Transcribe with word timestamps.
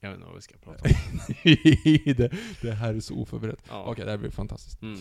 Jag 0.00 0.10
vet 0.10 0.16
inte 0.16 0.26
vad 0.26 0.36
vi 0.36 0.42
ska 0.42 0.56
prata 0.56 0.84
om. 0.84 0.94
det, 2.16 2.32
det 2.62 2.72
här 2.72 2.94
är 2.94 3.00
så 3.00 3.14
oförberett. 3.14 3.62
Ja. 3.68 3.84
Okej, 3.84 4.04
det 4.04 4.10
här 4.10 4.18
blir 4.18 4.30
fantastiskt. 4.30 4.82
Mm. 4.82 5.00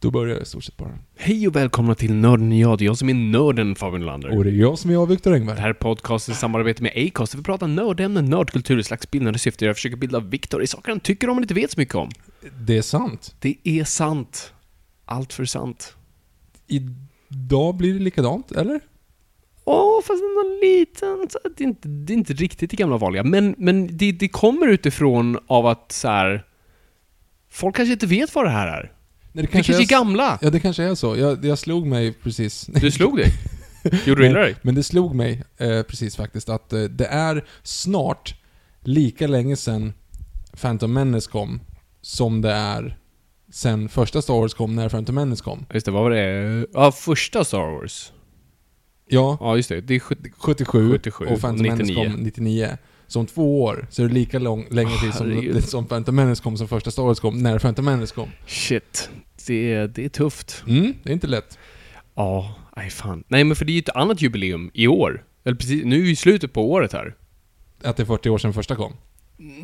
Då 0.00 0.10
börjar 0.10 0.34
jag 0.34 0.42
i 0.42 0.46
stort 0.46 0.64
sett 0.64 0.76
bara. 0.76 0.98
Hej 1.16 1.48
och 1.48 1.56
välkomna 1.56 1.94
till 1.94 2.14
Nörden 2.14 2.58
jag, 2.58 2.78
det 2.78 2.84
är 2.84 2.86
jag 2.86 2.98
som 2.98 3.08
är 3.08 3.14
nörden 3.14 3.74
Fabian 3.74 4.00
Nylander. 4.00 4.38
Och 4.38 4.44
det 4.44 4.50
är 4.50 4.54
jag 4.54 4.78
som 4.78 4.90
är 4.90 4.94
jag, 4.94 5.06
Viktor 5.06 5.30
Det 5.30 5.36
Engberg. 5.36 5.58
här 5.58 5.68
är 5.68 5.72
podcasten 5.72 6.32
i 6.32 6.36
samarbete 6.36 6.82
med 6.82 6.92
Acast, 6.96 7.32
där 7.32 7.38
vi 7.38 7.44
pratar 7.44 7.66
nördämnen, 7.66 8.24
nördkultur 8.24 8.78
i 8.78 8.82
slags 8.84 9.10
bildande 9.10 9.38
syfte. 9.38 9.64
Jag 9.64 9.76
försöker 9.76 9.96
bilda 9.96 10.20
Viktor 10.20 10.62
i 10.62 10.66
saker 10.66 10.90
han 10.90 11.00
tycker 11.00 11.28
om 11.28 11.36
men 11.36 11.44
inte 11.44 11.54
vet 11.54 11.70
så 11.70 11.80
mycket 11.80 11.94
om. 11.94 12.10
Det 12.60 12.76
är 12.76 12.82
sant. 12.82 13.34
Det 13.40 13.56
är 13.64 13.84
sant. 13.84 14.52
Allt 15.04 15.32
för 15.32 15.44
sant. 15.44 15.96
Idag 16.66 17.74
blir 17.76 17.94
det 17.94 18.00
likadant, 18.00 18.52
eller? 18.52 18.80
Åh, 19.64 20.02
fast 20.02 20.22
ändå 20.22 20.58
liten... 20.62 21.28
så 21.30 21.38
Det 21.56 21.64
är 21.64 21.68
inte, 21.68 21.88
det 21.88 22.12
är 22.12 22.16
inte 22.16 22.32
riktigt 22.32 22.70
det 22.70 22.76
gamla 22.76 22.96
vanliga. 22.96 23.24
Men, 23.24 23.54
men 23.58 23.96
det, 23.96 24.12
det 24.12 24.28
kommer 24.28 24.66
utifrån 24.66 25.38
av 25.46 25.66
att 25.66 25.92
så 25.92 26.08
här. 26.08 26.44
Folk 27.50 27.76
kanske 27.76 27.92
inte 27.92 28.06
vet 28.06 28.34
vad 28.34 28.44
det 28.44 28.50
här 28.50 28.68
är. 28.68 28.92
Det 29.38 29.42
Vi 29.42 29.48
kanske 29.48 29.82
är 29.82 29.86
gamla. 29.86 30.38
Ja, 30.42 30.50
det 30.50 30.60
kanske 30.60 30.82
är 30.82 30.94
så. 30.94 31.16
Jag, 31.16 31.44
jag 31.44 31.58
slog 31.58 31.86
mig 31.86 32.12
precis. 32.12 32.66
Du 32.66 32.90
slog 32.90 33.16
dig. 33.16 33.32
Gjorde 34.06 34.22
du 34.22 34.26
illa 34.26 34.38
dig? 34.40 34.56
Men 34.62 34.74
det 34.74 34.82
slog 34.82 35.14
mig 35.14 35.44
eh, 35.56 35.82
precis 35.82 36.16
faktiskt 36.16 36.48
att 36.48 36.72
eh, 36.72 36.82
det 36.82 37.06
är 37.06 37.44
snart 37.62 38.34
lika 38.80 39.26
länge 39.26 39.56
sedan 39.56 39.92
Phantom 40.60 40.92
Menace 40.92 41.30
kom 41.30 41.60
som 42.00 42.40
det 42.40 42.52
är 42.52 42.98
sen 43.52 43.88
första 43.88 44.22
Star 44.22 44.34
Wars 44.34 44.54
kom 44.54 44.76
när 44.76 44.88
Phantom 44.88 45.14
Menace 45.14 45.44
kom. 45.44 45.66
Just 45.74 45.86
det, 45.86 45.92
vad 45.92 46.02
var 46.02 46.10
det? 46.10 46.66
Ja, 46.72 46.92
första 46.92 47.44
Star 47.44 47.80
Wars. 47.80 48.12
Ja, 49.08 49.38
Ja, 49.40 49.56
just 49.56 49.68
det. 49.68 49.80
Det 49.80 49.94
är 49.94 50.00
70... 50.00 50.30
77, 50.38 50.92
77 50.92 51.26
och 51.26 51.40
Phantom 51.40 51.62
Menace 51.62 51.82
99. 51.82 52.04
kom 52.04 52.12
99. 52.12 52.78
Så 53.08 53.20
om 53.20 53.26
två 53.26 53.64
år 53.64 53.86
så 53.90 54.02
är 54.04 54.08
det 54.08 54.14
lika 54.14 54.38
lång, 54.38 54.66
länge 54.70 55.00
tid 55.00 55.14
som, 55.14 55.30
Herregud. 55.30 55.64
som 55.64 55.86
Phantom 55.86 56.16
Menace 56.16 56.42
kom 56.42 56.56
som 56.56 56.68
första 56.68 56.90
Star 56.90 57.02
Wars 57.02 57.20
kom, 57.20 57.38
när 57.38 57.58
Phantom 57.58 57.84
Menace 57.84 58.14
kom. 58.14 58.28
Shit. 58.46 59.10
Det 59.46 59.72
är, 59.72 59.88
det 59.88 60.04
är 60.04 60.08
tufft. 60.08 60.64
Mm, 60.68 60.94
det 61.02 61.10
är 61.10 61.14
inte 61.14 61.26
lätt. 61.26 61.58
Ja, 62.14 62.54
nej 62.76 62.90
fan. 62.90 63.24
Nej, 63.28 63.44
men 63.44 63.56
för 63.56 63.64
det 63.64 63.72
är 63.72 63.74
ju 63.74 63.78
ett 63.78 63.88
annat 63.88 64.22
jubileum 64.22 64.70
i 64.74 64.86
år. 64.86 65.24
Eller 65.44 65.56
precis, 65.56 65.84
nu 65.84 66.02
är 66.02 66.10
i 66.10 66.16
slutet 66.16 66.52
på 66.52 66.72
året 66.72 66.92
här. 66.92 67.14
Att 67.82 67.96
det 67.96 68.02
är 68.02 68.06
40 68.06 68.30
år 68.30 68.38
sedan 68.38 68.52
första 68.52 68.76
kom. 68.76 68.92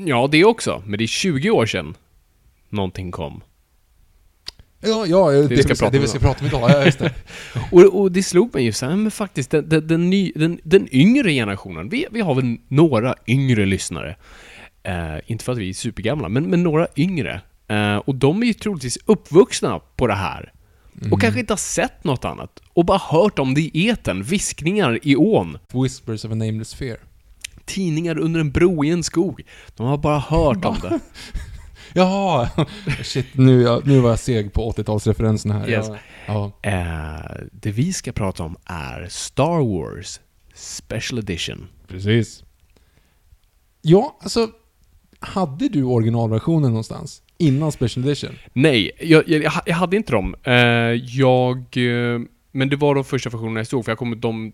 Ja, 0.07 0.29
det 0.33 0.45
också. 0.45 0.83
Men 0.87 0.99
det 0.99 1.05
är 1.05 1.07
20 1.07 1.51
år 1.51 1.67
sedan 1.67 1.95
någonting 2.69 3.11
kom. 3.11 3.41
Ja, 4.87 5.07
ja, 5.07 5.31
det, 5.31 5.47
vi 5.47 5.63
ska 5.63 5.75
prata 5.75 5.91
det 5.91 5.99
vi 5.99 6.09
ska 6.09 6.19
prata 6.19 6.41
om 6.41 6.47
idag. 6.47 6.71
Ja, 6.71 6.85
just 6.85 6.99
det. 6.99 7.15
Och, 7.73 8.01
och 8.01 8.13
det 8.13 8.23
slog 8.23 8.55
mig 8.55 8.65
ju 8.65 8.73
så 8.73 8.87
här, 8.87 8.97
men 8.97 9.11
faktiskt, 9.11 9.51
den, 9.51 9.69
den, 9.69 9.87
den, 9.87 10.11
ny, 10.11 10.33
den, 10.35 10.61
den 10.63 10.89
yngre 10.95 11.33
generationen, 11.33 11.89
vi, 11.89 12.07
vi 12.11 12.21
har 12.21 12.35
väl 12.35 12.57
några 12.69 13.15
yngre 13.27 13.67
lyssnare. 13.67 14.17
Eh, 14.83 15.17
inte 15.27 15.45
för 15.45 15.53
att 15.53 15.59
vi 15.59 15.69
är 15.69 15.73
supergamla, 15.73 16.29
men, 16.29 16.51
men 16.51 16.63
några 16.63 16.87
yngre. 16.97 17.41
Eh, 17.69 17.97
och 17.97 18.15
de 18.15 18.43
är 18.43 18.47
ju 18.47 18.53
troligtvis 18.53 18.99
uppvuxna 19.07 19.81
på 19.97 20.07
det 20.07 20.15
här. 20.15 20.53
Och 21.11 21.21
kanske 21.21 21.41
inte 21.41 21.53
har 21.53 21.59
sett 21.59 22.05
något 22.05 22.25
annat. 22.25 22.61
Och 22.73 22.85
bara 22.85 22.99
hört 22.99 23.39
om 23.39 23.55
det 23.55 23.61
i 23.61 23.89
etern, 23.89 24.23
viskningar 24.23 24.99
i 25.03 25.17
ån. 25.17 25.59
Whispers 25.73 26.25
of 26.25 26.33
a 26.33 26.35
nameless 26.35 26.75
fear. 26.75 26.97
Tidningar 27.65 28.19
under 28.19 28.41
en 28.41 28.51
bro 28.51 28.85
i 28.85 28.91
en 28.91 29.03
skog. 29.03 29.43
De 29.77 29.87
har 29.87 29.99
bara 29.99 30.19
hört 30.19 30.65
om 30.65 30.77
det. 30.83 31.01
Jaha! 31.97 32.49
Shit, 33.03 33.27
nu, 33.33 33.63
jag, 33.63 33.87
nu 33.87 33.99
var 34.01 34.11
jag 34.11 34.19
seg 34.19 34.53
på 34.53 34.73
80-talsreferenserna 34.73 35.53
här. 35.53 35.69
Yes. 35.71 35.87
Ja, 36.27 36.53
ja. 36.63 36.71
Eh, 36.71 37.37
det 37.53 37.71
vi 37.71 37.93
ska 37.93 38.13
prata 38.13 38.43
om 38.43 38.57
är 38.65 39.07
Star 39.11 39.79
Wars 39.79 40.21
Special 40.55 41.19
Edition. 41.19 41.67
Precis. 41.89 42.45
Ja, 43.83 44.19
alltså... 44.23 44.49
Hade 45.21 45.69
du 45.69 45.83
originalversionen 45.85 46.71
någonstans? 46.71 47.23
Innan 47.39 47.73
Special 47.73 48.05
Edition? 48.07 48.31
Nej, 48.53 48.91
jag, 49.01 49.29
jag, 49.29 49.53
jag 49.67 49.75
hade 49.77 49.97
inte 49.97 50.13
dem. 50.13 50.35
Eh, 50.43 50.55
jag... 51.19 51.57
eh, 51.77 52.21
Men 52.53 52.69
det 52.69 52.77
var 52.77 52.95
de 52.95 53.05
första 53.05 53.31
versionerna 53.31 53.61
jag 53.61 53.67
såg, 53.67 53.85
för 53.85 53.93
jag 53.93 53.99
kommer 53.99 54.17
de, 54.17 54.53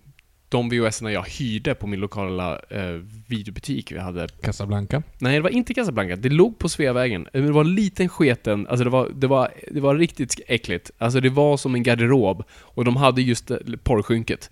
de 0.50 0.68
VHS 0.68 1.02
jag 1.02 1.22
hyrde 1.28 1.74
på 1.74 1.86
min 1.86 2.00
lokala 2.00 2.60
eh, 2.70 3.00
videobutik 3.26 3.92
vi 3.92 3.98
hade. 3.98 4.28
Casablanca? 4.42 5.02
Nej, 5.18 5.34
det 5.34 5.40
var 5.40 5.50
inte 5.50 5.74
Casablanca. 5.74 6.16
Det 6.16 6.28
låg 6.28 6.58
på 6.58 6.68
Sveavägen. 6.68 7.28
Eh, 7.32 7.42
Det 7.44 7.52
var 7.52 7.60
en 7.64 7.74
liten 7.74 8.08
sketen, 8.08 8.66
alltså 8.66 8.84
det 8.84 8.90
var, 8.90 9.08
det 9.14 9.26
var, 9.26 9.50
det 9.70 9.80
var 9.80 9.94
riktigt 9.96 10.40
äckligt. 10.48 10.90
Alltså 10.98 11.20
det 11.20 11.30
var 11.30 11.56
som 11.56 11.74
en 11.74 11.82
garderob. 11.82 12.44
Och 12.52 12.84
de 12.84 12.96
hade 12.96 13.22
just 13.22 13.50
eh, 13.50 13.56
porrskynket. 13.82 14.50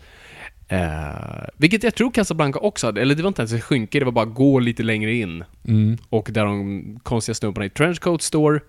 Eh, 0.69 1.45
vilket 1.57 1.83
jag 1.83 1.95
tror 1.95 2.11
Casablanca 2.11 2.59
också 2.59 2.87
hade, 2.87 3.01
eller 3.01 3.15
det 3.15 3.23
var 3.23 3.29
inte 3.29 3.43
ens 3.43 3.53
ett 3.53 3.65
skynke, 3.65 3.99
det 3.99 4.05
var 4.05 4.13
bara 4.13 4.25
gå 4.25 4.59
lite 4.59 4.83
längre 4.83 5.15
in. 5.15 5.45
Mm, 5.69 5.99
Och 6.09 6.29
där 6.33 6.45
de 6.45 7.01
konstiga 7.03 7.35
snubbarna 7.35 7.65
i 7.67 7.71
Trenchcoat 7.71 8.23
står, 8.23 8.65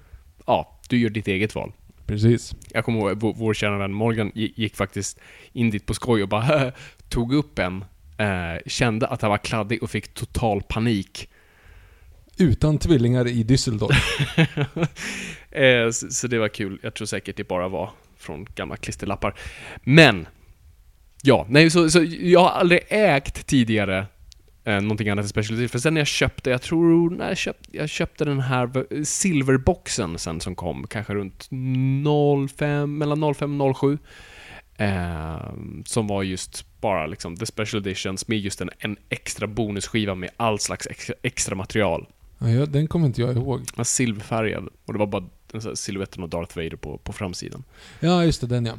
ja, 0.45 0.79
du 0.89 0.97
gör 0.97 1.09
ditt 1.09 1.27
eget 1.27 1.55
val. 1.55 1.71
precis. 2.05 2.55
Jag 2.73 2.85
kommer 2.85 2.99
ihåg, 2.99 3.35
vår, 3.37 3.53
kära 3.53 3.77
vän 3.77 3.93
Morgan 3.93 4.31
gi- 4.35 4.53
gick 4.55 4.75
faktiskt 4.75 5.19
in 5.53 5.69
dit 5.69 5.85
på 5.85 5.93
skoj 5.93 6.23
och 6.23 6.29
bara 6.29 6.71
tog 7.09 7.33
upp 7.33 7.59
en, 7.59 7.85
eh, 8.17 8.61
kände 8.65 9.07
att 9.07 9.21
han 9.21 9.31
var 9.31 9.37
kladdig 9.37 9.83
och 9.83 9.89
fick 9.89 10.13
total 10.13 10.61
panik. 10.61 11.29
Utan 12.37 12.77
tvillingar 12.77 13.27
i 13.27 13.43
Düsseldorf. 13.43 14.27
eh, 15.51 15.91
så, 15.91 16.09
så 16.09 16.27
det 16.27 16.39
var 16.39 16.47
kul. 16.47 16.79
Jag 16.83 16.93
tror 16.93 17.07
säkert 17.07 17.37
det 17.37 17.47
bara 17.47 17.67
var 17.67 17.89
från 18.17 18.47
gamla 18.55 18.77
klisterlappar. 18.77 19.33
Men, 19.83 20.27
ja, 21.21 21.45
nej, 21.49 21.69
så, 21.69 21.89
så 21.89 22.03
jag 22.19 22.39
har 22.39 22.49
aldrig 22.49 22.81
ägt 22.89 23.47
tidigare 23.47 24.05
eh, 24.63 24.81
någonting 24.81 25.09
annat 25.09 25.23
än 25.23 25.29
Special 25.29 25.53
Edition. 25.59 25.69
För 25.69 25.79
sen 25.79 25.93
när 25.93 26.01
jag 26.01 26.07
köpte, 26.07 26.49
jag 26.49 26.61
tror, 26.61 27.09
när 27.09 27.27
jag 27.27 27.37
köpte, 27.37 27.77
jag 27.77 27.89
köpte 27.89 28.25
den 28.25 28.39
här 28.39 29.03
silverboxen 29.03 30.17
sen 30.17 30.39
som 30.39 30.55
kom, 30.55 30.87
kanske 30.87 31.13
runt 31.13 31.49
05, 32.49 32.97
mellan 32.97 33.35
05 33.35 33.61
och 33.61 33.77
07. 33.77 33.97
Eh, 34.79 35.53
som 35.85 36.07
var 36.07 36.23
just 36.23 36.65
bara 36.81 37.07
liksom 37.07 37.37
the 37.37 37.45
special 37.45 37.81
editions 37.81 38.27
med 38.27 38.39
just 38.39 38.61
en, 38.61 38.69
en 38.79 38.97
extra 39.09 39.47
bonusskiva 39.47 40.15
med 40.15 40.29
all 40.37 40.59
slags 40.59 40.87
extra, 40.87 41.15
extra 41.21 41.55
material. 41.55 42.07
Ja, 42.37 42.49
ja, 42.49 42.65
den 42.65 42.87
kommer 42.87 43.05
inte 43.05 43.21
jag 43.21 43.35
ihåg. 43.35 43.59
Den 43.59 43.73
var 43.75 43.83
silverfärgad 43.83 44.69
och 44.85 44.93
det 44.93 44.99
var 44.99 45.07
bara 45.07 45.23
siluetten 45.75 46.23
av 46.23 46.29
Darth 46.29 46.57
Vader 46.57 46.75
på, 46.75 46.97
på 46.97 47.13
framsidan. 47.13 47.63
Ja, 47.99 48.23
just 48.23 48.41
det, 48.41 48.47
den 48.47 48.65
ja. 48.65 48.73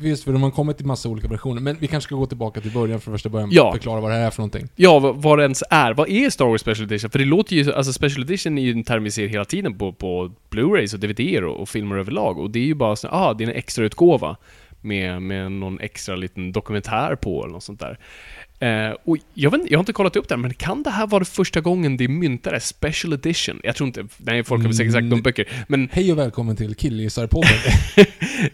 Visst, 0.00 0.24
för 0.24 0.32
de 0.32 0.42
har 0.42 0.50
kommit 0.50 0.80
i 0.80 0.84
massa 0.84 1.08
olika 1.08 1.28
versioner. 1.28 1.60
Men 1.60 1.76
vi 1.80 1.86
kanske 1.86 2.08
ska 2.08 2.16
gå 2.16 2.26
tillbaka 2.26 2.60
till 2.60 2.70
början 2.70 3.00
från 3.00 3.14
första 3.14 3.28
början. 3.28 3.48
Ja. 3.52 3.72
Förklara 3.72 4.00
vad 4.00 4.10
det 4.10 4.14
här 4.14 4.26
är 4.26 4.30
för 4.30 4.40
någonting. 4.40 4.68
Ja, 4.76 4.98
vad, 4.98 5.22
vad 5.22 5.38
det 5.38 5.42
ens 5.42 5.62
är. 5.70 5.94
Vad 5.94 6.08
är 6.08 6.30
Star 6.30 6.44
Wars 6.44 6.60
Special 6.60 6.84
Edition? 6.84 7.10
För 7.10 7.18
det 7.18 7.24
låter 7.24 7.56
ju... 7.56 7.72
Alltså 7.72 7.92
Special 7.92 8.22
Edition 8.22 8.58
är 8.58 8.62
ju 8.62 8.72
en 8.72 8.84
term 8.84 9.04
vi 9.04 9.10
ser 9.10 9.28
hela 9.28 9.44
tiden 9.44 9.78
på, 9.78 9.92
på 9.92 10.32
Blu-rays 10.50 10.94
och 10.94 11.00
DVDer 11.00 11.44
och, 11.44 11.60
och 11.60 11.68
filmer 11.68 11.96
överlag. 11.96 12.38
Och 12.38 12.50
det 12.50 12.58
är 12.58 12.64
ju 12.64 12.74
bara 12.74 12.96
så 12.96 13.08
ah, 13.08 13.34
det 13.34 13.44
är 13.44 13.48
en 13.48 13.54
extra 13.54 13.84
utgåva 13.84 14.36
med, 14.88 15.22
med 15.22 15.52
någon 15.52 15.80
extra 15.80 16.16
liten 16.16 16.52
dokumentär 16.52 17.14
på 17.16 17.42
eller 17.44 17.52
något 17.52 17.62
sånt 17.62 17.80
där. 17.80 17.98
Eh, 18.60 18.96
och 19.04 19.16
jag, 19.34 19.50
vet, 19.50 19.60
inte- 19.60 19.72
jag 19.72 19.78
har 19.78 19.82
inte 19.82 19.92
kollat 19.92 20.16
upp 20.16 20.28
det, 20.28 20.36
men 20.36 20.54
kan 20.54 20.82
det 20.82 20.90
här 20.90 21.06
vara 21.06 21.18
det 21.18 21.24
första 21.30 21.60
gången 21.60 21.96
det 21.96 22.08
myntades 22.08 22.66
Special 22.66 23.12
Edition? 23.12 23.60
Jag 23.62 23.76
tror 23.76 23.86
inte... 23.86 24.06
Nej, 24.16 24.44
folk 24.44 24.62
har 24.62 24.68
väl 24.68 24.76
säkert 24.76 24.92
sagt 24.92 25.02
de 25.02 25.12
Mm. 25.12 25.22
böcker. 25.22 25.48
Men 25.68 25.88
Hej 25.92 26.12
och 26.12 26.18
välkommen 26.18 26.56
till 26.56 26.74
Killgissarpodden. 26.74 27.50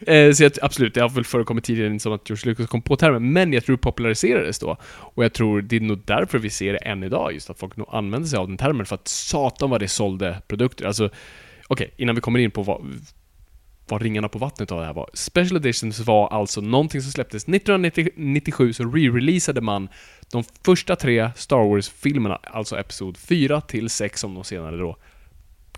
Eh, 0.06 0.32
så 0.32 0.42
jag, 0.42 0.52
absolut, 0.62 0.94
det 0.94 1.00
har 1.00 1.08
väl 1.08 1.24
förekommit 1.24 1.64
tidigare 1.64 1.90
än 1.90 2.00
som 2.00 2.12
att 2.12 2.30
George 2.30 2.50
Lucas 2.50 2.66
kom 2.66 2.82
på 2.82 2.96
termen, 2.96 3.32
men 3.32 3.52
jag 3.52 3.64
tror 3.64 3.76
det 3.76 3.80
populariserades 3.82 4.58
då. 4.58 4.76
Och 4.90 5.24
jag 5.24 5.32
tror 5.32 5.62
det 5.62 5.76
är 5.76 5.80
nog 5.80 5.98
därför 6.04 6.38
vi 6.38 6.50
ser 6.50 6.72
det 6.72 6.78
än 6.78 7.02
idag, 7.02 7.32
just 7.32 7.50
att 7.50 7.58
folk 7.58 7.76
nog 7.76 7.88
använder 7.92 8.28
sig 8.28 8.38
av 8.38 8.48
den 8.48 8.56
termen, 8.56 8.86
för 8.86 8.94
att 8.94 9.08
satan 9.08 9.70
vad 9.70 9.80
det 9.80 9.88
sålde 9.88 10.42
produkter. 10.48 10.86
Alltså, 10.86 11.10
okej, 11.66 11.90
innan 11.96 12.14
vi 12.14 12.20
kommer 12.20 12.38
in 12.38 12.50
på 12.50 12.62
vad, 12.62 12.80
vad 13.88 14.02
ringarna 14.02 14.28
på 14.28 14.38
vattnet 14.38 14.72
av 14.72 14.80
det 14.80 14.86
här 14.86 14.92
var. 14.92 15.10
Special 15.14 15.56
Editions 15.56 16.00
var 16.00 16.28
alltså 16.28 16.60
någonting 16.60 17.02
som 17.02 17.12
släpptes 17.12 17.48
1997, 17.48 18.72
så 18.72 18.82
re-releasade 18.84 19.60
man 19.60 19.88
de 20.32 20.44
första 20.64 20.96
tre 20.96 21.30
Star 21.36 21.68
Wars-filmerna, 21.68 22.40
alltså 22.42 22.78
Episod 22.78 23.16
4 23.16 23.60
till 23.60 23.90
6 23.90 24.20
som 24.20 24.34
de 24.34 24.44
senare 24.44 24.76
då 24.76 24.96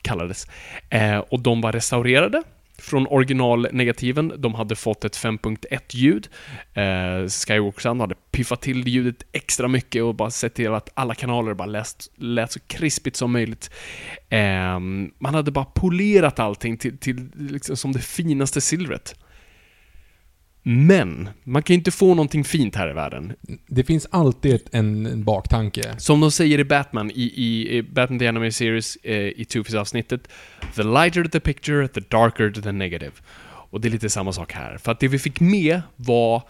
kallades. 0.03 0.47
Eh, 0.91 1.19
och 1.19 1.41
de 1.41 1.61
var 1.61 1.73
restaurerade 1.73 2.43
från 2.87 3.07
originalnegativen. 3.07 4.33
De 4.37 4.55
hade 4.55 4.77
fått 4.77 5.05
ett 5.05 5.17
5.1-ljud. 5.17 6.29
Eh, 6.75 7.29
Skywalker 7.29 8.01
hade 8.01 8.15
piffat 8.15 8.63
till 8.63 8.89
ljudet 8.89 9.27
extra 9.33 9.69
mycket 9.69 10.03
och 10.03 10.15
bara 10.15 10.31
sett 10.31 10.55
till 10.55 10.73
att 10.73 10.91
alla 10.95 11.15
kanaler 11.15 11.55
bara 11.55 11.67
läst, 11.67 12.13
lät 12.17 12.53
så 12.53 12.61
krispigt 12.61 13.17
som 13.17 13.33
möjligt. 13.33 13.71
Eh, 14.29 14.79
man 15.19 15.35
hade 15.35 15.51
bara 15.51 15.65
polerat 15.65 16.39
allting 16.39 16.77
till, 16.77 16.99
till 16.99 17.31
liksom 17.35 17.77
som 17.77 17.93
det 17.93 18.01
finaste 18.01 18.61
silvret. 18.61 19.15
Men, 20.69 21.29
man 21.45 21.63
kan 21.63 21.75
ju 21.75 21.79
inte 21.79 21.91
få 21.91 22.07
någonting 22.07 22.45
fint 22.45 22.75
här 22.75 22.91
i 22.91 22.93
världen. 22.93 23.33
Det 23.67 23.85
finns 23.85 24.07
alltid 24.11 24.61
en, 24.73 25.07
en 25.07 25.25
baktanke. 25.25 25.95
Som 25.99 26.21
de 26.21 26.31
säger 26.31 26.59
i 26.59 26.65
Batman, 26.65 27.11
i, 27.11 27.33
i, 27.35 27.77
i 27.77 27.83
Batman 27.83 28.19
The 28.19 28.27
Animated 28.27 28.55
Series, 28.55 28.97
eh, 28.97 29.15
i 29.17 29.45
Two-Face-avsnittet. 29.45 30.29
The 30.77 30.83
lighter 30.83 31.25
the 31.25 31.41
picture, 31.41 31.89
the 31.89 32.01
darker 32.01 32.51
the 32.51 32.73
negative. 32.73 33.13
Och 33.71 33.81
det 33.81 33.89
är 33.89 33.91
lite 33.91 34.11
samma 34.11 34.33
sak 34.33 34.53
här. 34.53 34.79
För 34.79 34.93
att 34.93 35.01
det 35.01 35.09
vi 35.09 35.19
fick 35.19 35.41
med 35.41 35.83
var 35.97 36.43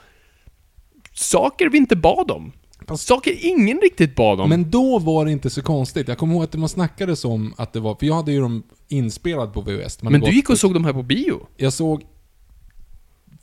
saker 1.12 1.68
vi 1.68 1.78
inte 1.78 1.96
bad 1.96 2.30
om. 2.30 2.52
Saker 2.96 3.34
ingen 3.40 3.80
riktigt 3.80 4.14
bad 4.14 4.40
om. 4.40 4.48
Men 4.48 4.70
då 4.70 4.98
var 4.98 5.24
det 5.24 5.32
inte 5.32 5.50
så 5.50 5.62
konstigt. 5.62 6.08
Jag 6.08 6.18
kommer 6.18 6.34
ihåg 6.34 6.44
att 6.44 6.54
man 6.54 6.68
snackades 6.68 7.24
om 7.24 7.54
att 7.56 7.72
det 7.72 7.80
var, 7.80 7.94
för 7.94 8.06
jag 8.06 8.14
hade 8.14 8.32
ju 8.32 8.40
dem 8.40 8.62
inspelade 8.88 9.52
på 9.52 9.60
VHS. 9.60 10.02
Men 10.02 10.20
du 10.20 10.30
gick 10.30 10.50
och 10.50 10.58
såg 10.58 10.74
de 10.74 10.84
här 10.84 10.92
på 10.92 11.02
bio? 11.02 11.46
Jag 11.56 11.72
såg 11.72 12.02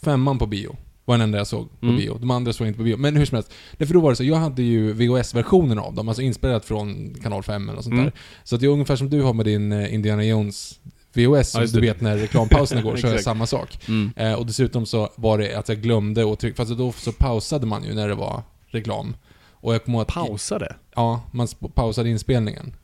femman 0.03 0.39
på 0.39 0.45
bio. 0.45 0.75
Var 1.05 1.13
den 1.17 1.21
enda 1.21 1.37
jag 1.37 1.47
såg 1.47 1.79
på 1.79 1.85
Mm. 1.85 1.97
bio. 1.97 2.17
De 2.19 2.31
andra 2.31 2.53
såg 2.53 2.67
jag 2.67 2.69
inte 2.69 2.77
på 2.77 2.83
bio. 2.83 2.97
Men 2.97 3.15
hur 3.15 3.25
som 3.25 3.35
helst. 3.35 3.53
Därför 3.77 3.93
då 3.93 3.99
var 3.99 4.09
det 4.09 4.15
så, 4.15 4.23
jag 4.23 4.35
hade 4.35 4.63
ju 4.63 4.93
VHS-versionen 4.93 5.79
av 5.79 5.93
dem, 5.93 6.07
alltså 6.07 6.21
inspelat 6.21 6.65
från 6.65 7.13
kanal 7.23 7.43
5 7.43 7.63
eller 7.63 7.75
något 7.75 7.83
sånt 7.83 7.93
Mm. 7.93 8.05
där. 8.05 8.13
Så 8.43 8.57
det 8.57 8.65
är 8.65 8.69
ungefär 8.69 8.95
som 8.95 9.09
du 9.09 9.21
har 9.21 9.33
med 9.33 9.45
din 9.45 9.71
eh, 9.71 9.93
Indiana 9.93 10.23
Jones 10.23 10.79
VHS, 11.13 11.55
Ja, 11.55 11.65
du 11.65 11.81
vet 11.81 12.01
när 12.01 12.17
reklampauserna 12.17 12.81
går, 12.81 12.95
så 12.97 13.07
är 13.07 13.13
det 13.13 13.23
samma 13.23 13.45
sak. 13.47 13.79
Mm. 13.87 14.11
Eh, 14.15 14.33
och 14.33 14.45
dessutom 14.45 14.85
så 14.85 15.09
var 15.15 15.37
det 15.37 15.55
att 15.55 15.69
jag 15.69 15.81
glömde 15.81 16.31
att 16.33 16.39
trycka, 16.39 16.55
fast 16.55 16.77
då 16.77 16.91
så 16.91 17.11
pausade 17.11 17.65
man 17.65 17.83
ju 17.83 17.93
när 17.95 18.07
det 18.07 18.15
var 18.15 18.43
reklam. 18.67 19.15
Och 19.51 19.73
jag 19.73 19.85
kommer 19.85 20.01
att... 20.01 20.07
Pausade? 20.07 20.75
Ja, 20.95 21.21
man 21.31 21.47
pausade 21.73 22.09
inspelningen. 22.09 22.75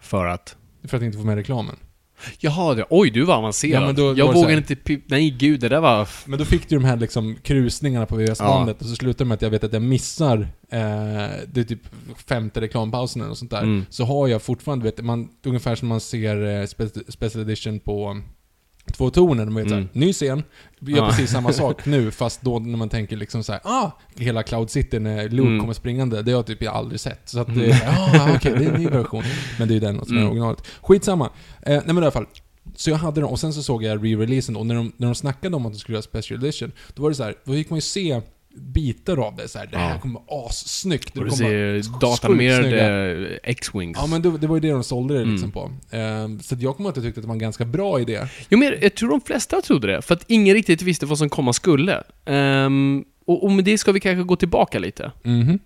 För 0.00 0.26
att? 0.26 0.56
För 0.84 0.96
att 0.96 1.02
inte 1.02 1.18
få 1.18 1.24
med 1.24 1.36
reklamen. 1.36 1.76
Jaha, 2.38 2.74
det, 2.74 2.84
oj 2.90 3.10
du 3.10 3.22
var 3.24 3.34
avancerad. 3.36 3.82
Ja, 3.82 3.86
men 3.86 3.94
då 3.94 4.14
jag 4.16 4.32
vågar 4.34 4.48
här- 4.48 4.56
inte... 4.56 4.74
pi- 4.74 5.02
Nej 5.06 5.30
gud, 5.30 5.60
det 5.60 5.68
där 5.68 5.80
var... 5.80 6.08
Men 6.24 6.38
då 6.38 6.44
fick 6.44 6.68
du 6.68 6.76
de 6.76 6.84
här 6.84 6.96
liksom 6.96 7.36
krusningarna 7.42 8.06
på 8.06 8.16
VHS-bandet 8.16 8.80
och 8.80 8.86
så 8.86 8.94
slutar 8.96 9.24
det 9.24 9.28
med 9.28 9.34
att 9.34 9.42
jag 9.42 9.50
vet 9.50 9.64
att 9.64 9.72
jag 9.72 9.82
missar, 9.82 10.38
eh, 10.70 10.78
det 11.52 11.60
är 11.60 11.64
typ 11.64 11.80
femte 12.28 12.60
reklampausen 12.60 13.22
eller 13.22 13.28
något 13.28 13.38
sånt 13.38 13.50
där. 13.50 13.62
Mm. 13.62 13.86
Så 13.90 14.04
har 14.04 14.28
jag 14.28 14.42
fortfarande, 14.42 14.84
vet 14.84 15.00
man, 15.04 15.28
ungefär 15.44 15.74
som 15.74 15.88
man 15.88 16.00
ser 16.00 16.36
eh, 16.36 16.62
spe- 16.62 17.10
Special 17.10 17.42
Edition 17.42 17.80
på 17.80 18.20
två 18.92 19.10
toner, 19.10 19.44
de 19.44 19.54
vet 19.54 19.66
Mm. 19.66 19.68
såhär, 19.70 19.88
ny 19.92 20.12
scen, 20.12 20.42
gör 20.80 20.96
Ja. 20.96 21.08
precis 21.08 21.30
samma 21.30 21.52
sak 21.52 21.86
nu, 21.86 22.10
fast 22.10 22.42
då 22.42 22.58
när 22.58 22.76
man 22.78 22.88
tänker 22.88 23.16
liksom 23.16 23.42
såhär, 23.44 23.60
ah, 23.64 23.90
hela 24.16 24.42
Cloud 24.42 24.70
City 24.70 24.98
när 24.98 25.28
Luke 25.28 25.48
Mm. 25.48 25.60
kommer 25.60 25.72
springande, 25.74 26.22
det 26.22 26.30
har 26.30 26.38
jag 26.38 26.46
typ 26.46 26.62
jag 26.62 26.74
aldrig 26.74 27.00
sett. 27.00 27.28
Så 27.28 27.40
att, 27.40 27.48
Mm. 27.48 27.60
mm. 27.60 27.76
ja, 28.14 28.28
okej, 28.36 28.54
det 28.58 28.64
är 28.64 28.68
en 28.74 28.80
ny 28.82 28.88
version. 28.88 29.22
Men 29.58 29.68
det 29.68 29.72
är 29.72 29.74
ju 29.74 29.80
den 29.80 30.04
som 30.04 30.16
är 30.16 30.20
Mm. 30.20 30.30
originalet. 30.30 30.62
Skitsamma. 30.82 31.24
Eh, 31.62 31.72
nej 31.72 31.82
men 31.86 31.96
i 31.98 32.00
alla 32.00 32.10
fall. 32.10 32.26
Så 32.76 32.90
jag 32.90 32.96
hade 32.96 33.20
dem, 33.20 33.30
och 33.30 33.40
sen 33.40 33.52
så 33.52 33.62
såg 33.62 33.82
jag 33.82 34.04
re-releasen 34.04 34.56
och 34.56 34.66
när 34.66 34.74
de, 34.74 34.92
när 34.96 35.06
de 35.06 35.14
snackade 35.14 35.56
om 35.56 35.66
att 35.66 35.72
de 35.72 35.78
skulle 35.78 35.96
göra 35.96 36.02
special 36.02 36.44
edition, 36.44 36.72
då 36.94 37.02
var 37.02 37.10
det 37.10 37.16
så 37.16 37.22
här, 37.22 37.34
då 37.44 37.52
fick 37.52 37.70
man 37.70 37.76
ju 37.76 37.80
se 37.80 38.20
bitar 38.60 39.16
av 39.26 39.36
det 39.36 39.48
så 39.48 39.58
här, 39.58 39.66
det 39.66 39.78
här 39.78 39.94
Ja. 39.94 40.00
kommer 40.00 40.20
vara 40.28 40.46
assnyggt. 40.48 41.16
Och 41.18 41.24
du 41.24 41.30
kommer 41.30 41.80
ser 41.80 42.00
datanimerade 42.00 43.38
X-Wings. 43.42 43.98
Ja 44.00 44.06
men 44.06 44.22
det, 44.22 44.38
det 44.38 44.46
var 44.46 44.56
ju 44.56 44.60
det 44.60 44.70
de 44.70 44.84
sålde 44.84 45.18
det 45.18 45.24
liksom 45.24 45.38
Mm. 45.38 45.50
på. 45.52 45.96
Ehm, 45.96 46.40
så 46.40 46.56
jag 46.58 46.76
kommer 46.76 46.90
att 46.90 46.96
jag 46.96 47.04
tyckte 47.04 47.18
att 47.20 47.24
det 47.24 47.28
var 47.28 47.34
en 47.34 47.38
ganska 47.38 47.64
bra 47.64 48.00
idé. 48.00 48.20
Jo, 48.48 48.58
men 48.58 48.74
jag 48.80 48.94
tror 48.94 49.10
de 49.10 49.20
flesta 49.20 49.60
trodde 49.62 49.86
det, 49.86 50.02
för 50.02 50.14
att 50.14 50.24
ingen 50.26 50.54
riktigt 50.54 50.82
visste 50.82 51.06
vad 51.06 51.18
som 51.18 51.28
komma 51.28 51.52
skulle. 51.52 52.02
Ehm, 52.24 53.04
och, 53.26 53.44
och 53.44 53.50
med 53.52 53.64
det 53.64 53.78
ska 53.78 53.92
vi 53.92 54.00
kanske 54.00 54.22
gå 54.22 54.36
tillbaka 54.36 54.78
lite. 54.78 55.12
Mhm. 55.22 55.58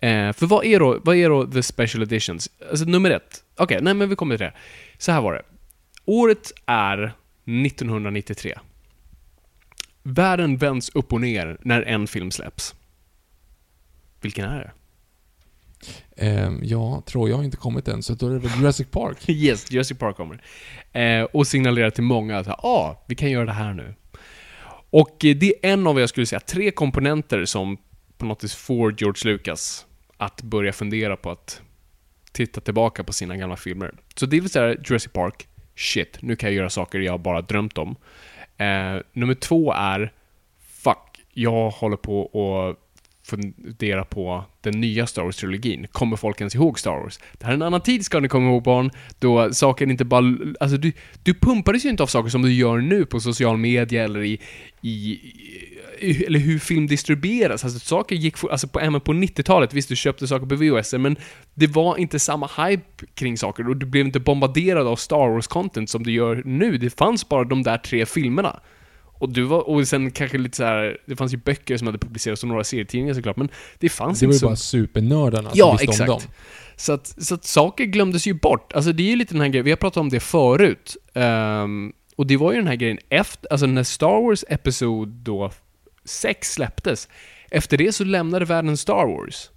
Eh, 0.00 0.32
för 0.32 0.46
vad 0.46 0.64
är, 0.64 0.78
då, 0.80 1.00
vad 1.04 1.16
är 1.16 1.28
då 1.28 1.46
the 1.46 1.62
special 1.62 2.02
editions? 2.02 2.50
Alltså 2.70 2.84
nummer 2.84 3.10
ett. 3.10 3.42
Okej, 3.56 3.78
nej 3.82 3.94
men 3.94 4.08
vi 4.08 4.16
kommer 4.16 4.36
till 4.36 4.46
det. 4.46 4.52
Så 4.98 5.12
här 5.12 5.20
var 5.20 5.32
det. 5.32 5.42
Året 6.04 6.52
är 6.66 7.12
1993. 7.66 8.54
Världen 10.02 10.56
vänds 10.56 10.90
upp 10.94 11.12
och 11.12 11.20
ner 11.20 11.58
när 11.60 11.82
en 11.82 12.06
film 12.06 12.30
släpps. 12.30 12.74
Vilken 14.20 14.44
är 14.44 14.58
det? 14.58 14.72
Ehm, 16.16 16.60
ja, 16.62 17.02
tror 17.06 17.28
jag 17.28 17.36
har 17.36 17.44
inte 17.44 17.56
kommit 17.56 17.88
än, 17.88 18.02
så 18.02 18.14
då 18.14 18.26
är 18.26 18.30
det 18.30 18.38
väl 18.38 18.60
Jurassic 18.60 18.86
Park. 18.90 19.18
Yes, 19.28 19.70
Jurassic 19.70 19.98
Park 19.98 20.16
kommer. 20.16 20.42
Eh, 20.92 21.22
och 21.22 21.46
signalerar 21.46 21.90
till 21.90 22.04
många 22.04 22.38
att 22.38 22.48
ah, 22.48 23.04
vi 23.08 23.14
kan 23.14 23.30
göra 23.30 23.44
det 23.44 23.52
här 23.52 23.74
nu. 23.74 23.94
Och 24.90 25.24
eh, 25.24 25.36
det 25.36 25.46
är 25.46 25.72
en 25.72 25.86
av, 25.86 26.00
jag 26.00 26.08
skulle 26.08 26.26
säga, 26.26 26.40
tre 26.40 26.70
komponenter 26.70 27.44
som 27.44 27.76
på 28.18 28.26
något 28.26 28.44
vis 28.44 28.54
får 28.54 28.94
George 29.00 29.32
Lucas 29.32 29.86
att 30.16 30.42
börja 30.42 30.72
fundera 30.72 31.16
på 31.16 31.30
att 31.30 31.62
titta 32.32 32.60
tillbaka 32.60 33.04
på 33.04 33.12
sina 33.12 33.36
gamla 33.36 33.56
filmer. 33.56 33.94
Så 34.14 34.26
det 34.26 34.40
vill 34.40 34.50
säga 34.50 34.76
Jurassic 34.84 35.12
Park, 35.12 35.48
shit, 35.76 36.18
nu 36.20 36.36
kan 36.36 36.48
jag 36.48 36.56
göra 36.56 36.70
saker 36.70 36.98
jag 36.98 37.20
bara 37.20 37.42
drömt 37.42 37.78
om. 37.78 37.96
Eh, 38.62 39.02
nummer 39.12 39.34
två 39.34 39.72
är, 39.72 40.12
fuck, 40.84 41.20
jag 41.32 41.70
håller 41.70 41.96
på 41.96 42.24
att 42.24 42.78
fundera 43.24 44.04
på 44.04 44.44
den 44.60 44.80
nya 44.80 45.06
Star 45.06 45.22
Wars-trilogin. 45.22 45.86
Kommer 45.86 46.16
folk 46.16 46.40
ens 46.40 46.54
ihåg 46.54 46.78
Star 46.78 46.90
Wars? 47.02 47.18
Det 47.38 47.44
här 47.44 47.52
är 47.52 47.56
en 47.56 47.62
annan 47.62 47.80
tid 47.80 48.04
ska 48.04 48.20
ni 48.20 48.28
komma 48.28 48.50
ihåg 48.50 48.62
barn, 48.62 48.90
då 49.18 49.52
saken 49.54 49.90
inte 49.90 50.04
bara... 50.04 50.36
Alltså 50.60 50.76
du, 50.76 50.92
du 51.22 51.34
pumpades 51.34 51.84
ju 51.84 51.88
inte 51.88 52.02
av 52.02 52.06
saker 52.06 52.30
som 52.30 52.42
du 52.42 52.52
gör 52.52 52.78
nu 52.78 53.04
på 53.04 53.20
social 53.20 53.56
media 53.56 54.04
eller 54.04 54.22
i... 54.22 54.38
i 54.80 54.90
i- 54.90 55.71
eller 56.26 56.38
hur 56.38 56.58
film 56.58 56.86
distribueras. 56.86 57.64
Alltså 57.64 57.78
saker 57.78 58.16
gick... 58.16 58.36
for- 58.36 58.50
Alltså 58.52 58.68
på, 58.68 58.80
även 58.80 59.00
på 59.00 59.12
90-talet, 59.12 59.74
visst 59.74 59.88
du 59.88 59.96
köpte 59.96 60.26
saker 60.26 60.46
på 60.46 60.54
VHS, 60.56 60.92
men 60.92 61.16
det 61.54 61.66
var 61.66 61.96
inte 61.96 62.18
samma 62.18 62.50
hype 62.66 63.06
kring 63.14 63.38
saker 63.38 63.68
och 63.68 63.76
du 63.76 63.86
blev 63.86 64.06
inte 64.06 64.20
bombarderad 64.20 64.86
av 64.86 64.96
Star 64.96 65.16
Wars-content 65.28 65.86
som 65.86 66.02
du 66.02 66.12
gör 66.12 66.42
nu. 66.44 66.78
Det 66.78 66.90
fanns 66.98 67.28
bara 67.28 67.44
de 67.44 67.62
där 67.62 67.78
tre 67.78 68.06
filmerna. 68.06 68.60
Och 69.14 69.32
du 69.32 69.42
var, 69.42 69.68
och 69.68 69.88
sen 69.88 70.10
kanske 70.10 70.38
lite 70.38 70.56
så 70.56 70.64
här, 70.64 70.98
det 71.06 71.16
fanns 71.16 71.32
ju 71.32 71.36
böcker 71.36 71.76
som 71.76 71.86
hade 71.86 71.98
publicerats 71.98 72.42
och 72.42 72.48
några 72.48 72.64
serietidningar 72.64 73.14
såklart, 73.14 73.36
men 73.36 73.48
det 73.78 73.88
fanns 73.88 74.20
Det 74.20 74.26
var 74.26 74.32
inte 74.32 74.36
ju 74.36 74.40
så... 74.40 74.46
bara 74.46 74.56
supernördarna 74.56 75.50
som 75.50 75.58
Ja, 75.58 75.72
visste 75.72 75.84
exakt. 75.84 76.00
om 76.00 76.06
dem. 76.06 76.20
Så 76.76 76.92
att, 76.92 77.06
så 77.24 77.34
att 77.34 77.44
saker 77.44 77.84
glömdes 77.84 78.26
ju 78.26 78.34
bort. 78.34 78.72
Alltså 78.72 78.92
det 78.92 79.02
är 79.02 79.08
ju 79.10 79.16
lite 79.16 79.34
den 79.34 79.40
här 79.40 79.48
grejen, 79.48 79.64
vi 79.64 79.70
har 79.70 79.76
pratat 79.76 79.96
om 79.96 80.08
det 80.08 80.20
förut. 80.20 80.96
Ehm, 81.14 81.92
och 82.16 82.26
det 82.26 82.36
var 82.36 82.52
ju 82.52 82.58
den 82.58 82.66
här 82.66 82.74
grejen 82.76 82.98
efter, 83.08 83.52
alltså 83.52 83.66
när 83.66 83.82
Star 83.82 84.22
Wars 84.22 84.44
Episod 84.48 85.08
då 85.08 85.50
6 86.04 86.52
släpptes, 86.52 87.08
efter 87.50 87.76
det 87.76 87.92
så 87.92 88.04
lämnade 88.04 88.44
världen 88.44 88.76
Star 88.76 89.06
Wars. 89.06 89.50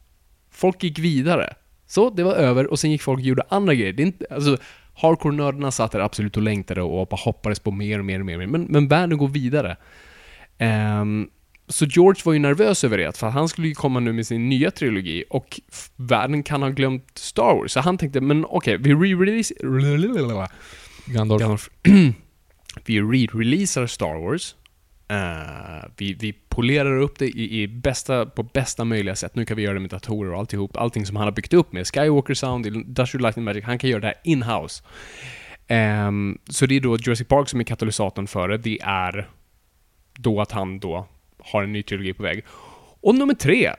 Folk 0.51 0.83
gick 0.83 0.99
vidare. 0.99 1.53
Så, 1.87 2.09
det 2.09 2.23
var 2.23 2.33
över 2.33 2.67
och 2.67 2.79
sen 2.79 2.91
gick 2.91 3.01
folk 3.01 3.19
och 3.19 3.25
gjorde 3.25 3.43
andra 3.49 3.73
grejer. 3.73 3.93
Det 3.93 4.03
är 4.03 4.05
inte, 4.05 4.25
alltså, 4.31 4.57
Hardcore-nördarna 4.93 5.71
satt 5.71 5.91
där 5.91 5.99
absolut 5.99 6.37
och 6.37 6.43
längtade 6.43 6.81
och 6.81 7.07
bara 7.07 7.15
hoppades 7.15 7.59
på 7.59 7.71
mer 7.71 7.99
och 7.99 8.05
mer 8.05 8.19
och 8.19 8.25
mer. 8.25 8.47
Men, 8.47 8.61
men 8.61 8.87
världen 8.87 9.17
går 9.17 9.27
vidare. 9.27 9.77
Ehm, 10.57 11.29
så 11.67 11.85
George 11.85 12.21
var 12.25 12.33
ju 12.33 12.39
nervös 12.39 12.83
över 12.83 12.97
det, 12.97 13.17
för 13.17 13.29
han 13.29 13.49
skulle 13.49 13.67
ju 13.67 13.73
komma 13.73 13.99
nu 13.99 14.13
med 14.13 14.27
sin 14.27 14.49
nya 14.49 14.71
trilogi 14.71 15.23
och 15.29 15.59
världen 15.95 16.43
kan 16.43 16.61
ha 16.61 16.69
glömt 16.69 17.17
Star 17.17 17.55
Wars. 17.55 17.71
Så 17.71 17.79
han 17.79 17.97
tänkte, 17.97 18.21
men 18.21 18.45
okej, 18.45 18.77
vi 18.77 18.93
re-release... 18.93 19.53
Gandalf. 21.05 21.41
Gandalf. 21.41 21.69
vi 22.85 23.01
re-releasar 23.01 23.87
Star 23.87 24.15
Wars 24.15 24.55
Uh, 25.11 25.85
vi, 25.97 26.13
vi 26.13 26.33
polerar 26.33 26.97
upp 26.97 27.19
det 27.19 27.27
i, 27.27 27.61
i 27.61 27.67
bästa, 27.67 28.25
på 28.25 28.43
bästa 28.43 28.85
möjliga 28.85 29.15
sätt. 29.15 29.35
Nu 29.35 29.45
kan 29.45 29.57
vi 29.57 29.63
göra 29.63 29.73
det 29.73 29.79
med 29.79 29.89
datorer 29.89 30.31
och 30.31 30.39
alltihop. 30.39 30.77
Allting 30.77 31.05
som 31.05 31.15
han 31.15 31.25
har 31.25 31.31
byggt 31.31 31.53
upp 31.53 31.73
med 31.73 31.87
Skywalker 31.87 32.33
Sound, 32.33 32.65
Industrial 32.65 33.21
Light 33.21 33.37
and 33.37 33.45
Magic, 33.45 33.63
han 33.63 33.77
kan 33.77 33.89
göra 33.89 34.01
det 34.01 34.07
här 34.07 34.17
in-house. 34.23 34.83
Um, 35.69 36.37
så 36.49 36.65
det 36.65 36.75
är 36.75 36.81
då 36.81 36.97
Jurassic 36.97 37.27
Park 37.27 37.49
som 37.49 37.59
är 37.59 37.63
katalysatorn 37.63 38.27
för 38.27 38.47
det. 38.47 38.57
Det 38.57 38.79
är 38.81 39.29
då 40.13 40.41
att 40.41 40.51
han 40.51 40.79
då 40.79 41.07
har 41.39 41.63
en 41.63 41.73
ny 41.73 41.83
trilogi 41.83 42.13
på 42.13 42.23
väg. 42.23 42.43
Och 43.01 43.15
nummer 43.15 43.33
tre, 43.33 43.71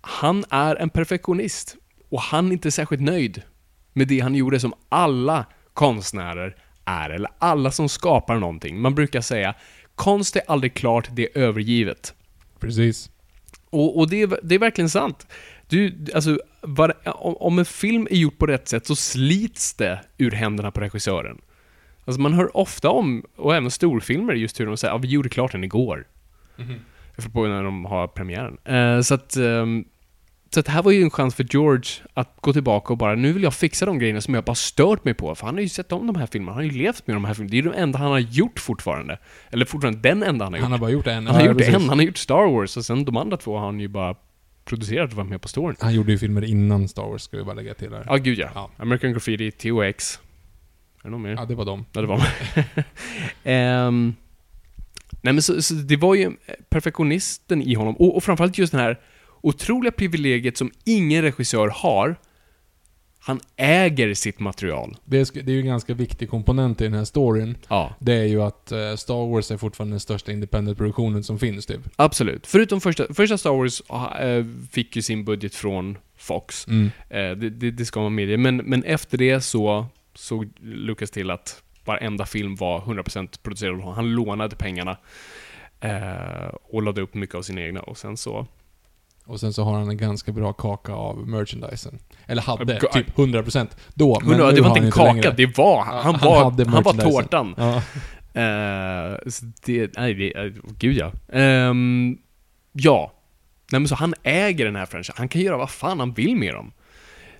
han 0.00 0.44
är 0.50 0.76
en 0.76 0.90
perfektionist. 0.90 1.76
Och 2.10 2.20
han 2.20 2.48
är 2.48 2.52
inte 2.52 2.70
särskilt 2.70 3.02
nöjd 3.02 3.42
med 3.92 4.08
det 4.08 4.20
han 4.20 4.34
gjorde 4.34 4.60
som 4.60 4.74
alla 4.88 5.46
konstnärer 5.74 6.56
är, 6.84 7.10
eller 7.10 7.30
alla 7.38 7.70
som 7.70 7.88
skapar 7.88 8.36
någonting. 8.36 8.80
Man 8.80 8.94
brukar 8.94 9.20
säga, 9.20 9.54
konst 10.00 10.36
är 10.36 10.42
aldrig 10.46 10.74
klart, 10.74 11.08
det 11.12 11.22
är 11.22 11.42
övergivet. 11.42 12.14
Precis. 12.58 13.10
Och, 13.70 13.98
och 13.98 14.10
det, 14.10 14.22
är, 14.22 14.38
det 14.42 14.54
är 14.54 14.58
verkligen 14.58 14.90
sant. 14.90 15.26
Du, 15.68 16.06
alltså, 16.14 16.38
var, 16.60 16.94
om, 17.42 17.58
en 17.58 17.64
film 17.64 18.08
är 18.10 18.16
gjord 18.16 18.38
på 18.38 18.46
rätt 18.46 18.68
sätt 18.68 18.86
så 18.86 18.96
slits 18.96 19.74
det 19.74 20.00
ur 20.18 20.30
händerna 20.30 20.70
på 20.70 20.80
regissören. 20.80 21.38
Alltså 22.04 22.20
man 22.20 22.32
hör 22.32 22.56
ofta 22.56 22.90
om, 22.90 23.24
och 23.36 23.54
även 23.54 23.70
storfilmer, 23.70 24.34
just 24.34 24.60
hur 24.60 24.66
de 24.66 24.76
säger 24.76 24.94
att 24.94 25.04
vi 25.04 25.08
gjorde 25.08 25.28
klart 25.28 25.52
den 25.52 25.64
igår. 25.64 26.06
Jag 27.16 27.32
på 27.32 27.46
när 27.46 27.62
de 27.62 27.84
har 27.84 28.08
premiären. 28.08 28.58
Eh, 28.64 29.00
så 29.00 29.14
att, 29.14 29.36
ehm, 29.36 29.84
så 30.54 30.60
det 30.60 30.70
här 30.70 30.82
var 30.82 30.90
ju 30.92 31.02
en 31.02 31.10
chans 31.10 31.34
för 31.34 31.46
George 31.50 31.90
att 32.14 32.36
gå 32.40 32.52
tillbaka 32.52 32.92
och 32.92 32.98
bara, 32.98 33.14
nu 33.14 33.32
vill 33.32 33.42
jag 33.42 33.54
fixa 33.54 33.86
de 33.86 33.98
grejerna 33.98 34.20
som 34.20 34.34
jag 34.34 34.44
bara 34.44 34.54
stört 34.54 35.04
mig 35.04 35.14
på. 35.14 35.34
För 35.34 35.46
han 35.46 35.54
har 35.54 35.62
ju 35.62 35.68
sett 35.68 35.92
om 35.92 36.06
de 36.06 36.16
här 36.16 36.26
filmerna, 36.26 36.52
han 36.52 36.64
har 36.64 36.72
ju 36.72 36.78
levt 36.78 37.06
med 37.06 37.16
de 37.16 37.24
här 37.24 37.34
filmerna. 37.34 37.50
Det 37.50 37.56
är 37.58 37.62
ju 37.62 37.70
det 37.70 37.76
enda 37.76 37.98
han 37.98 38.10
har 38.10 38.18
gjort 38.18 38.60
fortfarande. 38.60 39.18
Eller 39.50 39.64
fortfarande 39.64 40.00
den 40.08 40.22
enda 40.22 40.44
han 40.44 40.52
har 40.52 40.58
gjort. 40.58 40.62
Han 40.62 40.72
har 40.72 40.78
bara 40.78 40.90
gjort 40.90 41.06
en. 41.06 41.26
Han 41.26 41.34
har 41.34 41.42
Ja, 41.42 41.48
gjort 41.48 41.58
precis. 41.58 41.74
en, 41.74 41.88
han 41.88 41.98
har 41.98 42.06
gjort 42.06 42.18
Star 42.18 42.52
Wars 42.52 42.76
och 42.76 42.84
sen 42.84 43.04
de 43.04 43.16
andra 43.16 43.36
två 43.36 43.56
har 43.58 43.64
han 43.66 43.80
ju 43.80 43.88
bara 43.88 44.14
producerat 44.64 45.10
och 45.10 45.16
varit 45.16 45.28
med 45.30 45.42
på 45.42 45.48
storyn. 45.48 45.76
Han 45.80 45.94
gjorde 45.94 46.12
ju 46.12 46.18
filmer 46.18 46.44
innan 46.44 46.88
Star 46.88 47.02
Wars, 47.02 47.22
ska 47.22 47.36
vi 47.36 47.44
bara 47.44 47.54
lägga 47.54 47.74
till 47.74 47.92
här. 47.92 48.04
Ja, 48.06 48.16
gud 48.16 48.38
ja. 48.38 48.48
Ja. 48.54 48.70
American 48.76 49.12
Graffiti, 49.12 49.50
TOX. 49.50 50.20
Är 50.98 51.02
det 51.02 51.10
någon 51.10 51.22
mer? 51.22 51.30
Ja, 51.30 51.44
det 51.44 51.54
var 51.54 51.64
de. 51.64 51.84
Ja, 51.92 52.00
det 52.00 52.06
var 52.06 52.22
Ehm, 53.44 54.14
Nej 55.22 55.32
men 55.34 55.42
så, 55.42 55.62
så 55.62 55.74
det 55.74 55.96
var 55.96 56.14
ju 56.14 56.32
perfektionisten 56.70 57.62
i 57.62 57.74
honom, 57.74 57.96
och, 57.96 58.16
och 58.16 58.24
framförallt 58.24 58.58
just 58.58 58.72
den 58.72 58.80
här 58.80 58.98
otroliga 59.40 59.92
privilegiet 59.92 60.56
som 60.56 60.70
ingen 60.84 61.22
regissör 61.22 61.68
har. 61.68 62.16
Han 63.22 63.40
äger 63.56 64.14
sitt 64.14 64.40
material. 64.40 64.96
Det 65.04 65.18
är, 65.20 65.42
det 65.42 65.52
är 65.52 65.54
ju 65.54 65.60
en 65.60 65.66
ganska 65.66 65.94
viktig 65.94 66.30
komponent 66.30 66.80
i 66.80 66.84
den 66.84 66.94
här 66.94 67.04
storyn. 67.04 67.56
Ja, 67.68 67.94
Det 67.98 68.12
är 68.12 68.24
ju 68.24 68.42
att 68.42 68.72
eh, 68.72 68.94
Star 68.96 69.26
Wars 69.30 69.50
är 69.50 69.56
fortfarande 69.56 69.92
den 69.92 70.00
största 70.00 70.32
independent-produktionen 70.32 71.24
som 71.24 71.38
finns, 71.38 71.66
typ. 71.66 71.80
absolut. 71.96 72.46
Förutom 72.46 72.80
första, 72.80 73.14
första 73.14 73.38
Star 73.38 73.50
Wars 73.50 73.80
eh, 74.20 74.44
fick 74.70 74.96
ju 74.96 75.02
sin 75.02 75.24
budget 75.24 75.54
från 75.54 75.98
Fox. 76.16 76.66
Mm. 76.68 76.90
Eh, 77.08 77.30
det, 77.36 77.50
det, 77.50 77.70
det 77.70 77.84
ska 77.84 78.00
man 78.00 78.14
medge. 78.14 78.36
Men, 78.36 78.56
men 78.56 78.84
efter 78.84 79.18
det 79.18 79.40
så 79.40 79.86
såg 80.14 80.48
Lucas 80.60 81.10
till 81.10 81.30
att 81.30 81.62
varenda 81.84 82.26
film 82.26 82.56
var 82.56 82.80
100% 82.80 83.38
producerad 83.42 83.74
av 83.74 83.80
honom. 83.80 83.94
Han 83.94 84.12
lånade 84.12 84.56
pengarna 84.56 84.96
eh, 85.80 86.54
och 86.62 86.82
lade 86.82 87.00
upp 87.00 87.14
mycket 87.14 87.34
av 87.36 87.42
sina 87.42 87.60
egna 87.60 87.80
och 87.80 87.98
sen 87.98 88.16
så... 88.16 88.46
Och 89.30 89.40
sen 89.40 89.52
så 89.52 89.64
har 89.64 89.78
han 89.78 89.88
en 89.88 89.96
ganska 89.96 90.32
bra 90.32 90.52
kaka 90.52 90.92
av 90.92 91.28
merchandisen. 91.28 91.98
Eller 92.26 92.42
hade, 92.42 92.78
Ga- 92.78 92.92
typ 92.92 93.16
100% 93.16 93.68
då. 93.94 94.20
Men 94.24 94.38
nu 94.38 94.52
det 94.52 94.60
var 94.60 94.68
inte 94.68 94.80
en 94.80 94.90
kaka, 94.90 95.12
längre. 95.12 95.34
det 95.36 95.58
var... 95.58 95.84
Han, 95.84 96.04
han 96.04 96.18
var, 96.22 96.44
hade 96.44 96.70
han 96.70 96.82
var 96.82 96.92
tårtan. 96.92 97.54
Ja. 97.56 97.82
Så 99.26 99.44
det, 99.64 99.96
nej, 99.96 100.14
det, 100.14 100.36
eh, 100.36 100.52
gud 100.78 100.96
ja. 100.96 101.12
Ehm, 101.32 102.18
ja. 102.72 103.12
Nej 103.72 103.80
men 103.80 103.88
så 103.88 103.94
han 103.94 104.14
äger 104.22 104.64
den 104.64 104.76
här 104.76 104.86
franchisen. 104.86 105.14
Han 105.18 105.28
kan 105.28 105.42
göra 105.42 105.56
vad 105.56 105.70
fan 105.70 106.00
han 106.00 106.12
vill 106.12 106.36
med 106.36 106.54
dem. 106.54 106.72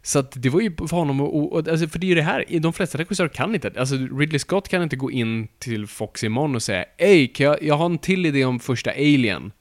Så 0.02 0.18
att 0.18 0.42
det 0.42 0.48
var 0.48 0.60
ju 0.60 0.76
för 0.76 0.96
honom 0.96 1.20
och, 1.20 1.36
och, 1.36 1.52
och 1.52 1.68
alltså 1.68 1.88
för 1.88 1.98
det 1.98 2.06
är 2.06 2.08
ju 2.08 2.14
det 2.14 2.22
här, 2.22 2.44
de 2.60 2.72
flesta 2.72 2.98
regissörer 2.98 3.28
kan 3.28 3.54
inte, 3.54 3.72
alltså 3.78 3.94
Ridley 3.94 4.38
Scott 4.38 4.68
kan 4.68 4.82
inte 4.82 4.96
gå 4.96 5.10
in 5.10 5.48
till 5.58 5.86
Fox 5.86 6.24
imorgon 6.24 6.54
och 6.54 6.62
säga 6.62 6.84
Ey, 6.98 7.30
jag, 7.36 7.62
jag 7.62 7.74
har 7.74 7.86
en 7.86 7.98
till 7.98 8.26
idé 8.26 8.44
om 8.44 8.60
första 8.60 8.90
Alien. 8.90 9.52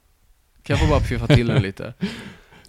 Kan 0.64 0.78
jag 0.78 0.80
få 0.80 0.90
bara 0.90 1.00
piffa 1.00 1.28
till 1.28 1.48
den 1.48 1.62
lite? 1.62 1.94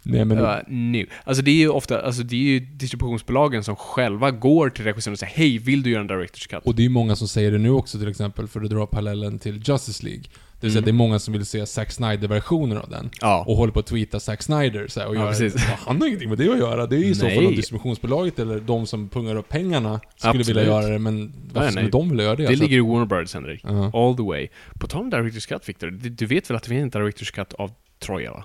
Nej 0.03 0.25
men... 0.25 0.39
Uh, 0.39 0.57
nu. 0.69 1.07
Alltså 1.25 1.43
det 1.43 1.51
är 1.51 1.55
ju 1.55 1.69
ofta, 1.69 2.03
alltså 2.03 2.23
det 2.23 2.37
är 2.37 2.41
ju 2.41 2.61
distributionsbolagen 2.61 3.65
som 3.65 3.77
själva 3.77 4.31
går 4.31 4.71
till 4.71 4.85
regissören 4.85 5.13
och 5.13 5.19
säger 5.19 5.33
Hej, 5.33 5.59
vill 5.59 5.83
du 5.83 5.91
göra 5.91 6.01
en 6.01 6.07
Directors 6.07 6.47
Cut? 6.47 6.65
Och 6.65 6.75
det 6.75 6.83
är 6.83 6.85
ju 6.85 6.91
många 6.91 7.17
som 7.17 7.29
säger 7.29 7.53
det 7.53 7.59
nu 7.59 7.71
också 7.71 7.99
till 7.99 8.09
exempel, 8.09 8.49
för 8.49 8.61
att 8.61 8.71
dra 8.71 8.87
parallellen 8.87 9.39
till 9.39 9.63
Justice 9.65 10.05
League. 10.05 10.25
Det 10.61 10.67
vill 10.67 10.73
säga 10.73 10.79
Mm. 10.79 10.85
det 10.85 10.91
är 10.91 11.07
många 11.07 11.19
som 11.19 11.33
vill 11.33 11.47
se 11.47 11.67
Zack 11.67 11.91
Snyder-versioner 11.93 12.77
av 12.77 12.91
den. 12.91 13.11
Ja. 13.21 13.45
Och 13.49 13.57
håller 13.57 13.73
på 13.73 13.81
att 13.81 13.87
tweeta 13.87 14.21
Zack 14.21 14.43
Snyder 14.43 14.89
så 14.89 15.01
här, 15.01 15.09
och 15.09 15.17
Ja, 15.17 15.21
gör, 15.21 15.29
precis. 15.29 15.55
"Ja, 15.57 15.77
Han 15.87 16.01
har 16.01 16.07
ingenting 16.07 16.29
med 16.29 16.39
det 16.39 16.53
att 16.53 16.59
göra. 16.59 16.87
Det 16.87 16.97
är 16.97 17.01
ju 17.01 17.07
i 17.07 17.15
så 17.15 17.29
fall 17.31 17.47
om 17.47 17.55
distributionsbolaget 17.55 18.39
eller 18.39 18.61
de 18.61 18.87
som 18.87 19.09
pungar 19.09 19.37
upp 19.37 19.49
pengarna 19.49 20.01
skulle 20.17 20.29
Absolut. 20.31 20.49
vilja 20.49 20.65
göra 20.65 20.87
det, 20.89 20.99
men 20.99 21.33
varför 21.53 21.61
Nej, 21.61 21.71
skulle 21.71 21.83
nej. 21.83 21.91
de 21.91 22.09
vilja 22.11 22.25
göra 22.25 22.37
det? 22.37 22.43
Det 22.43 22.49
Alltså, 22.49 22.63
ligger 22.65 22.77
i 22.77 22.81
Warner 22.81 23.07
Brothers, 23.07 23.35
Henrik. 23.35 23.61
Ja. 23.65 23.91
All 23.95 24.17
the 24.17 24.23
way. 24.23 24.49
På 24.81 24.87
tal 24.87 25.01
om 25.01 25.11
Directors 25.11 25.47
Cut, 25.47 25.69
Victor. 25.69 25.87
Du, 25.91 26.09
du 26.09 26.27
vet 26.27 26.51
väl 26.51 26.57
att 26.57 26.63
det 26.63 26.69
finns 26.69 26.95
en 26.95 27.01
Directors 27.01 27.31
Cut 27.31 27.53
av 27.53 27.71
Troja, 27.99 28.31
va? 28.33 28.45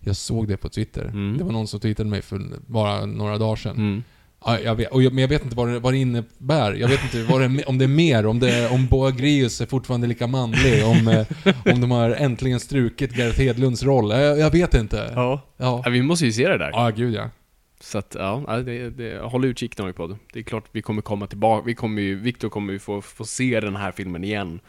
Jag 0.00 0.16
såg 0.16 0.48
det 0.48 0.56
på 0.56 0.68
Twitter. 0.68 1.04
Mm. 1.04 1.38
Det 1.38 1.44
var 1.44 1.52
någon 1.52 1.66
som 1.68 1.80
tweetade 1.80 2.10
mig 2.10 2.22
för 2.22 2.40
bara 2.66 3.06
några 3.06 3.38
dagar 3.38 3.56
sedan. 3.56 3.76
Mm. 3.76 4.02
Ja, 4.44 4.58
jag 4.60 4.74
vet, 4.74 4.92
och 4.92 5.02
jag, 5.02 5.12
men 5.12 5.22
jag 5.22 5.28
vet 5.28 5.44
inte 5.44 5.56
vad 5.56 5.68
det, 5.68 5.78
vad 5.78 5.92
det 5.92 5.98
innebär. 5.98 6.72
Jag 6.72 6.88
vet 6.88 7.02
inte 7.04 7.22
vad 7.32 7.40
det, 7.40 7.64
om 7.66 7.78
det 7.78 7.84
är 7.84 7.88
mer, 7.88 8.26
om, 8.26 8.40
det, 8.40 8.68
om 8.70 8.86
Boagrius 8.86 9.60
är 9.60 9.66
fortfarande 9.66 10.06
lika 10.06 10.26
manlig, 10.26 10.86
om, 10.86 11.08
eh, 11.08 11.26
om 11.72 11.80
de 11.80 11.90
har 11.90 12.10
äntligen 12.10 12.60
strukit 12.60 13.12
Gareth 13.12 13.40
Hedlunds 13.40 13.82
roll. 13.82 14.10
Jag, 14.10 14.38
jag 14.38 14.50
vet 14.50 14.74
inte. 14.74 15.12
Ja. 15.14 15.40
Ja. 15.56 15.82
ja. 15.84 15.90
Vi 15.90 16.02
måste 16.02 16.24
ju 16.24 16.32
se 16.32 16.48
det 16.48 16.58
där. 16.58 16.70
Ja, 16.70 16.90
gud 16.90 17.14
ja. 17.14 17.30
Så 17.80 17.98
att, 17.98 18.16
ja, 18.18 18.62
det, 18.66 18.90
det, 18.90 19.18
håll 19.18 19.44
utkik 19.44 19.78
Noipod. 19.78 20.16
Det 20.32 20.38
är 20.38 20.42
klart 20.42 20.64
vi 20.72 20.82
kommer 20.82 21.02
komma 21.02 21.26
tillbaka. 21.26 21.66
Vi 21.66 21.74
kommer 21.74 22.02
ju, 22.02 22.14
Victor 22.14 22.48
kommer 22.48 22.72
ju 22.72 22.78
få, 22.78 23.02
få 23.02 23.24
se 23.24 23.60
den 23.60 23.76
här 23.76 23.92
filmen 23.92 24.24
igen. 24.24 24.60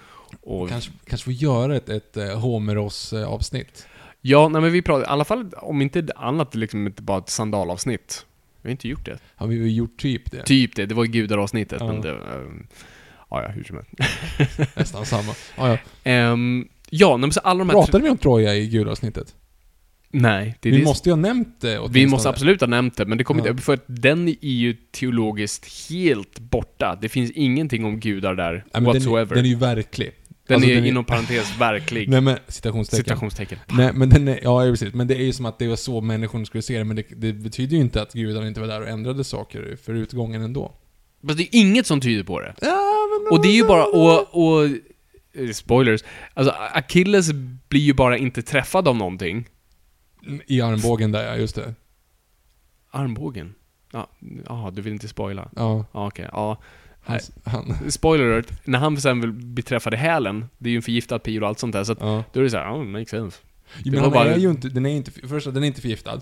Och, 0.42 0.70
Kanske, 0.70 0.92
kanske 1.06 1.26
får 1.26 1.34
göra 1.34 1.76
ett, 1.76 1.90
ett 1.90 2.18
eh, 2.18 2.40
Homeros-avsnitt. 2.40 3.88
ja, 4.22 4.50
nej 4.50 4.62
men 4.62 4.72
vi 4.72 4.82
pratar, 4.82 5.04
i 5.04 5.06
alla 5.06 5.26
fall 5.26 5.50
om 5.58 5.82
inte 5.82 6.08
annat, 6.16 6.56
liksom 6.56 6.88
inte 6.88 7.02
bara 7.02 7.18
ett 7.18 7.30
sandalavsnitt. 7.30 8.26
Vi 8.68 8.72
har 8.72 8.74
inte 8.74 8.88
gjort 8.88 9.06
det. 9.06 9.18
Har 9.36 9.48
vi 9.48 9.56
ju 9.56 9.72
gjort 9.72 9.98
typ 9.98 10.32
det. 10.32 10.44
Typ 10.44 10.76
det, 10.76 10.86
det 10.86 10.96
var 10.96 11.06
gudaravsnittet, 11.06 11.78
Ja. 11.82 11.88
men 11.88 12.02
det... 12.02 12.10
ehm, 12.12 12.68
ja, 13.30 13.42
ja, 13.44 13.48
hur 13.50 13.64
som 13.64 13.76
helst. 13.78 14.76
Nästan 14.76 15.06
samma. 15.06 15.34
Ja, 15.58 15.70
ja. 15.70 15.78
Ehm, 16.04 16.68
ja, 16.90 17.18
men 17.18 17.32
så 17.32 17.40
alla 17.40 17.60
de 17.60 17.70
här... 17.70 17.74
Pratade 17.78 18.04
vi 18.04 18.10
om 18.10 18.18
Troja 18.18 18.56
i 18.56 18.68
gulavsnittet? 18.68 19.36
Nej, 20.12 20.58
det 20.62 20.70
är 20.70 20.74
Vi 20.74 20.80
det 20.80 20.86
måste 20.86 21.10
ju 21.10 21.14
ha 21.14 21.20
nämnt 21.22 21.62
det 21.62 21.68
Vi 21.72 21.78
åtminstone. 21.78 22.08
måste 22.08 22.30
absolut 22.30 22.62
ha 22.62 22.68
nämnt 22.68 22.98
det, 22.98 23.06
men 23.06 23.18
det 23.18 23.24
kommer 23.24 23.46
Ja. 23.46 23.52
inte... 23.52 23.64
För 23.64 23.74
att 23.74 23.84
den 23.88 24.28
är 24.28 24.36
ju 24.44 24.74
teologiskt 24.74 25.90
helt 25.90 26.40
borta. 26.40 26.98
Det 27.02 27.10
finns 27.10 27.32
ingenting 27.32 27.86
om 27.86 28.00
gudar 28.00 28.36
där, 28.36 28.52
Nej, 28.54 28.64
men 28.74 28.84
den, 28.84 28.94
whatsoever. 28.94 29.36
den 29.36 29.46
är 29.46 29.50
ju 29.50 29.56
verklig. 29.56 30.12
Den 30.48 30.56
Alltså, 30.56 30.70
är 30.70 30.76
den 30.76 30.84
är- 30.84 30.88
inom 30.88 31.06
parentes 31.06 31.58
verklig. 31.60 32.10
Nej 32.10 32.22
men, 32.22 32.38
citationstecken. 32.48 33.04
Citationstecken. 33.04 33.60
Nej 33.72 33.94
men 33.94 34.10
den 34.10 34.28
är, 34.28 34.40
ja 34.44 34.62
precis. 34.62 34.94
Men 34.94 35.08
det 35.08 35.16
är 35.16 35.22
ju 35.24 35.34
som 35.34 35.46
att 35.46 35.60
det 35.60 35.68
var 35.68 35.76
så 35.76 36.02
människorna 36.02 36.46
skulle 36.46 36.62
se 36.62 36.78
det, 36.78 36.84
men 36.84 36.96
det, 36.96 37.04
det 37.10 37.34
betyder 37.34 37.76
ju 37.76 37.82
inte 37.82 38.02
att 38.02 38.14
gudarna 38.14 38.48
inte 38.48 38.60
var 38.60 38.68
där 38.68 38.82
och 38.82 38.88
ändrade 38.88 39.24
saker 39.24 39.78
för 39.84 39.94
utgången 39.94 40.42
ändå. 40.42 40.74
Fast 41.28 41.38
det 41.38 41.44
är 41.44 41.60
inget 41.60 41.86
som 41.88 42.02
tyder 42.02 42.24
på 42.24 42.40
det. 42.40 42.54
Ja, 42.62 42.78
men, 43.24 43.38
Och 43.38 43.44
det 43.44 43.50
är 43.50 43.56
ju 43.56 43.66
bara, 43.68 43.86
och, 43.86 44.28
och 44.48 44.66
eh, 45.34 45.50
spoilers, 45.54 46.04
alltså 46.34 46.54
Achilles 46.74 47.32
blir 47.70 47.82
ju 47.82 47.94
bara 47.94 48.18
inte 48.18 48.42
träffad 48.42 48.88
av 48.88 48.96
någonting. 48.96 49.48
I 50.48 50.62
armbågen 50.62 51.12
där 51.12 51.24
ja, 51.26 51.36
just 51.36 51.56
det. 51.56 51.74
Armbågen? 52.92 53.56
Ja, 53.92 54.10
ja 54.46 54.72
du 54.76 54.82
vill 54.82 54.94
inte 54.94 55.08
spoila? 55.08 55.50
Ja, 55.56 55.86
Ja, 55.94 56.08
okej. 56.08 56.30
Ja. 56.32 56.58
Han, 57.08 57.20
han, 57.46 57.92
Spoiler 57.92 58.26
alert, 58.32 58.48
när 58.68 58.80
han 58.80 58.98
sen 59.02 59.22
vill 59.22 59.32
bli 59.32 59.64
träffad 59.64 59.94
i 59.94 59.98
hälen, 59.98 60.46
det 60.58 60.70
är 60.70 60.72
ju 60.72 60.76
en 60.78 60.82
förgiftad 60.82 61.20
pil 61.20 61.44
och 61.44 61.50
allt 61.50 61.60
sånt 61.60 61.74
där, 61.74 61.84
så 61.84 61.92
att 61.92 61.98
ja. 62.02 62.24
då 62.34 62.40
är 62.40 62.44
det 62.44 62.50
såhär, 62.50 62.72
oh, 62.74 62.84
makes 62.84 63.10
sense. 63.10 63.38
Jo, 63.84 63.92
men 63.94 64.02
han 64.02 64.12
bara- 64.12 64.34
är 64.34 64.38
ju 64.38 64.50
inte, 64.50 64.70
den 64.70 64.86
är 64.86 64.90
inte, 64.90 65.12
för 65.12 65.28
första, 65.28 65.52
den 65.52 65.64
är 65.64 65.68
inte 65.68 65.82
förgiftad. 65.82 66.22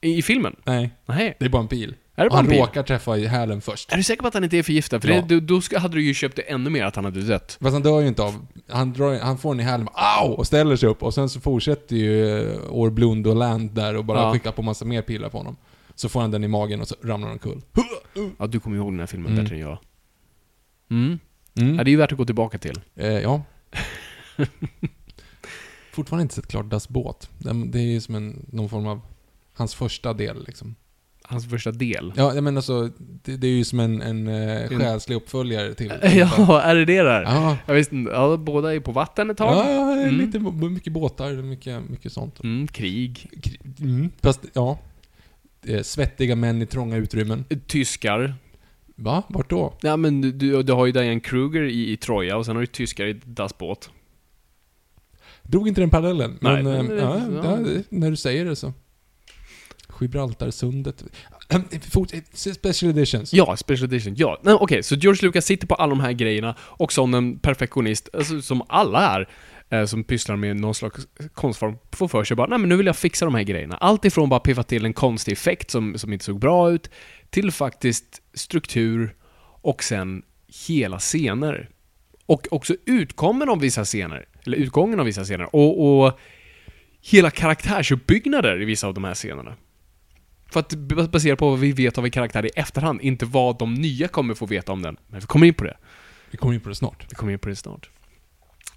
I, 0.00 0.18
i 0.18 0.22
filmen? 0.22 0.56
Nej, 0.64 0.90
Nej. 1.06 1.36
det 1.38 1.44
är 1.44 1.48
bara 1.48 1.62
en 1.62 1.68
pil. 1.68 1.94
Är 2.14 2.24
det 2.24 2.30
bara 2.30 2.38
en 2.38 2.44
han 2.44 2.50
pil? 2.52 2.58
råkar 2.60 2.82
träffa 2.82 3.16
i 3.16 3.26
hälen 3.26 3.60
först. 3.60 3.92
Är 3.92 3.96
du 3.96 4.02
säker 4.02 4.22
på 4.22 4.28
att 4.28 4.34
han 4.34 4.44
inte 4.44 4.58
är 4.58 4.62
förgiftad? 4.62 5.00
För 5.00 5.08
Ja. 5.08 5.24
det, 5.28 5.40
då, 5.40 5.60
då 5.70 5.78
hade 5.78 5.94
du 5.94 6.02
ju 6.02 6.14
köpt 6.14 6.36
det 6.36 6.42
ännu 6.42 6.70
mer 6.70 6.84
att 6.84 6.96
han 6.96 7.04
hade 7.04 7.20
dött. 7.22 7.58
Fast 7.60 7.72
han 7.72 7.82
dör 7.82 8.00
ju 8.00 8.08
inte 8.08 8.22
av... 8.22 8.46
Han, 8.68 8.92
drar, 8.92 9.18
han 9.20 9.38
får 9.38 9.54
den 9.54 9.60
i 9.60 9.62
hälen 9.62 9.88
au! 9.94 10.26
Och 10.28 10.46
ställer 10.46 10.76
sig 10.76 10.88
upp 10.88 11.02
och 11.02 11.14
sen 11.14 11.28
så 11.28 11.40
fortsätter 11.40 11.96
ju 11.96 12.38
eh, 12.40 12.58
Orblund 12.70 13.26
och 13.26 13.36
Land 13.36 13.70
där 13.70 13.96
och 13.96 14.04
bara 14.04 14.20
Ja. 14.20 14.32
skickar 14.32 14.52
på 14.52 14.62
massa 14.62 14.84
mer 14.84 15.02
pilar 15.02 15.28
på 15.28 15.38
honom. 15.38 15.56
Så 15.94 16.08
får 16.08 16.20
han 16.20 16.30
den 16.30 16.44
i 16.44 16.48
magen 16.48 16.80
och 16.80 16.88
så 16.88 16.94
ramlar 17.02 17.28
han 17.28 17.32
omkull. 17.32 17.60
Ja, 18.38 18.46
du 18.46 18.60
kommer 18.60 18.76
ihåg 18.76 18.92
den 18.92 19.00
här 19.00 19.06
filmen 19.06 19.32
Mm. 19.32 19.44
bättre 19.44 19.54
än 19.56 19.60
jag. 19.62 19.78
Mm. 20.90 21.18
Mm. 21.54 21.74
Ja, 21.76 21.84
det 21.84 21.88
är 21.88 21.92
ju 21.92 21.96
värt 21.98 22.12
att 22.12 22.18
gå 22.18 22.24
tillbaka 22.24 22.58
till. 22.58 22.80
Eh, 22.94 23.08
ja. 23.08 23.42
Fortfarande 25.92 26.22
inte 26.22 26.34
sett 26.34 26.46
klart 26.46 26.70
Das 26.70 26.88
båt. 26.88 27.30
Det 27.66 27.78
är 27.78 27.82
ju 27.82 28.00
som 28.00 28.14
en, 28.14 28.46
någon 28.52 28.68
form 28.68 28.86
av... 28.86 29.00
Hans 29.52 29.74
första 29.74 30.12
del 30.12 30.44
liksom. 30.46 30.74
hans 31.22 31.50
första 31.50 31.72
del. 31.72 32.12
Ja, 32.16 32.40
menar 32.40 32.58
alltså, 32.58 32.90
det, 33.24 33.36
det 33.36 33.46
är 33.46 33.50
ju 33.50 33.64
som 33.64 33.80
en, 33.80 34.02
en 34.02 34.28
uh, 34.28 34.78
själslig 34.78 35.16
uppföljare 35.16 35.74
till... 35.74 35.92
Ja, 36.02 36.62
är 36.62 36.74
det 36.74 36.84
det 36.84 37.02
där? 37.02 37.22
Ja. 37.22 37.56
Jag 37.66 37.74
visste 37.74 37.94
inte. 37.94 38.12
Ja, 38.12 38.36
båda 38.36 38.74
är 38.74 38.80
på 38.80 38.92
vatten 38.92 39.30
ett 39.30 39.36
tag. 39.36 39.54
Ja, 39.54 39.70
ja, 39.70 39.90
Mm. 40.02 40.14
lite, 40.14 40.38
mycket 40.68 40.92
båtar, 40.92 41.32
mycket, 41.32 41.90
mycket 41.90 42.12
sånt. 42.12 42.44
Mm, 42.44 42.68
krig. 42.68 43.30
Mm. 43.80 44.10
Fast, 44.20 44.40
ja. 44.52 44.78
Är 45.62 45.82
Svettiga 45.82 46.36
män 46.36 46.62
i 46.62 46.66
trånga 46.66 46.96
utrymmen. 46.96 47.44
Tyskar. 47.66 48.34
Va? 49.00 49.22
Vart 49.28 49.50
då? 49.50 49.74
Ja 49.82 49.96
men 49.96 50.20
du, 50.20 50.32
du, 50.32 50.62
du 50.62 50.72
har 50.72 50.86
ju 50.86 50.92
Diane 50.92 51.20
Kruger 51.20 51.62
i, 51.62 51.92
i 51.92 51.96
Troja 51.96 52.36
och 52.36 52.46
sen 52.46 52.56
har 52.56 52.60
du 52.60 52.66
tyskar 52.66 53.06
i 53.06 53.12
Das 53.24 53.58
Båt. 53.58 53.90
Drog 55.42 55.68
inte 55.68 55.80
den 55.80 55.90
parallellen. 55.90 56.38
Nej, 56.40 56.62
Men, 56.62 56.86
men 56.86 56.90
eh, 56.90 56.94
det- 56.96 57.02
ja, 57.02 57.20
ja. 57.44 57.50
ja, 57.50 57.56
det- 57.56 57.84
när 57.90 58.10
du 58.10 58.16
säger 58.16 58.44
det 58.44 58.56
så. 58.56 58.72
Gibraltarsundet. 60.00 61.04
Fort- 61.90 62.12
Special 62.34 62.90
editions. 62.90 63.32
Ja, 63.32 63.56
Special 63.56 63.84
Edition. 63.84 64.14
Ja, 64.16 64.40
Nej, 64.42 64.54
okej, 64.54 64.82
så 64.82 64.94
George 64.94 65.26
Lucas 65.26 65.44
sitter 65.46 65.66
på 65.66 65.74
alla 65.74 65.90
de 65.90 66.00
här 66.00 66.12
grejerna 66.12 66.54
och 66.60 66.92
som 66.92 67.14
en 67.14 67.38
perfektionist, 67.38 68.08
alltså, 68.12 68.42
som 68.42 68.62
alla 68.68 69.16
är, 69.16 69.20
eh, 69.20 69.26
som 69.86 70.04
pysslar 70.04 70.36
med 70.36 70.56
någon 70.56 70.74
slags 70.74 71.08
konstform, 71.34 71.76
får 71.92 72.08
för 72.08 72.24
sig 72.24 72.36
bara, 72.36 72.46
nej 72.46 72.58
men 72.58 72.68
nu 72.68 72.76
vill 72.76 72.86
jag 72.86 72.96
fixa 72.96 73.24
de 73.24 73.34
här 73.34 73.42
grejerna. 73.42 73.76
Allt 73.76 74.04
ifrån 74.04 74.28
bara 74.28 74.40
piffa 74.40 74.62
till 74.62 74.84
en 74.84 74.92
konstig 74.92 75.32
effekt 75.32 75.70
som, 75.70 75.98
som 75.98 76.12
inte 76.12 76.24
såg 76.24 76.38
bra 76.38 76.70
ut, 76.70 76.90
till 77.30 77.52
faktiskt 77.52 78.22
struktur 78.34 79.14
och 79.62 79.82
sen 79.84 80.22
hela 80.68 80.98
scener. 80.98 81.68
Och 82.26 82.48
också 82.50 82.76
utkommen 82.86 83.48
av 83.48 83.60
vissa 83.60 83.84
scener, 83.84 84.26
eller 84.46 84.58
utgången 84.58 85.00
av 85.00 85.06
vissa 85.06 85.24
scener, 85.24 85.54
och, 85.56 86.04
och 86.04 86.18
hela 87.02 87.30
karaktärsuppbyggnader 87.30 88.62
i 88.62 88.64
vissa 88.64 88.86
av 88.86 88.94
de 88.94 89.04
här 89.04 89.14
scenerna. 89.14 89.56
För 90.52 90.60
att 90.60 90.74
b- 90.74 90.94
baserat 90.94 91.38
på 91.38 91.50
vad 91.50 91.58
vi 91.58 91.72
vet 91.72 91.98
av 91.98 92.04
en 92.04 92.10
karaktär 92.10 92.46
i 92.46 92.50
efterhand, 92.56 93.00
inte 93.00 93.26
vad 93.26 93.58
de 93.58 93.74
nya 93.74 94.08
kommer 94.08 94.34
få 94.34 94.46
veta 94.46 94.72
om 94.72 94.82
den. 94.82 94.96
Men 95.08 95.20
vi 95.20 95.26
kommer 95.26 95.46
in 95.46 95.54
på 95.54 95.64
det. 95.64 95.76
Vi 96.30 96.38
kommer 96.38 96.54
in 96.54 96.60
på 96.60 96.68
det 96.68 96.74
snart. 96.74 97.06
Vi 97.10 97.14
kommer 97.14 97.32
in 97.32 97.38
på 97.38 97.48
det 97.48 97.56
snart. 97.56 97.90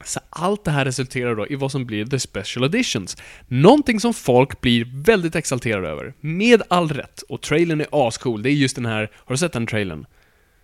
Så 0.06 0.20
allt 0.30 0.66
det 0.66 0.72
här 0.72 0.86
resulterar 0.86 1.36
då 1.36 1.48
i 1.48 1.56
vad 1.56 1.72
som 1.72 1.86
blir 1.86 2.06
the 2.06 2.20
special 2.20 2.66
editions. 2.66 3.18
Någonting 3.48 4.00
som 4.00 4.14
folk 4.14 4.62
blir 4.62 4.88
väldigt 4.94 5.36
exalterade 5.36 5.88
över. 5.88 6.14
Med 6.20 6.62
all 6.68 6.90
rätt. 6.90 7.22
Och 7.22 7.42
trailern 7.42 7.82
är 7.82 8.08
ascool. 8.08 8.44
Det 8.44 8.50
är 8.50 8.54
just 8.54 8.76
den 8.76 8.86
här... 8.86 9.12
Har 9.16 9.34
du 9.34 9.38
sett 9.38 9.54
den 9.54 9.68
trailern? 9.68 10.06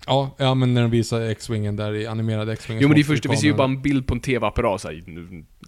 Ja, 0.05 0.35
ja 0.37 0.55
men 0.55 0.73
när 0.73 0.81
de 0.81 0.91
visar 0.91 1.21
X-Wingen 1.21 1.75
där 1.75 1.93
i 1.93 2.07
animerade 2.07 2.53
X-Wingen. 2.53 2.81
Jo 2.81 2.87
men 2.87 2.95
det 2.95 3.01
är 3.01 3.03
först, 3.03 3.25
vi 3.25 3.37
ser 3.37 3.47
ju 3.47 3.53
bara 3.53 3.67
en 3.67 3.81
bild 3.81 4.07
på 4.07 4.13
en 4.13 4.19
TV-apparat 4.19 4.81
såhär, 4.81 5.03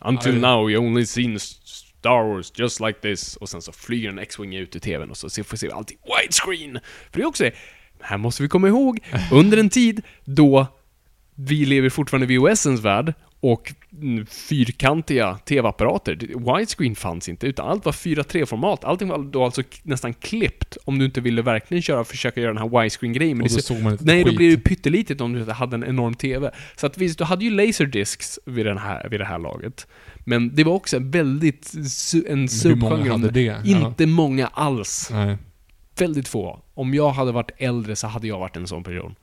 Until 0.02 0.42
Ja, 0.42 0.56
now 0.56 0.72
you 0.72 0.86
only 0.86 1.06
seen 1.06 1.40
Star 1.40 2.34
Wars 2.34 2.52
just 2.56 2.80
like 2.80 3.00
this. 3.00 3.36
Och 3.36 3.50
sen 3.50 3.62
så 3.62 3.72
flyger 3.72 4.10
en 4.10 4.20
X-Wing 4.20 4.56
ut 4.56 4.76
ur 4.76 4.80
TVn 4.80 5.10
och 5.10 5.18
så 5.18 5.30
får 5.30 5.52
vi 5.52 5.58
se 5.58 5.72
allting 5.72 5.98
widescreen. 6.22 6.80
För 7.12 7.20
det 7.20 7.24
är 7.24 7.28
också, 7.28 7.50
här 8.02 8.18
måste 8.18 8.44
vi 8.44 8.50
komma 8.50 8.68
ihåg, 8.68 9.00
under 9.32 9.58
en 9.58 9.70
tid 9.70 10.02
då 10.26 10.68
vi 11.36 11.66
lever 11.66 11.90
fortfarande 11.90 12.34
i 12.34 12.38
VHSens 12.38 12.82
värld 12.82 13.14
och 13.44 13.74
fyrkantiga 14.30 15.38
TV-apparater. 15.46 16.16
Det- 16.16 16.28
Widescreen 16.28 16.96
fanns 16.96 17.30
inte, 17.30 17.48
utan 17.48 17.68
allt 17.70 17.86
var 17.86 17.92
4.3-format. 17.92 18.84
Allting 18.84 19.08
var 19.08 19.18
då 19.18 19.44
alltså 19.46 19.64
nästan 19.84 20.14
klippt 20.14 20.78
om 20.86 21.00
du 21.00 21.06
inte 21.06 21.22
ville 21.22 21.42
verkligen 21.42 21.82
köra, 21.82 22.04
försöka 22.04 22.42
göra 22.42 22.54
den 22.54 22.62
här 22.72 22.82
widescreen-grejen. 22.82 23.38
Men 23.38 23.44
Och 23.44 23.50
det 23.50 23.56
då 23.56 23.62
ser- 23.62 23.74
såg 23.76 23.84
man 23.84 23.92
inte 23.92 24.06
Nej, 24.06 24.24
då 24.24 24.30
skit. 24.30 24.38
blir 24.38 24.52
det 24.58 24.64
pyttelitet 24.64 25.22
om 25.22 25.34
du 25.34 25.40
inte 25.40 25.54
hade 25.54 25.76
en 25.76 25.84
enorm 25.84 26.14
TV. 26.14 26.52
Så 26.76 26.86
att 26.86 26.98
visst, 26.98 27.18
du 27.18 27.24
hade 27.24 27.46
ju 27.46 27.52
laserdiscs 27.52 28.40
vid, 28.46 28.66
den 28.66 28.78
här, 28.78 29.10
vid 29.10 29.20
det 29.20 29.26
här 29.26 29.40
laget. 29.40 29.88
Men 30.20 30.56
det 30.56 30.64
var 30.64 30.74
också 30.74 30.98
en 30.98 31.12
väldigt, 31.12 31.74
en 32.28 32.48
subgenre. 32.50 33.32
det? 33.32 33.42
Ja. 33.64 33.88
Inte 33.88 34.06
många 34.06 34.48
alls. 34.48 35.10
Nej. 35.12 35.38
Väldigt 35.98 36.28
få. 36.28 36.64
Om 36.74 36.94
jag 36.94 37.10
hade 37.10 37.32
varit 37.32 37.52
äldre 37.58 37.96
så 37.96 38.08
hade 38.08 38.28
jag 38.28 38.40
varit 38.40 38.56
en 38.58 38.68
sån 38.68 38.84
person. 38.84 39.16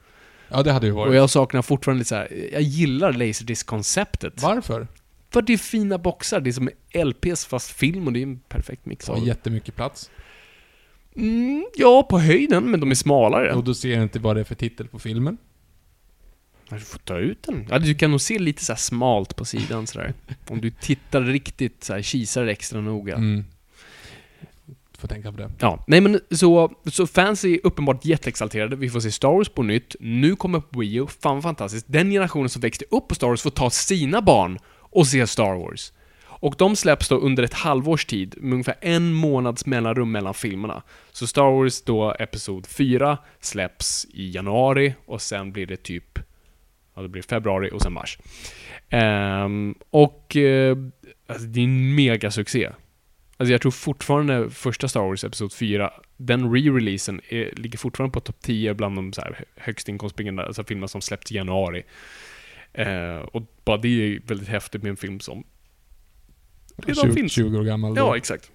Ja, 0.48 0.62
det 0.62 0.72
hade 0.72 0.86
ju 0.86 0.92
varit. 0.92 1.08
Och 1.10 1.16
jag 1.16 1.30
saknar 1.30 1.62
fortfarande 1.62 1.98
lite 1.98 2.08
så 2.08 2.14
här. 2.14 2.48
jag 2.52 2.62
gillar 2.62 3.12
laserdisc-konceptet. 3.12 4.42
Varför? 4.42 4.86
För 5.30 5.42
det 5.42 5.52
är 5.52 5.56
fina 5.58 5.98
boxar, 5.98 6.40
det 6.40 6.50
är 6.50 6.52
som 6.52 6.70
LPs 7.04 7.46
fast 7.46 7.70
film 7.70 8.06
och 8.06 8.12
det 8.12 8.18
är 8.20 8.22
en 8.22 8.38
perfekt 8.38 8.86
mix 8.86 9.08
av 9.08 9.20
det. 9.20 9.26
jättemycket 9.26 9.76
plats. 9.76 10.10
mm, 11.16 11.66
Ja, 11.76 12.02
på 12.02 12.18
höjden, 12.18 12.70
men 12.70 12.80
de 12.80 12.90
är 12.90 12.94
smalare. 12.94 13.54
Och 13.54 13.64
du 13.64 13.74
ser 13.74 14.02
inte 14.02 14.18
vad 14.18 14.36
det 14.36 14.40
är 14.40 14.44
för 14.44 14.54
titel 14.54 14.88
på 14.88 14.98
filmen. 14.98 15.38
Du 16.70 16.78
får 16.80 16.98
ta 16.98 17.18
ut 17.18 17.42
den. 17.42 17.66
Ja, 17.70 17.78
du 17.78 17.94
kan 17.94 18.10
nog 18.10 18.20
se 18.20 18.38
lite 18.38 18.64
så 18.64 18.72
här 18.72 18.78
smalt 18.78 19.36
på 19.36 19.44
sidan 19.44 19.86
sådär. 19.86 20.14
Om 20.48 20.60
du 20.60 20.70
tittar 20.70 21.22
riktigt 21.22 21.84
så 21.84 21.92
här, 21.92 22.02
kisar 22.02 22.46
extra 22.46 22.80
noga. 22.80 23.14
Mm. 23.14 23.44
Får 24.98 25.08
tänka 25.08 25.32
på 25.32 25.38
det. 25.38 25.50
Ja, 25.60 25.84
nej 25.86 26.00
men 26.00 26.20
så, 26.30 26.72
så 26.86 27.06
fans 27.06 27.44
är 27.44 27.58
uppenbart 27.64 28.04
jätteexalterade. 28.04 28.76
Vi 28.76 28.90
får 28.90 29.00
se 29.00 29.10
Star 29.10 29.28
Wars 29.28 29.48
på 29.48 29.62
nytt. 29.62 29.96
Nu 30.00 30.36
kommer 30.36 30.60
på 30.60 30.80
Wii 30.80 30.94
U. 30.94 31.06
Fan 31.22 31.34
vad 31.34 31.42
fantastiskt. 31.42 31.86
Den 31.88 32.10
generationen 32.10 32.48
som 32.48 32.60
växte 32.60 32.84
upp 32.90 33.08
på 33.08 33.14
Star 33.14 33.28
Wars 33.28 33.42
får 33.42 33.50
ta 33.50 33.70
sina 33.70 34.22
barn 34.22 34.58
och 34.90 35.06
se 35.06 35.26
Star 35.26 35.54
Wars. 35.54 35.92
Och 36.40 36.54
de 36.58 36.76
släpps 36.76 37.08
då 37.08 37.16
under 37.16 37.42
ett 37.42 37.54
halvårs 37.54 38.04
tid, 38.04 38.34
med 38.38 38.52
ungefär 38.52 38.76
en 38.80 39.12
månads 39.12 39.66
mellanrum 39.66 40.12
mellan 40.12 40.34
filmerna. 40.34 40.82
Så 41.12 41.26
Star 41.26 41.50
Wars 41.50 41.82
då, 41.82 42.14
Episod 42.18 42.66
4, 42.66 43.18
släpps 43.40 44.06
i 44.10 44.30
januari 44.30 44.94
och 45.06 45.22
sen 45.22 45.52
blir 45.52 45.66
det 45.66 45.76
typ, 45.76 46.18
ja 46.94 47.02
det 47.02 47.08
blir 47.08 47.22
februari 47.22 47.70
och 47.72 47.82
sen 47.82 47.92
mars. 47.92 48.18
Um, 48.92 49.74
och 49.90 50.36
uh, 50.36 50.76
alltså, 51.26 51.46
det 51.46 51.60
är 51.60 51.64
en 51.64 51.94
megasuccé. 51.94 52.68
Alltså 53.40 53.52
jag 53.52 53.60
tror 53.60 53.72
fortfarande 53.72 54.50
första 54.50 54.88
Star 54.88 55.00
Wars 55.00 55.24
Episod 55.24 55.52
4, 55.52 55.92
den 56.16 56.44
re-releasen 56.54 57.20
ligger 57.56 57.78
fortfarande 57.78 58.12
på 58.12 58.20
topp 58.20 58.36
10 58.40 58.74
bland 58.74 58.96
de 58.96 59.12
så 59.12 59.20
här 59.20 59.34
hö- 59.38 59.44
högst 59.56 59.88
inkomstbringande 59.88 60.42
alltså 60.46 60.64
filmer 60.64 60.86
som 60.86 61.00
släppts 61.00 61.32
i 61.32 61.34
januari. 61.34 61.82
Eh, 62.72 63.16
och 63.16 63.42
bara 63.64 63.76
det 63.76 63.88
är 63.88 64.20
väldigt 64.26 64.48
häftigt 64.48 64.82
med 64.82 64.90
en 64.90 64.96
film 64.96 65.20
som 65.20 65.44
redan 66.76 67.04
20, 67.04 67.12
finns. 67.12 67.32
20 67.32 67.58
år 67.58 67.64
gammal 67.64 67.94
då. 67.94 68.00
Ja, 68.00 68.16
exakt. 68.16 68.50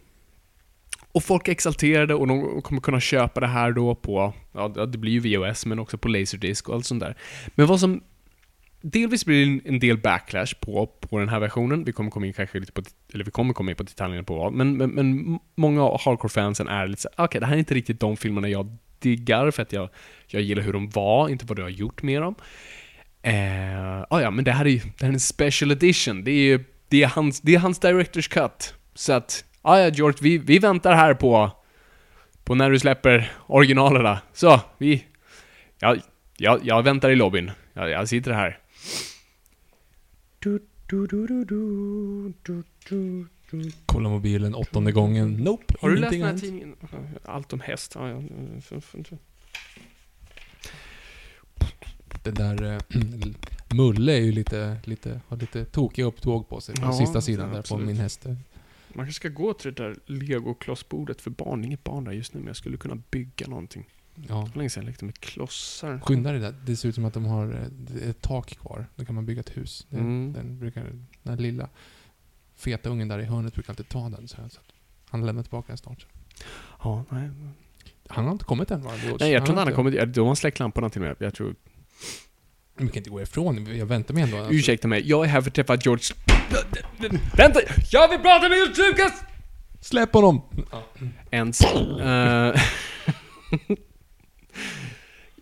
Och 1.12 1.24
folk 1.24 1.48
är 1.48 1.52
exalterade 1.52 2.14
och 2.16 2.28
de 2.28 2.62
kommer 2.62 2.82
kunna 2.82 3.00
köpa 3.00 3.40
det 3.40 3.48
här 3.48 3.72
då 3.72 3.96
på, 3.96 4.34
ja 4.54 4.68
det 4.68 4.98
blir 4.98 5.12
ju 5.12 5.20
VHS, 5.20 5.66
men 5.66 5.80
också 5.80 5.98
på 5.98 6.08
Laserdisc 6.08 6.62
och 6.62 6.76
allt 6.76 6.86
sånt 6.86 7.00
där. 7.00 7.18
Men 7.56 7.68
vad 7.68 7.80
som 7.80 8.04
Delvis 8.86 9.26
blir 9.26 9.46
det 9.46 9.52
en- 9.52 9.62
en 9.66 9.80
del 9.80 9.98
backlash 9.98 10.54
på, 10.60 10.88
på 10.88 11.20
den 11.20 11.30
här 11.30 11.40
versionen. 11.40 11.84
Vi 11.84 11.92
kommer 11.92 12.12
komma 12.12 12.26
in 12.26 12.34
kanske 12.34 12.60
lite 12.60 12.72
på, 12.72 12.82
eller 13.14 13.26
vi 13.26 13.32
kommer 13.32 13.54
komma 13.54 13.72
in 13.72 13.78
på 13.78 13.84
detaljerna 13.84 14.24
på 14.24 14.36
vad, 14.36 14.54
men, 14.54 14.78
men, 14.78 14.90
men 14.90 15.40
många 15.56 15.84
av 15.84 16.00
hardcore-fansen 16.02 16.68
är 16.68 16.88
lite 16.88 17.02
så 17.02 17.10
okej, 17.12 17.26
okej, 17.26 17.40
det 17.40 17.46
här 17.48 17.54
är 17.56 17.60
inte 17.60 17.74
riktigt 17.74 18.00
de 18.00 18.18
filmerna 18.18 18.50
jag 18.50 18.78
diggar 19.00 19.52
för 19.52 19.62
att 19.62 19.74
jag, 19.74 19.90
jag 20.28 20.42
gillar 20.42 20.64
hur 20.64 20.74
de 20.74 20.90
var, 20.90 21.30
inte 21.30 21.46
vad 21.46 21.58
du 21.58 21.62
har 21.62 21.70
gjort 21.70 22.04
med 22.04 22.22
dem. 22.22 22.36
Eh, 23.22 24.02
ah, 24.10 24.22
ja, 24.22 24.32
men 24.32 24.44
det 24.46 24.52
här 24.52 24.66
är 24.66 24.70
ju 24.70 24.78
det 24.80 25.02
här 25.06 25.08
är 25.10 25.14
en 25.14 25.20
special 25.20 25.72
edition. 25.72 26.24
Det 26.24 26.32
är 26.32 26.44
ju 26.44 26.64
det 26.88 27.04
är 27.04 27.08
hans, 27.08 27.42
det 27.42 27.56
är 27.56 27.60
hans 27.60 27.82
director's 27.82 28.30
cut. 28.34 28.74
Så 28.94 29.14
att, 29.14 29.46
ah, 29.62 29.80
ja 29.80 29.90
George, 29.90 30.18
vi, 30.22 30.38
vi 30.38 30.60
väntar 30.60 30.96
här 30.96 31.14
på, 31.14 31.52
på 32.44 32.56
när 32.56 32.70
du 32.72 32.80
släpper 32.80 33.32
originalerna. 33.48 34.20
Så, 34.34 34.62
vi... 34.78 35.06
Ja, 35.80 35.96
jag, 36.38 36.60
jag 36.64 36.84
väntar 36.84 37.10
i 37.10 37.16
lobbyn. 37.16 37.52
Jag, 37.74 37.90
jag 37.90 38.08
sitter 38.10 38.32
här. 38.32 38.58
Du, 40.40 40.60
du, 40.88 41.08
du, 41.08 41.28
du, 41.28 41.46
du, 41.46 42.34
du, 42.44 42.64
du, 42.90 43.28
du. 43.52 43.72
Kolla 43.86 44.10
mobilen 44.10 44.56
åttonde 44.56 44.92
gången. 44.92 45.32
Nope, 45.34 45.76
Har 45.82 45.90
du 45.90 45.96
läst 45.98 46.12
den 46.12 46.22
här 46.22 46.38
tidningen? 46.38 46.76
Allt 47.26 47.54
om 47.54 47.60
häst? 47.60 47.92
Ja, 47.96 48.10
ja. 48.10 48.22
Den 52.24 52.34
där... 52.34 52.64
eh, 52.76 52.82
Mulle 53.76 54.14
är 54.14 54.22
ju 54.22 54.32
lite, 54.32 54.78
lite, 54.84 55.22
har 55.28 55.38
lite 55.38 55.66
tokiga 55.66 56.06
upptåg 56.06 56.50
på 56.50 56.62
sig. 56.62 56.76
På 56.76 56.82
Ja, 56.82 56.94
sista 56.94 57.22
sidan 57.22 57.52
där 57.52 57.60
absolut. 57.60 57.82
på 57.82 57.88
min 57.88 57.98
häst. 57.98 58.26
Man 58.26 58.38
kanske 59.06 59.14
ska 59.14 59.30
gå 59.30 59.54
till 59.54 59.74
det 59.74 59.84
där 59.84 59.96
legoklossbordet 60.06 61.22
för 61.22 61.30
barn. 61.32 61.64
Inget 61.66 61.84
barn 61.84 62.04
där 62.04 62.12
just 62.12 62.34
nu, 62.34 62.40
men 62.40 62.48
jag 62.48 62.56
skulle 62.56 62.78
kunna 62.78 62.96
bygga 63.12 63.48
någonting. 63.48 63.86
Ja. 64.16 64.22
Det 64.28 64.34
var 64.34 64.50
länge 64.56 64.70
sedan 64.70 64.84
jag 64.84 64.88
lekte 64.90 65.06
med 65.06 65.20
klossar. 65.20 66.00
Skynda 66.04 66.32
dig 66.32 66.40
där. 66.42 66.56
Det 66.66 66.76
ser 66.76 66.90
ut 66.90 66.96
som 66.96 67.06
att 67.06 67.14
de 67.14 67.26
har 67.26 67.70
eh, 68.02 68.10
ett 68.10 68.22
tak 68.22 68.50
kvar. 68.50 68.86
Då 68.96 69.06
kan 69.06 69.16
man 69.16 69.26
bygga 69.26 69.40
ett 69.40 69.58
hus. 69.58 69.86
Den, 69.90 70.00
Mm. 70.00 70.34
den, 70.34 70.60
brukar, 70.60 70.82
den 70.84 71.08
här 71.34 71.38
lilla 71.38 71.70
feta 72.56 72.90
ungen 72.90 73.08
där 73.08 73.20
i 73.20 73.24
hörnet 73.24 73.54
brukar 73.54 73.72
alltid 73.74 73.90
ta 73.90 74.10
den 74.10 74.28
så 74.28 74.42
här. 74.42 74.50
Så 74.50 74.60
han 75.10 75.26
lämnar 75.26 75.44
tillbaka 75.44 75.68
den 75.68 75.78
snart. 75.78 76.06
Ja, 76.84 77.06
nej. 77.10 77.30
Han 78.08 78.26
har 78.26 78.32
inte 78.32 78.46
kommit 78.46 78.72
än 78.72 78.82
va? 78.84 78.92
Nej, 78.96 79.04
jag 79.10 79.20
tror 79.20 79.36
inte 79.38 79.52
han 79.52 79.68
har 79.68 79.72
kommit... 79.76 79.94
ja, 79.94 80.06
De 80.06 80.28
har 80.28 80.36
släckt 80.36 80.60
lamporna 80.60 80.90
till 80.90 81.02
mig. 81.02 81.16
Jag 81.20 81.34
tror... 81.34 81.56
Vi 82.78 82.88
kan 82.88 82.98
inte 82.98 83.10
gå 83.10 83.22
ifrån. 83.22 83.78
Jag 83.78 83.86
väntar 83.86 84.14
mig 84.14 84.24
ändå. 84.24 84.38
Alltså. 84.38 84.54
Ursäkta 84.54 84.88
mig, 84.88 85.10
jag 85.10 85.24
är 85.26 85.30
här 85.30 85.42
för 85.42 85.50
att 85.50 85.56
träffa 85.56 85.76
George... 85.76 86.04
Vänta! 87.38 87.60
Jag 87.92 88.10
vill 88.10 88.20
prata 88.20 88.50
med 88.50 88.58
George 88.58 88.92
Lucas! 88.92 89.24
Släpp 89.82 90.14
honom! 90.14 90.42
Ens. 91.32 91.62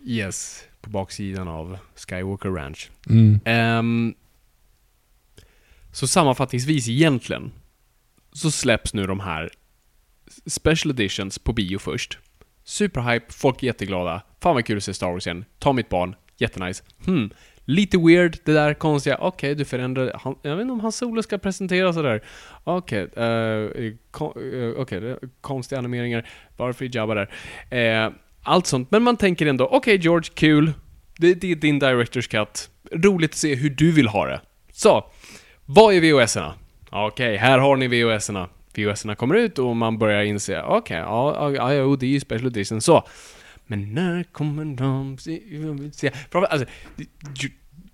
Yes, 0.04 0.64
på 0.80 0.90
baksidan 0.90 1.48
av 1.48 1.78
Skywalker 1.94 2.50
Ranch. 2.50 2.90
Mm. 3.10 3.40
Ehm, 3.44 4.14
så 5.92 6.06
sammanfattningsvis 6.06 6.88
egentligen, 6.88 7.52
så 8.32 8.50
släpps 8.50 8.94
nu 8.94 9.06
de 9.06 9.20
här 9.20 9.50
Special 10.46 10.90
Editions 10.90 11.38
på 11.38 11.52
bio 11.52 11.78
först. 11.78 12.18
Superhype, 12.64 13.26
folk 13.32 13.62
är 13.62 13.66
jätteglada. 13.66 14.22
Fan 14.40 14.54
vad 14.54 14.64
kul 14.64 14.76
att 14.76 14.84
se 14.84 14.94
Star 14.94 15.12
Wars 15.12 15.26
igen. 15.26 15.44
Ta 15.58 15.72
mitt 15.72 15.88
barn, 15.88 16.14
jättenice. 16.36 16.82
Hmm. 17.04 17.30
Lite 17.64 17.98
weird, 17.98 18.38
det 18.44 18.52
där 18.52 18.74
konstiga. 18.74 19.16
Okej, 19.20 19.54
du 19.54 19.64
förändrar... 19.64 20.12
Han, 20.22 20.34
jag 20.42 20.56
vet 20.56 20.62
inte 20.62 20.72
om 20.72 20.80
Han 20.80 20.92
Solo 20.92 21.22
ska 21.22 21.38
presentera 21.38 21.92
sådär. 21.92 22.22
Okej, 22.64 23.02
eh, 23.02 23.92
kon, 24.10 24.32
eh, 24.54 24.70
okej, 24.80 25.00
det 25.00 25.10
är 25.10 25.18
konstiga 25.40 25.78
animeringar. 25.78 26.28
Varför 26.56 26.84
är 26.84 26.96
Jabba 26.96 27.14
där? 27.14 27.30
Eh, 27.70 28.12
allt 28.42 28.66
sånt. 28.66 28.90
Men 28.90 29.02
man 29.02 29.16
tänker 29.16 29.46
ändå, 29.46 29.66
okej 29.66 29.96
George, 29.96 30.30
kul. 30.34 30.72
Det, 31.18 31.34
det 31.34 31.52
är 31.52 31.56
din 31.56 31.80
director's 31.80 32.30
cut. 32.30 32.70
Roligt 32.92 33.30
att 33.30 33.36
se 33.36 33.54
hur 33.54 33.70
du 33.70 33.92
vill 33.92 34.08
ha 34.08 34.26
det. 34.26 34.40
Så, 34.72 35.04
vad 35.66 35.94
är 35.94 36.00
VHS-erna? 36.00 36.54
Okej, 36.90 37.36
här 37.36 37.58
har 37.58 37.76
ni 37.76 37.88
VHS-erna. 37.88 38.48
VHS-erna 38.74 39.14
kommer 39.14 39.34
ut 39.34 39.58
och 39.58 39.76
man 39.76 39.98
börjar 39.98 40.22
inse, 40.22 40.62
okej, 40.62 40.96
ja, 40.96 41.52
ja, 41.54 41.74
ja, 41.74 41.96
det 41.96 42.06
är 42.06 42.10
ju 42.10 42.20
special 42.20 42.46
edition, 42.46 42.80
så. 42.80 43.08
Men 43.66 43.94
när 43.94 44.24
kommer 44.24 44.64
de 44.64 45.18
se... 45.92 46.10
alltså, 46.32 46.66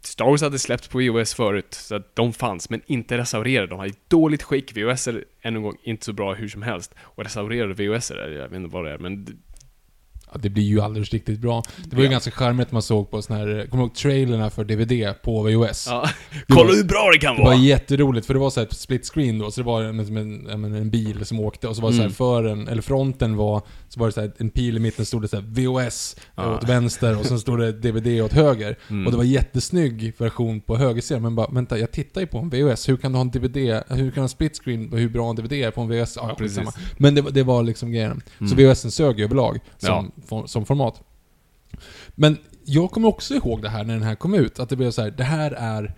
Star 0.00 0.24
Wars 0.24 0.42
hade 0.42 0.58
släppts 0.58 0.88
på 0.88 0.98
VHS 0.98 1.34
förut, 1.34 1.74
så 1.74 1.94
att 1.94 2.16
de 2.16 2.32
fanns, 2.32 2.70
men 2.70 2.80
inte 2.86 3.18
restaurerade. 3.18 3.66
De 3.66 3.78
hade 3.78 3.90
ett 3.90 4.10
dåligt 4.10 4.42
skick. 4.42 4.76
VHS 4.76 5.08
är, 5.08 5.24
ännu 5.42 5.56
en 5.56 5.62
gång, 5.62 5.76
inte 5.82 6.04
så 6.04 6.12
bra 6.12 6.34
hur 6.34 6.48
som 6.48 6.62
helst. 6.62 6.94
Och 7.00 7.24
restaurerade 7.24 7.74
VHS 7.74 8.10
är, 8.10 8.28
jag 8.28 8.48
vet 8.48 8.56
inte 8.56 8.74
vad 8.74 8.84
det 8.84 8.90
är, 8.90 8.98
men... 8.98 9.38
Ja, 10.32 10.38
det 10.42 10.48
blir 10.50 10.62
ju 10.64 10.80
alldeles 10.80 11.10
riktigt 11.12 11.38
bra. 11.40 11.62
Det 11.84 11.96
var 11.96 12.02
ju 12.02 12.06
Ja. 12.06 12.10
ganska 12.12 12.30
charmigt 12.30 12.72
man 12.72 12.82
såg 12.82 13.10
på 13.10 13.22
sån 13.22 13.36
här, 13.36 13.66
kommer 13.70 13.84
du 13.84 13.86
ihåg 13.88 13.94
trailerna 13.94 14.50
för 14.50 14.64
DVD 14.64 15.14
på 15.22 15.42
VHS? 15.42 15.86
Ja, 15.90 16.08
kolla 16.48 16.72
hur 16.72 16.84
bra 16.84 17.10
det 17.12 17.18
kan 17.18 17.36
Det 17.36 17.42
var 17.42 17.50
vara! 17.50 17.58
jätteroligt, 17.60 18.26
för 18.26 18.34
det 18.34 18.40
var 18.40 18.50
så 18.50 18.60
här 18.60 18.66
ett 18.66 18.76
split 18.76 19.06
screen 19.14 19.38
då, 19.38 19.50
så 19.50 19.60
det 19.60 19.66
var 19.66 19.82
en, 19.82 20.00
en, 20.48 20.64
en 20.74 20.90
bil 20.90 21.24
som 21.26 21.40
åkte 21.40 21.68
och 21.68 21.76
så 21.76 21.82
var 21.82 21.88
det 21.90 21.96
så 21.96 22.02
här 22.02 22.06
Mm. 22.08 22.14
fören, 22.14 22.68
eller 22.68 22.82
fronten 22.82 23.36
var, 23.36 23.62
så 23.88 24.00
var 24.00 24.06
det 24.06 24.12
så 24.12 24.20
här 24.20 24.32
en 24.38 24.50
pil 24.50 24.76
i 24.76 24.80
mitten 24.80 25.06
stod 25.06 25.22
det 25.22 25.28
så 25.28 25.36
här 25.36 25.44
VHS 25.46 26.16
Ja. 26.36 26.54
åt 26.56 26.64
vänster 26.68 27.18
och 27.18 27.26
sen 27.26 27.38
stod 27.40 27.58
det 27.60 27.72
DVD 27.72 28.22
åt 28.22 28.32
höger. 28.32 28.78
Mm. 28.90 29.06
Och 29.06 29.12
det 29.12 29.16
var 29.18 29.24
jättesnygg 29.24 30.12
version 30.18 30.60
på 30.60 30.76
högersidan, 30.76 31.22
men 31.22 31.34
bara 31.34 31.46
vänta, 31.50 31.78
jag 31.78 31.92
tittar 31.92 32.20
ju 32.20 32.26
på 32.26 32.38
en 32.38 32.50
VHS, 32.50 32.88
hur 32.88 32.96
kan 32.96 33.12
du 33.12 33.18
ha 33.18 33.22
en 33.22 33.30
DVD, 33.30 33.56
hur 33.88 34.10
kan 34.10 34.14
du 34.14 34.20
en 34.20 34.28
split 34.28 34.58
screen, 34.64 34.92
hur 34.92 35.08
bra 35.08 35.30
en 35.30 35.36
DVD 35.36 35.52
är 35.52 35.70
på 35.70 35.80
en 35.80 35.88
VHS? 35.88 36.16
Ja, 36.16 36.34
Precis. 36.38 36.58
skitsamma. 36.58 36.72
Men 36.98 37.14
det, 37.14 37.22
var- 37.22 37.30
det 37.30 37.42
var 37.42 37.62
liksom 37.62 37.92
grejen. 37.92 38.22
Så 38.38 38.44
Mm. 38.44 38.56
VHSen 38.56 38.90
sög 38.90 39.18
ju 39.18 39.24
överlag 39.24 39.58
som, 39.78 40.12
for, 40.26 40.46
som 40.46 40.66
format. 40.66 41.02
Men 42.14 42.36
jag 42.64 42.90
kommer 42.90 43.08
också 43.08 43.34
ihåg 43.34 43.62
det 43.62 43.68
här 43.68 43.84
när 43.84 43.94
den 43.94 44.02
här 44.02 44.14
kom 44.14 44.34
ut, 44.34 44.58
att 44.58 44.68
det 44.68 44.76
blev 44.76 44.90
så 44.90 45.02
här, 45.02 45.10
det 45.10 45.24
här 45.24 45.50
är 45.50 45.94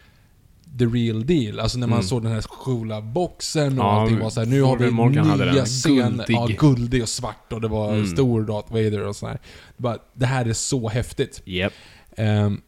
the 0.79 0.85
real 0.87 1.27
deal. 1.27 1.61
Alltså 1.61 1.79
när 1.79 1.87
man 1.87 1.99
Mm. 1.99 2.09
såg 2.09 2.23
den 2.23 2.33
här 2.33 2.41
coola 2.43 3.01
boxen 3.03 3.79
och 3.79 3.85
Ja, 3.85 4.01
allting 4.01 4.19
var 4.19 4.31
så 4.31 4.41
här, 4.41 4.47
nu 4.47 4.63
har 4.63 4.77
vi 4.77 4.91
Morgan 4.91 4.95
Morgan 5.27 5.27
hade 5.27 5.45
nya 5.45 5.55
den. 5.55 5.67
scener. 5.67 6.11
Guldig. 6.27 6.35
Ja, 6.35 6.49
guldig 6.59 7.03
och 7.03 7.09
svart 7.09 7.53
och 7.53 7.61
det 7.61 7.69
var 7.69 7.93
Mm. 7.95 8.07
stor 8.07 8.43
Darth 8.43 8.73
Vader 8.73 9.07
och 9.07 9.17
sådär. 9.17 9.39
Det, 9.77 9.83
bara, 9.83 9.99
det 10.15 10.27
här 10.27 10.47
är 10.47 10.53
så 10.53 10.89
häftigt. 10.89 11.43
Yep. 11.47 11.73
Ehm, 12.17 12.61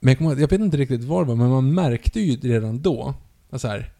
men 0.00 0.08
jag, 0.10 0.18
kommer, 0.18 0.30
jag 0.30 0.50
vet 0.50 0.52
inte 0.60 0.76
riktigt 0.76 1.04
vad 1.04 1.22
det 1.24 1.28
var, 1.28 1.36
men 1.36 1.50
man 1.50 1.74
märkte 1.74 2.20
ju 2.20 2.36
redan 2.36 2.82
då, 2.82 3.14
att 3.50 3.60
så 3.60 3.68
här, 3.68 3.92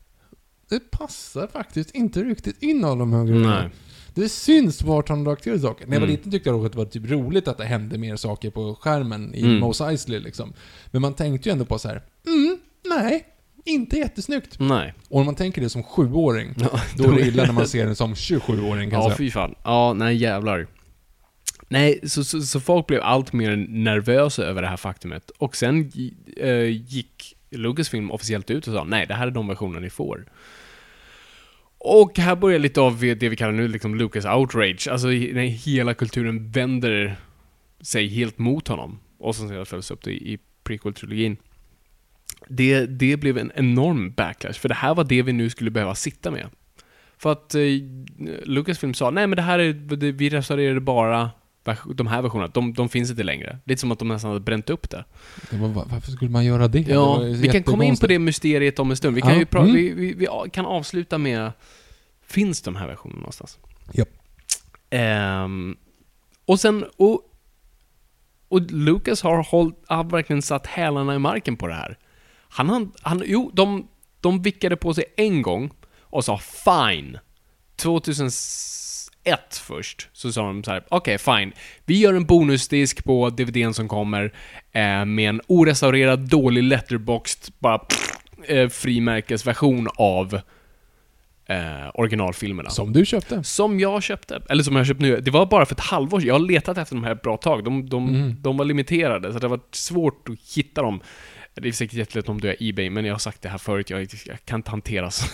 det 0.69 0.91
passar 0.91 1.47
faktiskt 1.47 1.91
inte 1.91 2.23
riktigt 2.23 2.63
in 2.63 2.85
alla 2.85 2.95
de 2.97 3.13
här 3.13 3.25
grejerna. 3.25 3.71
Det 4.15 4.29
syns 4.29 4.83
vart 4.83 5.09
han 5.09 5.25
lagt 5.25 5.43
till 5.43 5.61
saker. 5.61 5.87
När 5.87 5.93
jag 5.95 6.01
var 6.01 6.07
Mm. 6.07 6.17
liten 6.17 6.33
tyckte 6.33 6.49
jag 6.51 6.65
att 6.67 6.73
det 6.73 6.79
var 6.79 6.85
typ 6.85 7.11
roligt 7.11 7.49
att 7.49 7.59
det 7.59 7.65
hände 7.65 7.99
mer 7.99 8.17
saker 8.17 8.51
på 8.51 8.75
skärmen 8.75 9.35
i 9.35 9.41
Mm. 9.43 9.59
Mos 9.61 9.81
Eisley 9.81 10.21
liksom. 10.21 10.53
Men 10.91 11.03
man 11.03 11.15
tänkte 11.15 11.49
ju 11.49 11.53
ändå 11.53 11.65
på 11.65 11.79
så 11.79 11.89
här. 11.89 12.03
mm, 12.27 12.59
nej, 12.89 13.27
inte 13.65 13.99
jättesnyggt. 13.99 14.57
Nej. 14.61 14.95
Och 15.09 15.21
om 15.21 15.27
man 15.27 15.35
tänker 15.35 15.61
det 15.61 15.69
som 15.71 15.83
sjuåring, 15.83 16.55
Ja, 16.57 16.81
då 16.97 17.11
är 17.11 17.15
det 17.17 17.21
illa 17.27 17.45
när 17.45 17.53
man 17.53 17.69
ser 17.69 17.87
den 17.87 17.97
som 17.97 18.15
27-åring 18.15 18.91
kan 18.91 19.03
jag 19.03 19.11
Ja, 19.11 19.15
fy 19.17 19.31
fan. 19.31 19.55
Ja, 19.65 19.93
nej 19.93 20.17
jävlar. 20.17 20.67
Nej, 21.69 22.01
så, 22.03 22.25
så, 22.25 22.41
så 22.43 22.61
folk 22.61 22.87
blev 22.87 23.01
allt 23.03 23.33
mer 23.33 23.57
nervösa 23.69 24.43
över 24.45 24.63
det 24.63 24.69
här 24.69 24.77
faktumet. 24.77 25.31
Och 25.39 25.57
sen 25.57 25.93
eh, 26.37 26.65
gick 26.65 27.37
Lucasfilm 27.51 28.11
officiellt 28.11 28.51
ut 28.51 28.67
och 28.69 28.75
sa 28.75 28.85
nej, 28.85 29.07
det 29.07 29.15
här 29.15 29.27
är 29.27 29.31
de 29.31 29.49
versioner 29.49 29.81
ni 29.81 29.91
får. 29.91 30.25
Och 31.87 32.19
här 32.19 32.37
börjar 32.37 32.59
lite 32.59 32.81
av 32.81 33.01
det 33.01 33.29
vi 33.29 33.37
kallar 33.37 33.53
nu 33.53 33.69
liksom 33.69 33.95
Lucas 33.95 34.25
outrage. 34.25 34.89
Alltså 34.91 35.07
när 35.07 35.47
hela 35.47 35.95
kulturen 35.95 36.51
vänder 36.51 37.17
sig 37.81 38.09
helt 38.09 38.39
mot 38.39 38.69
honom. 38.69 39.01
Och 39.19 39.37
som 39.37 39.49
sedan 39.49 39.67
följs 39.67 39.91
upp 39.91 40.05
det 40.05 40.11
i, 40.11 40.33
i 40.33 40.39
prequel-trilogin. 40.65 41.37
Det, 42.49 42.87
det 42.87 43.17
blev 43.17 43.39
en 43.39 43.53
enorm 43.55 44.13
backlash, 44.13 44.61
för 44.61 44.69
det 44.69 44.75
här 44.75 44.95
var 44.95 45.05
det 45.05 45.23
vi 45.23 45.33
nu 45.33 45.51
skulle 45.51 45.71
behöva 45.71 45.95
sitta 45.95 46.31
med. 46.31 46.47
För 47.19 47.33
att 47.33 47.55
eh, 47.55 47.63
Lucasfilm 48.45 48.95
sa, 48.95 49.11
nej 49.11 49.27
men 49.27 49.37
det 49.37 49.43
här 49.43 49.59
är, 49.59 49.73
det, 49.73 50.13
vi 50.13 50.31
restaurerade 50.31 50.81
bara 50.81 51.31
de 51.95 52.07
här 52.07 52.23
versionerna, 52.23 52.51
de, 52.55 52.73
de 52.73 52.89
finns 52.89 53.11
inte 53.11 53.23
längre. 53.23 53.59
Lite 53.65 53.81
som 53.81 53.93
att 53.93 53.99
de 53.99 54.09
nästan 54.09 54.31
hade 54.31 54.41
bränt 54.41 54.71
upp 54.71 54.91
det. 54.91 55.05
Det 55.51 55.57
var, 55.57 55.69
va- 55.69 55.87
varför 55.91 56.11
skulle 56.11 56.31
man 56.31 56.45
göra 56.45 56.69
det? 56.69 56.81
det 56.81 56.93
Ja, 56.93 57.25
ju 57.25 57.33
vi 57.35 57.49
kan 57.49 57.63
komma 57.63 57.85
in 57.85 57.97
på 57.97 58.07
det 58.07 58.19
mysteriet 58.19 58.79
om 58.79 58.91
en 58.91 58.97
stund. 58.97 59.15
Vi 59.15 59.21
kan 59.21 59.31
Ja, 59.53 59.59
mm. 59.59 59.75
vi, 59.75 59.91
vi, 59.91 60.15
vi 60.15 60.27
kan 60.53 60.67
avsluta 60.67 61.19
med, 61.19 61.53
finns 62.27 62.63
de 62.63 62.77
här 62.77 62.87
versionerna 62.87 63.21
någonstans? 63.21 63.59
Japp. 63.93 64.09
Ehm, 64.91 65.77
och 66.45 66.61
sen, 66.61 66.85
och, 66.97 67.23
och 68.49 68.61
Lucas 68.71 69.23
har, 69.23 69.43
hållit, 69.43 69.77
har 69.87 70.05
verkligen 70.05 70.43
satt 70.43 70.67
hälarna 70.67 71.15
i 71.15 71.19
marken 71.19 71.57
på 71.57 71.67
det 71.67 71.75
här. 71.75 71.99
Han, 72.49 72.69
han, 72.69 72.93
han 73.03 73.23
jo, 73.27 73.51
de, 73.55 73.89
de 74.21 74.43
vickade 74.43 74.77
på 74.77 74.95
sig 74.95 75.05
en 75.17 75.43
gång 75.43 75.71
och 76.01 76.25
sa 76.25 76.39
fine. 76.39 77.19
2001 79.25 79.57
först, 79.67 80.09
så 80.13 80.33
sa 80.33 80.43
de 80.47 80.65
så 80.65 80.71
här: 80.71 80.83
okej 80.89 81.19
fine. 81.19 81.53
Vi 81.85 81.99
gör 81.99 82.15
en 82.15 82.25
bonusdisk 82.27 83.05
på 83.05 83.31
DVDn 83.31 83.75
som 83.75 83.89
kommer 83.89 84.25
eh, 84.73 85.05
med 85.05 85.29
en 85.29 85.41
orestaurerad, 85.47 86.29
dålig 86.29 86.63
letterboxd, 86.63 87.53
bara 87.59 87.79
pff, 87.79 88.11
eh, 88.51 88.69
frimärkesversion 88.69 89.89
av 89.97 90.35
eh, 91.47 91.91
originalfilmerna. 91.95 92.71
Som 92.71 92.93
du 92.93 93.07
köpte. 93.07 93.45
Som 93.45 93.81
jag 93.81 94.03
köpte. 94.03 94.43
Eller 94.49 94.63
som 94.63 94.77
jag 94.77 94.87
köpt 94.87 95.01
nu. 95.01 95.21
Det 95.21 95.31
var 95.31 95.47
bara 95.47 95.67
för 95.67 95.75
ett 95.75 95.81
halvår 95.81 96.21
sedan. 96.21 96.27
Jag 96.29 96.35
har 96.35 96.41
letat 96.41 96.79
efter 96.79 96.95
de 96.95 97.05
här 97.05 97.13
ett 97.13 97.23
bra 97.23 97.37
tag. 97.37 97.65
De, 97.65 97.89
de, 97.89 98.09
Mm. 98.09 98.37
de 98.43 98.57
var 98.57 98.65
limiterade, 98.65 99.33
så 99.33 99.39
det 99.39 99.49
var 99.49 99.61
svårt 99.71 100.29
att 100.29 100.57
hitta 100.57 100.83
dem. 100.83 101.01
Det 101.55 101.69
är 101.69 101.73
säkert 101.73 101.95
jättelätt 101.99 102.29
om 102.29 102.41
du 102.41 102.49
är 102.49 102.57
Ebay, 102.61 102.91
men 102.91 103.05
jag 103.05 103.15
har 103.15 103.19
sagt 103.19 103.43
det 103.43 103.49
här 103.49 103.59
förut, 103.59 103.91
jag, 103.91 104.01
jag 104.27 104.45
kan 104.45 104.59
inte 104.59 104.71
hantera 104.71 105.11
så. 105.11 105.25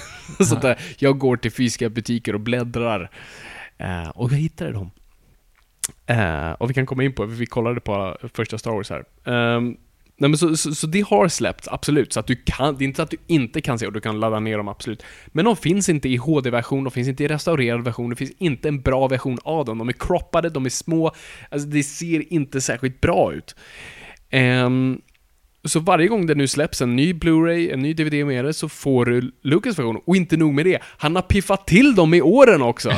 så 0.45 0.57
att, 0.57 0.65
eh, 0.65 0.73
jag 0.99 1.19
går 1.19 1.37
till 1.37 1.53
fysiska 1.53 1.89
butiker 1.89 2.35
och 2.35 2.41
bläddrar. 2.41 3.11
Eh, 3.81 4.09
och 4.09 4.33
jag 4.33 4.37
hittade 4.37 4.73
dem. 4.73 4.91
Eh, 6.07 6.51
och 6.51 6.71
vi 6.71 6.75
kan 6.75 6.87
komma 6.87 7.05
in 7.05 7.13
på, 7.13 7.25
vi 7.25 7.47
kollade 7.47 7.81
på 7.81 8.17
första 8.35 8.59
Star 8.59 8.71
Wars 8.71 8.91
här. 8.91 9.05
Ehm, 9.25 9.77
nej 10.17 10.31
men 10.31 10.39
så, 10.39 10.57
så, 10.57 10.75
så 10.75 10.87
det 10.87 11.01
har 11.01 11.29
släppts, 11.29 11.69
absolut. 11.69 12.13
Så 12.13 12.21
att 12.21 12.27
du 12.27 12.37
kan, 12.37 12.77
det 12.77 12.85
är 12.85 12.87
inte 12.87 12.97
så 12.97 13.03
att 13.03 13.11
du 13.11 13.17
inte 13.27 13.61
kan 13.61 13.79
se 13.79 13.87
och 13.87 13.93
du 13.93 14.01
kan 14.01 14.21
ladda 14.21 14.41
ner 14.41 14.57
dem, 14.57 14.69
absolut. 14.69 15.03
Men 15.27 15.45
de 15.45 15.57
finns 15.57 15.89
inte 15.89 16.09
i 16.09 16.17
HD-version, 16.17 16.85
de 16.85 16.91
finns 16.91 17.09
inte 17.09 17.25
i 17.25 17.29
restaurerad 17.29 17.85
version, 17.85 18.11
det 18.11 18.17
finns 18.17 18.33
inte 18.39 18.69
en 18.69 18.81
bra 18.81 19.09
version 19.09 19.39
av 19.45 19.65
dem. 19.65 19.79
De 19.79 19.89
är 19.89 19.93
croppade, 19.93 20.51
de 20.51 20.67
är 20.67 20.71
små, 20.71 21.13
alltså 21.51 21.69
det 21.69 21.83
ser 21.83 22.33
inte 22.33 22.61
särskilt 22.61 23.01
bra 23.01 23.33
ut. 23.33 23.57
Ehm, 24.31 25.01
så 25.65 25.81
varje 25.81 26.09
gång 26.09 26.27
det 26.27 26.35
nu 26.35 26.49
släpps 26.49 26.83
en 26.83 26.97
ny 26.97 27.13
Blu-ray, 27.13 27.73
en 27.73 27.83
ny 27.83 27.93
DVD 27.95 28.27
med 28.27 28.45
det, 28.45 28.53
så 28.53 28.69
får 28.69 29.05
du 29.05 29.33
Lucas 29.43 29.79
version. 29.79 30.01
Och 30.07 30.17
inte 30.17 30.37
nog 30.37 30.55
med 30.55 30.67
det, 30.67 30.79
han 30.99 31.15
har 31.15 31.23
piffat 31.23 31.67
till 31.67 31.95
dem 31.95 32.15
i 32.15 32.23
åren 32.23 32.63
också. 32.63 32.91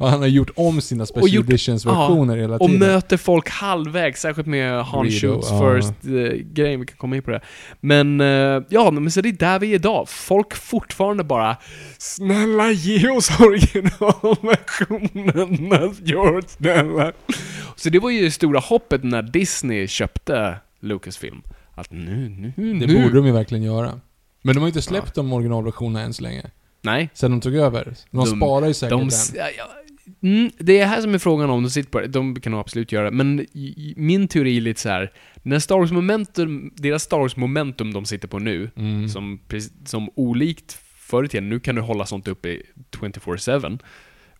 Och 0.00 0.10
han 0.10 0.20
har 0.20 0.26
gjort 0.26 0.50
om 0.56 0.80
sina 0.80 1.06
special 1.06 1.22
Och 1.22 1.28
gjort- 1.28 1.48
editions-versioner 1.48 2.36
hela 2.36 2.56
och 2.56 2.68
tiden. 2.68 2.78
möter 2.88 3.16
folk 3.16 3.48
halvvägs, 3.50 4.20
särskilt 4.20 4.46
med 4.48 4.84
Han 4.84 5.10
Shoots 5.10 5.48
ja. 5.50 5.60
First-grejen, 5.60 6.80
vi 6.80 6.86
kan 6.86 6.96
komma 6.96 7.16
in 7.16 7.22
på 7.22 7.30
det. 7.30 7.40
Men, 7.80 8.20
eh, 8.20 8.62
ja, 8.68 8.90
men 8.90 9.10
så 9.10 9.20
det 9.20 9.28
är 9.28 9.32
där 9.32 9.58
vi 9.58 9.70
är 9.70 9.74
idag. 9.74 10.08
Folk 10.08 10.54
fortfarande 10.54 11.24
bara 11.24 11.56
Snälla 11.98 12.70
ge 12.70 13.08
oss 13.08 13.40
originalversionen, 13.40 15.94
George, 16.02 16.48
snälla. 16.48 17.12
Så 17.76 17.88
det 17.90 17.98
var 17.98 18.10
ju 18.10 18.24
det 18.24 18.30
stora 18.30 18.60
hoppet 18.60 19.04
när 19.04 19.22
Disney 19.22 19.86
köpte 19.86 20.56
Lucasfilm. 20.84 21.42
Att 21.74 21.90
nu, 21.90 22.28
nu, 22.28 22.52
Det 22.78 22.86
nu. 22.86 23.02
borde 23.02 23.14
de 23.16 23.26
ju 23.26 23.32
verkligen 23.32 23.64
göra. 23.64 24.00
Men 24.42 24.54
de 24.54 24.60
har 24.60 24.66
ju 24.66 24.70
inte 24.70 24.82
släppt 24.82 25.14
de 25.14 25.32
originalversionerna 25.32 26.04
än 26.04 26.14
så 26.14 26.22
länge. 26.22 26.50
Nej. 26.82 27.10
Sen 27.14 27.30
de 27.30 27.40
tog 27.40 27.54
över. 27.54 27.84
De, 28.10 28.16
De- 28.16 28.26
sparar 28.26 28.66
ju 28.66 28.74
säkert 28.74 28.90
De, 28.98 29.08
den. 29.08 29.18
ja, 29.34 29.46
ja, 29.58 29.64
mm, 30.28 30.50
det 30.58 30.78
är 30.80 30.86
här 30.86 31.00
som 31.00 31.14
är 31.14 31.18
frågan 31.18 31.50
om 31.50 31.62
de 31.62 31.70
sitter 31.70 31.90
på 31.90 32.00
det. 32.00 32.06
De 32.06 32.40
kan 32.40 32.50
nog 32.52 32.60
absolut 32.60 32.92
göra 32.92 33.04
det. 33.04 33.16
Men 33.16 33.46
min 33.96 34.28
teori 34.28 34.56
är 34.56 34.60
lite 34.60 34.80
så 34.80 34.88
här. 34.88 35.12
När 35.42 35.58
Star 35.58 35.78
Wars 35.78 35.92
momentum, 35.92 36.72
deras 36.76 37.02
Star 37.02 37.18
Wars 37.18 37.36
momentum 37.36 37.92
de 37.92 38.04
sitter 38.04 38.28
på 38.28 38.38
nu, 38.38 38.70
Mm. 38.76 39.08
som, 39.08 39.40
som 39.84 40.10
olikt 40.14 40.72
förr 40.96 41.24
i 41.24 41.28
tiden, 41.28 41.48
nu 41.48 41.60
kan 41.60 41.74
du 41.74 41.80
hålla 41.80 42.06
sånt 42.06 42.28
uppe 42.28 42.48
i 42.48 42.62
24-7, 42.90 43.78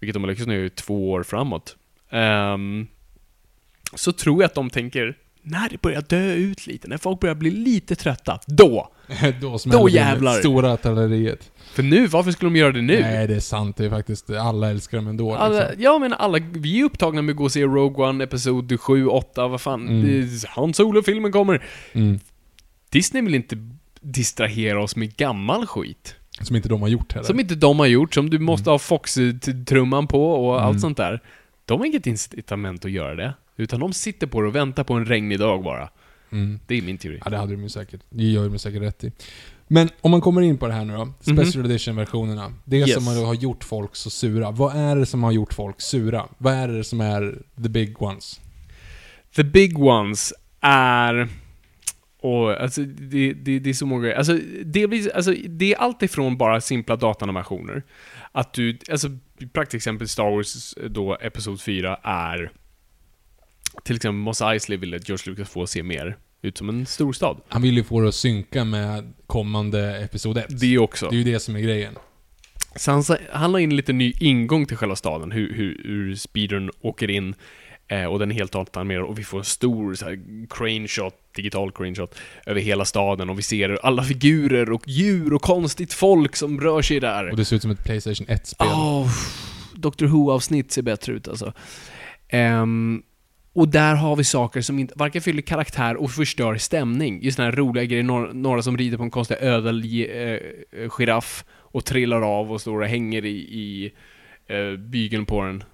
vilket 0.00 0.14
de 0.14 0.22
har 0.22 0.30
lyckats 0.30 0.46
nu 0.46 0.66
i 0.66 0.70
två 0.70 1.10
år 1.10 1.22
framåt. 1.22 1.76
Ehm, 2.10 2.86
så 3.94 4.12
tror 4.12 4.42
jag 4.42 4.48
att 4.48 4.54
de 4.54 4.70
tänker, 4.70 5.16
när 5.46 5.68
det 5.68 5.80
börjar 5.82 6.02
dö 6.08 6.32
ut 6.34 6.66
lite, 6.66 6.88
när 6.88 6.98
folk 6.98 7.20
börjar 7.20 7.34
bli 7.34 7.50
lite 7.50 7.94
trötta, 7.96 8.38
då! 8.46 8.90
då 9.40 9.58
Då 9.66 9.86
det 9.86 9.92
jävlar. 9.92 10.32
Stora 10.38 10.72
artilleriet. 10.72 11.50
För 11.74 11.82
nu, 11.82 12.06
varför 12.06 12.30
skulle 12.30 12.50
de 12.50 12.56
göra 12.58 12.72
det 12.72 12.82
nu? 12.82 13.00
Nej, 13.00 13.26
det 13.26 13.34
är 13.36 13.40
sant. 13.40 13.76
Det 13.76 13.84
är 13.84 13.90
faktiskt... 13.90 14.30
Alla 14.30 14.70
älskar 14.70 14.98
dem 14.98 15.06
ändå. 15.06 15.34
Alla, 15.34 15.60
liksom. 15.60 15.82
ja 15.82 15.98
men 15.98 16.12
alla, 16.12 16.38
vi 16.52 16.80
är 16.80 16.84
upptagna 16.84 17.22
med 17.22 17.32
att 17.32 17.36
gå 17.36 17.44
och 17.44 17.52
se 17.52 17.62
Rogue 17.64 18.06
One, 18.08 18.24
Episod 18.24 18.80
7, 18.80 19.06
8, 19.06 19.48
vad 19.48 19.60
fan. 19.60 19.88
Mm. 19.88 20.02
Det- 20.30 20.48
Han 20.48 20.74
Solo-filmen 20.74 21.32
kommer. 21.32 21.64
Mm. 21.92 22.18
Disney 22.90 23.22
vill 23.22 23.34
inte 23.34 23.56
distrahera 24.00 24.82
oss 24.82 24.96
med 24.96 25.16
gammal 25.16 25.66
skit. 25.66 26.14
Som 26.40 26.56
inte 26.56 26.68
de 26.68 26.82
har 26.82 26.88
gjort 26.88 27.12
heller. 27.12 27.26
Som 27.26 27.40
inte 27.40 27.54
de 27.54 27.78
har 27.78 27.86
gjort, 27.86 28.14
som 28.14 28.30
du 28.30 28.38
måste 28.38 28.70
ha 28.70 28.78
Fox-trumman 28.78 30.06
på 30.06 30.30
och 30.46 30.60
allt 30.62 30.70
Mm. 30.70 30.80
sånt 30.80 30.96
där. 30.96 31.22
De 31.64 31.78
har 31.78 31.86
inget 31.86 32.06
incitament 32.06 32.84
att 32.84 32.90
göra 32.90 33.14
det. 33.14 33.34
Utan 33.56 33.80
de 33.80 33.92
sitter 33.92 34.26
på 34.26 34.40
det 34.40 34.48
och 34.48 34.54
väntar 34.54 34.84
på 34.84 34.94
en 34.94 35.04
regnig 35.06 35.38
dag 35.38 35.62
bara. 35.62 35.88
Mm. 36.32 36.60
Det 36.66 36.78
är 36.78 36.82
min 36.82 36.98
teori. 36.98 37.18
Ja, 37.24 37.30
det 37.30 37.36
hade 37.36 37.56
de 37.56 37.68
säkert. 37.68 38.00
Det 38.10 38.24
gör 38.24 38.48
de 38.48 38.58
säkert 38.58 38.82
rätt 38.82 39.04
i. 39.04 39.12
Men 39.68 39.88
om 40.00 40.10
man 40.10 40.20
kommer 40.20 40.42
in 40.42 40.58
på 40.58 40.66
det 40.66 40.72
här 40.72 40.84
nu 40.84 40.96
då. 40.96 41.12
Special 41.20 41.62
Mhm. 41.64 41.70
edition-versionerna. 41.70 42.52
Det 42.64 42.76
Yes. 42.76 42.94
som 42.94 43.06
har 43.06 43.34
gjort 43.34 43.64
folk 43.64 43.96
så 43.96 44.10
sura. 44.10 44.50
Vad 44.50 44.76
är 44.76 44.96
det 44.96 45.06
som 45.06 45.22
har 45.22 45.32
gjort 45.32 45.54
folk 45.54 45.80
sura? 45.80 46.28
Vad 46.38 46.54
är 46.54 46.68
det 46.68 46.84
som 46.84 47.00
är 47.00 47.38
the 47.62 47.68
big 47.68 48.02
ones? 48.02 48.40
The 49.36 49.44
big 49.44 49.78
ones 49.78 50.32
är... 50.60 51.28
Och, 52.20 52.60
alltså, 52.62 52.82
det, 52.82 53.32
det, 53.32 53.58
det 53.58 53.70
är 53.70 53.74
så 53.74 53.86
många 53.86 54.02
grejer. 54.02 54.16
Alltså, 54.16 54.38
det, 54.64 54.86
blir, 54.88 55.16
alltså, 55.16 55.34
det 55.48 55.74
är 55.74 55.78
allt 55.78 56.02
ifrån 56.02 56.36
bara 56.36 56.60
simpla 56.60 56.96
datanimationer. 56.96 57.82
Att 58.32 58.52
du, 58.52 58.78
alltså, 58.90 59.08
praktexempel 59.52 60.08
Star 60.08 60.30
Wars 60.36 60.74
då, 60.90 61.16
Episod 61.20 61.60
4 61.60 61.96
är... 62.02 62.52
Till 63.82 63.96
exempel 63.96 64.16
Mos 64.16 64.42
Eisley 64.42 64.78
ville 64.78 64.96
att 64.96 65.08
George 65.08 65.30
Lucas 65.30 65.48
få 65.48 65.66
se 65.66 65.82
mer 65.82 66.16
ut 66.42 66.58
som 66.58 66.68
en 66.68 66.86
storstad. 66.86 67.40
Han 67.48 67.62
vill 67.62 67.76
ju 67.76 67.84
få 67.84 68.00
det 68.00 68.08
att 68.08 68.14
synka 68.14 68.64
med 68.64 69.12
kommande 69.26 70.00
Episod 70.00 70.38
1. 70.38 70.60
Det 70.60 70.78
också. 70.78 71.08
Det 71.08 71.16
är 71.16 71.18
ju 71.18 71.32
det 71.32 71.40
som 71.40 71.56
är 71.56 71.60
grejen. 71.60 71.94
Så 72.76 72.90
han, 72.90 73.04
han 73.32 73.52
la 73.52 73.60
in 73.60 73.76
lite 73.76 73.92
ny 73.92 74.12
ingång 74.20 74.66
till 74.66 74.76
själva 74.76 74.96
staden, 74.96 75.32
hur, 75.32 75.54
hur, 75.54 75.82
hur 75.84 76.16
speedern 76.16 76.70
åker 76.80 77.10
in. 77.10 77.34
Eh, 77.88 78.04
och 78.04 78.18
den 78.18 78.30
är 78.30 78.34
helt 78.34 78.52
datanimerad 78.52 79.04
och 79.04 79.18
vi 79.18 79.24
får 79.24 79.38
en 79.38 79.44
stor 79.44 79.94
så 79.94 80.04
här, 80.04 80.46
crane 80.50 80.88
shot, 80.88 81.14
digital 81.36 81.72
crane 81.72 81.94
shot, 81.94 82.14
över 82.46 82.60
hela 82.60 82.84
staden 82.84 83.30
och 83.30 83.38
vi 83.38 83.42
ser 83.42 83.78
alla 83.82 84.04
figurer 84.04 84.72
och 84.72 84.82
djur 84.88 85.32
och 85.32 85.42
konstigt 85.42 85.92
folk 85.92 86.36
som 86.36 86.60
rör 86.60 86.82
sig 86.82 87.00
där. 87.00 87.30
Och 87.30 87.36
det 87.36 87.44
ser 87.44 87.56
ut 87.56 87.62
som 87.62 87.70
ett 87.70 87.84
Playstation 87.84 88.26
1-spel. 88.26 88.68
Oh, 88.68 89.10
Doctor 89.74 90.06
Who-avsnitt 90.06 90.72
ser 90.72 90.82
bättre 90.82 91.12
ut 91.12 91.28
alltså. 91.28 91.52
Ehm, 92.28 93.02
och 93.54 93.68
där 93.68 93.94
har 93.94 94.16
vi 94.16 94.24
saker 94.24 94.60
som 94.60 94.78
inte, 94.78 94.94
varken 94.96 95.22
fyller 95.22 95.42
karaktär 95.42 95.96
och 95.96 96.10
förstör 96.10 96.56
stämning. 96.56 97.22
Just 97.22 97.36
den 97.36 97.46
här 97.46 97.52
roliga 97.52 97.84
grejer, 97.84 98.02
några, 98.02 98.32
några 98.32 98.62
som 98.62 98.76
rider 98.76 98.96
på 98.96 99.02
en 99.02 99.10
konstig 99.10 99.36
ödel 99.40 99.84
eh, 99.84 100.88
giraff 100.90 101.44
och 101.50 101.84
trillar 101.84 102.22
av 102.40 102.52
och 102.52 102.60
står 102.60 102.80
och 102.80 102.86
hänger 102.88 103.24
i, 103.24 103.36
i 103.36 103.92
eh, 104.46 104.78
bygeln 104.78 105.26
på 105.26 105.42
den. 105.42 105.64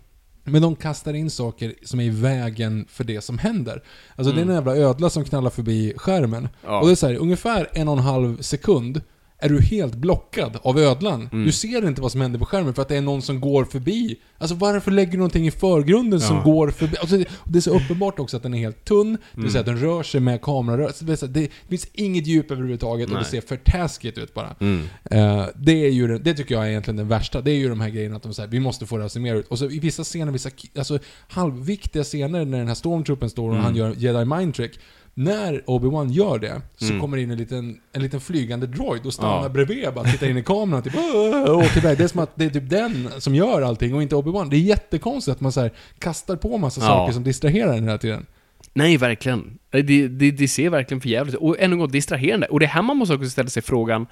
Men 0.44 0.62
de 0.62 0.76
kastar 0.76 1.14
in 1.14 1.30
saker 1.30 1.74
som 1.82 2.00
är 2.00 2.04
i 2.04 2.10
vägen 2.10 2.86
för 2.88 3.04
det 3.04 3.20
som 3.20 3.38
händer. 3.38 3.82
Alltså 4.16 4.32
det 4.32 4.40
är 4.40 4.42
Mm. 4.42 4.48
en 4.48 4.54
jävla 4.54 4.76
ödla 4.76 5.10
som 5.10 5.24
knallar 5.24 5.50
förbi 5.50 5.92
skärmen. 5.96 6.48
Ja. 6.64 6.80
Och 6.80 6.86
det 6.86 6.92
är 6.92 6.96
så 6.96 7.06
här, 7.06 7.14
ungefär 7.14 7.68
en 7.72 7.88
och 7.88 7.94
en 7.98 8.04
halv 8.04 8.40
sekund 8.42 9.00
är 9.40 9.48
du 9.48 9.60
helt 9.62 9.94
blockad 9.94 10.58
av 10.62 10.78
ödlan. 10.78 11.28
Mm. 11.32 11.44
Du 11.46 11.52
ser 11.52 11.88
inte 11.88 12.02
vad 12.02 12.12
som 12.12 12.20
händer 12.20 12.38
på 12.38 12.44
skärmen 12.46 12.74
för 12.74 12.82
att 12.82 12.88
det 12.88 12.96
är 12.96 13.00
någon 13.00 13.22
som 13.22 13.40
går 13.40 13.64
förbi. 13.64 14.16
Alltså 14.38 14.56
varför 14.56 14.90
lägger 14.90 15.12
du 15.12 15.18
någonting 15.18 15.46
i 15.46 15.50
förgrunden 15.50 16.20
som 16.20 16.36
Ja. 16.36 16.42
går 16.42 16.70
förbi? 16.70 16.96
Alltså, 17.00 17.16
det, 17.44 17.58
är 17.58 17.60
så 17.60 17.76
uppenbart 17.76 18.18
också 18.18 18.36
att 18.36 18.42
den 18.42 18.54
är 18.54 18.58
helt 18.58 18.84
tunn, 18.84 19.12
det 19.12 19.18
Mm. 19.34 19.42
vill 19.42 19.50
säga 19.52 19.60
att 19.60 19.66
den 19.66 19.78
rör 19.80 20.02
sig 20.02 20.20
med 20.20 20.42
kamerarörelser. 20.42 21.26
Det, 21.28 21.48
finns 21.68 21.86
inget 21.92 22.26
djup 22.26 22.50
överhuvudtaget 22.50 23.06
och 23.08 23.14
Nej. 23.14 23.22
det 23.22 23.28
ser 23.30 23.40
för 23.40 23.56
taskigt 23.56 24.18
ut 24.18 24.34
bara. 24.34 24.54
Mm. 24.60 24.82
Eh, 25.04 25.46
det, 25.56 25.72
är 25.86 25.90
ju, 25.90 26.18
det 26.18 26.34
tycker 26.34 26.54
jag 26.54 26.64
är 26.64 26.68
egentligen 26.70 26.96
den 26.96 27.08
värsta. 27.08 27.40
Det 27.40 27.50
är 27.50 27.56
ju 27.56 27.68
de 27.68 27.80
här 27.80 27.88
grejerna 27.90 28.16
att 28.16 28.22
de 28.22 28.34
säger 28.34 28.48
vi 28.48 28.60
måste 28.60 28.86
få 28.86 28.96
det 28.96 29.04
att 29.04 29.12
se 29.12 29.20
mer 29.20 29.34
ut. 29.34 29.48
Och 29.48 29.58
så 29.58 29.70
i 29.70 29.78
vissa 29.78 30.04
scener, 30.04 30.32
vissa 30.32 30.50
alltså, 30.78 30.98
halvviktiga 31.28 32.04
scener 32.04 32.44
när 32.44 32.58
den 32.58 32.68
här 32.68 32.74
stormtroopen 32.74 33.30
står 33.30 33.48
och 33.48 33.54
Mm. 33.54 33.64
han 33.64 33.76
gör 33.76 33.94
jedi 33.96 34.24
mind 34.24 34.54
trick. 34.54 34.78
När 35.20 35.62
Obi-Wan 35.66 36.10
gör 36.12 36.38
det, 36.38 36.62
så 36.76 36.84
Mm. 36.86 37.00
kommer 37.00 37.16
det 37.16 37.22
in 37.22 37.30
en 37.30 37.38
liten, 37.38 37.80
en 37.92 38.02
liten 38.02 38.20
flygande 38.20 38.66
droid 38.66 39.06
och 39.06 39.12
stannar 39.14 39.42
Ja. 39.42 39.48
bredvid 39.48 39.86
och 39.88 39.94
bara 39.94 40.04
tittar 40.04 40.28
in 40.30 40.36
i 40.36 40.42
kameran 40.42 40.82
typ 40.82 40.94
och 41.48 41.56
åker 41.56 41.78
iväg. 41.78 41.98
Det 41.98 42.04
är 42.04 42.08
som 42.08 42.20
att 42.20 42.30
det 42.36 42.44
är 42.44 42.50
typ 42.50 42.70
den 42.70 43.08
som 43.18 43.34
gör 43.34 43.62
allting 43.62 43.94
och 43.94 44.02
inte 44.02 44.14
Obi-Wan. 44.16 44.50
Det 44.50 44.56
är 44.56 44.60
jättekonstigt 44.60 45.34
att 45.36 45.40
man 45.40 45.52
så 45.52 45.60
här 45.60 45.70
kastar 45.98 46.36
på 46.36 46.58
massa 46.58 46.80
Ja. 46.80 46.86
saker 46.86 47.12
som 47.12 47.24
distraherar 47.24 47.74
den 47.74 47.84
hela 47.84 47.98
tiden. 47.98 48.26
Nej, 48.72 48.96
verkligen. 48.96 49.58
Det, 49.70 49.82
det, 50.08 50.30
det 50.30 50.48
ser 50.48 50.70
verkligen 50.70 51.00
för 51.00 51.08
jävligt. 51.08 51.34
Och 51.34 51.56
ännu 51.60 51.72
en 51.74 51.78
gång 51.78 51.90
distraherande. 51.90 52.46
Och 52.46 52.60
det 52.60 52.66
här 52.66 52.82
man 52.82 52.96
måste 52.96 53.14
också 53.14 53.28
ställa 53.30 53.48
sig 53.48 53.62
frågan, 53.62 54.06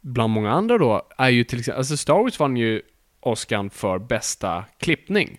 bland 0.00 0.32
många 0.32 0.50
andra 0.50 0.78
då, 0.78 1.02
är 1.18 1.28
ju 1.28 1.44
till 1.44 1.58
exempel, 1.58 1.78
alltså 1.78 1.96
Star 1.96 2.14
Wars 2.22 2.38
vann 2.38 2.56
ju 2.56 2.82
Oscar 3.20 3.68
för 3.72 3.98
bästa 3.98 4.64
klippning. 4.80 5.38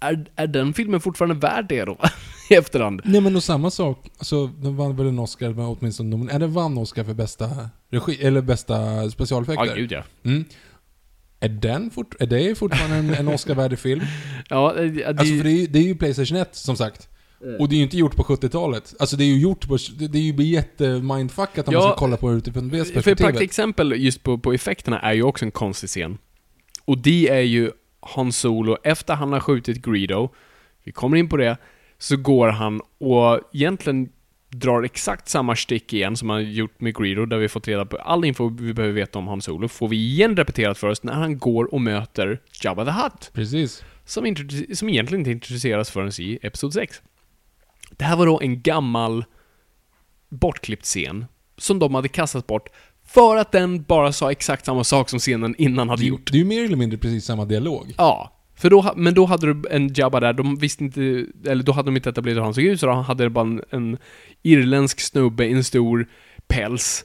Är, 0.00 0.26
är 0.36 0.46
den 0.46 0.74
filmen 0.74 1.00
fortfarande 1.00 1.34
värd 1.34 1.66
det 1.68 1.84
då? 1.84 1.98
I 2.50 2.54
efterhand? 2.54 3.00
Nej 3.04 3.20
men 3.20 3.36
och 3.36 3.42
samma 3.42 3.70
sak, 3.70 4.10
alltså 4.18 4.46
den 4.46 4.76
vann 4.76 4.96
väl 4.96 5.06
en 5.06 5.18
Oscar, 5.18 5.48
men 5.50 5.64
åtminstone 5.64 6.16
nomin- 6.16 6.38
den 6.38 6.52
vann 6.52 6.78
Oscar 6.78 7.04
för 7.04 7.14
bästa 7.14 7.70
regi, 7.90 8.18
eller 8.26 8.40
bästa 8.40 9.10
specialeffekter. 9.10 9.66
Ja, 9.66 9.74
gud 9.74 9.92
ja. 9.92 10.02
Mm. 10.24 10.44
Är, 11.40 11.48
den 11.48 11.90
fort, 11.90 12.14
är 12.20 12.26
det 12.26 12.58
fortfarande 12.58 12.96
en, 12.96 13.14
en 13.14 13.28
Oscar-värdig 13.34 13.78
film? 13.78 14.00
Ja, 14.48 14.72
det, 14.76 15.04
Alltså 15.04 15.24
för 15.24 15.44
det 15.44 15.50
är, 15.50 15.56
ju, 15.60 15.66
det 15.66 15.78
är 15.78 15.82
ju 15.82 15.94
Playstation 15.94 16.38
1, 16.38 16.54
som 16.56 16.76
sagt. 16.76 17.08
Och 17.58 17.68
det 17.68 17.74
är 17.74 17.76
ju 17.76 17.82
inte 17.82 17.96
gjort 17.96 18.16
på 18.16 18.22
70-talet. 18.22 18.94
Alltså 18.98 19.16
det 19.16 19.24
är 19.24 19.26
ju 19.26 19.38
gjort 19.38 19.68
på... 19.68 19.78
Det 19.98 20.18
är 20.18 20.22
ju 20.22 20.44
jätte-mindfuckat 20.44 21.68
om 21.68 21.74
Ja, 21.74 21.80
man 21.80 21.88
ska 21.88 21.98
kolla 21.98 22.16
på 22.16 22.30
det 22.30 22.36
utifrån 22.36 22.68
det 22.68 22.84
För 22.84 22.84
perspektivet. 22.94 23.18
praktexempel 23.18 23.92
just 23.96 24.22
på, 24.22 24.38
på 24.38 24.52
effekterna 24.52 25.00
är 25.00 25.12
ju 25.12 25.22
också 25.22 25.44
en 25.44 25.50
konstig 25.50 25.90
scen. 25.90 26.18
Och 26.84 26.98
det 26.98 27.28
är 27.28 27.40
ju 27.40 27.70
Han 28.00 28.32
Solo, 28.32 28.76
efter 28.84 29.14
han 29.14 29.32
har 29.32 29.40
skjutit 29.40 29.82
Greedo, 29.86 30.28
vi 30.84 30.92
kommer 30.92 31.16
in 31.16 31.28
på 31.28 31.36
det, 31.36 31.56
så 31.98 32.16
går 32.16 32.48
han 32.48 32.80
och 32.98 33.40
egentligen 33.52 34.08
drar 34.48 34.82
exakt 34.82 35.28
samma 35.28 35.56
stick 35.56 35.92
igen 35.92 36.16
som 36.16 36.30
han 36.30 36.52
gjort 36.52 36.80
med 36.80 36.96
Greedo, 36.96 37.26
där 37.26 37.36
vi 37.36 37.48
fått 37.48 37.68
reda 37.68 37.86
på 37.86 37.96
all 37.96 38.24
info 38.24 38.48
vi 38.48 38.74
behöver 38.74 38.94
veta 38.94 39.18
om 39.18 39.28
Han 39.28 39.42
Solo, 39.42 39.68
får 39.68 39.88
vi 39.88 39.96
igen 39.96 40.36
repeterat 40.36 40.78
för 40.78 40.88
oss 40.88 41.02
när 41.02 41.12
han 41.12 41.38
går 41.38 41.74
och 41.74 41.80
möter 41.80 42.40
Jabba 42.62 42.84
the 42.84 42.90
Hutt. 42.90 43.30
Precis. 43.32 43.84
Som, 44.04 44.36
som 44.74 44.88
egentligen 44.88 45.20
inte 45.20 45.30
introduceras 45.30 45.90
förrän 45.90 46.12
i 46.18 46.38
Episod 46.42 46.72
6. 46.72 47.02
Det 47.90 48.04
här 48.04 48.16
var 48.16 48.26
då 48.26 48.40
en 48.40 48.62
gammal 48.62 49.24
bortklippt 50.28 50.84
scen 50.84 51.26
som 51.56 51.78
de 51.78 51.94
hade 51.94 52.08
kastat 52.08 52.46
bort 52.46 52.68
för 53.04 53.36
att 53.36 53.52
den 53.52 53.82
bara 53.82 54.12
sa 54.12 54.30
exakt 54.30 54.64
samma 54.64 54.84
sak 54.84 55.08
som 55.08 55.18
scenen 55.18 55.54
innan 55.58 55.88
hade 55.88 56.04
gjort. 56.04 56.32
det 56.32 56.38
är 56.38 56.38
ju 56.38 56.44
mer 56.44 56.64
eller 56.64 56.76
mindre 56.76 56.98
precis 56.98 57.24
samma 57.24 57.44
dialog. 57.44 57.94
Ja. 57.98 58.35
För 58.56 58.70
då, 58.70 58.92
men 58.96 59.14
då 59.14 59.26
hade 59.26 59.54
du 59.54 59.68
en 59.70 59.94
Jabba 59.94 60.20
där, 60.20 60.32
de 60.32 60.56
visste 60.56 60.84
inte, 60.84 61.26
eller 61.46 61.62
då 61.62 61.72
hade 61.72 61.86
de 61.86 61.96
inte 61.96 62.08
etablerat 62.08 62.36
hur 62.36 62.42
han 62.42 62.54
såg 62.54 62.64
ut, 62.64 62.80
så 62.80 62.86
då 62.86 62.92
hade 62.92 63.24
det 63.24 63.30
bara 63.30 63.46
en, 63.46 63.62
en 63.70 63.98
irländsk 64.42 65.00
snubbe 65.00 65.46
i 65.46 65.52
en 65.52 65.64
stor 65.64 66.06
päls 66.46 67.04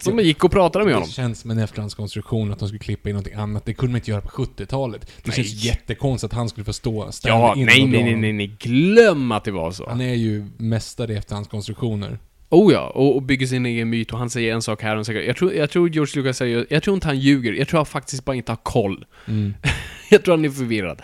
som 0.00 0.18
gick 0.18 0.44
och 0.44 0.50
pratade 0.50 0.84
med 0.84 0.94
honom. 0.94 1.08
Det 1.08 1.14
känns 1.14 1.40
som 1.40 1.50
en 1.50 1.58
efterhandskonstruktion 1.58 2.52
att 2.52 2.58
de 2.58 2.68
skulle 2.68 2.78
klippa 2.78 3.08
in 3.08 3.14
någonting 3.14 3.34
annat. 3.34 3.64
Det 3.64 3.74
kunde 3.74 3.92
man 3.92 3.96
inte 3.96 4.10
göra 4.10 4.20
på 4.20 4.28
70-talet. 4.28 5.00
Det 5.00 5.10
Nej. 5.24 5.36
känns 5.36 5.64
jättekonstigt 5.64 6.32
att 6.32 6.36
han 6.36 6.48
skulle 6.48 6.64
få 6.64 6.72
stå 6.72 7.04
Ja, 7.04 7.12
stand 7.12 7.60
in 7.60 7.66
nej, 7.66 7.86
nej, 7.86 8.16
nej, 8.16 8.32
nej, 8.32 8.56
glöm 8.58 9.32
att 9.32 9.44
det 9.44 9.50
var 9.50 9.70
så. 9.70 9.88
Han 9.88 10.00
är 10.00 10.14
ju 10.14 10.46
mästare 10.56 11.12
i 11.12 11.16
efterhandskonstruktioner. 11.16 12.18
Oh 12.52 12.72
ja, 12.72 12.86
och, 12.86 13.16
och 13.16 13.22
bygger 13.22 13.46
sin 13.46 13.66
egen 13.66 13.90
myt 13.90 14.12
och 14.12 14.18
han 14.18 14.30
säger 14.30 14.54
en 14.54 14.62
sak 14.62 14.82
här 14.82 14.92
och 14.92 14.98
en 14.98 15.04
sak 15.04 15.14
här. 15.14 15.22
Jag 15.22 15.36
tror, 15.36 15.54
jag 15.54 15.70
tror 15.70 15.88
George 15.88 16.22
Lucas 16.22 16.36
säger, 16.36 16.66
jag 16.70 16.82
tror 16.82 16.94
inte 16.94 17.06
han 17.06 17.18
ljuger, 17.18 17.52
jag 17.52 17.68
tror 17.68 17.78
han 17.78 17.86
faktiskt 17.86 18.24
bara 18.24 18.36
inte 18.36 18.52
har 18.52 18.56
koll. 18.56 19.04
Mm. 19.28 19.54
jag 20.10 20.24
tror 20.24 20.36
han 20.36 20.44
är 20.44 20.50
förvirrad. 20.50 21.02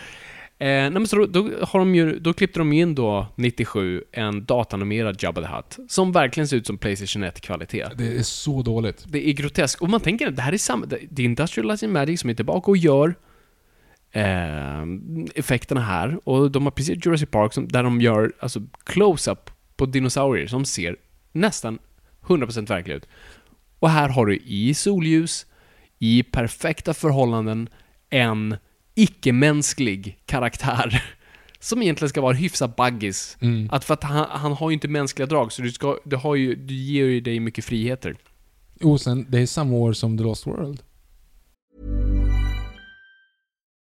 Eh, 0.61 0.67
nej 0.67 0.91
men 0.91 1.07
så 1.07 1.17
då, 1.17 1.27
då, 1.27 1.51
har 1.63 1.79
de 1.79 1.95
ju, 1.95 2.19
då 2.19 2.33
klippte 2.33 2.61
de 2.61 2.73
in 2.73 2.95
då, 2.95 3.27
97, 3.37 4.03
en 4.13 4.45
datanimerad 4.45 5.23
Jabba 5.23 5.41
the 5.41 5.49
Hutt. 5.49 5.91
Som 5.91 6.13
verkligen 6.13 6.49
ser 6.49 6.57
ut 6.57 6.67
som 6.67 6.79
Playstation 6.79 7.25
1-kvalitet. 7.25 7.87
Det 7.97 8.19
är 8.19 8.23
så 8.23 8.63
dåligt. 8.63 9.05
Det 9.09 9.29
är 9.29 9.33
groteskt. 9.33 9.83
Och 9.83 9.89
man 9.89 10.01
tänker 10.01 10.29
att 10.29 10.37
det 10.37 10.43
här 10.43 10.53
är 10.53 10.59
samma, 10.59 10.87
det 10.87 11.23
är 11.23 11.25
Industrial 11.25 11.67
Light 11.67 11.83
and 11.83 11.93
Magic 11.93 12.21
som 12.21 12.31
är 12.31 12.35
tillbaka 12.35 12.71
och 12.71 12.77
gör 12.77 13.15
eh, 14.13 14.83
effekterna 15.35 15.81
här. 15.81 16.19
Och 16.25 16.51
de 16.51 16.65
har 16.65 16.71
precis 16.71 17.07
Jurassic 17.07 17.31
Park 17.31 17.53
som, 17.53 17.69
där 17.69 17.83
de 17.83 18.01
gör 18.01 18.33
alltså 18.41 18.61
close-up 18.85 19.51
på 19.77 19.87
dinosaurier 19.87 20.47
som 20.47 20.65
ser 20.65 20.97
nästan 21.39 21.79
100% 22.27 22.69
verkliga 22.69 22.97
ut. 22.97 23.07
Och 23.79 23.91
här 23.91 24.09
har 24.09 24.27
du 24.27 24.37
i 24.37 24.75
solljus, 24.75 25.47
i 25.99 26.23
perfekta 26.23 26.95
förhållanden, 26.95 27.69
en 28.11 28.57
icke-mänsklig 28.95 30.19
karaktär. 30.27 31.05
Som 31.61 31.83
egentligen 31.83 32.09
ska 32.09 32.21
vara 32.21 32.35
hyfsat 32.35 32.77
baggis. 32.77 33.37
Mm. 33.41 33.69
Att 33.73 33.85
för 33.85 33.95
att 33.95 34.05
han, 34.05 34.27
han 34.31 34.53
har 34.53 34.71
ju 34.71 34.75
inte 34.75 34.89
mänskliga 34.89 35.27
drag, 35.27 35.53
så 35.53 35.63
du, 35.63 35.73
ska, 35.73 35.99
du, 36.05 36.17
har 36.17 36.35
ju, 36.35 36.55
du 36.55 36.75
ger 36.75 37.05
ju 37.05 37.21
dig 37.21 37.41
mycket 37.41 37.65
friheter. 37.65 38.17
Och 38.83 39.01
sen, 39.01 39.27
det 39.29 39.39
är 39.39 39.47
samma 39.47 39.77
år 39.77 39.93
som 39.93 40.19
The 40.19 40.25
Lost 40.25 40.47
World. 40.47 40.83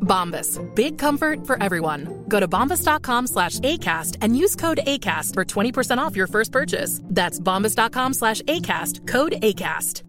Bombas. 0.00 0.58
Big 0.74 0.98
comfort 0.98 1.46
for 1.46 1.62
everyone. 1.62 2.24
Go 2.28 2.40
to 2.40 2.48
bombas.com 2.48 3.26
slash 3.26 3.60
ACAST 3.60 4.16
and 4.22 4.36
use 4.36 4.56
code 4.56 4.80
ACAST 4.86 5.34
for 5.34 5.44
20% 5.44 5.98
off 5.98 6.16
your 6.16 6.26
first 6.28 6.52
purchase. 6.52 7.00
That's 7.04 7.40
bombas.com 7.40 8.14
slash 8.14 8.42
ACAST. 8.42 9.06
Code 9.06 9.34
ACAST. 9.42 10.02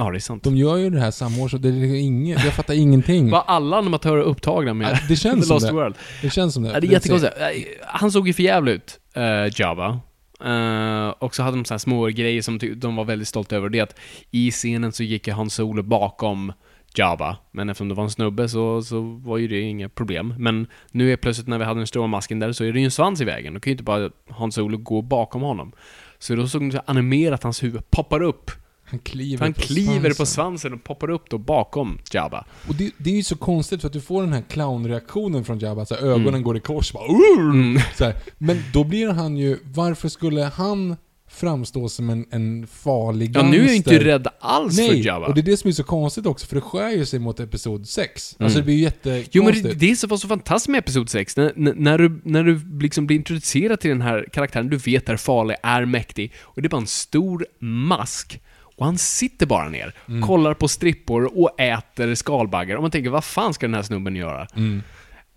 Ja, 0.00 0.10
det 0.10 0.16
är 0.16 0.20
sant. 0.20 0.44
De 0.44 0.56
gör 0.56 0.76
ju 0.76 0.90
det 0.90 1.00
här 1.00 1.10
samma 1.10 1.42
år, 1.42 1.48
så 1.48 1.58
det 1.58 1.68
är 1.68 1.94
ingen, 1.94 2.38
jag 2.44 2.52
fattar 2.54 2.74
ingenting. 2.74 3.30
Var 3.30 3.44
alla 3.46 3.76
animatörer 3.78 4.22
upptagna 4.22 4.74
med 4.74 4.90
Ja, 4.92 4.98
det 5.08 5.16
känns 5.16 5.40
The 5.40 5.46
som 5.46 5.54
Lost 5.54 5.66
det. 5.66 5.72
World? 5.72 5.94
Det 6.22 6.30
känns 6.30 6.54
som 6.54 6.62
det. 6.62 6.70
Ja, 6.72 6.80
det 6.80 6.86
är 6.86 6.90
jättekonstigt. 6.92 7.34
Eh, 7.40 7.46
Han 7.86 8.12
såg 8.12 8.26
ju 8.26 8.32
för 8.34 8.42
jävligt 8.42 8.74
ut, 8.74 8.98
uh, 9.16 9.60
Java. 9.60 10.00
Uh, 10.44 11.08
och 11.08 11.34
så 11.34 11.42
hade 11.42 11.56
de 11.56 11.64
så 11.64 11.74
här 11.74 11.78
små 11.78 12.06
grejer 12.06 12.42
som 12.42 12.58
de 12.76 12.96
var 12.96 13.04
väldigt 13.04 13.28
stolta 13.28 13.56
över. 13.56 13.68
Det 13.68 13.78
är 13.78 13.82
att 13.82 13.98
i 14.30 14.50
scenen 14.50 14.92
så 14.92 15.02
gick 15.02 15.26
ju 15.26 15.32
Han 15.32 15.50
Solo 15.50 15.82
bakom 15.82 16.52
Java. 16.94 17.36
Men 17.50 17.68
eftersom 17.68 17.88
det 17.88 17.94
var 17.94 18.04
en 18.04 18.10
snubbe 18.10 18.48
så, 18.48 18.82
så 18.82 19.00
var 19.00 19.38
ju 19.38 19.48
det 19.48 19.60
inga 19.60 19.88
problem. 19.88 20.34
Men 20.38 20.66
nu 20.90 21.12
är 21.12 21.16
plötsligt 21.16 21.48
när 21.48 21.58
vi 21.58 21.64
hade 21.64 21.80
den 21.80 21.86
stora 21.86 22.06
masken 22.06 22.38
där 22.38 22.52
så 22.52 22.64
är 22.64 22.72
det 22.72 22.78
ju 22.78 22.84
en 22.84 22.90
svans 22.90 23.20
i 23.20 23.24
vägen. 23.24 23.54
Då 23.54 23.60
kan 23.60 23.70
ju 23.70 23.72
inte 23.72 23.84
bara 23.84 24.10
Han 24.28 24.52
Solo 24.52 24.78
gå 24.78 25.02
bakom 25.02 25.42
honom. 25.42 25.72
Så 26.18 26.34
då 26.34 26.46
såg 26.46 26.62
de 26.62 26.72
så 26.72 26.80
animerat 26.86 27.34
att 27.34 27.42
hans 27.42 27.62
huvud 27.62 27.90
poppar 27.90 28.22
upp. 28.22 28.50
Han 28.90 28.98
kliver 28.98 29.44
han 29.44 29.52
på 29.54 29.60
kliver 29.60 29.90
svansen. 29.92 30.14
på 30.16 30.26
svansen 30.26 30.72
och 30.72 30.84
poppar 30.84 31.10
upp 31.10 31.30
då 31.30 31.38
bakom 31.38 31.98
Jabba. 32.12 32.44
Och 32.68 32.74
det, 32.74 32.90
det 32.98 33.10
är 33.10 33.14
ju 33.14 33.22
så 33.22 33.36
konstigt 33.36 33.80
för 33.80 33.86
att 33.86 33.92
du 33.92 34.00
får 34.00 34.22
den 34.22 34.32
här 34.32 34.42
clownreaktionen 34.48 35.44
från 35.44 35.58
Jabba, 35.58 35.86
så 35.86 35.94
här, 35.94 36.02
ögonen 36.02 36.42
går 36.42 36.56
i 36.56 36.60
kors 36.60 36.92
bara 36.92 37.04
"Urr!" 37.08 37.96
så 37.96 38.04
här. 38.04 38.14
Men 38.38 38.62
då 38.72 38.84
blir 38.84 39.08
han 39.08 39.36
ju, 39.36 39.58
varför 39.64 40.08
skulle 40.08 40.42
han 40.44 40.96
framstå 41.30 41.88
som 41.88 42.10
en, 42.10 42.26
en 42.30 42.66
farlig 42.66 43.36
Ja, 43.36 43.42
nu 43.42 43.56
är 43.56 43.60
jag 43.60 43.68
gangster? 43.68 43.92
inte 43.92 44.04
rädd 44.04 44.26
alls 44.40 44.76
Nej, 44.78 44.88
för 44.88 44.94
Jabba. 44.96 45.26
och 45.26 45.34
det 45.34 45.40
är 45.40 45.42
det 45.42 45.56
som 45.56 45.68
är 45.68 45.72
så 45.72 45.84
konstigt 45.84 46.26
också, 46.26 46.46
för 46.46 46.54
det 46.54 46.60
skär 46.60 46.90
ju 46.90 47.06
sig 47.06 47.18
mot 47.18 47.40
Episod 47.40 47.88
6. 47.88 48.36
Alltså 48.38 48.58
det 48.58 48.64
blir 48.64 48.74
ju 48.74 48.80
jättekonstigt. 48.80 49.34
Jo 49.34 49.44
men 49.44 49.52
det, 49.62 49.72
det 49.74 49.90
är 49.90 49.94
så 49.94 50.06
var 50.06 50.16
så 50.16 50.28
fantastiskt 50.28 50.68
med 50.68 50.78
Episod 50.78 51.10
6, 51.10 51.36
när, 51.36 51.52
när- 51.56 51.74
när 51.74 51.98
du, 51.98 52.20
när 52.24 52.44
du 52.44 52.60
liksom 52.80 53.06
blir 53.06 53.16
introducerad 53.16 53.80
till 53.80 53.90
den 53.90 54.02
här 54.02 54.28
karaktären 54.32 54.68
du 54.70 54.76
vet 54.76 55.08
är 55.08 55.16
farlig, 55.16 55.56
är 55.62 55.84
mäktig, 55.84 56.32
och 56.40 56.62
det 56.62 56.66
är 56.66 56.70
bara 56.70 56.80
en 56.80 56.86
stor 56.86 57.46
mask. 57.60 58.40
Och 58.78 58.84
han 58.86 58.98
sitter 58.98 59.46
bara 59.46 59.68
ner, 59.68 59.94
kollar 60.22 60.54
på 60.54 60.68
strippor 60.68 61.38
och 61.38 61.60
äter 61.60 62.14
skalbaggar. 62.14 62.76
Och 62.76 62.82
man 62.82 62.90
tänker, 62.90 63.10
vad 63.10 63.24
fan 63.24 63.54
ska 63.54 63.66
den 63.66 63.74
här 63.74 63.82
snubben 63.82 64.16
göra? 64.16 64.46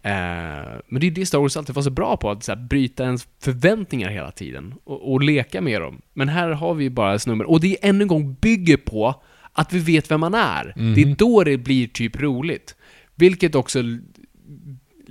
Eh, 0.03 0.79
men 0.87 1.01
det 1.01 1.07
är 1.07 1.11
det 1.11 1.25
Star 1.25 1.39
Wars 1.39 1.57
alltid 1.57 1.75
var 1.75 1.83
så 1.83 1.89
bra 1.89 2.17
på, 2.17 2.31
att 2.31 2.43
så 2.43 2.51
här, 2.51 2.59
bryta 2.59 3.03
ens 3.03 3.27
förväntningar 3.39 4.09
hela 4.09 4.31
tiden. 4.31 4.73
Och, 4.83 5.11
och 5.13 5.23
leka 5.23 5.61
med 5.61 5.81
dem. 5.81 6.01
Men 6.13 6.29
här 6.29 6.49
har 6.49 6.73
vi 6.73 6.89
bara 6.89 7.19
snubben, 7.19 7.47
och 7.47 7.59
det 7.59 7.77
ännu 7.81 8.01
en 8.01 8.07
gång 8.07 8.33
bygger 8.33 8.77
på 8.77 9.15
att 9.53 9.73
vi 9.73 9.79
vet 9.79 10.11
vem 10.11 10.19
man 10.19 10.33
är. 10.33 10.73
Det 10.95 11.01
är 11.01 11.15
då 11.15 11.43
det 11.43 11.57
blir 11.57 11.87
typ 11.87 12.21
roligt. 12.21 12.75
Vilket 13.15 13.55
också 13.55 13.79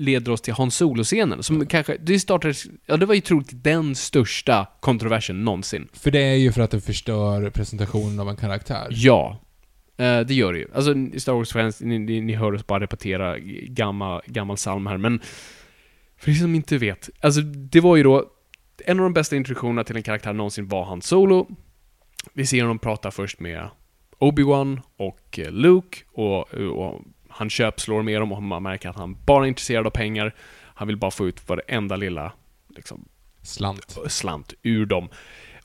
leder 0.00 0.32
oss 0.32 0.40
till 0.40 0.54
Han 0.54 0.70
Solo-scenen, 0.70 1.42
som 1.42 1.66
kanske, 1.66 1.96
det 2.00 2.20
startade, 2.20 2.54
ja 2.86 2.96
det 2.96 3.06
var 3.06 3.14
ju 3.14 3.20
troligt 3.20 3.50
den 3.52 3.94
största 3.94 4.66
kontroversen 4.80 5.44
någonsin. 5.44 5.88
För 5.92 6.10
det 6.10 6.20
är 6.20 6.34
ju 6.34 6.52
för 6.52 6.60
att 6.60 6.70
det 6.70 6.80
förstör 6.80 7.50
presentationen 7.50 8.20
av 8.20 8.28
en 8.28 8.36
karaktär. 8.36 8.86
Ja. 8.90 9.40
Eh, 9.96 10.20
det 10.20 10.34
gör 10.34 10.52
det 10.52 10.58
ju. 10.58 10.68
Alltså, 10.74 10.94
Star 11.18 11.32
Wars-fans, 11.32 11.80
ni, 11.80 11.98
ni, 11.98 12.20
ni 12.20 12.34
hör 12.34 12.54
oss 12.54 12.66
bara 12.66 12.80
repetera 12.80 13.38
gammal, 13.64 14.22
gammal 14.26 14.56
psalm 14.56 14.86
här, 14.86 14.96
men 14.96 15.20
för 16.16 16.30
er 16.30 16.34
som 16.34 16.54
inte 16.54 16.78
vet. 16.78 17.10
Alltså, 17.20 17.40
det 17.40 17.80
var 17.80 17.96
ju 17.96 18.02
då 18.02 18.30
en 18.84 18.98
av 18.98 19.02
de 19.02 19.12
bästa 19.12 19.36
introduktionerna 19.36 19.84
till 19.84 19.96
en 19.96 20.02
karaktär 20.02 20.32
någonsin 20.32 20.68
var 20.68 20.84
Han 20.84 21.02
Solo. 21.02 21.48
Vi 22.32 22.46
ser 22.46 22.62
honom 22.62 22.78
prata 22.78 23.10
först 23.10 23.40
med 23.40 23.68
Obi-Wan 24.18 24.80
och 24.96 25.38
eh, 25.38 25.50
Luke 25.50 25.98
och, 26.12 26.54
och 26.54 27.00
han 27.40 27.50
köpslår 27.50 28.02
med 28.02 28.20
dem 28.20 28.32
och 28.32 28.42
man 28.42 28.62
märker 28.62 28.88
att 28.88 28.96
han 28.96 29.16
bara 29.24 29.44
är 29.44 29.48
intresserad 29.48 29.86
av 29.86 29.90
pengar. 29.90 30.34
Han 30.62 30.88
vill 30.88 30.96
bara 30.96 31.10
få 31.10 31.28
ut 31.28 31.48
varenda 31.48 31.96
lilla 31.96 32.32
liksom, 32.76 33.04
Slant. 33.42 33.98
slant 34.08 34.54
ur 34.62 34.86
dem. 34.86 35.08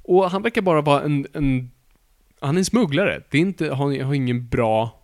Och 0.01 0.31
han 0.31 0.41
verkar 0.41 0.61
bara 0.61 0.81
vara 0.81 1.03
en, 1.03 1.27
en 1.33 1.71
han 2.39 2.55
är 2.55 2.59
en 2.59 2.65
smugglare. 2.65 3.23
Det 3.29 3.37
är 3.37 3.41
inte, 3.41 3.73
han 3.73 4.01
har 4.01 4.13
ingen 4.13 4.47
bra 4.47 5.01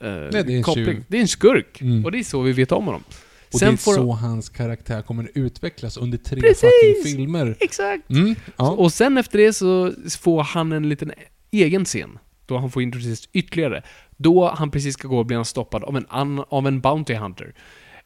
eh, 0.00 0.06
det 0.08 0.38
är 0.38 0.50
en 0.50 0.62
koppling. 0.62 0.86
tjuv. 0.86 1.04
Det 1.08 1.16
är 1.16 1.20
en 1.20 1.28
skurk. 1.28 1.80
Mm. 1.80 2.04
Och 2.04 2.12
det 2.12 2.18
är 2.18 2.24
så 2.24 2.42
vi 2.42 2.52
vet 2.52 2.72
om 2.72 2.84
honom. 2.84 3.04
Och 3.52 3.58
Sen 3.58 3.68
det 3.68 3.74
är 3.74 3.76
får 3.76 3.94
så 3.94 4.12
hans 4.12 4.48
karaktär 4.48 5.02
kommer 5.02 5.30
utvecklas 5.34 5.96
under 5.96 6.18
tre 6.18 6.40
Precis! 6.40 6.60
fucking 6.60 7.16
filmer. 7.16 7.56
Exakt! 7.60 8.10
Mm, 8.10 8.34
ja. 8.56 8.70
Och 8.70 8.92
sen 8.92 9.18
efter 9.18 9.38
det 9.38 9.52
så 9.52 9.92
får 10.20 10.42
han 10.42 10.72
en 10.72 10.88
liten 10.88 11.12
egen 11.50 11.84
scen. 11.84 12.18
Då 12.46 12.58
han 12.58 12.70
får 12.70 12.82
introduceras 12.82 13.28
ytterligare. 13.32 13.82
Då 14.20 14.48
han 14.48 14.70
precis 14.70 14.94
ska 14.94 15.08
gå 15.08 15.24
blir 15.24 15.36
han 15.36 15.44
stoppad 15.44 15.84
av 15.84 15.96
en, 15.96 16.06
an, 16.08 16.44
av 16.48 16.66
en 16.66 16.80
Bounty 16.80 17.14
Hunter. 17.14 17.54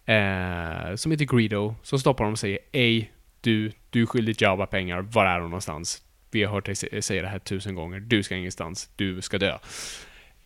Eh, 0.05 0.97
som 0.97 1.13
heter 1.13 1.25
Greedo. 1.37 1.75
Som 1.83 1.99
stoppar 1.99 2.25
honom 2.25 2.33
och 2.33 2.39
säger 2.39 2.59
Ej, 2.73 3.13
du, 3.41 3.73
du 3.91 4.03
är 4.03 4.07
skyldig 4.07 4.43
Java 4.43 4.67
pengar. 4.67 5.01
Var 5.01 5.27
är 5.27 5.41
hon 5.41 5.51
någonstans? 5.51 6.03
Vi 6.31 6.43
har 6.43 6.53
hört 6.53 6.67
dig 6.67 7.03
säga 7.03 7.23
det 7.23 7.29
här 7.29 7.39
tusen 7.39 7.75
gånger. 7.75 8.01
Du 8.01 8.23
ska 8.23 8.37
ingenstans. 8.37 8.91
Du 8.97 9.23
ska 9.23 9.39
dö. 9.39 9.59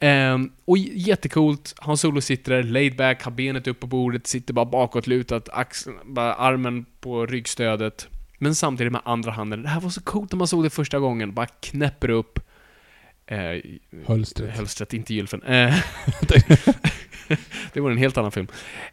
Um, 0.00 0.52
och 0.64 0.78
jättecoolt. 0.78 1.74
Han 1.78 1.96
Solo 1.96 2.20
sitter 2.20 2.52
där, 2.52 2.62
laid 2.62 2.96
back, 2.96 3.22
har 3.22 3.30
benet 3.30 3.66
upp 3.66 3.80
på 3.80 3.86
bordet, 3.86 4.26
sitter 4.26 4.54
bara 4.54 4.64
bakåtlutat, 4.64 5.48
axeln, 5.52 5.96
bara 6.04 6.34
armen 6.34 6.86
på 7.00 7.26
ryggstödet. 7.26 8.08
Men 8.38 8.54
samtidigt 8.54 8.92
med 8.92 9.02
andra 9.04 9.30
handen. 9.30 9.62
Det 9.62 9.68
här 9.68 9.80
var 9.80 9.90
så 9.90 10.02
coolt 10.02 10.32
när 10.32 10.38
man 10.38 10.48
såg 10.48 10.64
det 10.64 10.70
första 10.70 10.98
gången. 10.98 11.34
Bara 11.34 11.46
knäpper 11.46 12.10
upp 12.10 12.40
eh, 13.26 13.62
Hölstret. 14.06 14.56
Hölstret, 14.56 14.94
inte 14.94 15.14
gylfen. 15.14 15.42
Eh, 15.42 15.74
det 17.72 17.80
var 17.80 17.90
en 17.90 17.98
helt 17.98 18.16
annan 18.16 18.32
film. 18.32 18.46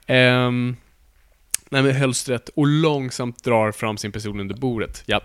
Ehm, 0.07 0.75
Nej 1.69 1.83
men 1.83 1.95
hölstret 1.95 2.49
och 2.49 2.67
långsamt 2.67 3.43
drar 3.43 3.71
fram 3.71 3.97
sin 3.97 4.11
pistol 4.11 4.39
under 4.39 4.55
bordet. 4.55 5.03
Ja. 5.05 5.21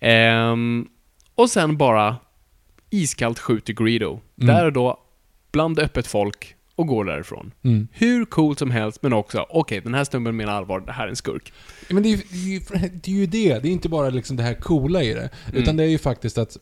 Ehm, 0.00 0.88
och 1.34 1.50
sen 1.50 1.76
bara 1.76 2.16
iskallt 2.90 3.38
skjuter 3.38 3.72
Greedo. 3.72 4.20
Där 4.34 4.64
och 4.64 4.72
då, 4.72 5.00
bland 5.52 5.78
öppet 5.78 6.06
folk 6.06 6.54
och 6.74 6.86
går 6.86 7.04
därifrån. 7.04 7.52
Mm. 7.62 7.88
Hur 7.92 8.24
coolt 8.24 8.58
som 8.58 8.70
helst, 8.70 9.02
men 9.02 9.12
också, 9.12 9.46
okej, 9.50 9.80
den 9.80 9.94
här 9.94 10.04
snubben 10.04 10.36
menar 10.36 10.52
allvar, 10.52 10.80
det 10.80 10.92
här 10.92 11.04
är 11.04 11.08
en 11.08 11.16
skurk. 11.16 11.52
Men 11.90 12.02
det 12.02 12.12
är, 12.12 12.16
det, 12.16 12.36
är 12.36 12.48
ju, 12.48 12.60
det 13.02 13.10
är 13.10 13.14
ju 13.14 13.26
det. 13.26 13.58
Det 13.62 13.68
är 13.68 13.72
inte 13.72 13.88
bara 13.88 14.10
liksom 14.10 14.36
det 14.36 14.42
här 14.42 14.54
coola 14.54 15.02
i 15.02 15.14
det. 15.14 15.30
Utan 15.52 15.76
det 15.76 15.84
är 15.84 15.88
ju 15.88 15.98
faktiskt 15.98 16.38
att 16.38 16.56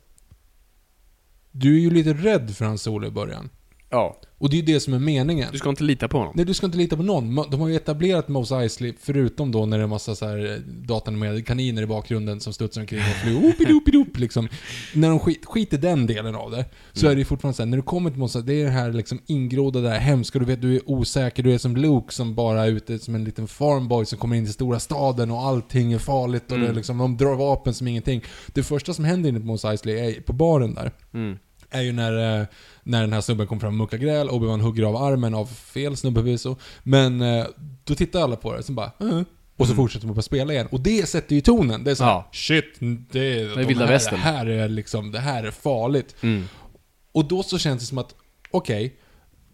du 1.57 1.77
är 1.77 1.81
ju 1.81 1.91
lite 1.91 2.13
rädd 2.13 2.57
för 2.57 2.65
hans 2.65 2.83
solo 2.83 3.07
i 3.07 3.11
början. 3.11 3.51
Ja. 3.95 4.21
Och 4.39 4.51
det 4.51 4.57
är 4.57 4.59
ju 4.59 4.67
det 4.67 4.81
som 4.81 4.95
är 4.95 4.99
meningen. 4.99 5.49
Du 5.53 5.59
ska 5.59 5.69
inte 5.69 5.85
lita 5.85 6.09
på 6.09 6.19
honom. 6.19 6.33
Nej, 6.37 6.45
du 6.45 6.55
ska 6.55 6.67
inte 6.67 6.79
lita 6.79 6.97
på 6.97 7.03
någon. 7.03 7.51
De 7.51 7.61
har 7.61 7.69
ju 7.69 7.77
etablerat 7.77 8.29
Mos 8.29 8.53
Eisley, 8.53 8.93
förutom 9.01 9.53
då 9.53 9.67
när 9.67 9.79
det 9.79 9.81
är 9.81 9.85
en 9.85 9.91
massa 9.91 10.15
så 10.15 10.27
här 10.27 10.53
eh, 10.53 10.59
datanimerade 10.67 11.43
kaniner 11.43 11.83
i 11.83 11.87
bakgrunden 11.87 12.41
som 12.41 12.53
studsar 12.53 12.81
omkring 12.81 13.01
och 13.01 13.55
flyger 13.55 14.19
liksom. 14.21 14.49
När 14.95 15.09
de 15.09 15.19
skit, 15.19 15.45
skiter 15.45 15.79
den 15.79 16.07
delen 16.07 16.35
av 16.35 16.51
det, 16.51 16.65
så 16.93 17.07
är 17.07 17.11
det 17.11 17.19
ju 17.19 17.25
fortfarande 17.25 17.57
så 17.57 17.63
här, 17.63 17.71
när 17.71 17.77
du 17.77 17.83
kommer 17.83 18.11
till 18.11 18.19
Mos 18.19 18.37
Eisley, 18.37 18.57
det 18.57 18.63
är 18.63 18.65
det 18.65 18.71
här 18.71 18.93
liksom 18.93 19.21
ingrodda 19.27 19.81
där 19.81 19.99
hemska, 19.99 20.39
du 20.39 20.45
vet, 20.45 20.63
du 20.63 20.77
är 20.77 20.91
osäker, 20.91 21.43
du 21.43 21.55
är 21.55 21.59
som 21.59 21.77
Luke 21.77 22.15
som 22.15 22.35
bara 22.35 22.65
är 22.65 22.71
ute 22.71 22.99
som 22.99 23.15
en 23.15 23.25
liten 23.25 23.49
farmboy 23.49 24.07
som 24.07 24.19
kommer 24.19 24.37
in 24.37 24.45
till 24.45 24.55
stora 24.55 24.81
staden 24.81 25.31
och 25.31 25.43
allting 25.43 25.93
är 25.93 25.99
farligt 25.99 26.53
och 26.53 26.59
det 26.59 26.67
är 26.67 26.73
liksom, 26.73 26.99
de 26.99 27.17
drar 27.17 27.35
vapen 27.35 27.75
som 27.75 27.89
ingenting. 27.89 28.23
Det 28.47 28.63
första 28.63 28.95
som 28.95 29.05
händer 29.05 29.29
inne 29.29 29.41
på 29.41 29.47
Mos 29.47 29.65
Eisley 29.65 29.99
är 29.99 30.21
på 30.21 30.33
baren 30.33 30.75
där 30.75 30.93
Mm. 31.15 31.39
Är 31.71 31.83
ju 31.83 31.93
när, 31.93 32.41
eh, 32.41 32.47
när 32.83 33.01
den 33.01 33.13
här 33.13 33.21
snubben 33.21 33.47
kommer 33.47 33.61
fram 33.61 33.69
och 33.73 33.79
muckar 33.79 33.99
gräl, 33.99 34.29
Obi-Wan 34.29 34.61
hugger 34.61 34.83
av 34.83 34.97
armen 34.97 35.35
av 35.35 35.47
fel 35.47 35.97
snubbe 35.97 36.21
förvisso. 36.21 36.57
Men 36.83 37.21
eh, 37.21 37.47
då 37.85 37.95
tittar 37.95 38.21
alla 38.21 38.37
på 38.37 38.53
det, 38.57 38.63
så 38.63 38.73
bara 38.73 38.91
"Eh." 39.01 39.21
Och 39.57 39.67
så 39.69 39.75
fortsätter 39.75 40.07
man 40.07 40.15
bara 40.17 40.23
spela 40.23 40.53
igen. 40.53 40.69
Och 40.71 40.81
det 40.81 41.09
sätter 41.09 41.35
ju 41.35 41.41
tonen. 41.41 41.85
Det 41.85 41.91
är 41.91 41.95
så 41.95 42.05
Ja. 42.05 42.29
shit, 42.33 42.75
det, 43.11 43.41
är 43.41 43.57
de 43.57 43.65
vilda 43.65 43.85
här, 43.85 43.93
västern. 43.93 44.15
Det 44.15 44.21
här 44.25 44.47
är 44.47 44.69
liksom, 44.69 45.13
det 45.13 45.19
här 45.21 45.45
är 45.45 45.51
farligt. 45.51 46.15
Mm. 46.21 46.45
Och 47.13 47.25
då 47.25 47.43
så 47.43 47.59
känns 47.59 47.81
det 47.81 47.87
som 47.87 47.99
att, 47.99 48.15
okej, 48.51 48.97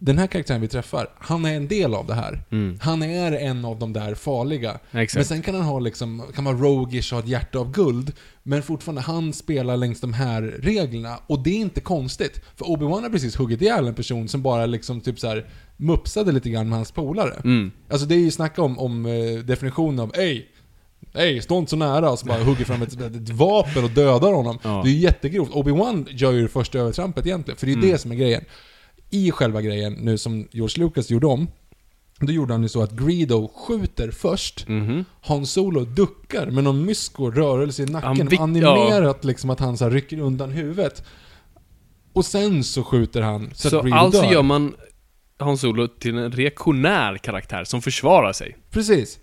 den 0.03 0.17
här 0.17 0.27
karaktären 0.27 0.61
vi 0.61 0.67
träffar, 0.67 1.09
han 1.19 1.45
är 1.45 1.55
en 1.55 1.67
del 1.67 1.93
av 1.93 2.07
det 2.07 2.13
här. 2.13 2.43
Han 2.81 3.03
är 3.03 3.31
en 3.31 3.65
av 3.65 3.79
de 3.79 3.93
där 3.93 4.15
farliga. 4.15 4.79
Exakt. 4.91 5.15
Men 5.15 5.25
sen 5.25 5.41
kan 5.41 5.55
han 5.55 5.63
ha 5.63 5.79
liksom, 5.79 6.23
kan 6.35 6.43
vara 6.43 6.55
roguish 6.55 7.13
och 7.13 7.17
ha 7.17 7.23
ett 7.23 7.29
hjärta 7.29 7.59
av 7.59 7.71
guld. 7.71 8.13
Men 8.43 8.63
fortfarande, 8.63 9.01
han 9.01 9.33
spelar 9.33 9.77
längs 9.77 10.01
de 10.01 10.13
här 10.13 10.41
reglerna. 10.41 11.19
Och 11.27 11.43
det 11.43 11.49
är 11.49 11.59
inte 11.59 11.81
konstigt. 11.81 12.41
För 12.55 12.65
Obi-Wan 12.65 13.01
har 13.01 13.09
precis 13.09 13.35
huggit 13.35 13.61
ihjäl 13.61 13.87
en 13.87 13.95
person 13.95 14.27
som 14.27 14.41
bara 14.41 14.65
liksom 14.65 15.01
typ 15.01 15.19
så 15.19 15.27
här 15.27 15.45
mupsade 15.77 16.31
lite 16.31 16.49
grann 16.49 16.69
med 16.69 16.77
hans 16.77 16.91
polare. 16.91 17.35
Mm. 17.43 17.71
Alltså 17.89 18.07
det 18.07 18.15
är 18.15 18.19
ju 18.19 18.31
snacka 18.31 18.61
om, 18.61 18.79
om 18.79 19.05
eh, 19.05 19.39
definitionen 19.39 19.99
av 19.99 20.11
Ey! 20.15 20.45
Ey, 21.13 21.41
stå 21.41 21.59
inte 21.59 21.69
så 21.69 21.75
nära! 21.75 22.11
Och 22.11 22.19
så 22.19 22.25
bara 22.25 22.43
hugger 22.43 22.65
fram 22.65 22.81
ett, 22.81 23.01
ett 23.01 23.29
vapen 23.29 23.83
och 23.83 23.89
dödar 23.89 24.33
honom. 24.33 24.59
Ja. 24.63 24.81
Det 24.83 24.89
är 24.89 24.93
ju 24.93 24.99
jättegrovt. 24.99 25.51
Obi-Wan 25.51 26.07
gör 26.09 26.31
ju 26.31 26.41
det 26.41 26.47
första 26.47 26.79
övertrampet 26.79 27.25
egentligen, 27.25 27.57
för 27.57 27.65
det 27.65 27.71
är 27.71 27.75
ju 27.75 27.81
det 27.81 27.97
som 27.97 28.11
är 28.11 28.15
grejen. 28.15 28.43
I 29.11 29.31
själva 29.31 29.61
grejen, 29.61 29.93
nu 29.93 30.17
som 30.17 30.47
George 30.51 30.83
Lucas 30.83 31.09
gjorde 31.09 31.27
om, 31.27 31.47
då 32.19 32.31
gjorde 32.31 32.53
han 32.53 32.63
ju 32.63 32.69
så 32.69 32.83
att 32.83 32.91
Greedo 32.91 33.47
skjuter 33.55 34.11
först, 34.11 34.67
Mhm. 34.67 35.05
Han 35.21 35.45
Solo 35.45 35.85
duckar 35.85 36.45
med 36.51 36.63
någon 36.63 36.85
mysko 36.85 37.31
rörelse 37.31 37.83
i 37.83 37.85
nacken, 37.85 38.07
Han 38.07 38.27
vik- 38.27 38.39
animerat 38.39 39.23
liksom 39.23 39.49
att 39.49 39.59
han 39.59 39.77
så 39.77 39.89
rycker 39.89 40.19
undan 40.19 40.51
huvudet. 40.51 41.03
Och 42.13 42.25
sen 42.25 42.63
så 42.63 42.83
skjuter 42.83 43.21
han 43.21 43.49
så, 43.53 43.69
Så, 43.69 43.77
att 43.77 43.83
Greedo 43.83 43.97
alltså 43.97 44.21
dör. 44.21 44.31
gör 44.31 44.43
man 44.43 44.75
Hans 45.39 45.61
Solo 45.61 45.87
till 45.87 46.17
en 46.17 46.31
reaktionär 46.31 47.17
karaktär 47.17 47.63
som 47.63 47.81
försvarar 47.81 48.33
sig. 48.33 48.57
Precis. 48.69 49.19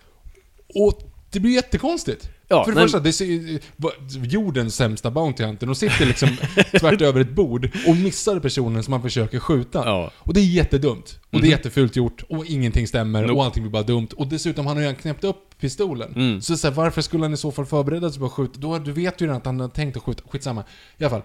Och 0.74 1.07
det 1.30 1.40
blir 1.40 1.52
jättekonstigt. 1.52 2.30
Ja, 2.48 2.64
För 2.64 2.72
det 2.72 2.74
men- 2.74 2.84
första, 2.88 3.00
det 3.00 3.60
va- 3.76 3.90
jordens 4.22 4.76
sämsta 4.76 5.10
Bounty 5.10 5.44
Hunter. 5.44 5.66
De 5.66 5.74
sitter 5.74 6.06
liksom 6.06 6.28
tvärt 6.80 7.00
över 7.00 7.20
ett 7.20 7.30
bord 7.34 7.70
och 7.86 7.96
missar 7.96 8.40
personen 8.40 8.82
som 8.82 8.90
man 8.90 9.02
försöker 9.02 9.38
skjuta. 9.38 9.82
Ja. 9.84 10.10
Och 10.18 10.34
det 10.34 10.40
är 10.40 10.44
jättedumt. 10.44 11.20
Och 11.30 11.40
det 11.40 11.46
är 11.46 11.50
jättefult 11.50 11.96
gjort. 11.96 12.22
Och 12.28 12.46
ingenting 12.46 12.86
stämmer. 12.86 13.22
Nope. 13.22 13.32
Och 13.34 13.44
allting 13.44 13.62
blir 13.62 13.72
bara 13.72 13.82
dumt. 13.82 14.08
Och 14.16 14.26
dessutom, 14.26 14.66
han 14.66 14.76
har 14.76 14.82
ju 14.82 14.88
redan 14.88 15.00
knäppt 15.02 15.24
upp 15.24 15.58
pistolen. 15.60 16.12
Mm. 16.16 16.40
Så, 16.40 16.56
så 16.56 16.68
här, 16.68 16.74
varför 16.74 17.02
skulle 17.02 17.24
han 17.24 17.34
i 17.34 17.36
så 17.36 17.52
fall 17.52 17.66
förbereda 17.66 18.10
sig 18.10 18.20
på 18.20 18.26
att 18.26 18.32
skjuta? 18.32 18.60
Då, 18.60 18.78
du 18.78 18.92
vet 18.92 19.20
ju 19.20 19.24
redan 19.26 19.36
att 19.36 19.46
han 19.46 19.60
har 19.60 19.68
tänkt 19.68 19.96
att 19.96 20.02
skjuta. 20.02 20.22
Skitsamma. 20.30 20.64
I 20.98 21.04
alla 21.04 21.10
fall. 21.10 21.22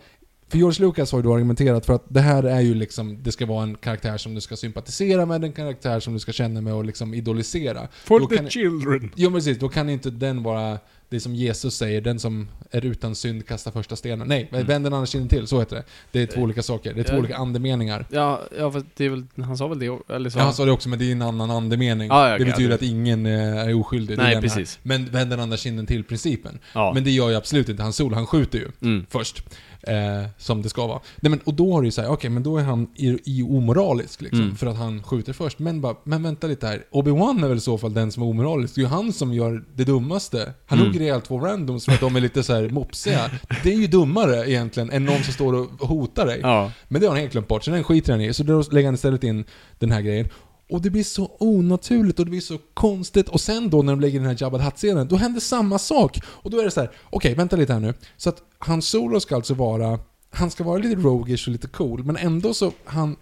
För 0.54 0.58
George 0.58 0.86
Lucas 0.86 1.12
har 1.12 1.20
ju 1.20 1.24
då 1.24 1.34
argumenterat 1.34 1.86
för 1.86 1.94
att 1.94 2.06
det 2.08 2.20
här 2.22 2.44
är 2.44 2.62
ju 2.62 2.74
liksom, 2.74 3.24
det 3.24 3.32
ska 3.32 3.46
vara 3.46 3.64
en 3.64 3.76
karaktär 3.76 4.18
som 4.18 4.36
du 4.36 4.42
ska 4.42 4.56
sympatisera 4.56 5.26
med, 5.26 5.44
en 5.44 5.52
karaktär 5.52 6.00
som 6.00 6.14
du 6.14 6.20
ska 6.20 6.32
känna 6.32 6.62
med 6.62 6.74
och 6.74 6.86
liksom 6.86 7.14
idolisera. 7.14 7.88
Då 8.08 8.28
kan- 8.28 8.50
children. 8.50 9.12
Jo 9.16 9.32
precis, 9.32 9.60
då 9.60 9.70
kan 9.70 9.90
inte 9.90 10.10
den 10.10 10.44
vara 10.44 10.80
det 11.14 11.20
som 11.20 11.36
Jesus 11.36 11.76
säger, 11.76 12.02
den 12.02 12.20
som 12.20 12.48
är 12.72 12.86
utan 12.86 13.16
synd 13.16 13.48
kastar 13.48 13.72
första 13.72 13.96
stenen. 13.96 14.28
Nej, 14.28 14.48
vänd 14.52 14.86
den 14.86 14.94
andra 14.94 15.06
kinden 15.06 15.30
till, 15.30 15.48
så 15.48 15.60
heter 15.60 15.76
det. 15.76 15.84
Det 16.12 16.22
är 16.22 16.26
två 16.28 16.42
olika 16.42 16.64
saker, 16.64 16.94
det 16.94 17.00
är 17.00 17.04
två 17.04 17.14
Ja. 17.14 17.20
olika 17.20 17.38
andemeningar. 17.38 18.06
Ja, 18.10 18.42
ja 18.58 18.72
för 18.72 18.84
det 18.98 19.06
är 19.06 19.10
väl, 19.10 19.26
han 19.38 19.58
sa 19.58 19.68
väl 19.68 19.80
det, 19.80 20.00
eller 20.10 20.30
så? 20.30 20.40
Ja, 20.40 20.44
han 20.44 20.54
sa 20.54 20.66
det 20.66 20.72
också, 20.72 20.90
men 20.90 21.00
det 21.00 21.06
är 21.06 21.12
en 21.12 21.22
annan 21.22 21.52
andemening. 21.52 22.08
Ja, 22.08 22.24
ja, 22.24 22.30
det 22.30 22.36
okej, 22.36 22.46
betyder 22.46 22.70
det- 22.70 22.76
att 22.76 22.82
ingen 22.82 23.26
eh, 23.26 23.58
är 23.58 23.74
oskyldig. 23.80 24.14
är 24.14 24.18
Nej, 24.18 24.26
den 24.36 24.36
här. 24.36 24.42
precis. 24.42 24.80
Men 24.84 25.06
vänd 25.06 25.30
den 25.30 25.40
andra 25.40 25.58
kinden 25.58 25.86
till 25.86 26.04
principen. 26.04 26.60
Ja. 26.74 26.92
Men 26.94 27.04
det 27.04 27.12
gör 27.12 27.30
ju 27.30 27.36
absolut 27.36 27.70
inte 27.70 27.84
han 27.84 27.94
Sol, 27.94 28.14
han 28.14 28.28
skjuter 28.28 28.60
ju 28.60 28.68
Mm. 28.82 29.06
först. 29.10 29.44
Eh, 29.88 30.30
som 30.38 30.62
det 30.62 30.70
ska 30.70 30.88
vara. 30.88 31.00
Nej, 31.22 31.30
men, 31.30 31.40
och 31.44 31.54
då 31.54 31.74
har 31.74 31.82
du 31.82 31.88
ju 31.88 31.92
såhär, 31.92 32.10
okej 32.12 32.30
men 32.30 32.44
då 32.44 32.58
är 32.58 32.64
han 32.64 32.88
i, 32.96 33.20
i 33.26 33.44
omoralisk 33.44 34.22
liksom, 34.22 34.42
Mm. 34.42 34.56
för 34.56 34.68
att 34.68 34.78
han 34.78 35.04
skjuter 35.04 35.34
först. 35.34 35.60
Men 35.60 35.82
bara, 35.82 35.96
men 36.04 36.24
vänta 36.24 36.48
lite 36.48 36.68
här. 36.68 36.84
Obi-Wan 36.92 37.44
är 37.44 37.48
väl 37.48 37.58
i 37.58 37.62
så 37.62 37.78
fall 37.78 37.94
den 37.94 38.12
som 38.12 38.24
är 38.24 38.28
omoralisk. 38.28 38.76
Det 38.76 38.80
är 38.80 38.84
ju 38.84 38.90
han 38.90 39.14
som 39.14 39.34
gör 39.34 39.64
det 39.76 39.84
dummaste. 39.84 40.54
Han 40.66 40.80
Mm. 40.80 40.92
hugger 40.92 41.03
ihjäl 41.04 41.22
två 41.22 41.40
randoms 41.40 41.86
för 41.86 41.92
att 41.92 42.00
de 42.00 42.16
är 42.16 42.22
lite 42.22 42.44
så 42.44 42.54
här 42.54 42.70
mopsiga. 42.70 43.32
Det 43.64 43.74
är 43.74 43.78
ju 43.78 43.88
dummare 43.88 44.52
egentligen 44.52 44.92
än 44.92 45.06
någon 45.06 45.24
som 45.24 45.34
står 45.34 45.54
och 45.54 45.88
hotar 45.88 46.26
dig. 46.26 46.40
Ja. 46.44 46.72
Men 46.88 47.02
det 47.02 47.08
har 47.08 47.14
han 47.14 47.22
helt 47.22 47.32
glömt 47.32 47.48
bort, 47.48 47.64
så 47.64 47.72
den 47.72 47.84
skiter 47.84 48.12
han 48.12 48.22
i. 48.22 48.34
Så 48.34 48.44
då 48.44 48.64
lägger 48.72 48.88
han 48.88 48.96
istället 48.96 49.24
in 49.24 49.46
den 49.80 49.92
här 49.92 50.02
grejen. 50.02 50.30
Och 50.70 50.82
det 50.82 50.90
blir 50.90 51.04
så 51.04 51.32
onaturligt 51.40 52.20
och 52.20 52.26
det 52.26 52.30
blir 52.30 52.42
så 52.42 52.58
konstigt. 52.74 53.30
Och 53.30 53.42
sen 53.42 53.70
då 53.70 53.82
när 53.82 53.94
de 53.94 54.00
lägger 54.00 54.20
den 54.20 54.28
här 54.28 54.38
Jabba 54.40 54.58
Hutt-scenen, 54.58 55.08
då 55.08 55.16
händer 55.16 55.40
samma 55.40 55.80
sak. 55.80 56.20
Och 56.26 56.50
då 56.52 56.60
är 56.60 56.64
det 56.64 56.72
så 56.72 56.80
här: 56.80 56.92
okej 57.10 57.36
vänta 57.36 57.56
lite 57.56 57.74
här 57.74 57.80
nu. 57.80 57.94
Så 58.18 58.30
att 58.30 58.38
hans 58.60 58.88
Solo 58.88 59.20
ska 59.20 59.36
alltså 59.36 59.54
vara, 59.54 60.00
han 60.32 60.52
ska 60.52 60.64
vara 60.64 60.78
lite 60.78 61.02
rogish 61.02 61.48
och 61.48 61.52
lite 61.52 61.68
cool, 61.68 62.04
men 62.04 62.18
ändå 62.18 62.54
så, 62.54 62.72
han 62.86 63.16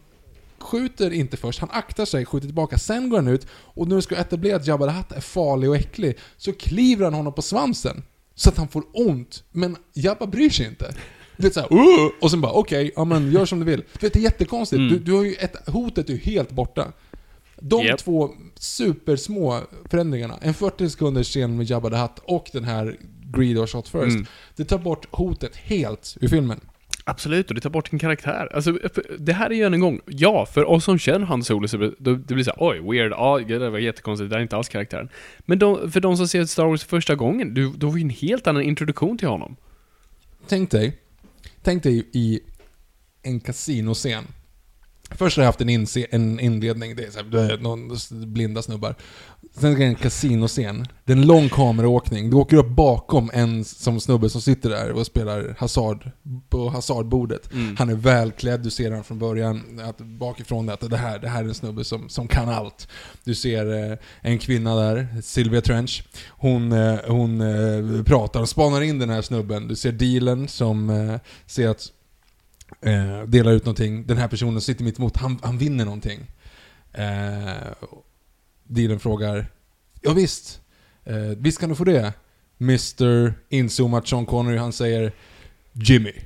skjuter 0.61 1.13
inte 1.13 1.37
först, 1.37 1.59
han 1.59 1.69
aktar 1.71 2.05
sig, 2.05 2.25
skjuter 2.25 2.47
tillbaka, 2.47 2.77
sen 2.77 3.09
går 3.09 3.17
han 3.17 3.27
ut 3.27 3.47
och 3.51 3.87
du 3.87 4.01
ska 4.01 4.15
etablera 4.15 4.55
att 4.55 4.67
Jabba 4.67 4.87
the 4.87 4.91
Hutt 4.91 5.11
är 5.11 5.21
farlig 5.21 5.69
och 5.69 5.75
äcklig, 5.75 6.17
så 6.37 6.53
kliver 6.53 7.03
han 7.03 7.13
honom 7.13 7.33
på 7.33 7.41
svansen. 7.41 8.03
Så 8.35 8.49
att 8.49 8.57
han 8.57 8.67
får 8.67 8.83
ont, 8.93 9.43
men 9.51 9.77
Jabba 9.93 10.25
bryr 10.25 10.49
sig 10.49 10.67
inte. 10.67 10.93
Du 11.37 11.43
vet 11.43 11.53
såhär, 11.53 11.73
uh! 11.73 12.11
och 12.21 12.31
sen 12.31 12.41
bara 12.41 12.51
okej, 12.51 12.91
ja 12.95 13.05
men 13.05 13.31
gör 13.31 13.45
som 13.45 13.59
du 13.59 13.65
vill. 13.65 13.83
Du 13.99 14.05
vet, 14.05 14.13
det 14.13 14.19
är 14.19 14.23
jättekonstigt. 14.23 14.79
Mm. 14.79 14.93
Du, 14.93 14.99
du 14.99 15.11
har 15.11 15.23
ju 15.23 15.33
ett, 15.33 15.69
hotet 15.69 16.09
är 16.09 16.13
ju 16.13 16.19
helt 16.19 16.51
borta. 16.51 16.91
De 17.61 17.85
Japp. 17.85 17.99
två 17.99 18.29
supersmå 18.55 19.59
förändringarna, 19.85 20.37
en 20.41 20.53
40 20.53 20.89
sekunders 20.89 21.27
scen 21.27 21.57
med 21.57 21.69
Jabba 21.69 21.89
the 21.89 21.95
Hutt 21.95 22.19
och 22.23 22.49
den 22.53 22.63
här 22.63 22.97
Greedo 23.35 23.67
shot 23.67 23.87
first. 23.87 24.15
Mm. 24.15 24.25
Det 24.55 24.65
tar 24.65 24.77
bort 24.77 25.07
hotet 25.11 25.55
helt 25.55 26.17
ur 26.21 26.27
filmen. 26.27 26.59
Absolut, 27.03 27.49
och 27.49 27.55
det 27.55 27.61
tar 27.61 27.69
bort 27.69 27.93
en 27.93 27.99
karaktär. 27.99 28.49
Alltså, 28.53 28.79
det 29.19 29.33
här 29.33 29.49
är 29.49 29.55
ju 29.55 29.63
än 29.63 29.73
en 29.73 29.79
gång, 29.79 29.99
ja, 30.05 30.45
för 30.45 30.69
oss 30.69 30.83
som 30.83 30.99
känner 30.99 31.25
Han 31.25 31.43
Solo 31.43 31.67
så 31.67 31.77
blir 31.77 31.93
det, 31.99 32.15
det 32.15 32.33
blir 32.33 32.43
såhär, 32.43 32.57
oj, 32.59 32.79
weird, 32.79 33.11
ja, 33.11 33.39
det 33.47 33.69
var 33.69 33.79
jättekonstigt, 33.79 34.29
det 34.29 34.35
där 34.35 34.39
är 34.39 34.43
inte 34.43 34.55
alls 34.55 34.69
karaktären. 34.69 35.09
Men 35.39 35.59
de, 35.59 35.91
för 35.91 35.99
de 35.99 36.17
som 36.17 36.27
ser 36.27 36.45
Star 36.45 36.65
Wars 36.65 36.83
första 36.83 37.15
gången, 37.15 37.53
du, 37.53 37.71
då 37.71 37.89
får 37.89 37.99
ju 37.99 38.03
en 38.03 38.09
helt 38.09 38.47
annan 38.47 38.63
introduktion 38.63 39.17
till 39.17 39.27
honom. 39.27 39.55
Tänk 40.47 40.71
dig, 40.71 40.97
tänk 41.63 41.83
dig 41.83 42.09
i 42.13 42.39
en 43.23 43.39
kasinoscen. 43.39 44.23
Först 45.11 45.37
har 45.37 45.43
jag 45.43 45.47
haft 45.47 45.61
en, 45.61 45.69
inse, 45.69 46.05
en 46.11 46.39
inledning, 46.39 46.95
det 46.95 47.03
är, 47.03 47.11
så 47.11 47.19
här, 47.19 47.57
någon 47.57 47.97
blinda 48.33 48.61
snubbar. 48.61 48.95
Sen 49.53 49.71
är 49.73 49.79
det 49.79 49.85
en 49.85 49.95
kasinoscen. 49.95 50.87
Det 51.05 51.13
är 51.13 51.17
en 51.17 51.27
lång 51.27 51.49
kameraåkning. 51.49 52.29
Du 52.29 52.35
åker 52.35 52.57
upp 52.57 52.69
bakom 52.69 53.31
en 53.33 53.65
som 53.65 53.99
snubbe 53.99 54.29
som 54.29 54.41
sitter 54.41 54.69
där 54.69 54.91
och 54.91 55.05
spelar 55.05 55.55
hasard 55.57 56.11
på 56.49 56.69
hasardbordet. 56.69 57.49
Han 57.77 57.89
är 57.89 57.95
välklädd, 57.95 58.63
du 58.63 58.69
ser 58.69 58.91
han 58.91 59.03
från 59.03 59.19
början, 59.19 59.79
att 59.83 59.97
bakifrån 59.97 60.69
att 60.69 60.89
det 60.89 60.97
här, 60.97 61.19
det 61.19 61.27
här 61.27 61.43
är 61.43 61.47
en 61.47 61.53
snubbe 61.53 61.83
som, 61.83 62.09
som 62.09 62.27
kan 62.27 62.49
allt. 62.49 62.87
Du 63.23 63.35
ser 63.35 63.91
eh, 63.91 63.97
en 64.21 64.39
kvinna 64.39 64.75
där, 64.75 65.07
Sylvia 65.23 65.61
Trench. 65.61 66.03
Hon, 66.29 66.71
eh, 66.71 66.99
hon 67.07 67.41
eh, 67.41 68.03
pratar 68.03 68.41
och 68.41 68.49
spanar 68.49 68.81
in 68.81 68.99
den 68.99 69.09
här 69.09 69.21
snubben. 69.21 69.67
Du 69.67 69.75
ser 69.75 69.91
dealen 69.91 70.47
som 70.47 71.19
ser 71.45 71.69
att 71.69 71.91
delar 73.27 73.51
ut 73.51 73.65
någonting. 73.65 74.07
Den 74.07 74.17
här 74.17 74.27
personen 74.27 74.61
sitter 74.61 74.83
mitt 74.83 74.99
emot, 74.99 75.17
han, 75.17 75.39
han 75.43 75.57
vinner 75.57 75.85
någonting. 75.85 76.19
Eh, 76.93 77.71
dealen 78.71 78.99
frågar 78.99 79.45
Ja 80.01 80.13
visst, 80.13 80.61
eh, 81.05 81.15
visst 81.37 81.59
kan 81.59 81.69
du 81.69 81.75
få 81.75 81.83
det. 81.83 82.13
Mr. 82.61 83.33
Inzoomat 83.49 84.07
Sean 84.07 84.25
Connery, 84.25 84.57
han 84.57 84.73
säger 84.73 85.11
Jimmy. 85.73 86.11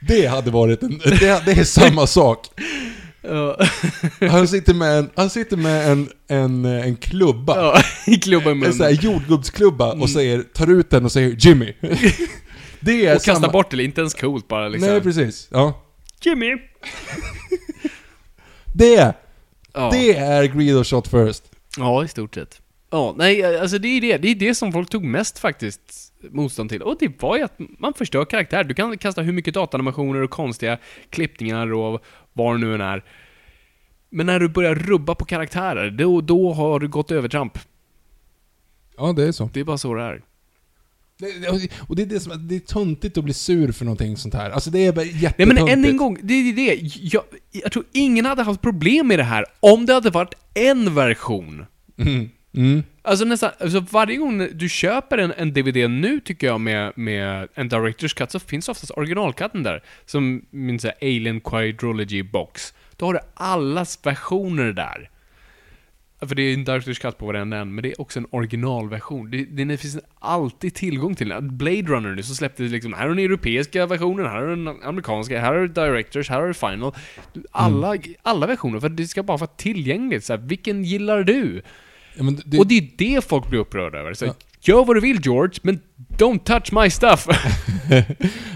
Det 0.00 0.26
hade 0.26 0.50
varit 0.50 0.82
en, 0.82 0.98
det, 0.98 1.42
det 1.44 1.52
är 1.52 1.64
samma 1.64 2.06
sak. 2.06 2.46
Han 4.30 4.48
sitter 4.48 4.74
med 4.74 4.98
en, 4.98 5.10
han 5.16 5.30
sitter 5.30 5.56
med 5.56 5.92
en, 5.92 6.08
en, 6.28 6.64
en 6.64 6.96
klubba. 6.96 7.56
Ja, 7.56 7.82
i 8.06 8.16
klubban 8.16 8.62
i 8.62 8.66
En 8.66 8.72
sån 8.72 8.86
här 8.86 8.92
munnen. 8.92 9.04
jordgubbsklubba 9.04 9.92
och 9.92 10.10
säger, 10.10 10.42
tar 10.42 10.70
ut 10.70 10.90
den 10.90 11.04
och 11.04 11.12
säger 11.12 11.36
Jimmy. 11.38 11.72
Det 12.80 13.06
är 13.06 13.10
Och 13.16 13.22
kastar 13.22 13.34
samma- 13.34 13.52
bort 13.52 13.70
det, 13.70 13.84
inte 13.84 14.00
ens 14.00 14.14
coolt 14.14 14.48
bara 14.48 14.68
liksom. 14.68 14.90
Nej, 14.90 15.00
precis. 15.00 15.48
Ja. 15.50 15.82
Jimmy! 16.22 16.56
Det! 18.74 19.14
Ja. 19.72 19.90
Det 19.92 20.16
är 20.16 20.44
Greedo 20.44 20.84
shot 20.84 21.08
first. 21.08 21.52
Ja, 21.78 22.04
i 22.04 22.08
stort 22.08 22.34
sett. 22.34 22.62
Ja, 22.90 23.14
nej, 23.18 23.58
alltså 23.60 23.78
det 23.78 23.88
är 23.88 24.00
det. 24.00 24.16
Det 24.18 24.28
är 24.28 24.34
det 24.34 24.54
som 24.54 24.72
folk 24.72 24.90
tog 24.90 25.04
mest 25.04 25.38
faktiskt 25.38 26.12
motstånd 26.30 26.70
till. 26.70 26.82
Och 26.82 26.96
det 27.00 27.22
var 27.22 27.36
ju 27.36 27.42
att 27.42 27.54
man 27.58 27.94
förstör 27.94 28.24
karaktär. 28.24 28.64
Du 28.64 28.74
kan 28.74 28.98
kasta 28.98 29.22
hur 29.22 29.32
mycket 29.32 29.54
datanimationer 29.54 30.20
och 30.22 30.30
konstiga 30.30 30.78
klippningar 31.10 31.72
och 31.72 32.02
vad 32.32 32.54
det 32.54 32.58
nu 32.66 32.74
än 32.74 32.80
är. 32.80 33.04
Men 34.10 34.26
när 34.26 34.40
du 34.40 34.48
börjar 34.48 34.74
rubba 34.74 35.14
på 35.14 35.24
karaktärer, 35.24 35.90
då, 35.90 36.20
då 36.20 36.52
har 36.52 36.80
du 36.80 36.88
gått 36.88 37.10
övertramp. 37.10 37.58
Ja, 38.96 39.12
det 39.12 39.24
är 39.24 39.32
så. 39.32 39.50
Det 39.52 39.60
är 39.60 39.64
bara 39.64 39.78
så 39.78 39.94
det 39.94 40.02
är. 40.02 40.22
Och 41.78 41.96
det 41.96 42.02
är 42.02 42.06
det 42.06 42.20
som 42.20 42.48
det 42.48 42.54
är 42.54 42.60
töntigt 42.60 43.18
att 43.18 43.24
bli 43.24 43.34
sur 43.34 43.72
för 43.72 43.84
någonting 43.84 44.16
sånt 44.16 44.34
här. 44.34 44.50
Alltså 44.50 44.70
det 44.70 44.86
är 44.86 44.92
bara 44.92 45.04
Nej 45.04 45.22
jättetöntigt. 45.22 45.62
men 45.62 45.78
än 45.78 45.84
en 45.84 45.96
gång, 45.96 46.18
det 46.22 46.34
är 46.34 46.52
det. 46.52 46.80
Jag, 47.00 47.22
jag 47.50 47.72
tror 47.72 47.84
ingen 47.92 48.26
hade 48.26 48.42
haft 48.42 48.62
problem 48.62 49.08
med 49.08 49.18
det 49.18 49.24
här 49.24 49.44
om 49.60 49.86
det 49.86 49.94
hade 49.94 50.10
varit 50.10 50.34
en 50.54 50.94
version. 50.94 51.66
Mm. 51.98 52.28
Mm. 52.54 52.82
Alltså 53.02 53.24
nästan, 53.24 53.50
alltså 53.60 53.84
varje 53.90 54.16
gång 54.16 54.48
du 54.52 54.68
köper 54.68 55.18
en, 55.18 55.32
en 55.36 55.52
DVD 55.52 55.90
nu 55.90 56.20
tycker 56.20 56.46
jag 56.46 56.60
med, 56.60 56.92
med 56.96 57.48
en 57.54 57.70
Director's 57.70 58.16
Cut 58.16 58.30
så 58.30 58.38
finns 58.38 58.68
oftast 58.68 58.92
originalcutten 58.96 59.62
där. 59.62 59.82
Som 60.06 60.42
min 60.50 60.78
så 60.78 60.88
här 60.88 60.96
Alien 61.02 61.40
Quadrology 61.40 62.22
box. 62.22 62.74
Då 62.96 63.06
har 63.06 63.14
du 63.14 63.20
allas 63.34 63.98
versioner 64.02 64.72
där. 64.72 65.10
För 66.28 66.34
det 66.34 66.42
är 66.42 66.54
en 66.54 66.66
Director's 66.66 67.00
Cut 67.00 67.18
på 67.18 67.26
varenda 67.26 67.56
en, 67.56 67.74
men 67.74 67.82
det 67.82 67.88
är 67.88 68.00
också 68.00 68.18
en 68.18 68.26
originalversion. 68.30 69.30
Det, 69.30 69.44
det, 69.44 69.64
det 69.64 69.76
finns 69.76 69.98
alltid 70.18 70.74
tillgång 70.74 71.14
till 71.14 71.28
den. 71.28 71.56
Blade 71.56 71.82
Runner 71.82 72.14
nu 72.14 72.22
så 72.22 72.34
släppte 72.34 72.62
liksom, 72.62 72.92
här 72.92 73.02
har 73.02 73.08
den 73.08 73.18
europeiska 73.18 73.86
versionen, 73.86 74.26
här 74.26 74.40
har 74.40 74.46
den 74.46 74.68
amerikanska, 74.68 75.40
här 75.40 75.54
har 75.54 75.66
Directors, 75.66 76.28
här 76.28 76.40
har 76.40 76.48
du 76.48 76.54
Final. 76.54 76.94
Alla, 77.50 77.96
alla 78.22 78.46
versioner, 78.46 78.80
för 78.80 78.88
det 78.88 79.06
ska 79.06 79.22
bara 79.22 79.36
vara 79.36 79.50
tillgängligt. 79.56 80.24
Så 80.24 80.32
här, 80.32 80.40
vilken 80.40 80.84
gillar 80.84 81.22
du? 81.22 81.62
Ja, 82.14 82.24
det, 82.44 82.58
Och 82.58 82.66
det 82.66 82.78
är 82.78 82.88
det 82.96 83.24
folk 83.24 83.48
blir 83.48 83.60
upprörda 83.60 83.98
över. 83.98 84.14
Så 84.14 84.24
Ja. 84.24 84.34
Gör 84.62 84.84
vad 84.84 84.96
du 84.96 85.00
vill 85.00 85.20
George, 85.22 85.54
men 85.62 85.80
don't 86.18 86.38
touch 86.38 86.72
my 86.72 86.90
stuff! 86.90 87.26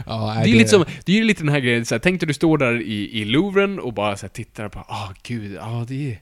ja, 0.06 0.40
det, 0.44 0.50
är 0.50 0.54
lite 0.54 0.70
som, 0.70 0.84
det 1.04 1.18
är 1.18 1.24
lite 1.24 1.42
den 1.42 1.52
här 1.52 1.60
grejen, 1.60 1.84
så 1.84 1.94
här, 1.94 2.00
tänk 2.00 2.20
dig 2.20 2.26
du 2.26 2.34
står 2.34 2.58
där 2.58 2.82
i, 2.82 3.20
i 3.20 3.24
Louvren 3.24 3.78
och 3.78 3.92
bara 3.92 4.16
så 4.16 4.26
här, 4.26 4.30
tittar 4.30 4.68
på, 4.68 4.78
ah 4.78 5.08
gud, 5.22 5.54
ja 5.54 5.84
det 5.88 6.12
är, 6.12 6.18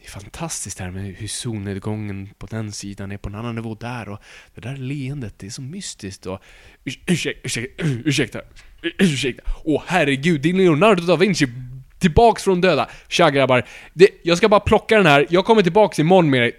det 0.00 0.06
är 0.06 0.10
fantastiskt 0.10 0.78
här 0.78 0.90
med 0.90 1.14
hur 1.14 1.28
solnedgången 1.28 2.28
på 2.38 2.46
den 2.46 2.72
sidan 2.72 3.12
är 3.12 3.16
på 3.16 3.28
en 3.28 3.34
annan 3.34 3.54
nivå 3.54 3.74
där 3.74 4.08
och 4.08 4.18
det 4.54 4.60
där 4.60 4.76
leendet, 4.76 5.34
det 5.38 5.46
är 5.46 5.50
så 5.50 5.62
mystiskt 5.62 6.26
och... 6.26 6.40
Urs- 6.84 6.98
Ursäkta, 7.06 7.40
ursäkta, 7.44 7.84
ursäkta, 8.04 8.40
ursäkta. 8.98 9.42
Åh 9.64 9.82
herregud, 9.86 10.40
det 10.40 10.48
är 10.50 10.54
Leonardo 10.54 11.02
da 11.02 11.16
Vinci 11.16 11.46
tillbaks 11.98 12.42
från 12.42 12.60
döda. 12.60 12.88
Tja 13.08 13.30
grabbar, 13.30 13.64
det, 13.94 14.08
jag 14.22 14.38
ska 14.38 14.48
bara 14.48 14.60
plocka 14.60 14.96
den 14.96 15.06
här, 15.06 15.26
jag 15.30 15.44
kommer 15.44 15.62
tillbaks 15.62 15.98
imorgon 15.98 16.30
med 16.30 16.42
det. 16.42 16.52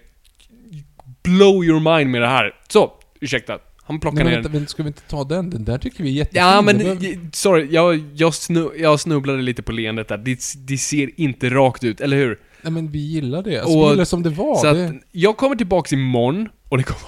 Blow 1.23 1.63
your 1.65 1.97
mind 1.97 2.09
med 2.11 2.21
det 2.21 2.27
här. 2.27 2.55
Så, 2.67 2.91
ursäkta. 3.21 3.59
Han 3.83 3.99
plockar 3.99 4.23
ner 4.23 4.31
vänta, 4.31 4.49
den. 4.49 4.61
men 4.61 4.67
ska 4.67 4.83
vi 4.83 4.87
inte 4.87 5.01
ta 5.01 5.23
den? 5.23 5.49
Den 5.49 5.65
där 5.65 5.77
tycker 5.77 6.03
vi 6.03 6.09
är 6.09 6.13
jättefin. 6.13 6.41
Ja 6.41 6.61
men, 6.61 6.77
Det 6.77 6.83
behöver- 6.83 7.29
sorry, 7.33 7.67
jag, 7.71 8.03
jag, 8.15 8.33
snu, 8.33 8.69
jag 8.77 8.99
snubblade 8.99 9.41
lite 9.41 9.61
på 9.63 9.71
leendet 9.71 10.07
där. 10.07 10.17
Det, 10.17 10.39
det 10.57 10.77
ser 10.77 11.19
inte 11.19 11.49
rakt 11.49 11.83
ut, 11.83 12.01
eller 12.01 12.17
hur? 12.17 12.39
Nej 12.61 12.71
men 12.73 12.91
vi 12.91 12.99
gillar 12.99 13.43
det. 13.43 13.59
Alltså, 13.59 13.77
Och- 13.77 13.85
vi 13.85 13.89
gillar 13.89 14.05
som 14.05 14.23
det 14.23 14.29
var. 14.29 14.55
Så 14.55 14.73
det... 14.73 14.85
att, 14.87 14.95
jag 15.11 15.37
kommer 15.37 15.55
tillbaks 15.55 15.93
imorgon, 15.93 16.49
och 16.69 16.77
det 16.77 16.83
kommer 16.83 17.01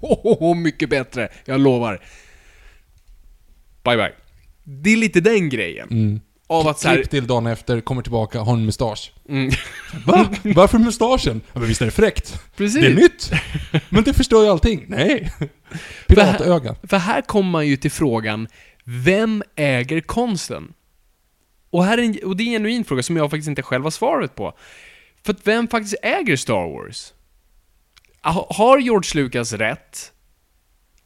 vara 0.00 0.36
så 0.38 0.54
mycket 0.54 0.90
bättre, 0.90 1.28
jag 1.44 1.60
lovar. 1.60 2.02
Bye 3.84 3.96
bye. 3.96 4.12
Det 4.64 4.90
är 4.90 4.96
lite 4.96 5.20
den 5.20 5.48
grejen. 5.48 5.88
Mm. 5.90 6.20
Av 6.50 6.68
att 6.68 6.78
så 6.78 6.88
här, 6.88 6.94
Klipp 6.96 7.10
till 7.10 7.26
dagen 7.26 7.46
efter, 7.46 7.80
kommer 7.80 8.02
tillbaka, 8.02 8.40
har 8.40 8.52
en 8.52 8.64
mustasch. 8.66 9.12
mm, 9.28 9.50
Va? 10.06 10.28
Varför 10.42 10.78
mustaschen? 10.78 11.40
Ja, 11.52 11.58
men 11.58 11.68
visst 11.68 11.80
är 11.82 11.84
det 11.86 11.90
fräckt? 11.92 12.40
precis. 12.56 12.80
Det 12.80 12.86
är 12.86 12.94
nytt! 12.94 13.30
Men 13.88 14.04
det 14.04 14.12
förstör 14.14 14.42
ju 14.42 14.48
allting. 14.48 14.84
Nej! 14.88 15.32
Piratöga. 16.06 16.76
För 16.82 16.96
här 16.96 17.22
kommer 17.22 17.50
man 17.50 17.66
ju 17.66 17.76
till 17.76 17.90
frågan, 17.90 18.48
vem 18.84 19.42
äger 19.56 20.00
konsten? 20.00 20.72
Och, 21.70 21.84
här 21.84 21.98
är 21.98 22.02
en, 22.02 22.18
och 22.24 22.36
det 22.36 22.42
är 22.42 22.46
en 22.46 22.52
genuin 22.52 22.84
fråga 22.84 23.02
som 23.02 23.16
jag 23.16 23.30
faktiskt 23.30 23.48
inte 23.48 23.62
själv 23.62 23.84
har 23.84 23.90
svaret 23.90 24.34
på. 24.34 24.52
För 25.22 25.32
att 25.32 25.46
vem 25.46 25.68
faktiskt 25.68 25.96
äger 26.02 26.36
Star 26.36 26.72
Wars? 26.72 27.12
Ha- 28.22 28.46
Har 28.50 28.78
George 28.78 29.22
Lucas 29.22 29.52
rätt 29.52 30.12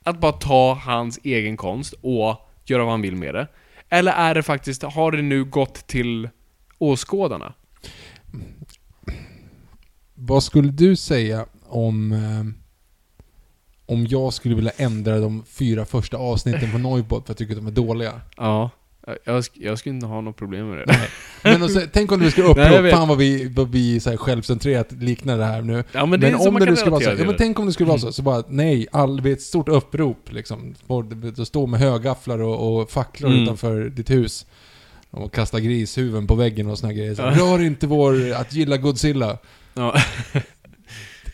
att 0.04 0.20
bara 0.20 0.32
ta 0.32 0.74
hans 0.74 1.18
egen 1.22 1.56
konst 1.56 1.94
och 2.02 2.36
göra 2.64 2.82
vad 2.82 2.90
han 2.92 3.02
vill 3.02 3.16
med 3.16 3.34
det? 3.34 3.48
Eller 3.88 4.12
är 4.12 4.34
det 4.34 4.42
faktiskt, 4.42 4.82
har 4.82 5.12
det 5.12 5.22
nu 5.22 5.44
gått 5.44 5.86
till 5.86 6.28
åskådarna? 6.78 7.54
Vad 10.14 10.42
skulle 10.42 10.68
du 10.70 10.96
säga 10.96 11.46
om... 11.68 12.12
Eh, 12.12 12.44
om 13.86 14.06
jag 14.06 14.32
skulle 14.32 14.54
vilja 14.54 14.70
ändra 14.76 15.18
de 15.18 15.44
fyra 15.44 15.84
första 15.84 16.16
avsnitten 16.16 16.72
på 16.72 16.78
Noibot 16.78 17.26
för 17.26 17.32
att 17.32 17.40
jag 17.40 17.48
tycker 17.48 17.52
att 17.60 17.64
de 17.64 17.66
är 17.66 17.86
dåliga? 17.86 18.20
Ja, 18.36 18.70
jag, 19.24 19.40
sk- 19.40 19.50
jag 19.54 19.78
skulle 19.78 19.94
inte 19.94 20.06
ha 20.06 20.20
något 20.20 20.36
problem 20.36 20.70
med 20.70 20.78
det. 20.78 20.98
Men 21.44 21.62
och 21.62 21.70
så, 21.70 21.80
tänk 21.92 22.12
om 22.12 22.20
du 22.20 22.30
skulle 22.30 22.46
Nej, 22.56 22.66
upprop, 22.68 22.84
vet. 22.84 22.92
fan 22.94 23.08
vad 23.08 23.18
vi, 23.18 23.48
vad 23.48 23.70
vi 23.70 24.00
så 24.00 24.10
här 24.10 24.16
självcentrerat 24.16 24.92
liknar 24.92 25.38
det 25.38 25.44
här 25.44 25.62
nu. 25.62 25.84
Ja 25.92 26.06
men 26.06 26.20
så 26.38 26.48
om 26.48 26.54
det 26.54 26.64
nu 26.66 26.76
skulle 26.76 26.90
vara 26.90 27.02
så, 27.04 27.10
ja, 27.18 27.24
men 27.26 27.36
tänk 27.38 27.58
om 27.58 27.66
det 27.66 27.72
skulle 27.72 27.88
vara 27.88 27.98
så, 27.98 28.12
så 28.12 28.22
bara 28.22 28.42
nej, 28.48 28.86
all, 28.92 29.26
ett 29.26 29.42
stort 29.42 29.68
upprop 29.68 30.32
liksom. 30.32 30.74
Stå 31.44 31.66
med 31.66 31.80
högafflar 31.80 32.38
och, 32.42 32.80
och 32.80 32.90
facklor 32.90 33.30
Mm. 33.30 33.42
utanför 33.42 33.84
ditt 33.84 34.10
hus. 34.10 34.46
Och 35.10 35.32
kasta 35.34 35.60
grishuvuden 35.60 36.26
på 36.26 36.34
väggen 36.34 36.66
och 36.70 36.78
såna 36.78 36.92
grejer. 36.92 37.14
Så. 37.14 37.22
Rör 37.22 37.62
inte 37.62 37.86
vår, 37.86 38.32
att 38.32 38.52
gilla 38.54 38.76
Godzilla. 38.76 39.38
Ja. 39.74 39.94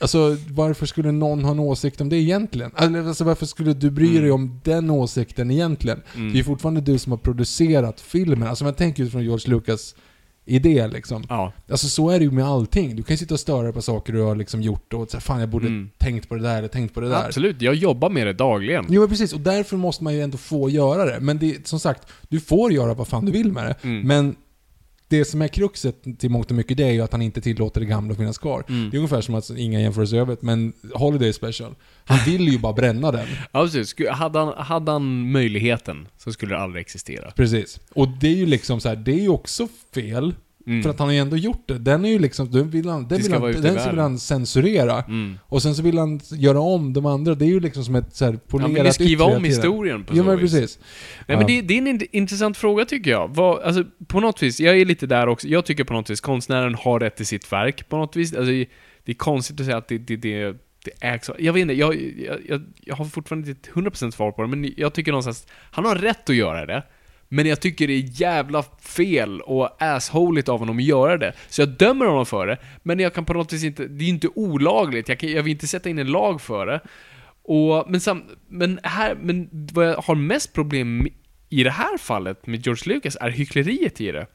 Alltså 0.00 0.36
varför 0.50 0.86
skulle 0.86 1.12
någon 1.12 1.44
ha 1.44 1.50
en 1.50 1.58
åsikt 1.58 2.00
om 2.00 2.08
det 2.08 2.16
egentligen? 2.16 2.70
Alltså 2.76 3.24
varför 3.24 3.46
skulle 3.46 3.72
du 3.74 3.90
bry 3.90 4.08
dig 4.08 4.18
Mm. 4.18 4.32
om 4.32 4.60
den 4.64 4.90
åsikten 4.90 5.50
egentligen? 5.50 6.02
Mm. 6.16 6.32
Det 6.32 6.38
är 6.38 6.42
fortfarande 6.44 6.80
du 6.80 6.98
som 6.98 7.12
har 7.12 7.16
producerat 7.18 8.00
filmen. 8.00 8.48
Alltså 8.48 8.64
man 8.64 8.74
tänker 8.74 9.02
utifrån 9.02 9.22
George 9.24 9.50
Lucas 9.50 9.94
idé 10.44 10.88
liksom. 10.88 11.24
ja. 11.28 11.52
Alltså 11.70 11.86
så 11.88 12.10
är 12.10 12.18
det 12.18 12.24
ju 12.24 12.30
med 12.30 12.44
allting. 12.46 12.96
Du 12.96 13.02
kan 13.02 13.14
ju 13.14 13.18
sitta 13.18 13.34
och 13.34 13.40
störa 13.40 13.72
på 13.72 13.82
saker 13.82 14.12
du 14.12 14.20
har 14.22 14.36
liksom 14.36 14.62
gjort 14.62 14.92
och 14.94 15.10
säga 15.10 15.20
fan 15.20 15.40
jag 15.40 15.48
borde 15.48 15.66
Mm. 15.66 15.90
tänkt 15.98 16.28
på 16.28 16.34
det 16.34 16.42
där 16.42 16.58
eller 16.58 16.68
tänkt 16.68 16.94
på 16.94 17.00
det 17.00 17.08
där. 17.08 17.24
Absolut, 17.26 17.62
jag 17.62 17.74
jobbar 17.74 18.10
med 18.10 18.26
det 18.26 18.32
dagligen. 18.32 18.84
Jo 18.88 19.00
men 19.00 19.08
precis, 19.10 19.32
och 19.32 19.40
därför 19.40 19.76
måste 19.76 20.04
man 20.04 20.14
ju 20.14 20.20
ändå 20.22 20.38
få 20.38 20.70
göra 20.70 21.04
det. 21.04 21.20
Men 21.20 21.38
det, 21.38 21.66
som 21.66 21.80
sagt, 21.80 22.08
du 22.28 22.40
får 22.40 22.72
göra 22.72 22.94
vad 22.94 23.08
fan 23.08 23.24
du 23.24 23.32
vill 23.32 23.52
med 23.52 23.66
det. 23.66 23.74
Mm. 23.88 24.06
Men 24.06 24.36
det 25.08 25.24
som 25.24 25.42
är 25.42 25.48
kruxet 25.48 26.18
till 26.18 26.30
mångt 26.30 26.50
och 26.50 26.56
mycket 26.56 26.76
det 26.76 26.84
är 26.84 26.92
ju 26.92 27.00
att 27.00 27.12
han 27.12 27.22
inte 27.22 27.40
tillåter 27.40 27.80
det 27.80 27.86
gamla 27.86 28.12
att 28.12 28.18
finnas 28.18 28.38
kvar. 28.38 28.64
Mm. 28.68 28.90
Det 28.90 28.96
är 28.96 28.98
ungefär 28.98 29.20
som 29.20 29.34
att, 29.34 29.50
inga 29.50 29.80
jämförelser 29.80 30.16
i 30.16 30.20
övrigt, 30.20 30.42
men 30.42 30.72
Holiday 30.94 31.32
Special. 31.32 31.74
Han 32.04 32.18
vill 32.26 32.48
ju 32.48 32.58
bara 32.58 32.72
bränna 32.72 33.12
den. 33.12 33.26
Ja, 33.52 33.62
precis. 33.62 33.94
Hade 34.10 34.38
han, 34.38 34.54
hade 34.56 34.92
han 34.92 35.32
möjligheten 35.32 36.08
så 36.16 36.32
skulle 36.32 36.54
det 36.54 36.60
aldrig 36.60 36.80
existera. 36.80 37.30
Precis. 37.30 37.80
Och 37.92 38.08
det 38.08 38.28
är 38.28 38.36
ju 38.36 38.46
liksom 38.46 38.80
så 38.80 38.88
här, 38.88 38.96
det 38.96 39.12
är 39.12 39.20
ju 39.20 39.28
också 39.28 39.68
fel. 39.94 40.34
Mm. 40.68 40.82
För 40.82 40.90
att 40.90 40.98
han 40.98 41.08
har 41.08 41.12
ju 41.12 41.18
ändå 41.20 41.36
gjort 41.36 41.62
det. 41.68 41.78
Den 41.78 42.04
är 42.04 42.08
ju 42.08 42.18
liksom, 42.18 42.50
den 42.50 42.70
vill 42.70 42.88
han, 42.88 43.08
den 43.08 43.22
vill 43.22 43.32
han, 43.32 43.52
den 43.52 43.90
vill 43.90 43.98
han 43.98 44.18
censurera. 44.18 45.02
Mm. 45.02 45.38
Och 45.42 45.62
sen 45.62 45.74
så 45.74 45.82
vill 45.82 45.98
han 45.98 46.20
göra 46.30 46.60
om 46.60 46.92
de 46.92 47.06
andra. 47.06 47.34
Det 47.34 47.44
är 47.44 47.48
ju 47.48 47.60
liksom 47.60 47.84
som 47.84 47.94
ett 47.94 48.16
så 48.16 48.24
här 48.24 48.32
Han 48.32 48.40
polerat 48.48 48.70
vill 48.76 48.86
ju 48.86 48.92
skriva 48.92 49.24
om 49.24 49.44
historien 49.44 50.04
på 50.04 50.16
Ja 50.16 50.22
så 50.22 50.24
men 50.28 50.38
vis. 50.38 50.52
precis. 50.52 50.78
Nej 51.26 51.36
men 51.36 51.46
det, 51.46 51.62
det 51.62 51.74
är 51.74 51.78
en 51.78 51.88
int- 51.88 52.06
intressant 52.12 52.56
fråga 52.56 52.84
tycker 52.84 53.10
jag. 53.10 53.34
Vad, 53.34 53.62
alltså, 53.62 53.84
på 54.06 54.20
något 54.20 54.42
vis, 54.42 54.60
jag 54.60 54.80
är 54.80 54.84
lite 54.84 55.06
där 55.06 55.26
också. 55.26 55.48
Jag 55.48 55.64
tycker 55.64 55.84
på 55.84 55.92
något 55.94 56.10
vis 56.10 56.20
konstnären 56.20 56.74
har 56.74 57.00
rätt 57.00 57.16
till 57.16 57.26
sitt 57.26 57.52
verk 57.52 57.88
på 57.88 57.96
något 57.96 58.16
vis. 58.16 58.34
Alltså, 58.34 58.52
det 59.04 59.12
är 59.12 59.14
konstigt 59.14 59.60
att 59.60 59.66
säga 59.66 59.76
att 59.78 59.88
det, 59.88 59.98
det, 59.98 60.16
det, 60.16 60.56
det 60.84 60.90
ägs 61.00 61.30
Jag 61.38 61.52
vet 61.52 61.60
inte, 61.60 61.74
jag, 61.74 61.94
jag, 61.94 62.36
jag, 62.48 62.62
jag 62.80 62.96
har 62.96 63.04
fortfarande 63.04 63.48
inte 63.50 63.70
ett 63.70 63.74
100% 63.74 64.10
svar 64.10 64.32
på 64.32 64.42
det, 64.42 64.48
men 64.48 64.72
jag 64.76 64.92
tycker 64.92 65.12
någonstans, 65.12 65.46
han 65.70 65.84
har 65.84 65.96
rätt 65.96 66.30
att 66.30 66.36
göra 66.36 66.66
det. 66.66 66.82
Men 67.28 67.46
jag 67.46 67.60
tycker 67.60 67.86
det 67.86 67.92
är 67.92 68.20
jävla 68.20 68.64
fel 68.80 69.40
och 69.40 69.82
assholigt 69.82 70.48
av 70.48 70.58
honom 70.58 70.78
att 70.78 70.84
göra 70.84 71.16
det. 71.16 71.32
Så 71.48 71.62
jag 71.62 71.68
dömer 71.68 72.06
honom 72.06 72.26
för 72.26 72.46
det, 72.46 72.58
men 72.82 72.98
jag 72.98 73.14
kan 73.14 73.24
på 73.24 73.32
något 73.32 73.52
vis 73.52 73.64
inte, 73.64 73.86
det 73.86 74.04
är 74.04 74.06
ju 74.06 74.12
inte 74.12 74.28
olagligt, 74.34 75.08
jag, 75.08 75.18
kan, 75.18 75.32
jag 75.32 75.42
vill 75.42 75.52
inte 75.52 75.66
sätta 75.66 75.88
in 75.88 75.98
en 75.98 76.12
lag 76.12 76.40
för 76.40 76.66
det. 76.66 76.80
Och, 77.42 77.90
men, 77.90 78.00
sam, 78.00 78.22
men, 78.48 78.80
här, 78.82 79.16
men 79.22 79.48
vad 79.72 79.88
jag 79.88 79.96
har 79.96 80.14
mest 80.14 80.52
problem 80.52 80.98
med 80.98 81.12
i 81.48 81.64
det 81.64 81.70
här 81.70 81.98
fallet 81.98 82.46
med 82.46 82.66
George 82.66 82.94
Lucas 82.94 83.16
är 83.20 83.30
hyckleriet 83.30 84.00
i 84.00 84.12
det. 84.12 84.26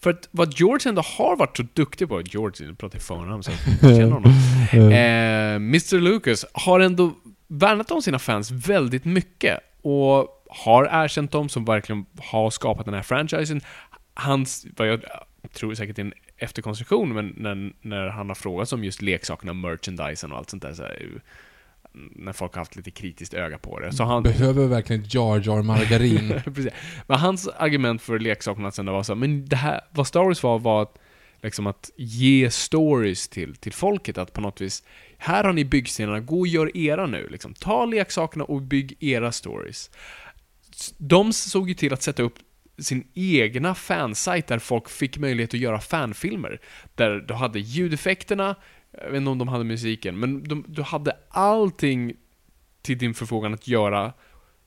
För 0.00 0.10
att 0.10 0.28
vad 0.30 0.54
George 0.54 0.88
ändå 0.88 1.02
har 1.02 1.36
varit 1.36 1.56
så 1.56 1.62
duktig 1.72 2.08
på, 2.08 2.22
George, 2.22 2.66
nu 2.66 2.74
pratar 2.74 2.96
jag 2.96 3.02
förnamn 3.02 3.42
så 3.42 3.50
jag 3.82 3.96
känner 3.96 4.10
honom. 4.10 4.32
eh, 4.72 5.54
Mr 5.54 6.00
Lucas 6.00 6.44
har 6.52 6.80
ändå 6.80 7.12
värnat 7.48 7.90
om 7.90 8.02
sina 8.02 8.18
fans 8.18 8.50
väldigt 8.50 9.04
mycket 9.04 9.60
och 9.82 10.43
har 10.54 10.88
erkänt 10.90 11.32
dem, 11.32 11.48
som 11.48 11.64
verkligen 11.64 12.06
har 12.18 12.50
skapat 12.50 12.84
den 12.84 12.94
här 12.94 13.02
franchisen. 13.02 13.60
Hans, 14.14 14.66
vad 14.76 14.88
jag 14.88 15.00
tror 15.52 15.74
säkert 15.74 15.98
är 15.98 16.02
en 16.02 16.12
efterkonstruktion, 16.36 17.14
men 17.14 17.34
när, 17.36 17.72
när 17.80 18.08
han 18.08 18.28
har 18.28 18.34
frågat 18.34 18.72
om 18.72 18.84
just 18.84 19.02
leksakerna, 19.02 19.52
merchandisen 19.52 20.32
och 20.32 20.38
allt 20.38 20.50
sånt 20.50 20.62
där, 20.62 20.72
så 20.72 20.82
här, 20.82 21.22
när 21.94 22.32
folk 22.32 22.54
har 22.54 22.60
haft 22.60 22.76
lite 22.76 22.90
kritiskt 22.90 23.34
öga 23.34 23.58
på 23.58 23.80
det. 23.80 23.92
Så 23.92 24.04
han, 24.04 24.22
Behöver 24.22 24.66
verkligen 24.66 25.04
Jar 25.08 25.42
Jar 25.44 25.62
margarin. 25.62 26.40
Precis. 26.44 26.72
Men 27.06 27.18
hans 27.18 27.48
argument 27.48 28.02
för 28.02 28.18
leksakerna 28.18 28.70
sen 28.70 28.86
var 28.86 29.02
så 29.02 29.12
här, 29.12 29.20
men 29.20 29.46
det 29.46 29.56
här, 29.56 29.80
vad 29.90 30.06
Star 30.06 30.24
Wars 30.24 30.42
var, 30.42 30.58
var 30.58 30.82
att, 30.82 30.98
liksom 31.42 31.66
att 31.66 31.90
ge 31.96 32.50
stories 32.50 33.28
till, 33.28 33.54
till 33.54 33.72
folket, 33.72 34.18
att 34.18 34.32
på 34.32 34.40
något 34.40 34.60
vis, 34.60 34.82
här 35.18 35.44
har 35.44 35.52
ni 35.52 35.64
byggstenarna, 35.64 36.20
gå 36.20 36.38
och 36.40 36.46
gör 36.46 36.76
era 36.76 37.06
nu. 37.06 37.28
Liksom. 37.28 37.54
Ta 37.54 37.84
leksakerna 37.84 38.44
och 38.44 38.62
bygg 38.62 38.96
era 39.00 39.32
stories. 39.32 39.90
De 40.98 41.32
såg 41.32 41.68
ju 41.68 41.74
till 41.74 41.92
att 41.92 42.02
sätta 42.02 42.22
upp 42.22 42.38
sin 42.78 43.08
egna 43.14 43.74
fansajt 43.74 44.46
där 44.46 44.58
folk 44.58 44.88
fick 44.88 45.18
möjlighet 45.18 45.54
att 45.54 45.60
göra 45.60 45.80
fanfilmer. 45.80 46.60
Där 46.94 47.24
du 47.28 47.34
hade 47.34 47.60
ljudeffekterna, 47.60 48.54
jag 49.02 49.10
vet 49.10 49.16
inte 49.16 49.30
om 49.30 49.38
de 49.38 49.48
hade 49.48 49.64
musiken, 49.64 50.18
men 50.18 50.44
de, 50.44 50.64
du 50.68 50.82
hade 50.82 51.16
allting 51.28 52.12
till 52.82 52.98
din 52.98 53.14
förfogan 53.14 53.54
att 53.54 53.68
göra 53.68 54.12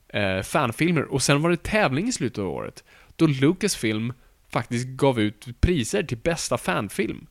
eh, 0.08 0.42
fanfilmer. 0.42 1.02
Och 1.02 1.22
sen 1.22 1.42
var 1.42 1.50
det 1.50 1.62
tävling 1.62 2.08
i 2.08 2.12
slutet 2.12 2.38
av 2.38 2.48
året. 2.48 2.84
Då 3.16 3.26
Lucasfilm 3.26 4.12
faktiskt 4.50 4.86
gav 4.86 5.20
ut 5.20 5.60
priser 5.60 6.02
till 6.02 6.18
bästa 6.18 6.58
fanfilm. 6.58 7.26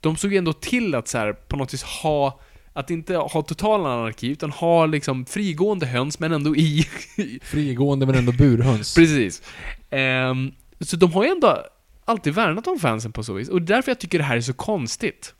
De 0.00 0.16
såg 0.16 0.32
ju 0.32 0.38
ändå 0.38 0.52
till 0.52 0.94
att 0.94 1.08
så 1.08 1.18
här, 1.18 1.32
på 1.32 1.56
något 1.56 1.74
vis 1.74 1.82
ha 1.82 2.40
att 2.72 2.90
inte 2.90 3.16
ha 3.16 3.42
total 3.42 3.86
anarki, 3.86 4.26
utan 4.28 4.50
ha 4.50 4.86
liksom 4.86 5.26
frigående 5.26 5.86
höns, 5.86 6.18
men 6.18 6.32
ändå 6.32 6.56
i... 6.56 6.86
Frigående 7.42 8.06
men 8.06 8.14
ändå 8.14 8.32
burhöns. 8.32 8.94
Precis. 8.94 9.42
Ehm, 9.90 10.52
så 10.80 10.96
de 10.96 11.12
har 11.12 11.24
ju 11.24 11.30
ändå 11.30 11.64
alltid 12.04 12.34
värnat 12.34 12.66
om 12.66 12.78
fansen 12.78 13.12
på 13.12 13.22
så 13.22 13.32
vis. 13.32 13.48
Och 13.48 13.62
det 13.62 13.72
är 13.72 13.76
därför 13.76 13.90
jag 13.90 13.98
tycker 13.98 14.18
det 14.18 14.24
här 14.24 14.36
är 14.36 14.40
så 14.40 14.52
konstigt. 14.52 15.34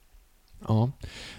Ja. 0.68 0.92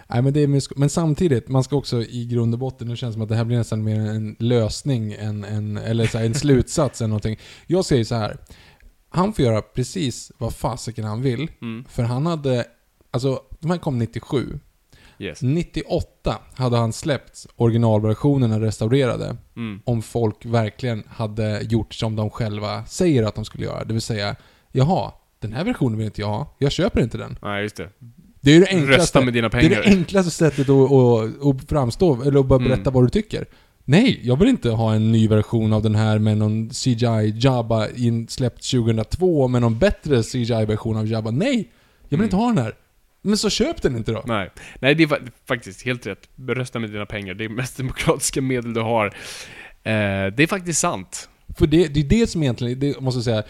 Nej, 0.07 0.21
men, 0.21 0.33
det 0.33 0.39
är 0.39 0.79
men 0.79 0.89
samtidigt, 0.89 1.49
man 1.49 1.63
ska 1.63 1.75
också 1.75 2.01
i 2.01 2.25
grund 2.25 2.53
och 2.53 2.59
botten, 2.59 2.87
nu 2.87 2.95
känns 2.95 3.11
det 3.11 3.13
som 3.13 3.21
att 3.21 3.29
det 3.29 3.35
här 3.35 3.45
blir 3.45 3.57
nästan 3.57 3.83
mer 3.83 3.99
en 3.99 4.35
lösning 4.39 5.13
än 5.13 5.43
en, 5.43 5.77
eller 5.77 6.07
så 6.07 6.17
här, 6.17 6.25
en 6.25 6.33
slutsats 6.33 7.01
än 7.01 7.09
någonting. 7.09 7.39
Jag 7.67 7.85
säger 7.85 8.03
så 8.03 8.15
här. 8.15 8.37
Han 9.09 9.33
får 9.33 9.45
göra 9.45 9.61
precis 9.61 10.31
vad 10.37 10.55
fasiken 10.55 11.05
han 11.05 11.21
vill. 11.21 11.51
Mm. 11.61 11.85
För 11.89 12.03
han 12.03 12.25
hade, 12.25 12.65
alltså 13.11 13.41
de 13.59 13.71
här 13.71 13.77
kom 13.77 13.99
97. 13.99 14.59
Yes. 15.21 15.41
98 15.41 16.39
hade 16.53 16.77
han 16.77 16.93
släppt 16.93 17.47
originalversionerna 17.55 18.59
restaurerade. 18.59 19.35
Mm. 19.55 19.81
Om 19.85 20.01
folk 20.01 20.45
verkligen 20.45 21.03
hade 21.07 21.61
gjort 21.61 21.93
som 21.93 22.15
de 22.15 22.29
själva 22.29 22.85
säger 22.85 23.23
att 23.23 23.35
de 23.35 23.45
skulle 23.45 23.65
göra. 23.65 23.83
Det 23.83 23.93
vill 23.93 24.01
säga, 24.01 24.35
jaha, 24.71 25.11
den 25.39 25.53
här 25.53 25.63
versionen 25.63 25.97
vill 25.97 26.05
inte 26.05 26.21
jag 26.21 26.27
ha. 26.27 26.55
Jag 26.59 26.71
köper 26.71 27.01
inte 27.01 27.17
den. 27.17 27.37
Nej, 27.41 27.61
just 27.63 27.75
det. 27.75 27.89
Det 28.41 28.51
är 28.51 28.59
det 28.59 28.67
enklaste, 28.67 29.19
Det 29.19 29.39
är 29.39 29.69
det 29.69 29.83
enklaste 29.85 30.31
sättet 30.31 30.69
att, 30.69 30.91
att, 30.91 31.45
att 31.45 31.69
framstå, 31.69 32.21
eller 32.21 32.39
att 32.39 32.45
bara 32.45 32.59
berätta 32.59 32.81
Mm. 32.81 32.93
vad 32.93 33.03
du 33.03 33.09
tycker. 33.09 33.45
Nej, 33.85 34.19
jag 34.23 34.35
vill 34.39 34.47
inte 34.47 34.69
ha 34.69 34.93
en 34.93 35.11
ny 35.11 35.27
version 35.27 35.73
av 35.73 35.81
den 35.83 35.95
här 35.95 36.19
med 36.19 36.37
någon 36.37 36.69
CGI 36.69 37.33
Jabba 37.35 37.87
in, 37.87 38.27
släppt 38.27 38.71
2002 38.71 39.47
med 39.47 39.61
någon 39.61 39.79
bättre 39.79 40.23
CGI-version 40.23 40.97
av 40.97 41.07
Jabba. 41.07 41.31
Nej! 41.31 41.71
Jag 42.09 42.17
vill 42.17 42.23
inte 42.25 42.35
ha 42.35 42.47
den 42.47 42.57
här. 42.57 42.73
Men 43.21 43.37
så 43.37 43.49
köp 43.49 43.81
den 43.81 43.95
inte 43.95 44.11
då. 44.11 44.23
Nej. 44.25 44.49
Nej, 44.79 44.95
det 44.95 45.03
är 45.03 45.07
fa- 45.07 45.31
faktiskt 45.47 45.85
helt 45.85 46.07
rätt. 46.07 46.29
Rösta 46.47 46.79
med 46.79 46.89
dina 46.89 47.05
pengar. 47.05 47.33
Det 47.33 47.45
är 47.45 47.49
mest 47.49 47.77
demokratiska 47.77 48.41
medel 48.41 48.73
du 48.73 48.81
har. 48.81 49.05
Eh, 49.05 49.11
det 49.83 50.43
är 50.43 50.47
faktiskt 50.47 50.79
sant. 50.79 51.29
För 51.57 51.67
det, 51.67 51.87
det 51.87 51.99
är 51.99 52.03
det 52.03 52.27
som 52.27 52.43
egentligen, 52.43 52.79
det 52.79 52.99
måste 53.01 53.17
jag 53.17 53.25
säga, 53.25 53.43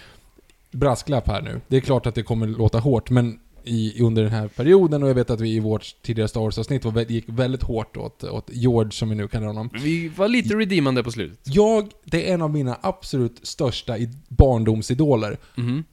brasklapp 0.72 1.28
här 1.28 1.42
nu. 1.42 1.62
Det 1.68 1.78
är 1.78 1.82
klart 1.82 2.06
att 2.06 2.16
det 2.16 2.24
kommer 2.24 2.48
låta 2.48 2.80
hårt, 2.80 3.10
men 3.10 3.40
i, 3.64 4.02
under 4.04 4.24
den 4.24 4.32
här 4.32 4.48
perioden, 4.48 5.04
och 5.04 5.10
jag 5.10 5.16
vet 5.16 5.30
att 5.30 5.42
vi 5.42 5.56
i 5.56 5.60
vårt 5.60 5.96
tidigare 6.02 6.28
Star 6.28 6.42
Wars-avsnitt 6.42 7.10
gick 7.10 7.26
väldigt 7.28 7.64
hårt 7.64 7.98
åt, 7.98 8.24
åt 8.24 8.50
George, 8.54 8.92
som 8.92 9.10
vi 9.10 9.16
nu 9.16 9.28
kallar 9.28 9.48
honom. 9.48 9.70
Vi 9.84 10.08
var 10.08 10.28
lite 10.28 10.56
redeemande 10.56 11.04
på 11.04 11.12
slutet. 11.12 11.40
Jag, 11.44 11.90
det 12.04 12.30
är 12.30 12.34
en 12.34 12.42
av 12.42 12.50
mina 12.50 12.78
absolut 12.82 13.40
största 13.48 13.96
barndomsidoler. 14.28 15.38
Mhm. 15.56 15.84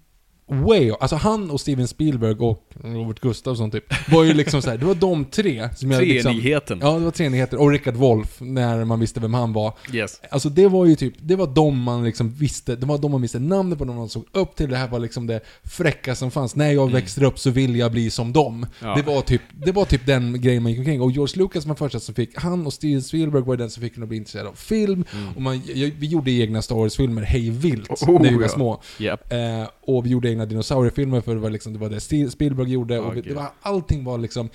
Way, 0.48 0.92
alltså 1.00 1.16
han 1.16 1.50
och 1.50 1.60
Steven 1.60 1.88
Spielberg 1.88 2.34
och 2.34 2.64
Robert 2.84 3.20
Gustafsson 3.20 3.70
typ, 3.70 4.10
var 4.12 4.24
ju 4.24 4.34
liksom 4.34 4.62
så 4.62 4.70
här, 4.70 4.78
det 4.78 4.84
var 4.84 4.94
de 4.94 5.24
tre 5.24 5.68
som 5.76 5.90
jag 5.90 6.02
liksom... 6.02 6.32
Treenigheten. 6.32 6.78
Ja, 6.82 6.92
det 6.92 7.04
var 7.04 7.10
treenigheten. 7.10 7.58
Och 7.58 7.70
Richard 7.70 7.94
Wolff, 7.94 8.36
när 8.40 8.84
man 8.84 9.00
visste 9.00 9.20
vem 9.20 9.34
han 9.34 9.52
var. 9.52 9.72
Yes. 9.92 10.20
Alltså 10.30 10.48
det 10.48 10.68
var 10.68 10.86
ju 10.86 10.96
typ, 10.96 11.14
det 11.18 11.36
var 11.36 11.46
de 11.46 11.82
man 11.82 12.04
liksom 12.04 12.30
visste, 12.30 12.76
det 12.76 12.86
var 12.86 12.98
de 12.98 13.10
man 13.10 13.22
visste 13.22 13.38
namnet 13.38 13.78
på, 13.78 13.84
de 13.84 13.96
man 13.96 14.08
såg 14.08 14.24
upp 14.32 14.56
till, 14.56 14.70
det 14.70 14.76
här 14.76 14.88
var 14.88 14.98
liksom 14.98 15.26
det 15.26 15.40
fräcka 15.64 16.14
som 16.14 16.30
fanns. 16.30 16.56
När 16.56 16.72
jag 16.72 16.92
växer 16.92 17.22
upp 17.22 17.38
så 17.38 17.50
vill 17.50 17.76
jag 17.76 17.92
bli 17.92 18.10
som 18.10 18.32
dem. 18.32 18.66
Ja. 18.82 18.94
Det, 18.94 19.02
var 19.02 19.20
typ, 19.20 19.42
det 19.64 19.72
var 19.72 19.84
typ 19.84 20.06
den 20.06 20.40
grejen 20.40 20.62
man 20.62 20.72
gick 20.72 20.78
omkring. 20.78 21.02
Och 21.02 21.10
George 21.10 21.42
Lucas 21.42 21.66
var 21.66 21.74
första 21.74 22.00
som 22.00 22.14
fick, 22.14 22.38
han 22.38 22.66
och 22.66 22.72
Steven 22.72 23.02
Spielberg 23.02 23.42
var 23.42 23.56
den 23.56 23.70
som 23.70 23.82
fick 23.82 23.96
en 23.96 24.02
att 24.02 24.08
bli 24.08 24.18
intresserad 24.18 24.46
av 24.46 24.52
film. 24.52 25.04
Och 25.36 25.42
man, 25.42 25.62
vi 25.74 26.06
gjorde 26.06 26.30
egna 26.30 26.62
Star 26.62 26.76
Wars-filmer 26.76 27.22
hej 27.22 27.50
vilt 27.50 27.90
Oh, 27.90 28.22
när 28.22 28.30
vi 28.30 28.36
var 28.36 28.42
ja. 28.42 28.48
små. 28.48 28.82
Japp. 28.98 29.32
Eh, 29.32 29.38
och 29.80 30.06
vi 30.06 30.10
gjorde 30.10 30.30
egna 30.30 30.37
dinosauriefilmer 30.46 31.20
för 31.20 31.34
det 31.34 31.40
var 31.40 31.50
liksom, 31.50 31.72
det 31.72 31.78
var 31.78 31.88
det 31.88 32.30
Spielberg 32.30 32.72
gjorde. 32.72 32.98
och 32.98 33.16
vi, 33.16 33.20
Okej. 33.20 33.32
det 33.32 33.34
var, 33.34 33.50
allting 33.60 34.04
var 34.04 34.18
liksom, 34.18 34.48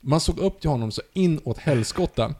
man 0.00 0.20
såg 0.20 0.38
upp 0.38 0.60
till 0.60 0.70
honom 0.70 0.90
så 0.92 1.02
inåt 1.12 1.58
helskotta. 1.58 2.34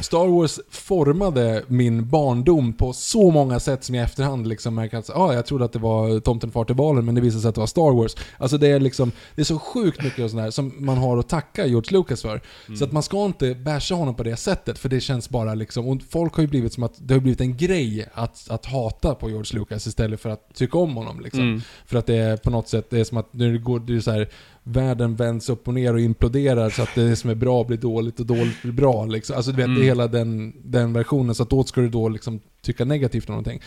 Star 0.00 0.26
Wars 0.26 0.60
formade 0.70 1.62
min 1.68 2.08
barndom 2.08 2.72
på 2.72 2.92
så 2.92 3.30
många 3.30 3.60
sätt 3.60 3.84
som 3.84 3.94
jag 3.94 4.02
i 4.02 4.04
efterhand 4.04 4.46
liksom 4.46 4.74
märker 4.74 4.98
att 4.98 5.10
ah, 5.10 5.34
jag 5.34 5.46
trodde 5.46 5.64
att 5.64 5.72
det 5.72 5.78
var 5.78 6.20
Tomten 6.20 6.50
far 6.50 6.64
till 6.64 6.76
balen 6.76 7.04
men 7.04 7.14
det 7.14 7.20
visade 7.20 7.42
sig 7.42 7.48
att 7.48 7.54
det 7.54 7.60
var 7.60 7.66
Star 7.66 7.96
Wars. 7.96 8.16
Alltså 8.38 8.58
det 8.58 8.68
är 8.68 8.80
liksom, 8.80 9.12
det 9.34 9.42
är 9.42 9.44
så 9.44 9.58
sjukt 9.58 10.02
mycket 10.02 10.24
och 10.24 10.30
sånt 10.30 10.42
där 10.42 10.50
som 10.50 10.72
man 10.78 10.98
har 10.98 11.18
att 11.18 11.28
tacka 11.28 11.66
George 11.66 11.98
Lucas 11.98 12.22
för. 12.22 12.40
Så 12.78 12.84
att 12.84 12.92
man 12.92 13.02
ska 13.02 13.24
inte 13.24 13.54
basha 13.54 13.94
honom 13.94 14.14
på 14.14 14.22
det 14.22 14.36
sättet 14.36 14.78
för 14.78 14.88
det 14.88 15.00
känns 15.00 15.30
bara 15.30 15.54
liksom, 15.54 15.88
och 15.88 16.02
folk 16.10 16.34
har 16.34 16.42
ju 16.42 16.48
blivit 16.48 16.72
som 16.72 16.82
att 16.82 16.94
det 16.96 17.14
har 17.14 17.20
blivit 17.20 17.40
en 17.40 17.56
grej 17.56 18.08
att, 18.14 18.50
att 18.50 18.66
hata 18.66 19.14
på 19.14 19.30
George 19.30 19.58
Lucas 19.58 19.86
istället 19.86 20.20
för 20.20 20.30
att 20.30 20.54
tycka 20.54 20.78
om 20.78 20.96
honom 20.96 21.20
liksom. 21.20 21.40
Mm. 21.40 21.60
För 21.86 21.98
att 21.98 22.06
det 22.06 22.16
är 22.16 22.36
på 22.36 22.50
något 22.50 22.68
sätt, 22.68 22.90
det 22.90 23.00
är 23.00 23.04
som 23.04 23.18
att 23.18 23.28
det 23.32 23.58
går, 23.58 23.80
det 23.80 23.96
är 23.96 24.00
så 24.00 24.10
här, 24.10 24.28
världen 24.64 25.16
vänds 25.16 25.48
upp 25.48 25.68
och 25.68 25.74
ner 25.74 25.94
och 25.94 26.00
imploderar 26.00 26.70
så 26.70 26.82
att 26.82 26.94
det 26.94 27.16
som 27.16 27.30
är 27.30 27.34
bra 27.34 27.64
blir 27.64 27.78
dåligt 27.78 28.20
och 28.20 28.26
dåligt 28.26 28.62
blir 28.62 28.72
bra 28.72 29.06
liksom. 29.06 29.36
Alltså 29.36 29.50
du 29.50 29.56
vet, 29.56 29.76
det 29.76 29.82
är 29.82 29.84
hela 29.84 30.06
den, 30.08 30.54
den 30.64 30.92
versionen, 30.92 31.34
så 31.34 31.42
att 31.42 31.50
då 31.50 31.64
ska 31.64 31.80
du 31.80 31.88
då 31.88 32.08
liksom 32.08 32.40
tycka 32.62 32.84
negativt 32.84 33.28
om 33.28 33.32
någonting. 33.32 33.60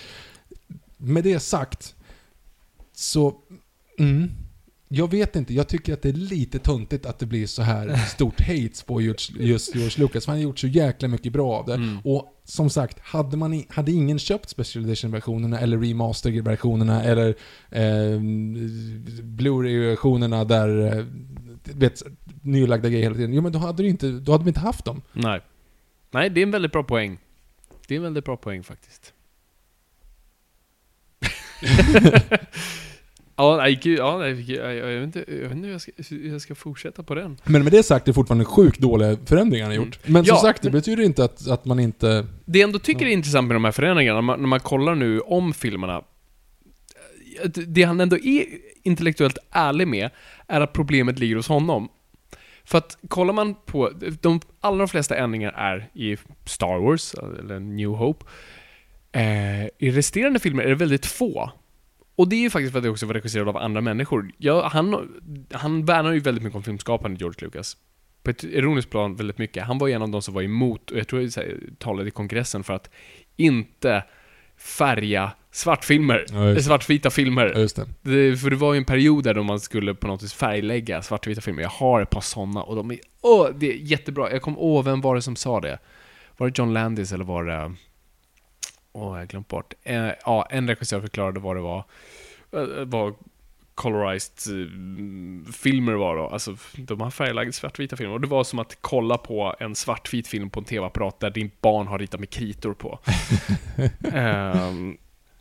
Med 0.98 1.24
det 1.24 1.40
sagt, 1.40 1.96
så, 2.94 3.36
mm, 4.00 4.30
jag 4.88 5.12
vet 5.12 5.36
inte, 5.36 5.54
jag 5.54 5.68
tycker 5.68 5.94
att 5.94 6.02
det 6.02 6.10
är 6.10 6.14
lite 6.14 6.60
tuntigt 6.60 7.06
att 7.06 7.20
det 7.20 7.26
blir 7.26 7.48
så 7.48 7.62
här 7.62 7.96
stort 8.08 8.42
hates 8.42 8.84
på 8.84 9.02
just, 9.02 9.32
just 9.36 9.76
George 9.76 9.94
Lucas, 9.98 10.26
för 10.26 10.32
han 10.32 10.40
har 10.40 10.44
gjort 10.44 10.60
så 10.60 10.68
jäkla 10.68 11.08
mycket 11.08 11.34
bra 11.34 11.54
av 11.54 11.66
det. 11.66 11.98
Och 12.04 12.34
som 12.50 12.70
sagt, 12.70 13.00
hade, 13.00 13.38
man 13.38 13.54
i, 13.54 13.68
hade 13.70 13.92
ingen 13.92 14.20
köpt 14.20 14.50
Special 14.50 14.86
Edition-versionerna 14.86 15.60
eller 15.60 15.78
Remaster-versionerna 15.78 17.04
eller 17.04 17.28
eh, 17.70 18.20
Blu-ray-versionerna 19.24 20.44
där, 20.44 20.98
eh, 20.98 21.06
vet, 21.64 22.04
nylagda 22.42 22.90
grejer 22.90 23.04
hela 23.04 23.16
tiden, 23.16 23.34
jo 23.34 23.42
men 23.42 23.52
då 23.52 23.60
hade, 23.60 23.84
du 23.84 23.90
inte, 23.90 24.12
då 24.12 24.32
hade 24.32 24.44
vi 24.44 24.50
inte 24.50 24.60
haft 24.60 24.86
dem. 24.86 25.02
Nej. 25.14 25.42
Nej, 26.12 26.30
det 26.30 26.42
är 26.42 26.44
en 26.44 26.52
väldigt 26.52 26.72
bra 26.72 26.84
poäng. 26.84 27.18
Det 27.88 27.94
är 27.94 27.98
en 27.98 28.04
väldigt 28.04 28.26
bra 28.26 28.38
poäng 28.38 28.64
faktiskt. 28.64 29.14
ja, 33.38 33.58
nej, 33.58 33.80
gud, 33.84 34.00
ja, 34.00 34.18
nej, 34.18 34.52
jag, 34.56 34.76
jag, 34.76 34.86
vet 34.88 35.04
inte, 35.04 35.26
jag 35.28 35.36
vet 35.38 35.52
inte 35.52 35.66
hur 35.68 35.72
jag 35.72 35.82
ska, 35.82 35.92
hur 36.10 36.32
jag 36.32 36.42
ska 36.42 36.56
fortsätta 36.56 37.04
på 37.04 37.16
den. 37.16 37.38
Men 37.44 37.64
med 37.64 37.72
det 37.74 37.84
sagt, 37.84 38.06
det 38.06 38.12
är 38.12 38.14
fortfarande 38.14 38.46
sjukt 38.46 38.80
dåliga 38.80 39.18
förändringar 39.26 39.66
han 39.66 39.72
har 39.78 39.86
gjort. 39.86 40.00
Men 40.08 40.26
som 40.26 40.36
Ja, 40.36 40.42
sagt, 40.42 40.62
det 40.62 40.70
men- 40.70 40.80
betyder 40.80 41.04
inte 41.04 41.24
att, 41.24 41.48
att 41.48 41.66
man 41.66 41.80
inte... 41.80 42.26
Det 42.46 42.60
jag 42.60 42.68
ändå 42.68 42.80
tycker 42.80 43.06
är 43.06 43.10
intressant 43.10 43.48
med 43.48 43.56
de 43.56 43.66
här 43.66 43.72
förändringarna, 43.72 44.16
när 44.18 44.22
man, 44.22 44.40
när 44.40 44.48
man 44.48 44.60
kollar 44.60 44.96
nu 44.96 45.20
om 45.20 45.54
filmerna, 45.54 46.02
det 47.68 47.84
han 47.84 48.00
ändå 48.02 48.16
är 48.18 48.46
intellektuellt 48.84 49.38
ärlig 49.52 49.88
med, 49.88 50.10
är 50.48 50.62
att 50.62 50.74
problemet 50.74 51.20
ligger 51.20 51.36
hos 51.36 51.48
honom. 51.48 51.90
För 52.66 52.78
att 52.78 52.98
kollar 53.08 53.34
man 53.34 53.56
på, 53.66 53.92
de 54.22 54.40
allra 54.62 54.88
flesta 54.88 55.16
ändringar 55.18 55.52
är 55.52 55.90
i 55.94 56.18
Star 56.46 56.80
Wars, 56.80 57.14
eller 57.40 57.60
New 57.60 57.90
Hope. 57.90 58.26
Eh, 59.12 59.66
I 59.78 59.92
resterande 59.92 60.40
filmer 60.40 60.64
är 60.64 60.70
det 60.70 60.76
väldigt 60.76 61.06
få. 61.06 61.52
Och 62.18 62.30
det 62.30 62.36
är 62.36 62.42
ju 62.42 62.50
faktiskt 62.50 62.72
för 62.72 62.80
att 62.80 62.84
det 62.84 62.90
också 62.90 63.06
var 63.06 63.14
regisserad 63.14 63.50
av 63.50 63.58
andra 63.58 63.82
människor. 63.82 64.32
Ja, 64.38 64.70
han, 64.74 65.10
han 65.52 65.86
värnar 65.86 66.12
ju 66.12 66.20
väldigt 66.20 66.44
mycket 66.44 66.56
om 66.56 66.64
filmskapande, 66.64 67.18
George 67.20 67.46
Lucas. 67.46 67.78
På 68.24 68.30
ett 68.30 68.44
ironiskt 68.44 68.90
plan 68.90 69.16
väldigt 69.16 69.38
mycket. 69.38 69.64
Han 69.64 69.78
var 69.78 69.88
ju 69.88 69.94
en 69.94 70.02
av 70.02 70.10
de 70.10 70.22
som 70.22 70.34
var 70.34 70.42
emot, 70.42 70.92
och 70.92 70.98
jag 70.98 71.08
tror 71.08 71.22
jag 71.22 71.32
talade 71.78 72.08
i 72.08 72.12
kongressen 72.12 72.64
för 72.64 72.74
att 72.74 72.90
inte 73.36 74.04
färga 74.58 75.32
svartfilmer, 75.52 76.26
Ja, 76.30 76.62
svartvita 76.62 77.10
filmer. 77.10 77.54
Ja, 77.56 77.84
det. 78.04 78.30
Det, 78.30 78.38
för 78.38 78.50
det 78.50 78.56
var 78.56 78.74
ju 78.74 78.78
en 78.78 78.86
period 78.86 79.24
där 79.24 79.34
då 79.34 79.44
man 79.44 79.60
skulle 79.60 79.94
på 79.94 80.08
något 80.08 80.24
vis 80.24 80.34
färglägga 80.34 81.02
svartvita 81.02 81.42
filmer. 81.42 81.62
Jag 81.62 81.70
har 81.70 82.02
ett 82.02 82.10
par 82.10 82.22
sådana 82.22 82.64
och 82.64 82.76
de 82.76 82.92
är, 82.92 83.00
åh, 83.22 83.48
det 83.56 83.72
är 83.72 83.76
jättebra. 83.76 84.32
Jag 84.32 84.42
kom, 84.42 84.58
åh, 84.58 84.84
vem 84.84 85.02
var 85.02 85.16
det 85.16 85.22
som 85.22 85.36
sa 85.36 85.62
det? 85.62 85.80
Var 86.38 86.50
det 86.50 86.60
John 86.60 86.74
Landis 86.74 87.12
eller 87.12 87.26
var 87.26 87.44
det, 87.44 87.76
Åh, 88.98 89.14
jag 89.14 89.22
har 89.22 89.26
glömt 89.26 89.48
bort. 89.48 89.74
Eh, 89.84 90.10
ja, 90.26 90.48
en 90.50 90.68
regissör 90.68 91.02
förklarade 91.02 91.40
vad 91.40 91.56
det 91.56 91.62
var. 91.62 91.84
Eh, 92.52 92.86
vad 92.86 93.16
colorized 93.76 94.62
eh, 94.62 95.52
filmer 95.54 95.94
var 95.94 96.18
då. 96.18 96.28
Alltså, 96.28 96.58
de 96.76 97.02
har 97.02 97.12
färglagda 97.12 97.52
svartvita 97.52 97.98
filmer. 97.98 98.14
Och 98.14 98.22
det 98.22 98.28
var 98.28 98.44
som 98.44 98.60
att 98.60 98.78
kolla 98.82 99.18
på 99.18 99.56
en 99.60 99.76
svartvit 99.76 100.28
film 100.28 100.50
på 100.50 100.60
en 100.60 100.66
TV-apparat 100.66 101.20
där 101.20 101.30
din 101.30 101.52
barn 101.62 101.88
har 101.88 102.00
ritat 102.00 102.20
med 102.20 102.30
kritor 102.30 102.74
på. 102.74 103.00
Ehm, 104.14 104.98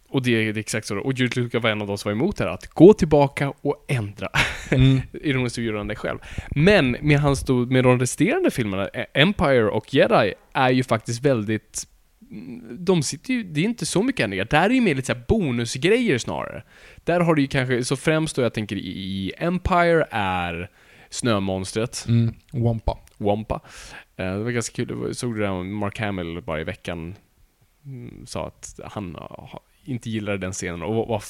och 0.09 0.23
det 0.23 0.31
är, 0.31 0.53
det 0.53 0.59
är 0.59 0.61
exakt 0.61 0.87
så. 0.87 0.99
Och 0.99 1.13
George 1.13 1.43
Lucas 1.43 1.63
var 1.63 1.71
en 1.71 1.83
av 1.83 1.89
de 1.89 1.99
som 1.99 2.09
var 2.09 2.13
emot 2.13 2.37
det 2.37 2.45
här, 2.45 2.51
att 2.51 2.67
gå 2.67 2.93
tillbaka 2.93 3.53
och 3.61 3.85
ändra. 3.89 4.29
Mm. 4.71 5.01
Ironiskt 5.13 5.59
gjorde 5.59 5.79
han 5.79 5.89
det 5.89 5.97
själv. 5.97 6.19
Men 6.51 6.97
med, 7.01 7.21
hans 7.21 7.49
med 7.49 7.85
de 7.85 8.01
resterande 8.01 8.51
filmerna, 8.51 8.89
eh, 8.89 9.05
Empire 9.15 9.69
och 9.69 9.95
Jedi, 9.95 10.35
är 10.53 10.71
ju 10.71 10.85
faktiskt 10.85 11.23
väldigt... 11.23 11.89
De 12.79 13.03
sitter 13.03 13.35
ju, 13.35 13.43
det 13.43 13.61
är 13.61 13.65
inte 13.65 13.87
så 13.87 14.03
mycket 14.03 14.25
ändringar. 14.25 14.45
Där 14.51 14.71
är 14.71 14.75
ju 14.75 14.81
mer 14.81 14.95
lite 14.95 15.07
så 15.07 15.13
här 15.15 15.25
bonusgrejer 15.29 16.19
snarare. 16.19 16.63
Där 17.05 17.21
har 17.21 17.35
du 17.35 17.43
ju 17.43 17.49
kanske, 17.49 17.85
så 17.85 17.97
främst 17.97 18.37
då 18.37 18.43
jag 18.43 18.55
tänker 18.55 18.77
i, 18.77 19.33
Empire 19.39 20.07
är 20.11 20.71
snömonstret, 21.11 22.05
Mm. 22.09 22.35
Wampa. 22.53 22.99
Wampa. 23.17 23.61
Eh, 24.17 24.33
Det 24.37 24.43
var 24.45 24.51
ganska 24.51 24.75
kul, 24.77 24.99
jag 25.07 25.17
såg 25.17 25.35
det 25.35 25.41
där 25.47 25.63
Mark 25.65 25.99
Hamill 25.99 26.43
bara 26.43 26.61
i 26.61 26.65
veckan 26.65 27.15
mm, 27.85 28.27
sa 28.27 28.47
att 28.47 28.81
han 28.85 29.17
inte 29.89 30.11
gillade 30.11 30.39
den 30.39 30.53
scenen 30.53 30.83
och 30.83 31.09
var, 31.09 31.23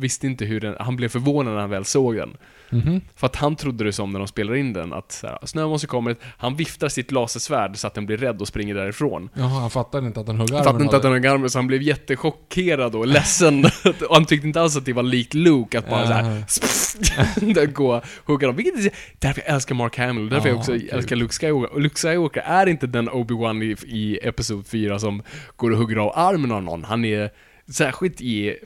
visste 0.00 0.26
inte 0.26 0.44
hur 0.44 0.60
den, 0.60 0.76
han 0.80 0.96
blev 0.96 1.08
förvånad 1.08 1.54
när 1.54 1.60
han 1.60 1.70
väl 1.70 1.84
såg 1.84 2.16
den. 2.16 2.36
Mhm. 2.70 3.00
För 3.16 3.26
att 3.26 3.36
han 3.36 3.56
trodde 3.56 3.84
det 3.84 3.92
som 3.92 4.12
när 4.12 4.18
de 4.18 4.28
spelar 4.28 4.54
in 4.54 4.72
den, 4.72 4.92
att 4.92 5.12
så 5.12 5.26
här, 5.26 5.38
snömonster 5.42 5.88
kommer, 5.88 6.16
han 6.22 6.56
viftar 6.56 6.88
sitt 6.88 7.12
lasersvärd 7.12 7.76
så 7.76 7.86
att 7.86 7.94
den 7.94 8.06
blir 8.06 8.16
rädd 8.16 8.40
och 8.40 8.48
springer 8.48 8.74
därifrån. 8.74 9.28
Jaha, 9.34 9.48
han 9.60 9.70
fattade 9.70 10.06
inte 10.06 10.20
att 10.20 10.26
den 10.26 10.36
högg 10.36 10.50
Han 10.50 10.64
fattade 10.64 10.84
inte 10.84 10.96
att 10.96 11.02
den 11.02 11.12
var 11.12 11.30
armen 11.30 11.50
så 11.50 11.58
han 11.58 11.66
blev 11.66 11.82
jättechockerad 11.82 12.94
och 12.94 13.06
ledsen. 13.06 13.64
och 14.08 14.14
han 14.14 14.24
tyckte 14.24 14.46
inte 14.46 14.60
alls 14.60 14.76
att 14.76 14.84
det 14.84 14.92
var 14.92 15.02
likt 15.02 15.34
Luke, 15.34 15.78
att 15.78 15.90
bara 15.90 16.06
såhär 16.06 17.66
gå 17.72 17.94
och 17.96 18.04
hugga 18.24 18.46
dem. 18.46 18.56
Vilket 18.56 18.86
är 18.86 18.92
därför 19.18 19.42
jag 19.46 19.54
älskar 19.54 19.74
Mark 19.74 19.98
Hamill, 19.98 20.28
därför 20.28 20.48
Ja, 20.48 20.52
jag 20.52 20.58
också 20.58 20.72
kul. 20.72 20.90
älskar 20.92 21.16
Luke 21.16 21.34
Skywalker. 21.34 21.74
Och 21.74 21.80
Luke 21.80 21.96
Skywalker 21.98 22.40
är 22.40 22.66
inte 22.66 22.86
den 22.86 23.08
Obi-Wan 23.10 23.62
i, 23.62 23.76
i 23.86 24.18
Episod 24.22 24.66
4 24.66 24.98
som 24.98 25.22
går 25.56 25.70
och 25.70 25.78
hugger 25.78 25.96
av 25.96 26.12
armen 26.14 26.52
av 26.52 26.62
någon. 26.62 26.84
Han 26.84 27.04
är 27.04 27.30
särskilt 27.70 28.20
i, 28.20 28.56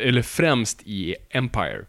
eller 0.00 0.22
främst 0.22 0.82
i 0.84 1.14
Empire. 1.30 1.84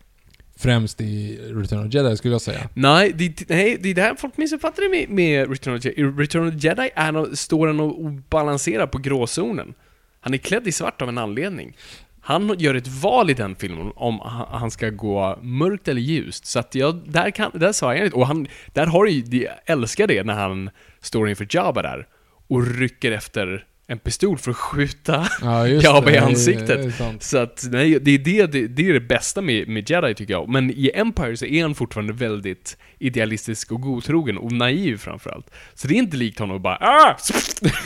Främst 0.58 1.02
i 1.02 1.38
Return 1.38 1.88
of 1.88 1.94
Jedi 1.94 2.18
skulle 2.18 2.34
jag 2.34 2.42
säga. 2.42 2.70
Nej, 2.74 3.12
det, 3.16 3.50
nej, 3.50 3.78
det 3.80 3.90
är 3.90 3.94
det 3.96 4.02
här 4.02 4.16
folk 4.16 4.38
missuppfattar 4.38 4.84
det 4.84 4.90
med, 4.90 5.10
med 5.10 5.50
Return 5.50 5.76
of 5.76 5.86
Jedi. 5.86 6.02
I 6.02 6.04
Return 6.04 6.48
of 6.48 6.64
Jedi 6.64 6.90
är 6.96 7.12
han, 7.12 7.36
står 7.36 7.68
han 7.68 7.80
och 7.80 8.12
balanserar 8.12 8.88
på 8.88 8.98
gråzonen. 8.98 9.74
Han 10.20 10.34
är 10.34 10.38
klädd 10.38 10.68
i 10.68 10.72
svart 10.72 11.02
av 11.02 11.10
en 11.10 11.18
anledning. 11.18 11.78
Han 12.22 12.56
gör 12.60 12.76
ett 12.76 12.88
val 12.88 13.30
i 13.30 13.34
den 13.34 13.56
filmen 13.56 13.92
om 13.96 14.20
ha- 14.20 14.50
han 14.52 14.72
ska 14.72 14.90
gå 14.90 15.40
mörkt 15.42 15.88
eller 15.88 16.02
ljust. 16.02 16.46
Så 16.46 16.60
att 16.60 16.76
jag, 16.76 17.02
där, 17.06 17.32
kan, 17.32 17.52
där 17.54 17.72
sa 17.72 17.96
jag 17.96 18.16
Och 18.16 18.28
han, 18.28 18.48
där 18.74 18.86
har 18.86 19.06
ju, 19.06 19.40
jag 19.44 19.54
älskar 19.66 20.08
det 20.08 20.24
när 20.24 20.34
han 20.34 20.70
står 21.02 21.30
inför 21.30 21.48
Jabba 21.50 21.82
där 21.82 22.08
och 22.48 22.68
rycker 22.68 23.12
efter 23.12 23.66
en 23.88 24.00
pistol 24.00 24.38
för 24.38 24.52
att 24.52 24.58
skjuta 24.58 25.28
Ja, 25.42 25.68
i 25.68 26.18
ansiktet. 26.18 26.98
det. 27.00 27.24
Så 27.24 27.38
att, 27.38 27.66
nej, 27.72 28.00
det 28.00 28.12
är 28.12 28.18
det, 28.18 28.46
det, 28.46 28.68
det 28.68 28.90
är 28.90 28.94
det 28.94 29.00
bästa 29.00 29.42
med, 29.42 29.68
med 29.68 29.90
Jedi 29.90 30.14
tycker 30.16 30.34
jag. 30.34 30.50
Men 30.50 30.72
i 30.72 30.92
Empire 30.94 31.38
så 31.38 31.46
är 31.46 31.62
han 31.62 31.76
fortfarande 31.76 32.14
väldigt 32.14 32.78
idealistisk 33.00 33.72
och 33.72 33.82
godtrogen 33.82 34.38
och 34.38 34.52
naiv 34.52 34.98
framförallt. 34.98 35.50
Så 35.74 35.88
det 35.88 35.94
är 35.94 35.98
inte 35.98 36.18
likt 36.18 36.40
honom 36.40 36.56
att 36.56 36.62
bara 36.62 36.78
ah! 36.78 37.18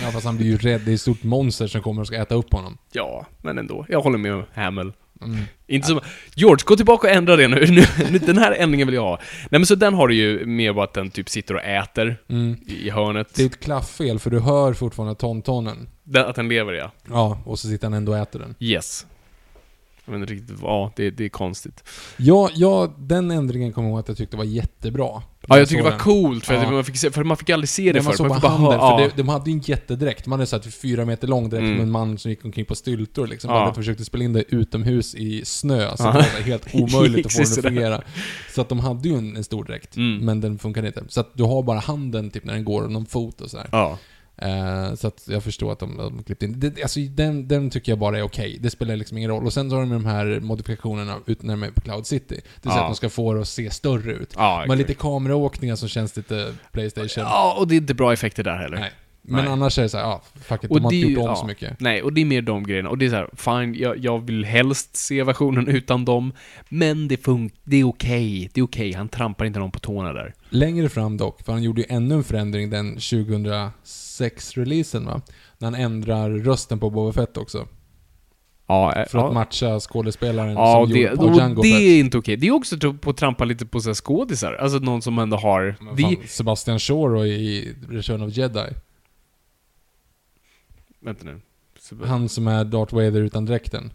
Ja, 0.01 0.11
fast 0.11 0.25
han 0.25 0.37
blir 0.37 0.47
ju 0.47 0.57
rädd. 0.57 0.81
Det 0.85 0.91
är 0.91 0.95
ett 0.95 1.01
stort 1.01 1.23
monster 1.23 1.67
som 1.67 1.81
kommer 1.81 2.01
och 2.01 2.07
ska 2.07 2.15
äta 2.15 2.35
upp 2.35 2.53
honom. 2.53 2.77
Ja, 2.91 3.25
men 3.41 3.57
ändå. 3.57 3.85
Jag 3.89 4.01
håller 4.01 4.17
med 4.17 4.43
Hamill. 4.53 4.91
Mm. 5.25 5.45
Inte 5.67 5.87
som... 5.87 5.99
George, 6.35 6.63
gå 6.65 6.75
tillbaka 6.75 7.07
och 7.07 7.13
ändra 7.13 7.35
det 7.35 7.47
nu. 7.47 7.65
nu. 8.11 8.19
Den 8.19 8.37
här 8.37 8.51
ändringen 8.51 8.87
vill 8.87 8.95
jag 8.95 9.01
ha. 9.01 9.19
Nej 9.49 9.59
men 9.59 9.65
så 9.65 9.75
den 9.75 9.93
har 9.93 10.07
du 10.07 10.15
ju 10.15 10.45
med 10.45 10.75
bara 10.75 10.83
att 10.85 10.93
den 10.93 11.09
typ 11.11 11.29
sitter 11.29 11.55
och 11.55 11.63
äter 11.63 12.17
Mm. 12.29 12.57
i 12.67 12.87
i 12.87 12.89
hörnet. 12.89 13.27
Det 13.35 13.41
är 13.41 13.45
ett 13.45 13.59
klafffel, 13.59 14.19
för 14.19 14.29
du 14.29 14.39
hör 14.39 14.73
fortfarande 14.73 15.15
tontonen. 15.15 15.87
Den, 16.03 16.25
att 16.25 16.35
den 16.35 16.49
lever 16.49 16.73
ja. 16.73 16.91
Ja, 17.09 17.41
och 17.45 17.59
så 17.59 17.67
sitter 17.67 17.85
han 17.85 17.93
ändå 17.93 18.11
och 18.11 18.17
äter 18.17 18.39
den. 18.39 18.55
Yes. 18.59 19.05
Jag 20.05 20.11
vet 20.13 20.21
inte 20.21 20.33
riktigt, 20.33 20.57
ja, 20.61 20.91
det, 20.95 21.09
det 21.11 21.25
är 21.25 21.29
konstigt. 21.29 21.83
Ja, 22.17 22.49
ja, 22.55 22.93
den 22.99 23.31
ändringen 23.31 23.73
kommer 23.73 23.87
jag 23.89 23.93
ihåg 23.93 23.99
att 23.99 24.07
jag 24.07 24.17
tyckte 24.17 24.37
var 24.37 24.43
jättebra. 24.43 25.21
Ja, 25.47 25.57
jag 25.57 25.69
tycker 25.69 25.83
det 25.83 25.89
var 25.89 25.97
coolt, 25.99 26.45
för, 26.45 26.53
Ja. 26.53 26.71
man 26.71 26.83
fick 26.83 27.13
för 27.13 27.23
man 27.23 27.37
fick 27.37 27.49
aldrig 27.49 27.69
se 27.69 27.93
det 27.93 28.01
man 28.01 28.13
förut. 28.13 28.19
Man 28.19 28.29
på 28.29 28.35
fick 28.35 28.41
bara 28.41 28.51
handen, 28.51 28.79
höra, 28.79 28.97
för 28.97 29.03
ja. 29.03 29.09
det, 29.15 29.21
de 29.21 29.29
hade 29.29 29.49
ju 29.51 29.53
en 29.55 29.61
jättedräkt. 29.65 30.27
Man 30.27 30.39
hade 30.39 30.47
såhär 30.47 30.63
fyra 30.63 31.05
meter 31.05 31.27
lång 31.27 31.49
dräkt 31.49 31.61
Mm. 31.61 31.73
med 31.73 31.81
en 31.83 31.91
man 31.91 32.17
som 32.17 32.31
gick 32.31 32.45
omkring 32.45 32.65
på 32.65 32.75
styltor 32.75 33.27
liksom. 33.27 33.49
Ja. 33.51 33.57
Ja. 33.59 33.69
att 33.69 33.75
försökte 33.75 34.05
spela 34.05 34.23
in 34.23 34.33
det 34.33 34.43
utomhus 34.55 35.15
i 35.15 35.45
snö, 35.45 35.95
så 35.97 36.03
Ja. 36.03 36.11
det 36.11 36.17
var 36.17 36.41
helt 36.41 36.67
omöjligt 36.75 37.25
att 37.25 37.33
få 37.33 37.41
den 37.41 37.51
att 37.51 37.61
fungera. 37.61 38.01
Så 38.55 38.61
att 38.61 38.69
de 38.69 38.79
hade 38.79 39.09
ju 39.09 39.17
en, 39.17 39.35
en 39.37 39.43
stor 39.43 39.63
dräkt, 39.63 39.95
Mm. 39.95 40.25
men 40.25 40.41
den 40.41 40.59
funkade 40.59 40.87
inte. 40.87 41.03
Så 41.07 41.19
att 41.19 41.29
du 41.33 41.43
har 41.43 41.63
bara 41.63 41.79
handen 41.79 42.29
typ 42.29 42.43
när 42.45 42.53
den 42.53 42.65
går 42.65 42.81
och 42.83 42.91
någon 42.91 43.05
fot 43.05 43.41
och 43.41 43.49
sådär. 43.49 43.69
Ja. 43.71 43.97
Eh, 44.37 44.93
så 44.95 45.07
att 45.07 45.23
jag 45.27 45.43
förstår 45.43 45.71
att 45.71 45.79
de, 45.79 45.97
de 45.97 46.23
klippte 46.23 46.45
in. 46.45 46.59
Det, 46.59 46.81
alltså 46.83 46.99
den, 46.99 47.47
den 47.47 47.69
tycker 47.69 47.91
jag 47.91 47.99
bara 47.99 48.17
är 48.17 48.21
okej. 48.21 48.57
Det 48.61 48.69
spelar 48.69 48.95
liksom 48.95 49.17
ingen 49.17 49.29
roll. 49.29 49.45
Och 49.45 49.53
sen 49.53 49.69
så 49.69 49.75
har 49.75 49.81
de 49.81 49.89
de 49.91 50.05
här 50.05 50.39
modifikationerna 50.39 51.15
ut 51.25 51.43
när 51.43 51.53
de 51.53 51.63
är 51.63 51.71
på 51.71 51.81
Cloud 51.81 52.07
City. 52.07 52.35
Det 52.35 52.35
vill 52.35 52.71
säga 52.71 52.75
Ja. 52.75 52.81
att 52.83 52.89
de 52.91 52.95
ska 52.95 53.09
få 53.09 53.33
det 53.33 53.41
att 53.41 53.47
se 53.47 53.71
större 53.71 54.11
ut. 54.13 54.33
Ja, 54.37 54.57
Men 54.67 54.71
exakt. 54.77 54.89
lite 54.89 55.01
kameraåkningar 55.01 55.75
som 55.75 55.89
känns 55.89 56.15
lite 56.17 56.53
Playstation. 56.71 57.23
Ja, 57.23 57.55
och 57.59 57.67
det 57.67 57.75
är 57.75 57.77
inte 57.77 57.93
bra 57.93 58.13
effekter 58.13 58.43
där 58.43 58.57
heller. 58.57 58.77
Nej. 58.79 58.91
Men 59.27 59.43
Nej. 59.43 59.53
annars 59.53 59.77
är 59.77 59.83
det 59.83 59.89
så 59.89 59.97
här, 59.97 60.03
ja, 60.03 60.21
fuck 60.41 60.63
it, 60.63 60.71
Och 60.71 60.77
de 60.77 60.83
har 60.83 60.91
det 60.91 60.97
inte 60.97 61.09
gjort 61.11 61.19
om 61.21 61.25
ja. 61.25 61.35
så 61.35 61.45
mycket. 61.45 61.79
Nej, 61.79 62.01
och 62.01 62.13
det 62.13 62.21
är 62.21 62.25
mer 62.25 62.41
de 62.41 62.63
grejerna. 62.63 62.89
Och 62.89 62.97
det 62.97 63.05
är 63.05 63.09
så 63.09 63.15
här, 63.15 63.29
fine, 63.35 63.75
jag, 63.75 63.97
jag 63.97 64.25
vill 64.25 64.45
helst 64.45 64.95
se 64.95 65.23
versionen 65.23 65.67
utan 65.67 66.05
dem, 66.05 66.33
men 66.69 67.07
det 67.07 67.15
fun- 67.25 67.51
det 67.63 67.77
är 67.77 67.87
okej. 67.87 68.49
Det 68.53 68.59
är 68.61 68.65
okej, 68.65 68.93
han 68.93 69.09
trampar 69.09 69.45
inte 69.45 69.59
någon 69.59 69.71
på 69.71 69.79
tårna 69.79 70.13
där. 70.13 70.33
Längre 70.49 70.89
fram 70.89 71.17
dock, 71.17 71.41
för 71.41 71.51
han 71.53 71.63
gjorde 71.63 71.81
ju 71.81 71.87
ännu 71.89 72.15
en 72.15 72.23
förändring 72.23 72.69
den 72.69 72.99
2006-releasen 74.19 75.05
va? 75.05 75.21
När 75.57 75.65
han 75.71 75.75
ändrar 75.75 76.29
rösten 76.29 76.79
på 76.79 76.89
Boba 76.89 77.11
Fett 77.13 77.37
också. 77.37 77.67
Ja, 78.67 78.91
För 78.93 79.01
att 79.01 79.13
ja. 79.25 79.31
matcha 79.31 79.79
skådespelaren 79.79 80.53
Ja, 80.53 80.73
som 80.85 80.93
det, 80.93 80.99
gjorde 80.99 81.15
på 81.17 81.33
Django 81.37 81.61
det 81.61 81.71
Fett. 81.71 81.81
är 81.81 81.99
inte 81.99 82.17
okej. 82.17 82.37
Det 82.37 82.47
är 82.47 82.51
också 82.51 82.93
på 82.93 83.09
att 83.09 83.17
trampa 83.17 83.45
lite 83.45 83.65
på 83.65 83.79
så 83.79 83.93
skådisar. 83.93 84.53
Alltså 84.53 84.79
någon 84.79 85.01
som 85.01 85.19
ändå 85.19 85.37
har... 85.37 85.75
Men 85.81 85.95
Det, 85.95 86.03
fan, 86.03 86.15
Sebastian 86.27 86.79
Shaw 86.79 87.25
i 87.27 87.73
Return 87.89 88.21
of 88.21 88.37
Jedi. 88.37 88.73
vänta 90.99 91.25
nu. 91.25 91.41
Han 92.05 92.29
som 92.29 92.47
är 92.47 92.63
Darth 92.63 92.95
Vader 92.95 93.21
utan 93.21 93.45
dräkten. 93.45 93.93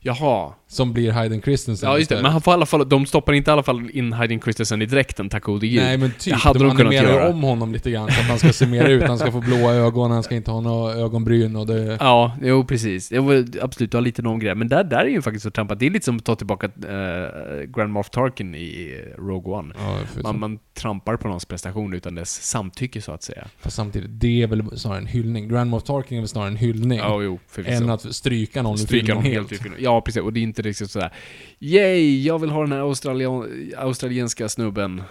Jaha. 0.00 0.52
Som 0.68 0.92
blir 0.92 1.12
Hayden 1.12 1.42
Christensen 1.42 1.88
Ja, 1.88 1.98
just 1.98 2.08
det. 2.08 2.22
Men 2.22 2.32
han 2.32 2.40
får 2.40 2.52
i 2.52 2.54
alla 2.54 2.66
fall, 2.66 2.88
de 2.88 3.06
stoppar 3.06 3.32
inte 3.32 3.50
i 3.50 3.52
alla 3.52 3.62
fall 3.62 3.90
in 3.90 4.12
Hayden 4.12 4.40
Christensen 4.40 4.82
i 4.82 4.86
dräkten, 4.86 5.28
tack 5.28 5.42
gode 5.42 5.66
gud. 5.66 5.82
Nej 5.82 5.96
men 5.98 6.08
Det 6.08 6.18
typ, 6.18 6.34
hade 6.34 6.58
de, 6.58 6.68
de 6.68 6.76
kunnat 6.76 6.94
göra. 6.94 7.28
om 7.28 7.42
honom 7.42 7.72
lite 7.72 7.90
grann 7.90 8.10
så 8.10 8.20
att 8.20 8.26
han 8.26 8.38
ska 8.38 8.52
se 8.52 8.66
mer 8.66 8.88
ut. 8.88 9.02
Han 9.02 9.18
ska 9.18 9.32
få 9.32 9.40
blåa 9.40 9.72
ögon, 9.72 10.10
han 10.10 10.22
ska 10.22 10.34
inte 10.34 10.50
ha 10.50 10.60
några 10.60 10.94
ögonbryn 10.94 11.56
och 11.56 11.66
det... 11.66 11.96
Ja, 12.00 12.36
jo 12.42 12.64
precis. 12.64 13.12
Jag 13.12 13.22
var, 13.22 13.44
absolut, 13.62 13.90
du 13.90 13.96
har 13.96 14.02
lite 14.02 14.22
någon 14.22 14.38
grej. 14.38 14.54
Men 14.54 14.68
där, 14.68 14.84
där 14.84 14.98
är 14.98 15.08
ju 15.08 15.22
faktiskt 15.22 15.42
så 15.42 15.50
trampat. 15.50 15.78
Det 15.78 15.86
är 15.86 15.90
lite 15.90 16.04
som 16.04 16.16
att 16.16 16.24
ta 16.24 16.36
tillbaka 16.36 16.66
uh, 16.66 17.62
Grand 17.76 17.92
Moff 17.92 18.10
Tarkin 18.10 18.54
i 18.54 19.04
Rogue 19.18 19.52
One. 19.54 19.74
Ja, 19.78 19.98
Man, 20.22 20.38
man 20.38 20.58
trampar 20.74 21.16
på 21.16 21.28
någons 21.28 21.44
prestation 21.44 21.94
utan 21.94 22.14
dess 22.14 22.42
samtycke 22.42 23.00
så 23.02 23.12
att 23.12 23.22
säga. 23.22 23.44
Fast 23.60 23.76
samtidigt, 23.76 24.10
det 24.12 24.42
är 24.42 24.46
väl 24.46 24.78
snarare 24.78 24.98
en 24.98 25.06
hyllning. 25.06 25.48
Grand 25.48 25.70
Moff 25.70 25.82
Tarkin 25.82 26.16
är 26.18 26.20
väl 26.22 26.28
snarare 26.28 26.48
en 26.48 26.56
hyllning. 26.56 26.98
Ja, 26.98 27.22
jo, 27.22 27.38
förvisso. 27.48 27.82
än 27.84 27.90
att 27.90 28.14
stryka 28.14 28.62
någon 28.62 28.72
ur 28.74 28.76
Stryka 28.78 29.06
filmen 29.06 29.24
dem 29.24 29.32
helt. 29.32 29.50
helt 29.50 29.62
filmen. 29.70 29.84
Ja, 29.84 30.00
precis. 30.00 30.22
Och 30.22 30.32
det 30.32 30.40
är 30.40 30.42
inte 30.42 30.62
riktigt 30.62 30.90
sådär 30.90 31.12
Yay, 31.58 32.22
jag 32.22 32.38
vill 32.38 32.50
ha 32.50 32.60
den 32.60 32.72
här 32.72 32.80
australian, 32.80 33.70
australienska 33.76 34.48
snubben. 34.48 35.02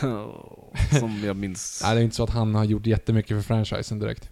Som 1.00 1.22
jag 1.24 1.36
minns. 1.36 1.80
Nej, 1.84 1.94
det 1.94 2.00
är 2.00 2.04
inte 2.04 2.16
så 2.16 2.24
att 2.24 2.30
han 2.30 2.54
har 2.54 2.64
gjort 2.64 2.86
jättemycket 2.86 3.36
för 3.36 3.42
franchisen 3.42 3.98
direkt. 3.98 4.30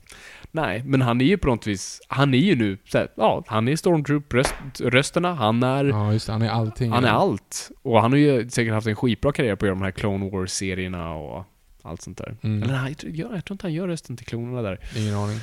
Nej, 0.51 0.83
men 0.85 1.03
han 1.03 1.21
är 1.21 1.25
ju 1.25 1.39
på 1.39 1.49
något 1.49 1.67
vis, 1.67 2.01
han 2.09 2.35
är 2.35 2.39
ju 2.39 2.57
nu, 2.57 2.79
här, 2.95 3.09
ja, 3.17 3.45
han 3.47 3.69
är 3.69 3.77
Stormtroop-rösterna, 3.77 5.35
han 5.35 5.63
är, 5.63 5.85
Ja, 5.85 6.13
just 6.13 6.27
det. 6.27 6.33
Han 6.33 6.43
är 6.43 6.49
allting. 6.51 6.91
han 6.93 7.05
är 7.05 7.09
allt. 7.09 7.71
Och 7.83 8.01
han 8.01 8.13
har 8.13 8.19
ju 8.19 8.51
säkert 8.51 8.73
haft 8.75 8.87
en 8.87 8.97
skitbra 8.97 9.33
karriär 9.33 9.57
på 9.57 9.65
att 9.65 9.69
göra 9.69 9.75
de 9.79 9.83
här 9.83 9.91
Clone 9.91 10.31
Wars-serierna 10.31 11.15
och 11.15 11.45
allt 11.83 12.03
sånt 12.03 12.19
där. 12.19 12.37
Mm. 12.43 12.63
Eller 12.63 12.73
nej, 12.83 12.89
jag, 12.91 12.99
tror- 12.99 13.13
jag, 13.13 13.37
jag 13.37 13.45
tror 13.45 13.55
inte 13.55 13.67
han 13.67 13.75
gör 13.75 13.87
rösten 13.89 14.17
till 14.17 14.27
klonerna 14.27 14.63
där. 14.63 14.79
Ingen 14.97 15.15
aning. 15.15 15.39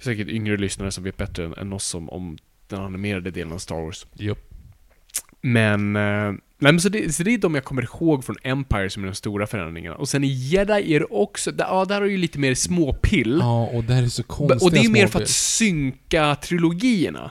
Säkert 0.00 0.28
yngre 0.28 0.56
lyssnare 0.56 0.90
som 0.90 1.04
vet 1.04 1.16
bättre 1.16 1.44
än, 1.44 1.54
än 1.54 1.72
oss 1.72 1.94
om, 1.94 2.08
om 2.10 2.38
den 2.68 2.80
animerade 2.80 3.30
delen 3.30 3.52
av 3.52 3.58
Star 3.58 3.76
Wars. 3.76 4.06
Jupp. 4.14 4.38
Men, 5.40 5.96
eh, 5.96 6.32
nej, 6.32 6.72
men 6.72 6.80
så, 6.80 6.88
det, 6.88 7.14
så 7.14 7.22
det 7.22 7.34
är 7.34 7.38
de 7.38 7.54
jag 7.54 7.64
kommer 7.64 7.82
ihåg 7.82 8.24
från 8.24 8.36
Empire 8.42 8.90
som 8.90 9.02
är 9.02 9.06
de 9.06 9.14
stora 9.14 9.46
förändringarna. 9.46 9.96
Och 9.96 10.08
sen 10.08 10.24
i 10.24 10.26
Jedi 10.26 10.94
är 10.94 11.00
det 11.00 11.06
också, 11.10 11.52
där, 11.52 11.64
ja 11.64 11.84
där 11.84 12.00
har 12.00 12.08
ju 12.08 12.16
lite 12.16 12.38
mer 12.38 12.54
småpill. 12.54 13.38
Ja, 13.40 13.66
och 13.66 13.84
det 13.84 13.94
här 13.94 14.02
är 14.02 14.08
så 14.08 14.22
konstiga 14.22 14.64
och 14.64 14.70
det 14.72 14.80
är 14.80 14.90
mer 14.90 15.06
för 15.06 15.22
att 15.22 15.28
synka 15.28 16.34
trilogierna. 16.34 17.30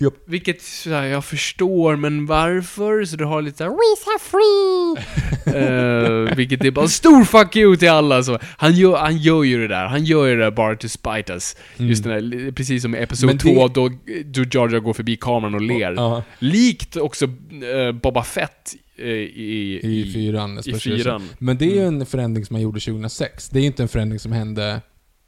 Jupp. 0.00 0.22
Vilket 0.26 0.62
så 0.62 0.90
här, 0.90 1.04
jag 1.06 1.24
förstår, 1.24 1.96
men 1.96 2.26
varför? 2.26 3.04
Så 3.04 3.16
du 3.16 3.24
har 3.24 3.42
lite 3.42 3.58
såhär 3.58 3.70
We 3.70 3.76
are 4.12 4.18
free! 4.18 5.04
Eh, 5.46 6.36
vilket 6.36 6.64
är 6.64 6.70
bara 6.70 6.88
stor 6.88 7.24
fuck 7.24 7.56
you 7.56 7.76
till 7.76 7.88
alla. 7.90 8.22
Så 8.22 8.38
han, 8.56 8.72
gör, 8.74 8.96
han 8.96 9.18
gör 9.18 9.42
ju 9.44 9.58
det 9.60 9.68
där, 9.68 9.86
han 9.86 10.04
gör 10.04 10.26
ju 10.26 10.36
det 10.36 10.42
där 10.44 10.50
bara 10.50 10.76
to 10.76 10.88
spite 10.88 11.32
us. 11.32 11.56
Just 11.76 12.04
den 12.04 12.30
där, 12.30 12.52
precis 12.52 12.82
som 12.82 12.94
i 12.94 12.98
Episod 12.98 13.30
Mm. 13.30 13.38
Men 13.44 13.54
det- 13.54 13.60
2 13.60 13.68
då, 13.68 13.88
då 14.24 14.40
Jar 14.58 14.68
Jar 14.72 14.78
går 14.80 14.92
förbi 14.92 15.16
kameran 15.16 15.54
och 15.54 15.60
ler. 15.60 15.92
Ja. 15.96 16.22
Likt 16.38 16.96
också 16.96 17.24
eh, 17.24 17.92
Boba 18.02 18.22
Fett 18.24 18.74
eh, 18.96 19.06
i, 19.06 19.80
I 19.82 20.12
fyran. 20.12 20.58
I 20.66 20.72
fyran. 20.74 21.28
Men 21.38 21.56
det 21.58 21.64
är 21.64 21.74
ju 21.74 21.84
en 21.86 22.06
förändring 22.06 22.44
som 22.44 22.54
man 22.54 22.62
gjorde 22.62 22.80
2006. 22.80 23.48
Det 23.48 23.58
är 23.58 23.60
ju 23.60 23.66
inte 23.66 23.82
en 23.82 23.88
förändring 23.88 24.18
som 24.18 24.32
hände... 24.32 24.80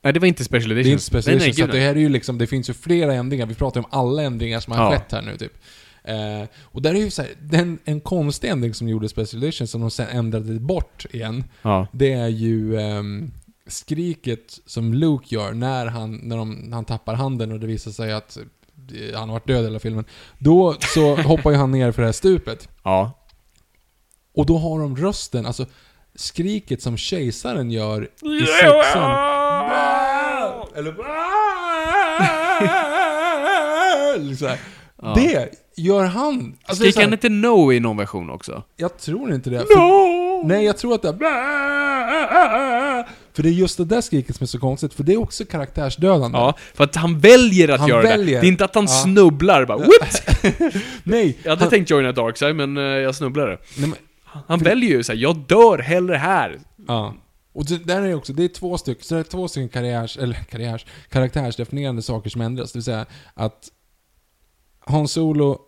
Nej, 0.04 0.12
det 0.12 0.20
var 0.20 0.26
inte 0.26 0.44
Special 0.44 0.68
Det 0.68 0.74
Edition. 0.74 0.88
är 0.88 0.92
inte 0.92 1.04
Special 1.04 1.36
nej, 1.36 1.38
nej, 1.38 1.48
Edition, 1.48 1.66
så 1.66 1.72
det 1.72 1.78
nej. 1.78 1.86
här 1.86 1.94
är 1.94 2.00
ju 2.00 2.08
liksom, 2.08 2.38
det 2.38 2.46
finns 2.46 2.70
ju 2.70 2.74
flera 2.74 3.14
ändringar. 3.14 3.46
Vi 3.46 3.54
pratar 3.54 3.80
ju 3.80 3.84
om 3.84 3.90
alla 4.00 4.22
ändringar 4.22 4.60
som 4.60 4.72
har 4.72 4.84
Ja. 4.84 4.90
skett 4.92 5.12
här 5.12 5.22
nu 5.22 5.36
typ. 5.36 5.52
Eh, 6.04 6.48
och 6.62 6.82
där 6.82 6.94
är 6.94 6.98
ju 6.98 7.10
så 7.10 7.22
här, 7.22 7.30
den, 7.40 7.78
en 7.84 8.00
konstig 8.00 8.48
ändring 8.48 8.74
som 8.74 8.88
gjorde 8.88 9.08
Special 9.08 9.42
Edition 9.42 9.66
som 9.66 9.80
de 9.80 9.90
sen 9.90 10.08
ändrade 10.08 10.60
bort 10.60 11.06
igen. 11.10 11.44
Ja. 11.62 11.86
Det 11.92 12.12
är 12.12 12.28
ju 12.28 12.80
ehm, 12.80 13.30
skriket 13.66 14.58
som 14.66 14.94
Luke 14.94 15.34
gör 15.34 15.52
när 15.52 15.86
han, 15.86 16.16
när 16.16 16.36
de, 16.36 16.72
han 16.72 16.84
tappar 16.84 17.14
handen 17.14 17.52
och 17.52 17.60
det 17.60 17.66
visar 17.66 17.90
sig 17.90 18.12
att 18.12 18.36
eh, 18.36 19.18
han 19.18 19.28
har 19.28 19.36
varit 19.36 19.46
död 19.46 19.64
hela 19.64 19.78
filmen. 19.78 20.04
Då 20.38 20.76
så 20.94 21.16
hoppar 21.22 21.50
ju 21.50 21.56
han 21.56 21.70
ner 21.70 21.92
för 21.92 22.02
det 22.02 22.08
här 22.08 22.12
stupet. 22.12 22.68
ja. 22.82 23.20
Och 24.36 24.46
då 24.46 24.58
har 24.58 24.78
de 24.80 24.96
rösten, 24.96 25.46
alltså 25.46 25.66
skriket 26.16 26.82
som 26.82 26.96
kejsaren 26.96 27.70
gör 27.70 28.02
i 28.22 28.46
sexan. 28.46 29.10
Eller 30.76 30.94
liksom 34.18 34.48
här. 34.48 34.58
Ja. 35.02 35.14
Det 35.16 35.48
gör 35.76 36.04
han. 36.04 36.54
Alltså, 36.64 36.82
Skriker 36.84 37.00
han 37.02 37.12
inte 37.12 37.28
No 37.28 37.72
i 37.72 37.80
någon 37.80 37.96
version 37.96 38.30
också? 38.30 38.62
Jag 38.76 38.98
tror 38.98 39.34
inte 39.34 39.50
det. 39.50 39.58
För, 39.58 40.44
nej, 40.46 40.64
jag 40.64 40.76
tror 40.78 40.94
att 40.94 41.02
det 41.02 41.08
är... 41.08 41.14
För 43.34 43.42
det 43.42 43.48
är 43.48 43.52
just 43.52 43.78
det 43.78 43.84
där 43.84 44.00
skriket 44.00 44.36
som 44.36 44.44
är 44.44 44.48
så 44.48 44.58
konstigt, 44.58 44.94
för 44.94 45.02
det 45.02 45.12
är 45.12 45.20
också 45.20 45.44
karaktärsdödande. 45.44 46.38
Ja, 46.38 46.54
för 46.74 46.84
att 46.84 46.96
han 46.96 47.18
väljer 47.20 47.68
att 47.68 47.80
Han 47.80 47.88
göra 47.88 48.02
väljer. 48.02 48.34
det. 48.34 48.40
Det 48.40 48.46
är 48.46 48.48
inte 48.48 48.64
att 48.64 48.74
han 48.74 48.84
Ja. 48.84 49.02
snubblar 49.02 49.64
bara 49.64 49.78
Whoops! 49.78 50.22
Nej, 51.04 51.38
Jag 51.42 51.50
hade 51.50 51.62
han, 51.62 51.70
tänkt 51.70 51.90
joina 51.90 52.12
Darkside, 52.12 52.56
men 52.56 52.76
eh, 52.76 52.82
jag 52.82 53.14
snubblade. 53.14 53.58
nej 53.78 53.88
men, 53.88 53.98
Han 54.46 54.58
väljer 54.58 54.90
ju 54.90 55.02
såhär, 55.02 55.18
jag 55.18 55.36
dör 55.36 55.78
hellre 55.78 56.16
här. 56.16 56.60
Ja. 56.88 57.14
Och 57.52 57.64
det, 57.66 57.84
där 57.84 58.02
är 58.02 58.08
det 58.08 58.14
också, 58.14 58.32
det 58.32 58.44
är 58.44 58.48
två 58.48 58.78
stycken, 58.78 59.04
så 59.04 59.14
det 59.14 59.20
är 59.20 59.24
två 59.24 59.48
stycken 59.48 59.68
karriärs, 59.68 60.16
eller 60.18 60.34
karriärs, 60.34 60.86
karaktärsdefinierande 61.08 62.02
saker 62.02 62.30
som 62.30 62.40
ändras. 62.40 62.72
Det 62.72 62.76
vill 62.78 62.84
säga 62.84 63.06
att 63.34 63.68
Hans 64.80 65.12
Solo 65.12 65.58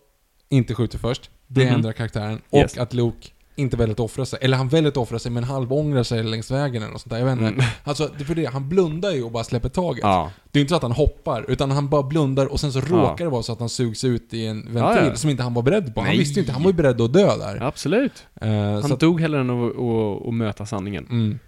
inte 0.49 0.75
skjuter 0.75 0.97
först, 0.97 1.29
det 1.47 1.65
Mhm. 1.65 1.73
ändrar 1.75 1.91
karaktären. 1.91 2.41
Och 2.49 2.59
Yes. 2.59 2.77
att 2.77 2.93
Luke 2.93 3.27
inte 3.57 3.77
väljer 3.77 3.93
att 3.93 3.99
offra 3.99 4.25
sig. 4.25 4.39
Eller 4.41 4.57
han 4.57 4.67
väljer 4.67 4.87
att 4.91 4.97
offra 4.97 5.19
sig 5.19 5.31
men 5.31 5.43
halvångrar 5.43 6.03
sig 6.03 6.23
längs 6.23 6.51
vägen 6.51 6.83
eller 6.83 6.91
något 6.91 7.01
sånt 7.01 7.11
där. 7.11 7.19
Jag 7.19 7.25
vet 7.25 7.33
inte. 7.33 7.47
Mm. 7.47 7.65
Alltså, 7.83 8.09
det 8.17 8.23
är 8.23 8.25
för 8.25 8.35
det, 8.35 8.45
han 8.45 8.69
blundar 8.69 9.11
ju 9.11 9.23
och 9.23 9.31
bara 9.31 9.43
släpper 9.43 9.69
taget. 9.69 10.03
Ja. 10.03 10.31
Det 10.51 10.59
är 10.59 10.61
inte 10.61 10.69
så 10.69 10.75
att 10.75 10.81
han 10.81 10.91
hoppar, 10.91 11.45
utan 11.47 11.71
han 11.71 11.89
bara 11.89 12.03
blundar 12.03 12.45
och 12.45 12.59
sen 12.59 12.71
så 12.73 12.79
råkar 12.81 13.25
det 13.25 13.31
vara 13.31 13.43
så 13.43 13.53
att 13.53 13.59
han 13.59 13.69
sugs 13.69 14.03
ut 14.03 14.33
i 14.33 14.45
en 14.45 14.57
ventil 14.61 14.81
Ja, 15.03 15.05
ja. 15.05 15.15
som 15.15 15.29
inte 15.29 15.43
han 15.43 15.53
var 15.53 15.61
beredd 15.61 15.95
på. 15.95 16.01
Han 16.01 16.09
Nej. 16.09 16.17
visste 16.17 16.39
ju 16.39 16.41
inte, 16.41 16.53
han 16.53 16.63
var 16.63 16.71
ju 16.71 16.75
beredd 16.77 17.01
att 17.01 17.13
dö 17.13 17.37
där. 17.37 17.63
Absolut. 17.63 18.25
Eh, 18.41 18.49
Han 18.51 18.91
att, 18.91 18.99
dog 18.99 19.21
hellre 19.21 19.39
än 19.39 19.49
att, 19.49 19.77
att, 19.77 20.27
att 20.27 20.33
möta 20.33 20.65
sanningen. 20.65 21.05
mm. 21.09 21.39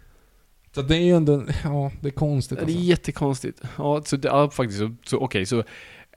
Så 0.76 0.82
det 0.82 0.96
är 0.96 1.02
ju 1.02 1.16
ändå, 1.16 1.44
ja, 1.64 1.92
det 2.02 2.08
är 2.08 2.12
konstigt 2.12 2.58
Det 2.58 2.64
är 2.64 2.66
alltså. 2.66 2.80
jättekonstigt. 2.80 3.62
Ja, 3.78 4.02
så, 4.06 4.16
det, 4.18 4.28
ja 4.28 4.50
faktiskt. 4.50 4.80
Så, 4.80 4.96
så 5.06 5.18
okej, 5.18 5.46
så 5.46 5.64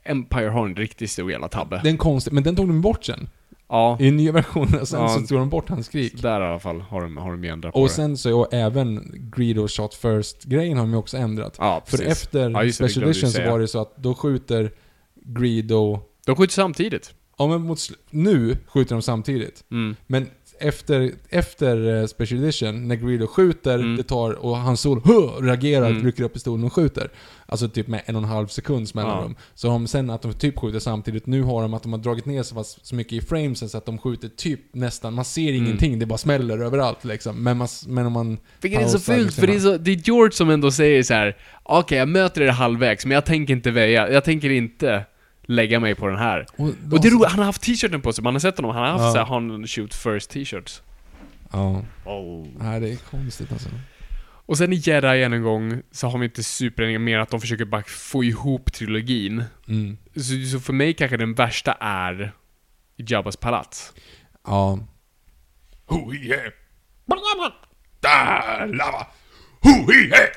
Empire 0.03 0.49
har 0.49 0.65
en 0.65 0.75
riktigt 0.75 1.11
stor 1.11 1.31
jävla 1.31 1.47
tabbe. 1.47 1.79
Det 1.83 1.89
är 1.89 1.91
en 1.91 1.97
konstig, 1.97 2.33
men 2.33 2.43
den 2.43 2.55
tog 2.55 2.67
de 2.67 2.81
bort 2.81 3.05
sen. 3.05 3.29
Ja, 3.73 3.97
I 3.99 4.11
nya 4.11 4.31
versionen, 4.31 4.85
sen 4.85 5.01
Ja. 5.01 5.09
så 5.09 5.27
tog 5.27 5.37
de 5.39 5.49
bort 5.49 5.69
hans 5.69 5.85
skrik. 5.85 6.21
där 6.21 6.41
i 6.41 6.43
alla 6.45 6.59
fall 6.59 6.81
har 6.81 7.01
de, 7.01 7.17
har 7.17 7.31
de 7.31 7.47
ändrat 7.47 7.73
på 7.73 7.79
Och 7.81 7.87
det. 7.87 7.93
sen 7.93 8.17
så, 8.17 8.39
och 8.39 8.53
även 8.53 9.11
Greedo 9.37 9.67
Shot 9.67 9.93
First-grejen 9.93 10.77
har 10.77 10.83
de 10.85 10.91
ju 10.91 10.97
också 10.97 11.17
ändrat. 11.17 11.55
Ja, 11.59 11.83
För 11.85 12.03
efter 12.03 12.49
Ja, 12.49 12.71
Special 12.71 13.03
Edition 13.03 13.29
så 13.31 13.41
var 13.49 13.59
det 13.59 13.67
så 13.67 13.81
att 13.81 13.97
då 13.97 14.13
skjuter 14.15 14.71
Greedo... 15.25 15.99
De 16.25 16.35
skjuter 16.35 16.53
samtidigt. 16.53 17.13
Ja 17.37 17.47
men 17.47 17.61
mot 17.61 17.79
nu 18.09 18.57
skjuter 18.67 18.95
de 18.95 19.01
samtidigt. 19.01 19.63
Mm. 19.71 19.95
Men 20.07 20.27
efter, 20.59 21.11
efter 21.29 22.01
eh, 22.01 22.05
Special 22.05 22.43
Edition, 22.43 22.87
när 22.87 22.95
Greedo 22.95 23.27
skjuter, 23.27 23.75
Mm. 23.79 23.95
det 23.95 24.03
tar, 24.03 24.31
och 24.33 24.57
han 24.57 24.77
sol 24.77 25.01
reagerar, 25.41 25.89
Mm. 25.89 26.03
rycker 26.05 26.23
upp 26.23 26.33
pistolen 26.33 26.65
och 26.65 26.73
skjuter. 26.73 27.11
Alltså 27.53 27.69
typ 27.69 27.87
med 27.87 28.01
en 28.05 28.15
och 28.15 28.21
en 28.21 28.27
halv 28.29 28.47
sekunds 28.47 28.93
mellanrum. 28.93 29.35
Så 29.55 29.67
har 29.67 29.73
de 29.73 29.87
sen 29.87 30.09
att 30.09 30.21
de 30.21 30.33
typ 30.33 30.59
skjuter 30.59 30.79
samtidigt, 30.79 31.25
nu 31.27 31.41
har 31.43 31.61
de 31.61 31.73
att 31.73 31.83
de 31.83 31.93
har 31.93 31.99
dragit 31.99 32.25
ner 32.25 32.43
så, 32.43 32.55
pass, 32.55 32.79
så 32.83 32.95
mycket 32.95 33.13
i 33.13 33.21
framesen 33.21 33.69
så 33.69 33.77
att 33.77 33.85
de 33.85 33.97
skjuter 33.97 34.27
typ 34.29 34.59
nästan, 34.71 35.13
man 35.13 35.25
ser 35.25 35.49
Mm. 35.49 35.63
ingenting, 35.65 35.99
det 35.99 36.05
bara 36.05 36.17
smäller 36.17 36.57
överallt 36.57 37.03
liksom. 37.05 37.43
Men, 37.43 37.57
man, 37.57 37.67
men 37.87 38.05
om 38.05 38.13
man... 38.13 38.37
Vilket 38.61 38.81
är 38.81 38.87
så 38.87 38.99
fult, 38.99 39.23
liksom- 39.25 39.41
för 39.41 39.47
det 39.47 39.55
är, 39.55 39.59
så, 39.59 39.77
det 39.77 39.91
är 39.91 39.95
George 39.95 40.31
som 40.31 40.49
ändå 40.49 40.71
säger 40.71 41.03
så 41.03 41.13
här. 41.13 41.37
okej 41.63 41.97
jag 41.97 42.07
möter 42.07 42.41
er 42.41 42.47
halvvägs, 42.51 43.05
men 43.05 43.15
jag 43.15 43.25
tänker 43.25 43.53
inte 43.53 43.71
väja, 43.71 44.09
jag 44.11 44.23
tänker 44.23 44.49
inte 44.49 45.05
lägga 45.45 45.79
mig 45.79 45.95
på 45.95 46.07
den 46.07 46.17
här. 46.17 46.45
Och, 46.57 46.67
Och 46.67 47.01
det 47.01 47.07
är 47.07 47.11
roligt, 47.11 47.29
han 47.29 47.39
har 47.39 47.45
haft 47.45 47.61
t-shirten 47.61 48.01
på 48.01 48.13
sig, 48.13 48.23
man 48.23 48.33
har 48.35 48.39
sett 48.39 48.57
honom, 48.57 48.71
han 48.75 48.83
har 48.83 48.91
haft 48.91 49.03
Ja. 49.03 49.11
så 49.11 49.17
här, 49.17 49.25
han 49.25 49.67
shoot 49.67 49.93
first 49.93 50.29
t-shirts. 50.29 50.81
Ja. 51.51 51.81
Oh. 52.05 52.47
Nej, 52.59 52.79
det 52.79 52.89
är 52.89 52.95
konstigt 52.95 53.51
alltså. 53.51 53.69
Och 54.45 54.57
sen 54.57 54.73
i 54.73 54.75
Jedi 54.75 55.23
än 55.23 55.33
en 55.33 55.43
gång, 55.43 55.81
så 55.91 56.07
har 56.07 56.19
vi 56.19 56.25
inte 56.25 56.43
superändringar 56.43 56.99
mer 56.99 57.19
att 57.19 57.29
de 57.29 57.41
försöker 57.41 57.65
bara 57.65 57.83
få 57.83 58.23
ihop 58.23 58.73
trilogin. 58.73 59.43
Mm. 59.67 59.97
Så, 60.15 60.51
så 60.51 60.59
för 60.59 60.73
mig 60.73 60.93
kanske 60.93 61.17
den 61.17 61.33
värsta 61.33 61.73
är 61.79 62.33
Jabbas 62.95 63.37
palats. 63.37 63.93
Ja. 64.45 64.79
Who 65.87 66.11
he 66.11 66.35
had? 66.35 66.51
Da 67.99 68.65
lava. 68.65 69.07
Who 69.61 69.91
he 69.91 70.09
had? 70.09 70.29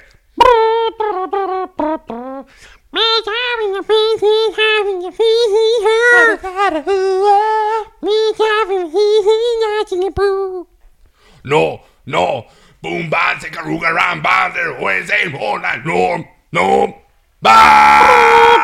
No, 11.42 11.80
no. 12.04 12.44
Boom, 12.80 13.10
bang, 13.10 13.40
sikaruga, 13.40 13.90
ram, 13.90 14.22
bang, 14.22 14.52
there, 14.52 14.72
where's 14.80 15.10
aim, 15.10 15.34
all 15.34 15.58
night, 15.58 15.84
no, 15.84 16.24
no. 16.50 16.94
Bang! 17.40 18.56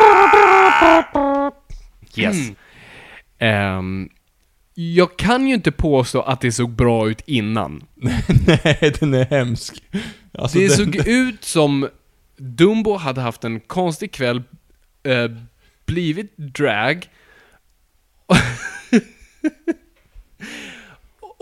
Yes. 2.15 2.37
Ehm, 3.39 4.09
jag 4.75 5.17
kan 5.17 5.49
ju 5.49 5.55
inte 5.55 5.73
påstå 5.73 6.23
att 6.23 6.41
det 6.41 6.53
såg 6.53 6.71
bra 6.71 7.11
ut 7.11 7.23
innan. 7.27 7.87
Nej, 7.95 8.93
den 9.01 9.15
är 9.15 9.25
hemsk. 9.25 9.83
Alltså, 10.39 10.59
det 10.59 10.69
den, 10.69 10.77
såg 10.77 10.97
ut 10.97 11.45
som 11.45 11.89
Dumbo 12.37 12.97
hade 12.97 13.21
haft 13.21 13.45
en 13.45 13.61
konstig 13.61 14.13
kväll, 14.13 14.43
eh, 15.03 15.31
blivit 15.87 16.37
drag, 16.37 17.07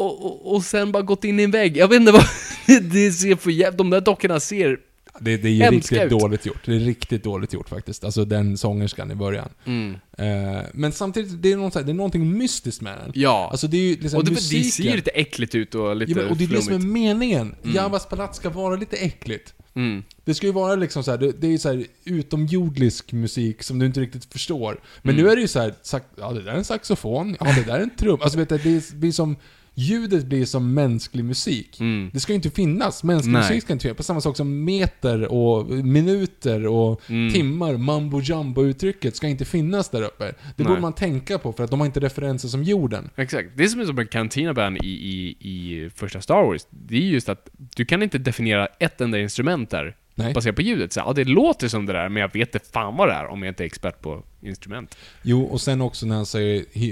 och, 0.01 0.26
och, 0.26 0.55
och 0.55 0.64
sen 0.64 0.92
bara 0.92 1.03
gått 1.03 1.24
in 1.24 1.40
i 1.40 1.42
en 1.42 1.51
vägg. 1.51 1.76
Jag 1.76 1.88
vet 1.88 2.01
inte 2.01 2.12
vad... 2.12 2.24
det 2.82 3.12
ser 3.12 3.36
för 3.36 3.51
jävligt... 3.51 3.78
De 3.78 3.90
där 3.90 4.01
dockorna 4.01 4.40
ser... 4.40 4.78
Det, 5.20 5.36
det 5.36 5.62
är 5.62 5.70
riktigt 5.70 6.03
ut. 6.03 6.11
dåligt 6.11 6.46
gjort. 6.46 6.66
Det 6.66 6.74
är 6.74 6.78
riktigt 6.78 7.24
dåligt 7.24 7.53
gjort 7.53 7.68
faktiskt. 7.68 8.05
Alltså 8.05 8.24
den 8.24 8.59
sångerskan 8.59 9.11
i 9.11 9.14
början. 9.14 9.48
Eh, 10.18 10.26
men 10.72 10.92
samtidigt, 10.92 11.42
det 11.42 11.53
är, 11.53 11.57
något, 11.57 11.72
det 11.72 11.80
är 11.80 11.94
någonting 11.94 12.38
mystiskt 12.38 12.82
med 12.82 12.98
den. 12.98 13.12
Ja. 13.14 13.48
Alltså 13.51 13.66
det 13.66 13.76
är 13.76 13.82
ju 13.82 13.96
liksom 13.96 14.18
och 14.18 14.24
det, 14.24 14.30
det 14.30 14.34
musiken. 14.34 14.70
ser 14.70 14.84
ju 14.84 14.96
lite 14.96 15.11
äckligt 15.11 15.55
ut 15.55 15.74
och 15.74 15.96
lite 15.96 16.12
ja, 16.12 16.16
men, 16.18 16.28
Och 16.28 16.36
det 16.36 16.44
är 16.44 16.48
det 16.48 16.62
som 16.62 16.74
är 16.74 16.78
meningen. 16.78 17.55
Javas 17.62 18.07
palats 18.07 18.38
ska 18.38 18.51
vara 18.51 18.76
lite 18.76 18.96
äckligt. 18.96 19.55
Mm. 19.74 20.03
Det 20.24 20.34
ska 20.34 20.46
ju 20.46 20.53
vara 20.53 20.74
liksom 20.74 21.05
så 21.05 21.11
här, 21.11 21.18
det, 21.18 21.32
det 21.32 21.46
är 21.46 21.51
ju 21.51 21.59
så 21.59 21.68
här 21.68 21.86
utomjordisk 22.05 23.12
musik 23.12 23.62
som 23.62 23.78
du 23.78 23.86
inte 23.86 24.01
riktigt 24.01 24.24
förstår. 24.24 24.80
Men 25.03 25.14
Mm. 25.14 25.24
nu 25.24 25.32
är 25.32 25.36
det 25.36 25.42
ju 25.42 25.48
så 25.48 25.61
här, 25.61 25.74
ja 26.16 26.32
det 26.32 26.42
där 26.42 26.53
är 26.53 26.57
en 26.57 26.64
saxofon, 26.64 27.36
ja 27.40 27.46
det 27.46 27.62
där 27.66 27.78
är 27.78 27.82
en 27.82 27.96
trum. 27.96 28.18
Alltså 28.22 28.38
vet 28.38 28.48
du, 28.48 28.59
det 28.59 28.92
blir 28.94 29.12
som, 29.12 29.36
ljudet 29.80 30.26
blir 30.26 30.44
som 30.44 30.74
mänsklig 30.74 31.24
musik. 31.24 31.80
Mm. 31.80 32.10
Det 32.12 32.20
ska 32.20 32.32
ju 32.32 32.36
inte 32.36 32.50
finnas, 32.50 33.04
mänsklig 33.04 33.32
Nej. 33.32 33.42
musik 33.42 33.62
ska 33.62 33.72
inte 33.72 33.82
finnas. 33.82 33.96
På 33.96 34.02
samma 34.02 34.20
sak 34.20 34.36
som 34.36 34.64
meter 34.64 35.32
och 35.32 35.66
minuter 35.70 36.66
och 36.66 37.00
Mm. 37.10 37.32
timmar, 37.32 37.76
mambo 37.76 38.20
jumbo 38.20 38.64
uttrycket 38.64 39.16
ska 39.16 39.28
inte 39.28 39.44
finnas 39.44 39.88
där 39.88 40.02
uppe. 40.02 40.24
Det 40.24 40.34
Nej. 40.56 40.66
borde 40.66 40.80
man 40.80 40.92
tänka 40.92 41.38
på 41.38 41.52
för 41.52 41.64
att 41.64 41.70
de 41.70 41.80
har 41.80 41.86
inte 41.86 42.00
referenser 42.00 42.48
som 42.48 42.62
jorden. 42.62 43.10
Exakt. 43.16 43.48
Det 43.56 43.68
som 43.68 43.80
är 43.80 43.84
som 43.84 43.98
en 43.98 44.06
Cantina 44.06 44.54
Band 44.54 44.76
i, 44.76 44.88
i, 44.88 45.36
i 45.50 45.90
första 45.94 46.20
Star 46.20 46.42
Wars. 46.42 46.66
Det 46.70 46.96
är 46.96 47.00
just 47.00 47.28
att 47.28 47.48
du 47.76 47.84
kan 47.84 48.02
inte 48.02 48.18
definiera 48.18 48.66
ett 48.66 49.00
enda 49.00 49.18
instrument 49.18 49.70
där 49.70 49.96
Nej. 50.24 50.34
baserat 50.34 50.56
på 50.56 50.62
ljudet. 50.62 50.92
Så, 50.92 51.00
ja, 51.00 51.12
det 51.12 51.24
låter 51.24 51.68
som 51.68 51.86
det 51.86 51.92
där, 51.92 52.08
men 52.08 52.20
jag 52.20 52.32
vet 52.32 52.54
inte 52.54 52.68
fan 52.72 52.96
vad 52.96 53.08
det 53.08 53.12
är 53.12 53.26
om 53.26 53.42
jag 53.42 53.50
inte 53.50 53.62
är 53.62 53.66
expert 53.66 54.00
på 54.00 54.22
instrument. 54.42 54.96
Jo, 55.22 55.42
och 55.42 55.60
sen 55.60 55.80
också 55.80 56.06
när 56.06 56.16
han 56.16 56.26
säger 56.26 56.64
he, 56.72 56.86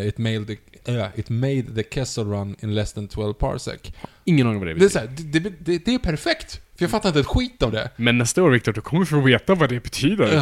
eh, 0.00 0.06
it, 0.08 0.18
made 0.18 0.44
the, 0.44 0.56
eh, 0.92 1.06
it 1.14 1.28
made 1.28 1.62
the 1.74 1.82
Kessel 1.90 2.24
run 2.24 2.56
in 2.62 2.74
less 2.74 2.92
than 2.92 3.08
12 3.08 3.34
parsec. 3.34 3.80
Ingen 4.24 4.46
aning 4.46 4.58
vad 4.58 4.68
det 4.68 4.74
Det 4.74 4.78
är, 4.78 4.88
betyder. 4.88 4.92
så 4.92 4.98
här, 4.98 5.32
det, 5.32 5.38
det, 5.38 5.52
det, 5.58 5.84
det 5.84 5.94
är 5.94 5.98
perfekt! 5.98 6.60
För 6.76 6.84
jag 6.84 6.90
fattar 6.90 7.08
inte 7.08 7.20
ett 7.20 7.26
skit 7.26 7.62
av 7.62 7.72
det. 7.72 7.90
Men 7.96 8.18
nästa 8.18 8.42
år 8.42 8.50
Viktor, 8.50 8.72
du 8.72 8.80
kommer 8.80 9.04
få 9.04 9.20
veta 9.20 9.54
vad 9.54 9.68
det 9.68 9.82
betyder. 9.82 10.34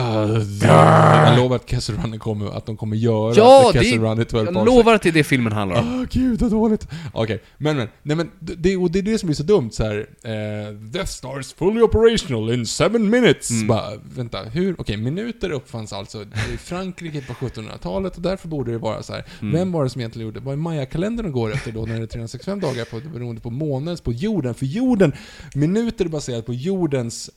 Jag 0.62 1.36
lovar 1.38 1.56
att 1.56 1.70
Kessel 1.70 1.96
Run 1.96 2.18
kommer, 2.18 2.56
att 2.56 2.66
de 2.66 2.76
kommer 2.76 2.96
göra 2.96 3.34
Ja, 3.34 3.70
det, 3.72 3.78
Kessel 3.78 4.00
Run 4.00 4.20
i 4.20 4.24
12 4.24 4.48
jag 4.54 4.66
lovar 4.66 4.94
att 4.94 5.02
det 5.02 5.08
är 5.08 5.12
det 5.12 5.24
filmen 5.24 5.52
handlar 5.52 5.80
om. 5.80 6.00
Åh 6.00 6.06
gud 6.10 6.40
vad 6.40 6.50
dåligt. 6.50 6.88
Okej, 7.12 7.42
men 7.58 7.74
men. 7.76 7.88
Nej 8.02 8.16
men, 8.16 8.30
det, 8.40 8.76
och 8.76 8.90
det 8.90 8.98
är 8.98 9.02
det 9.02 9.18
som 9.18 9.26
blir 9.26 9.36
så 9.36 9.42
dumt 9.42 9.70
så 9.70 9.84
här. 9.84 10.06
Eh, 10.22 10.72
Death 10.74 11.10
Star 11.10 11.40
is 11.40 11.52
fully 11.52 11.80
operational 11.80 12.52
in 12.52 12.66
seven 12.66 13.10
minutes. 13.10 13.50
Mm. 13.50 13.66
Bara, 13.66 13.90
vänta, 14.16 14.42
hur? 14.42 14.80
Okej, 14.80 14.96
minuter 14.96 15.50
uppfanns 15.50 15.92
alltså 15.92 16.22
i 16.54 16.56
Frankrike 16.56 17.20
på 17.20 17.32
1700-talet 17.32 18.16
och 18.16 18.22
därför 18.22 18.48
borde 18.48 18.72
det 18.72 18.78
vara 18.78 19.02
så 19.02 19.12
här. 19.12 19.24
Mm. 19.40 19.54
Vem 19.54 19.72
var 19.72 19.84
det 19.84 19.90
som 19.90 20.00
egentligen 20.00 20.28
gjorde? 20.28 20.40
Vad 20.40 20.52
är 20.52 20.56
Maya-kalendern 20.56 21.32
går 21.32 21.52
efter 21.52 21.72
då 21.72 21.86
när 21.86 21.96
det 21.96 22.02
är 22.02 22.06
365 22.06 22.60
dagar 22.60 22.84
på, 22.84 23.00
beroende 23.08 23.40
på 23.40 23.50
månens, 23.50 24.00
på 24.00 24.12
jorden? 24.12 24.54
För 24.54 24.66
jorden, 24.66 25.12
minuter 25.54 26.04
är 26.04 26.08
baserat 26.24 26.46
på 26.46 26.54
jordens, 26.54 27.30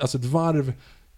alltså 0.00 0.18
ett 0.18 0.24
varv, 0.24 0.72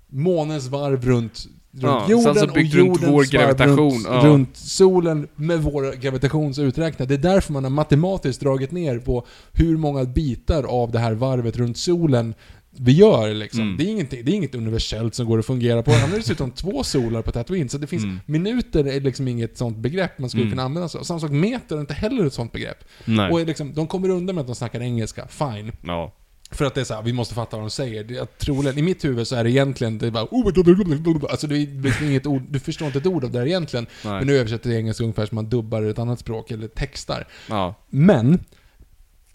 månens 0.09 0.67
varv 0.67 1.05
runt 1.07 1.47
runt 1.73 1.83
Ja, 1.83 2.07
jorden 2.11 2.49
och 2.49 2.55
byggt 2.55 2.75
runt 2.75 2.87
jordens 2.89 3.13
vår 3.13 3.25
gravitation, 3.25 3.77
runt, 3.93 4.07
ja. 4.11 4.21
runt 4.25 4.57
solen 4.57 5.29
med 5.37 5.63
vår 5.63 5.93
gravitationsuträknad. 6.01 7.09
Det 7.09 7.15
är 7.15 7.19
därför 7.19 7.53
man 7.53 7.65
har 7.65 7.71
matematiskt 7.71 8.41
dragit 8.41 8.71
ner 8.71 8.99
på 8.99 9.27
hur 9.53 9.77
många 9.77 10.05
bitar 10.05 10.63
av 10.63 10.91
det 10.91 10.99
här 10.99 11.13
varvet 11.13 11.57
runt 11.57 11.79
solen 11.79 12.35
vi 12.71 12.93
gör 12.93 13.35
liksom. 13.35 13.61
Mm. 13.61 13.77
Det, 13.77 13.85
är 13.85 13.89
ingenting, 13.89 14.25
det 14.25 14.31
är 14.33 14.35
inget 14.35 14.55
universellt 14.55 15.15
som 15.15 15.27
går 15.27 15.39
att 15.39 15.47
fungera 15.47 15.83
på. 15.83 15.91
Han 15.93 16.11
har 16.11 16.17
dessutom 16.19 16.51
två 16.51 16.85
solar 16.85 17.23
på 17.23 17.33
Tatooine, 17.33 17.69
så 17.69 17.79
det 17.79 17.87
finns 17.87 18.05
Mm. 18.05 18.21
minuter 18.27 18.85
är 18.85 19.01
liksom 19.01 19.29
inget 19.29 19.59
sånt 19.59 19.77
begrepp 19.77 20.19
man 20.19 20.31
skulle 20.31 20.43
Mm. 20.43 20.53
kunna 20.53 20.63
använda 20.63 20.89
sig 20.89 20.99
av. 20.99 21.05
Samma 21.05 21.21
sak, 21.21 21.31
meter 21.31 21.77
är 21.77 21.81
inte 21.81 21.95
heller 21.95 22.27
ett 22.27 22.33
sånt 22.33 22.53
begrepp. 22.53 22.85
Nej. 23.05 23.33
Och 23.33 23.47
liksom, 23.47 23.75
de 23.75 23.87
kommer 23.87 24.09
undan 24.09 24.35
med 24.35 24.41
att 24.43 24.47
de 24.47 24.55
snackar 24.57 24.81
engelska, 24.81 25.29
fine. 25.29 25.73
Ja. 25.83 26.13
För 26.51 26.65
att 26.65 26.75
det 26.75 26.81
är 26.81 26.85
så 26.85 26.95
här, 26.95 27.03
vi 27.03 27.13
måste 27.13 27.35
fatta 27.35 27.57
vad 27.57 27.67
de 27.67 27.71
säger. 27.71 28.05
Det, 28.05 28.15
jag 28.15 28.39
troligen, 28.39 28.79
I 28.79 28.83
mitt 28.83 29.05
huvud 29.05 29.29
så 29.29 29.37
är 29.37 29.45
det 29.45 29.51
egentligen, 29.51 29.99
det 29.99 30.07
är 30.07 30.11
bara 30.11 30.25
oh, 30.31 31.31
Alltså 31.31 31.47
det 31.47 31.57
är 31.57 31.83
liksom 31.83 32.07
inget 32.07 32.27
ord, 32.27 32.43
du 32.51 32.61
förstår 32.61 32.87
inte 32.87 32.99
ett 32.99 33.07
ord 33.07 33.25
av 33.25 33.31
det 33.31 33.39
här 33.39 33.47
egentligen. 33.47 33.87
Nej. 34.05 34.13
Men 34.13 34.27
nu 34.27 34.39
översätter 34.39 34.71
jag 34.71 34.79
engelska 34.79 35.05
ungefär 35.05 35.27
som 35.27 35.35
man 35.37 35.49
dubbar 35.49 35.83
ett 35.83 35.99
annat 35.99 36.21
språk, 36.21 36.51
eller 36.51 36.69
textar. 36.69 37.27
Ja. 37.49 37.75
Men, 37.89 38.45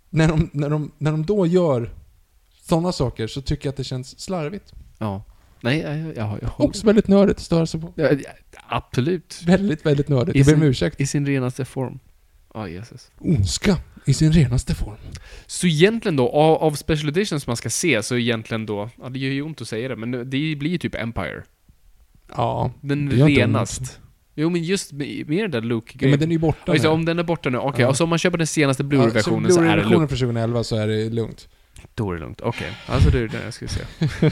när 0.09 0.28
de, 0.28 0.49
när 0.53 0.70
de, 0.70 0.91
när 0.97 1.11
de 1.11 1.26
då 1.26 1.45
gör 1.45 1.93
sådana 2.61 2.91
saker 2.91 3.28
så 3.28 3.41
tycker 3.41 3.68
jag 3.68 3.72
att 3.72 3.78
det 3.78 3.84
känns 3.84 4.20
slarvigt. 4.20 4.74
Ja. 4.97 5.24
Nej, 5.61 5.80
jag, 5.80 5.97
jag, 5.97 6.39
jag, 6.41 6.51
Också 6.57 6.86
väldigt 6.86 7.07
nördigt 7.07 7.38
att 7.38 7.43
störa 7.43 7.66
sig 7.66 7.82
på. 7.82 7.93
Ja, 7.95 8.09
Absolut. 8.68 9.41
Väldigt, 9.45 9.86
väldigt 9.86 10.07
nördigt. 10.07 10.36
I 10.36 10.39
Jag 10.39 10.45
ber 10.45 10.53
om 10.53 10.59
sin- 10.59 10.70
ursäkt. 10.70 11.01
I 11.01 11.07
sin 11.07 11.26
renaste 11.26 11.66
form. 11.66 11.99
Ja, 12.53 12.68
Jesus. 12.68 13.11
Ondska 13.20 13.78
i 14.06 14.14
sin 14.14 14.32
renaste 14.34 14.76
form. 14.76 14.97
Så 15.47 15.68
egentligen 15.68 16.16
då, 16.16 16.30
av, 16.30 16.58
av 16.64 16.72
special 16.72 17.10
editions 17.10 17.47
man 17.47 17.58
ska 17.58 17.70
se, 17.70 18.04
så 18.04 18.18
egentligen 18.18 18.66
då, 18.66 18.89
ja 19.01 19.10
det 19.10 19.20
gör 19.20 19.32
ju 19.32 19.41
ont 19.41 19.62
att 19.62 19.68
säga 19.68 19.88
det, 19.89 19.95
men 19.95 20.12
det 20.12 20.56
blir 20.56 20.68
ju 20.68 20.78
typ 20.78 20.95
Empire. 20.95 21.43
Ja. 22.36 22.72
Den 22.82 23.10
det 23.10 23.16
renast. 23.16 23.99
Jo 24.36 24.49
men 24.49 24.64
just 24.64 24.91
med, 24.91 25.30
med 25.30 25.43
den 25.43 25.51
där 25.51 25.62
Ja, 25.62 25.66
Luke-grejen. 25.66 26.12
men 26.12 26.20
den 26.20 26.30
är 26.30 26.34
ju 26.34 26.39
borta 26.39 26.62
Ja, 26.66 26.74
det, 26.74 26.82
nu. 26.84 26.88
om 26.88 27.06
den 27.06 27.20
är 27.20 27.24
borta 27.24 27.49
nu, 27.49 27.58
okej. 27.58 27.82
Ja. 27.82 27.89
Och 27.89 27.97
så 27.97 28.04
om 28.04 28.10
man 28.10 28.20
köper 28.20 28.38
den 28.38 28.47
senaste 28.47 28.84
Ja, 28.84 28.88
Blu-ray-versionen 28.88 29.51
så 29.51 29.56
så 29.56 29.62
är 29.64 29.78
det 29.78 29.84
lugnt. 29.84 30.10
från 30.10 30.18
2011 30.20 30.64
så 30.64 30.76
är 30.76 30.88
det 30.88 31.10
lugnt. 31.10 31.47
Då 31.95 32.12
är 32.12 32.14
det 32.14 32.20
lugnt, 32.20 32.41
okej. 32.41 32.72
Alltså 32.88 33.10
det 33.10 33.20
är 33.20 33.28
den 33.28 33.41
jag 33.43 33.54
ska 33.54 33.68
se. 33.68 33.82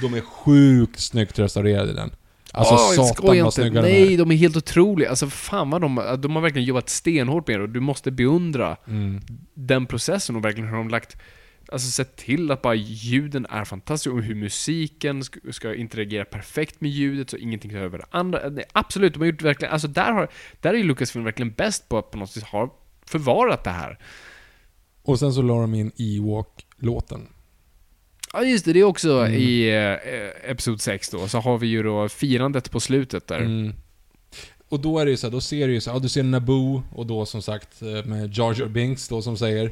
De 0.00 0.14
är 0.14 0.20
sjukt 0.20 1.00
snyggt 1.00 1.38
restaurerade 1.38 1.92
den. 1.92 2.10
Alltså 2.54 2.74
Åh, 2.74 3.06
satan 3.06 3.26
vad 3.26 3.36
inte. 3.36 3.50
snygga 3.50 3.82
de 3.82 3.88
Nej, 3.88 4.14
är. 4.14 4.18
de 4.18 4.30
är 4.30 4.36
helt 4.36 4.56
otroliga. 4.56 5.10
Alltså 5.10 5.26
fan 5.26 5.70
vad 5.70 5.80
de, 5.80 6.16
de 6.18 6.34
har 6.36 6.42
verkligen 6.42 6.66
jobbat 6.66 6.88
stenhårt 6.88 7.48
med 7.48 7.58
det 7.58 7.62
och 7.62 7.68
du 7.70 7.80
måste 7.80 8.10
beundra 8.10 8.76
Mm. 8.86 9.20
den 9.54 9.86
processen 9.86 10.36
och 10.36 10.44
verkligen 10.44 10.68
hur 10.68 10.76
de 10.76 10.88
lagt 10.88 11.16
Alltså 11.72 11.90
sett 11.90 12.16
till 12.16 12.50
att 12.50 12.62
bara 12.62 12.74
ljuden 12.74 13.46
är 13.50 13.64
fantastiska 13.64 14.14
och 14.16 14.22
hur 14.22 14.34
musiken 14.34 15.24
ska, 15.24 15.40
ska 15.50 15.74
interagera 15.74 16.24
perfekt 16.24 16.80
med 16.80 16.90
ljudet 16.90 17.30
så 17.30 17.36
ingenting 17.36 17.70
tar 17.70 17.78
över 17.78 17.98
det 17.98 18.04
andra. 18.10 18.48
Nej, 18.48 18.64
absolut, 18.72 19.12
de 19.14 19.18
har 19.20 19.26
gjort 19.26 19.42
verkligen, 19.42 19.72
alltså 19.72 19.88
där 19.88 20.12
har, 20.12 20.28
där 20.60 20.70
är 20.74 20.78
ju 20.78 20.82
Lucasfilm 20.84 21.24
verkligen 21.24 21.52
bäst 21.52 21.88
på 21.88 21.98
att 21.98 22.10
på 22.10 22.18
något 22.18 22.30
sätt 22.30 22.42
ha 22.44 22.74
förvarat 23.06 23.64
det 23.64 23.70
här. 23.70 23.98
Och 25.02 25.18
sen 25.18 25.32
så 25.32 25.42
la 25.42 25.60
de 25.60 25.74
in 25.74 25.92
Ewok-låten. 25.98 27.28
Ja 28.32 28.42
just 28.44 28.64
det, 28.64 28.72
det 28.72 28.80
är 28.80 28.84
också 28.84 29.10
Mm. 29.12 29.32
i 29.34 29.68
eh, 30.44 30.50
Episod 30.50 30.80
6 30.80 31.08
då, 31.10 31.28
så 31.28 31.38
har 31.38 31.58
vi 31.58 31.66
ju 31.66 31.82
då 31.82 32.08
firandet 32.08 32.70
på 32.70 32.80
slutet 32.80 33.26
där. 33.26 33.40
Mm. 33.40 33.72
Och 34.68 34.80
då 34.80 34.98
är 34.98 35.04
det 35.04 35.10
ju 35.10 35.16
så 35.16 35.26
här, 35.26 35.32
då 35.32 35.40
ser 35.40 35.66
du 35.68 35.74
ju 35.74 35.80
så 35.80 35.90
här, 35.90 35.96
ja, 35.96 36.00
du 36.02 36.08
ser 36.08 36.22
Naboo 36.22 36.82
och 36.94 37.06
då 37.06 37.26
som 37.26 37.42
sagt 37.42 37.82
eh, 37.82 38.04
med 38.04 38.38
Jar 38.38 38.54
Jar 38.60 38.66
Binks 38.68 39.08
då 39.08 39.22
som 39.22 39.36
säger 39.36 39.70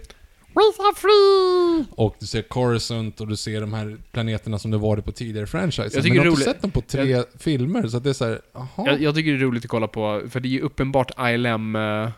We 0.54 0.60
are 0.78 0.94
free! 0.96 1.84
Och 1.90 2.16
du 2.20 2.26
ser 2.26 2.42
Coruscant 2.42 3.20
och 3.20 3.28
du 3.28 3.36
ser 3.36 3.60
de 3.60 3.72
här 3.74 3.96
planeterna 4.12 4.58
som 4.58 4.70
det 4.70 4.78
varit 4.78 5.04
på 5.04 5.12
tidigare 5.12 5.46
franchise. 5.46 5.96
Jag 5.96 6.02
tycker 6.04 6.08
Men 6.16 6.24
du 6.24 6.30
har 6.30 6.36
inte 6.36 6.42
sett 6.44 6.62
dem 6.62 6.70
på 6.70 6.80
tre 6.80 7.04
jag- 7.04 7.24
filmer, 7.38 7.88
så 7.88 7.96
att 7.96 8.04
det 8.04 8.10
är 8.10 8.14
så 8.14 8.24
här, 8.24 8.40
jaha. 8.52 8.68
Jag, 8.76 9.02
jag 9.02 9.14
tycker 9.14 9.30
det 9.30 9.36
är 9.36 9.40
roligt 9.40 9.64
att 9.64 9.70
kolla 9.70 9.88
på, 9.88 10.22
för 10.30 10.40
det 10.40 10.48
är 10.48 10.50
ju 10.50 10.60
uppenbart 10.60 11.10
ILM 11.20 11.76
eh, 11.76 12.10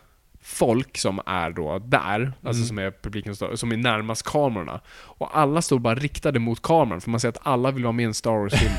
folk 0.44 0.98
som 0.98 1.20
är 1.26 1.50
då 1.50 1.78
där, 1.78 2.32
alltså 2.42 2.58
Mm. 2.62 2.68
som 2.68 2.78
är 2.78 2.90
publiken, 3.02 3.36
som 3.36 3.72
är 3.72 3.76
närmast 3.76 4.22
kamerorna. 4.22 4.80
Och 4.94 5.38
alla 5.38 5.62
står 5.62 5.78
bara 5.78 5.94
riktade 5.94 6.38
mot 6.38 6.62
kameran, 6.62 7.00
för 7.00 7.10
man 7.10 7.20
ser 7.20 7.28
att 7.28 7.38
alla 7.42 7.70
vill 7.70 7.82
vara 7.84 7.92
med 7.92 8.02
i 8.02 8.06
en 8.06 8.14
Star 8.14 8.30
Wars-film. 8.32 8.72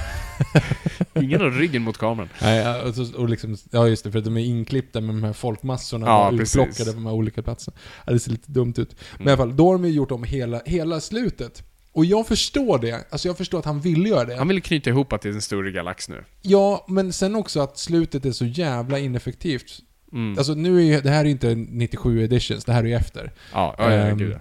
Ingen 1.24 1.41
har 1.41 1.49
ryggen 1.51 1.82
mot 1.82 1.97
kameran. 1.97 2.30
Nej, 2.41 2.82
och, 2.82 2.95
så, 2.95 3.18
och 3.18 3.30
liksom, 3.30 3.57
ja 3.72 3.88
just 3.88 4.03
det, 4.03 4.11
för 4.11 4.22
de 4.22 4.38
är 4.38 4.41
inklippta 4.45 5.01
med 5.01 5.16
de 5.16 5.24
här 5.24 5.34
folkmassorna 5.34 6.05
Ja, 6.07 6.30
och 6.30 6.38
precis. 6.38 6.55
utplockade 6.55 6.91
på 6.91 6.95
de 6.95 7.05
här 7.05 7.14
olika 7.14 7.41
platserna. 7.43 7.78
Ja, 8.05 8.14
det 8.14 8.20
ser 8.20 8.32
lite 8.32 8.51
dumt 8.51 8.74
ut. 8.78 8.95
Men 9.18 9.28
i 9.28 9.32
alla 9.32 9.38
fall, 9.38 9.55
då 9.55 9.66
har 9.68 9.74
de 9.74 9.86
ju 9.86 9.91
gjort 9.91 10.11
om 10.11 10.24
hela, 10.24 10.61
hela 10.66 10.99
slutet. 11.01 11.64
Och 11.91 12.05
jag 12.05 12.28
förstår 12.28 12.80
det. 12.80 13.07
Alltså 13.11 13.28
jag 13.28 13.38
förstår 13.38 13.59
att 13.59 13.66
han 13.66 13.80
vill 13.82 14.05
göra 14.05 14.26
det. 14.26 14.36
Han 14.36 14.47
vill 14.47 14.61
knyta 14.61 14.89
ihop 14.89 15.14
att 15.14 15.22
det 15.22 15.30
är 15.30 15.34
en 15.34 15.41
större 15.41 15.72
galax 15.72 16.09
nu. 16.09 16.24
Ja, 16.41 16.86
men 16.88 17.14
sen 17.14 17.36
också 17.36 17.59
att 17.61 17.78
slutet 17.78 18.26
är 18.26 18.32
så 18.32 18.45
jävla 18.45 18.99
ineffektivt. 18.99 19.80
Mm. 20.14 20.38
Alltså 20.38 20.53
nu 20.53 20.78
är 20.78 20.82
ju, 20.84 21.01
det 21.01 21.09
här 21.09 21.26
är 21.26 21.30
inte 21.30 21.55
97 21.55 22.24
editions, 22.24 22.66
det 22.66 22.74
här 22.74 22.84
är 22.84 22.88
ju 22.88 22.93
efter. 22.93 23.32
ja, 23.53 23.76
ja, 23.78 23.93
ja, 23.93 24.16
gud 24.16 24.32
ja. 24.32 24.39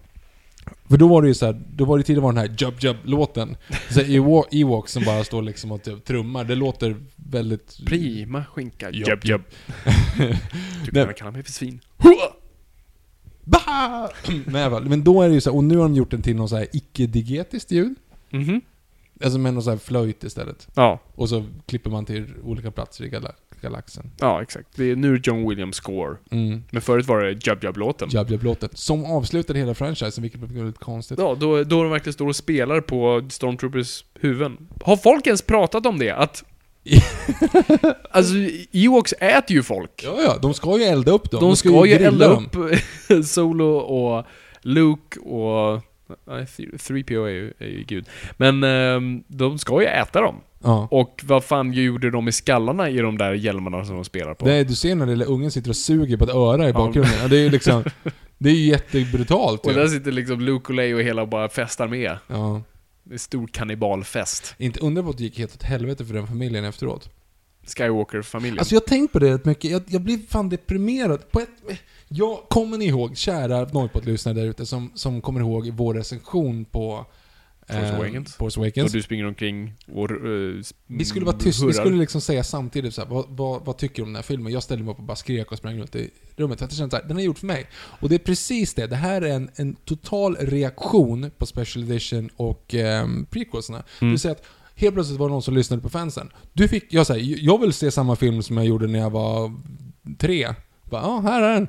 För 0.89 0.97
då 0.97 1.09
var 1.09 1.23
det 1.23 1.29
ju 1.29 1.35
så 1.35 1.47
här, 1.47 1.63
då 1.77 1.85
var 1.85 1.99
det 1.99 2.05
tidigare 2.05 2.23
var 2.25 2.33
den 2.33 2.39
här 2.51 2.57
Jub 2.59 2.75
Jub-låten. 2.81 3.57
Så 3.91 4.01
här, 4.01 4.07
Ewo- 4.07 4.45
Ewoks 4.51 4.93
som 4.93 5.05
bara 5.05 5.25
står 5.25 5.43
liksom 5.43 5.73
och 5.73 5.83
typ 5.83 6.05
trummar, 6.05 6.45
det 6.45 6.55
låter 6.55 6.97
väldigt... 7.17 7.79
Prima 7.87 8.45
skinka, 8.45 8.91
Japp, 8.91 9.09
jubb 9.09 9.25
jubb. 9.25 9.43
Du 10.85 10.91
Nej. 10.93 11.05
kan 11.05 11.15
kalla 11.15 11.31
mig 11.31 11.43
för 11.43 11.53
svin. 11.53 11.81
Bah! 13.45 14.09
Men, 14.85 15.05
då 15.05 15.23
är 15.23 15.29
det 15.29 15.35
ju 15.35 15.41
så 15.41 15.51
här, 15.51 15.57
och 15.57 15.65
nu 15.65 15.77
har 15.77 15.83
de 15.83 15.95
gjort 15.95 16.11
den 16.11 16.23
till 16.23 16.37
någon 16.37 16.49
så 16.49 16.57
här 16.57 16.67
icke-digetiskt 16.73 17.71
ljud. 17.71 17.95
Mhm. 18.31 18.61
Alltså 19.25 19.39
med 19.39 19.55
någon 19.55 19.63
så 19.63 19.71
här 19.71 19.77
flöjt 19.77 20.25
istället. 20.25 20.69
Ja, 20.75 20.99
Och 21.15 21.29
så 21.29 21.45
klipper 21.67 21.91
man 21.91 22.05
till 22.05 22.27
olika 22.45 22.71
platser 22.71 23.05
i 23.05 23.09
gala 23.09 23.33
galaxen. 23.61 24.11
ja 24.21 24.43
exakt. 24.43 24.69
Det 24.75 24.91
är 24.91 24.97
nu 24.97 25.21
John 25.25 25.49
Williams 25.49 25.77
score. 25.77 26.17
Mm. 26.31 26.63
Men 26.71 26.83
förut 26.83 27.07
var 27.07 27.21
det 27.21 27.31
Jub 27.31 27.65
Jub-låten. 27.65 28.09
Jub 28.09 28.31
Jub-låten. 28.31 28.69
Som 28.73 29.05
avslutade 29.05 29.59
hela 29.59 29.75
franchisen, 29.75 30.23
vilket 30.23 30.41
blev 30.41 30.53
väldigt 30.53 30.79
konstigt. 30.79 31.19
Ja, 31.19 31.37
då, 31.41 31.65
då 31.65 31.83
de 31.83 31.91
verkligen 31.91 32.13
står 32.13 32.29
och 32.29 32.37
spelar 32.37 32.81
på 32.81 33.29
Stormtroopers 33.31 34.05
huvuden. 34.21 34.69
Har 34.85 34.97
folk 34.97 35.27
ens 35.27 35.43
pratat 35.43 35.87
om 35.87 35.99
det? 35.99 36.11
Att... 36.11 36.45
alltså, 38.11 38.35
Ewoks 38.73 39.13
äter 39.13 39.57
ju 39.57 39.63
folk. 39.63 40.03
Ja, 40.05 40.17
ja, 40.25 40.39
de 40.43 40.55
ska 40.55 40.79
ju 40.79 40.85
elda 40.85 41.13
upp 41.13 41.31
dem. 41.31 41.41
de 41.41 41.57
ska 41.57 41.87
ju 41.87 41.93
grilla 41.93 42.09
elda 42.09 42.29
dem. 42.29 42.49
upp 42.53 43.25
Solo 43.27 43.77
och 43.77 44.27
Luke 44.63 45.21
och... 45.21 45.83
Nej, 46.25 46.45
3PO 46.45 47.25
är 47.25 47.31
ju, 47.31 47.53
är 47.59 47.67
ju 47.67 47.85
gud. 47.85 48.07
Men 48.37 48.65
ehm, 48.65 49.25
de 49.27 49.59
ska 49.59 49.81
ju 49.81 49.87
äta 49.87 50.21
dem. 50.21 50.37
Ja. 50.63 50.89
Och 50.91 51.21
vad 51.25 51.45
fan 51.45 51.73
gjorde 51.73 52.11
de 52.11 52.29
i 52.29 52.33
skallarna 52.33 52.91
i 52.91 52.99
de 52.99 53.19
där 53.19 53.33
hjälmarna 53.33 53.85
som 53.85 53.95
de 53.95 54.05
spelar 54.05 54.35
på? 54.35 54.49
Är, 54.49 54.65
du 54.65 54.75
ser 54.75 54.95
när 54.95 55.07
lilla 55.07 55.25
ungen 55.25 55.51
sitter 55.51 55.71
och 55.71 55.77
suger 55.77 56.17
på 56.17 56.25
ett 56.25 56.31
öra 56.31 56.69
i 56.69 56.73
bakgrunden. 56.73 57.15
Ja. 57.23 57.29
Det 57.29 57.37
är 57.37 57.43
ju 57.43 57.51
liksom... 57.51 57.85
Det 58.39 58.51
är 58.51 58.55
ju 58.55 58.67
jättebrutalt 58.67 59.61
och 59.67 59.73
ju. 59.73 59.79
där 59.79 59.87
sitter 59.87 60.13
liksom 60.13 60.41
Luke 60.41 60.69
och 60.69 60.75
Leia 60.75 60.97
och 60.97 61.03
hela 61.03 61.27
bara 61.27 61.49
festar 61.49 61.89
med. 61.89 62.17
Ja. 62.27 62.63
Det 63.03 63.15
är 63.15 63.19
stor 63.19 63.47
kannibalfest. 63.47 64.55
Inte 64.59 64.81
undra 64.81 65.03
på 65.03 65.11
att 65.11 65.17
det 65.17 65.25
gick 65.25 65.39
helt 65.39 65.55
åt 65.55 65.63
helvete 65.63 66.05
för 66.05 66.15
den 66.15 66.27
familjen 66.27 66.65
efteråt. 66.65 67.11
Skywalker-familjen. 67.67 68.59
Alltså 68.59 68.75
jag 68.75 68.81
har 68.81 68.87
tänkt 68.87 69.13
på 69.13 69.19
det 69.19 69.35
rätt 69.35 69.45
mycket. 69.45 69.71
Jag, 69.71 69.83
jag 69.87 70.03
blir 70.03 70.19
fan 70.29 70.49
deprimerad. 70.49 71.31
På 71.31 71.41
ett, 71.41 71.49
jag 72.09 72.39
kommer 72.49 72.79
ni 72.79 72.85
ihåg, 72.85 73.17
kära 73.17 73.65
Norrpott-lyssnare 73.65 74.35
där 74.35 74.47
ute, 74.47 74.67
som, 74.67 74.93
som 74.95 75.21
kommer 75.21 75.41
ihåg 75.41 75.69
vår 75.69 75.95
recension 75.95 76.65
på... 76.65 77.07
Force 77.67 77.87
eh, 77.87 77.95
Awakens. 77.95 78.35
Force 78.35 78.61
och 78.61 78.91
du 78.91 79.03
springer 79.03 79.27
omkring 79.27 79.75
och 79.93 80.11
uh, 80.11 80.63
Vi 80.87 81.05
skulle 81.05 81.27
vara 81.27 81.37
tysta, 81.37 81.67
vi 81.67 81.73
skulle 81.73 81.97
liksom 81.97 82.21
säga 82.21 82.45
samtidigt 82.45 82.95
så 82.95 83.01
här, 83.01 83.09
vad, 83.09 83.25
vad, 83.29 83.65
vad 83.65 83.77
tycker 83.77 83.97
du 83.97 84.03
om 84.03 84.09
den 84.09 84.17
här 84.17 84.23
filmen? 84.23 84.53
Jag 84.53 84.63
ställde 84.63 84.85
mig 84.85 84.93
upp 84.93 84.99
och 84.99 85.05
bara 85.05 85.17
skrek 85.17 85.53
och 85.53 85.59
sprang 85.59 85.79
runt 85.79 85.97
i 85.97 86.11
rummet. 86.37 86.59
För 86.59 86.65
att 86.65 86.73
jag 86.73 86.79
kände 86.79 86.97
så 86.97 87.03
här, 87.03 87.09
den 87.09 87.19
är 87.19 87.23
gjord 87.23 87.39
för 87.39 87.47
mig. 87.47 87.67
Och 87.75 88.09
det 88.09 88.15
är 88.15 88.19
precis 88.19 88.75
det. 88.75 88.87
Det 88.87 88.97
här 88.97 89.23
är 89.23 89.35
en, 89.35 89.51
en 89.57 89.75
total 89.75 90.37
reaktion 90.37 91.31
på 91.39 91.47
Special 91.47 91.85
Edition 91.85 92.31
och 92.37 92.75
um, 92.75 93.27
prequelsarna. 93.31 93.83
Mm. 94.01 94.13
Vill 94.13 94.21
säga 94.21 94.33
att 94.33 94.47
helt 94.75 94.95
plötsligt 94.95 95.21
var 95.21 95.29
det 95.29 95.33
någon 95.33 95.43
som 95.43 95.55
lyssnade 95.55 95.83
på 95.83 95.89
fansen. 95.89 96.31
Du 96.53 96.69
fick, 96.69 96.93
jag 96.93 97.07
säger, 97.07 97.39
jag 97.41 97.61
vill 97.61 97.73
se 97.73 97.91
samma 97.91 98.17
film 98.17 98.43
som 98.43 98.57
jag 98.57 98.67
gjorde 98.67 98.87
när 98.87 98.99
jag 98.99 99.11
var 99.11 99.53
tre. 100.19 100.55
Bara, 100.91 101.03
ja, 101.03 101.21
här 101.21 101.43
är 101.43 101.55
den. 101.55 101.69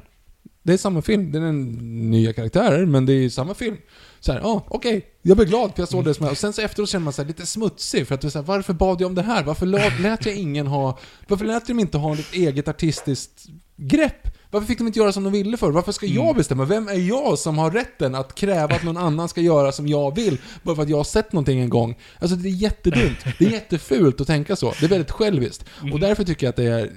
det 0.64 0.74
är 0.74 0.78
samma 0.78 1.02
film. 1.02 1.32
Det 1.32 1.38
är 1.38 1.42
en 1.42 2.12
nya 2.12 2.34
karaktärer, 2.34 2.86
men 2.86 3.06
det 3.06 3.14
är 3.14 3.30
samma 3.30 3.54
film. 3.54 3.78
Så 4.20 4.32
här, 4.32 4.40
ja, 4.40 4.66
okej. 4.68 5.06
Jag 5.22 5.38
blev 5.38 5.50
glad 5.50 5.76
för 5.76 5.82
jag 5.82 5.90
såg 5.90 6.06
det 6.06 6.14
som 6.14 6.28
Och 6.28 6.38
sen 6.38 6.54
så 6.54 6.62
efteråt 6.62 6.90
känner 6.90 7.04
man 7.04 7.14
sig 7.14 7.26
lite 7.26 7.46
smutsig 7.46 8.08
för 8.08 8.16
att 8.16 8.22
det 8.22 8.28
är 8.28 8.30
så 8.30 8.40
här, 8.40 8.46
varför 8.46 8.74
bad 8.74 9.02
jag 9.02 9.08
om 9.08 9.16
det 9.16 9.22
här? 9.22 9.44
Varför 9.44 9.66
lät 10.02 10.26
jag 10.26 10.36
ingen 10.36 10.68
ha... 10.68 11.00
Varför 11.28 11.46
lät 11.46 11.68
de 11.68 11.80
inte 11.80 11.98
ha 11.98 12.14
ett 12.14 12.34
eget 12.34 12.68
artistiskt 12.68 13.46
grepp? 13.76 14.28
Varför 14.54 14.68
fick 14.68 14.78
de 14.78 14.88
inte 14.88 15.00
göra 15.00 15.12
som 15.12 15.24
de 15.24 15.34
ville 15.34 15.58
för? 15.58 15.72
Varför 15.72 15.92
ska 15.92 16.06
jag 16.06 16.36
bestämma? 16.36 16.66
Vem 16.66 16.88
är 16.88 17.08
jag 17.10 17.40
som 17.40 17.58
har 17.58 17.72
rätten 17.72 18.16
att 18.16 18.36
kräva 18.36 18.76
att 18.76 18.84
någon 18.84 18.98
annan 18.98 19.30
ska 19.30 19.42
göra 19.42 19.72
som 19.72 19.88
jag 19.88 20.16
vill? 20.16 20.38
Bara 20.64 20.76
för 20.76 20.84
att 20.84 20.90
jag 20.90 20.98
har 20.98 21.04
sett 21.04 21.34
någonting 21.34 21.60
en 21.60 21.70
gång. 21.70 21.98
Alltså 22.20 22.36
det 22.36 22.50
är 22.50 22.52
jättedumt. 22.52 23.18
Det 23.40 23.46
är 23.46 23.50
jättefult 23.50 24.22
att 24.22 24.28
tänka 24.28 24.56
så. 24.56 24.74
Det 24.80 24.86
är 24.86 24.90
väldigt 24.90 25.12
själviskt. 25.12 25.66
Och 25.94 26.00
därför 26.00 26.24
tycker 26.24 26.46
jag 26.46 26.50
att 26.50 26.56
det 26.56 26.64
är 26.64 26.92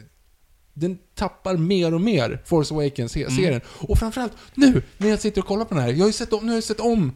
den 0.74 0.98
tappar 1.14 1.56
mer 1.56 1.94
och 1.94 2.00
mer, 2.00 2.42
Force 2.44 2.74
Awakens-serien. 2.74 3.60
Och 3.66 3.98
framförallt 3.98 4.32
nu, 4.54 4.82
när 4.98 5.08
jag 5.08 5.20
sitter 5.20 5.40
och 5.40 5.46
kollar 5.46 5.64
på 5.64 5.74
den 5.74 5.82
här. 5.82 5.92
Jag 5.92 5.98
har 5.98 6.06
ju 6.06 6.12
sett 6.12 6.32
om, 6.32 6.40
nu 6.42 6.48
har 6.48 6.56
jag 6.56 6.64
sett 6.64 6.80
om 6.80 7.12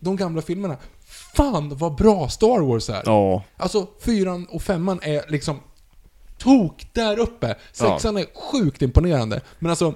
de 0.00 0.16
gamla 0.16 0.42
filmerna. 0.42 0.76
Fan 1.34 1.76
vad 1.76 1.94
bra 1.94 2.28
Star 2.28 2.60
Wars 2.60 2.90
är! 2.90 3.02
Ja. 3.04 3.44
Alltså, 3.56 3.88
fyran 4.04 4.46
och 4.46 4.62
femman 4.62 5.00
är 5.02 5.24
liksom 5.28 5.60
tok 6.38 6.86
där 6.92 7.18
uppe. 7.18 7.54
Sexan 7.72 8.16
är 8.16 8.26
sjukt 8.52 8.82
imponerande. 8.82 9.40
Men 9.58 9.70
alltså, 9.70 9.94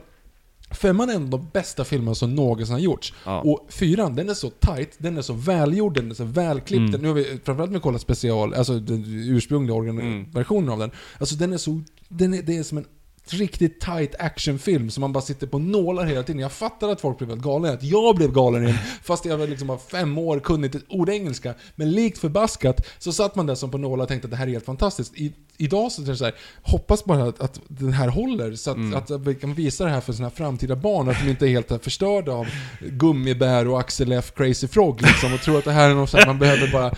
femman 0.71 1.11
är 1.11 1.15
en 1.15 1.23
av 1.23 1.29
de 1.31 1.49
bästa 1.53 1.85
filmerna 1.85 2.15
som 2.15 2.35
någonsin 2.35 2.73
har 2.73 2.81
gjorts. 2.81 3.15
Ja. 3.25 3.41
Och 3.41 3.67
fyran, 3.73 4.15
den 4.17 4.29
är 4.29 4.35
så 4.35 4.51
tight, 4.51 4.95
den 4.99 5.17
är 5.19 5.23
så 5.23 5.33
välgjord, 5.33 5.95
den 5.95 6.11
är 6.11 6.15
så 6.15 6.25
välklippt. 6.25 6.89
Mm. 6.89 7.01
Nu 7.01 7.09
har 7.09 7.15
vi 7.15 7.41
framförallt 7.45 7.73
med 7.73 7.83
kollat 7.83 8.01
special, 8.01 8.55
alltså 8.55 8.79
den 8.81 9.05
ursprungliga 9.07 9.75
organ- 9.77 10.01
Mm. 10.01 10.31
versionen 10.31 10.69
av 10.69 10.79
den. 10.79 10.91
Alltså 11.19 11.35
den 11.37 11.53
är 11.53 11.57
så, 11.59 11.81
den 12.09 12.35
är, 12.35 12.43
det 12.43 12.57
är 12.57 12.63
som 12.63 12.79
en 12.79 12.85
riktigt 13.33 13.81
tight 13.81 14.15
actionfilm 14.19 14.91
som 14.91 15.01
man 15.01 15.13
bara 15.13 15.23
sitter 15.23 15.47
på 15.47 15.59
nålar 15.59 16.05
hela 16.05 16.23
tiden. 16.23 16.43
Jag 16.43 16.53
fattar 16.53 16.89
att 16.89 17.01
folk 17.01 17.19
blev 17.19 17.29
väldigt 17.29 17.45
galna, 17.45 17.71
att 17.71 17.83
jag 17.83 18.17
blev 18.17 18.33
galen 18.33 18.63
igen, 18.65 18.79
fast 19.03 19.25
jag 19.25 19.39
var 19.39 19.47
liksom 19.47 19.69
var 19.69 19.79
fem 19.79 20.19
år, 20.19 20.41
kunde 20.41 20.67
inte 20.67 20.79
ett 20.79 20.85
ord 20.89 21.09
engelska. 21.09 21.55
Men 21.75 21.91
likt 21.91 22.19
förbaskat 22.19 22.87
så 22.99 23.13
satt 23.13 23.35
man 23.35 23.47
där 23.47 23.55
som 23.55 23.71
på 23.71 23.79
nålar 23.79 24.03
och 24.03 24.09
tänkte 24.09 24.27
att 24.27 24.31
det 24.31 24.37
här 24.37 24.47
är 24.47 24.51
helt 24.51 24.65
fantastiskt. 24.65 25.15
I, 25.17 25.33
idag 25.57 25.93
så 25.93 26.03
är 26.03 26.07
det 26.07 26.17
så 26.17 26.25
här, 26.25 26.35
hoppas 26.63 27.05
bara 27.05 27.25
att, 27.25 27.41
att 27.41 27.61
den 27.69 27.93
här 27.93 28.09
håller, 28.09 28.55
så 28.55 28.71
att, 28.71 29.11
att 29.11 29.21
vi 29.21 29.35
kan 29.35 29.55
visa 29.55 29.85
det 29.85 29.91
här 29.91 30.01
för 30.01 30.13
sina 30.13 30.31
framtida 30.31 30.77
barn, 30.77 31.09
att 31.09 31.21
de 31.25 31.31
inte 31.31 31.47
är 31.47 31.49
helt 31.49 31.85
förstörda 31.85 32.33
av 32.33 32.47
gummibär 32.81 33.69
och 33.69 33.81
Axel 33.81 34.13
F. 34.13 34.33
Crazy 34.37 34.69
Frog 34.69 35.03
liksom, 35.03 35.35
och 35.35 35.41
tror 35.41 35.59
att 35.59 35.65
det 35.65 35.73
här 35.73 35.91
är 35.91 35.95
något 35.95 36.15
att 36.15 36.27
man 36.27 36.39
behöver 36.39 36.73
bara 36.73 36.95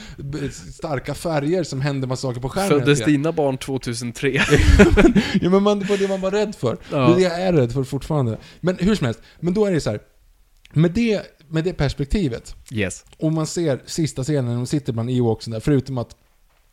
starka 0.73 1.15
färger 1.15 1.65
som 1.65 1.81
händer 1.81 2.09
massa 2.09 2.29
saker 2.29 2.41
på 2.41 2.49
skärmen. 2.49 2.81
Föddes 2.81 3.05
dina 3.05 3.33
barn 3.33 3.59
2003? 3.59 4.31
Ja 5.41 5.51
men 5.51 5.63
man, 5.63 5.79
det 5.79 6.07
var 6.07 6.19
man 6.21 6.31
var 6.31 6.39
rädd 6.39 6.55
för. 6.55 6.79
Ja. 6.91 6.97
Det 6.99 7.13
är 7.13 7.17
det 7.17 7.23
jag 7.23 7.41
är 7.41 7.53
rädd 7.53 7.73
för 7.73 7.85
fortfarande. 7.85 8.39
Men 8.61 8.77
hur 8.81 8.95
som 8.95 9.05
helst, 9.05 9.21
men 9.41 9.55
då 9.55 9.67
är 9.67 9.73
det 9.73 9.81
så 9.81 9.91
här. 9.91 10.01
Med 10.73 10.91
det, 10.91 11.23
med 11.49 11.65
det 11.65 11.73
perspektivet, 11.73 12.55
yes. 12.73 13.05
om 13.19 13.35
man 13.35 13.47
ser 13.47 13.83
sista 13.87 14.23
scenen 14.25 14.45
när 14.45 14.55
de 14.55 14.67
sitter 14.67 14.93
bland 14.93 15.11
Ewoksen 15.11 15.53
där, 15.53 15.61
förutom 15.61 15.99
att 15.99 16.17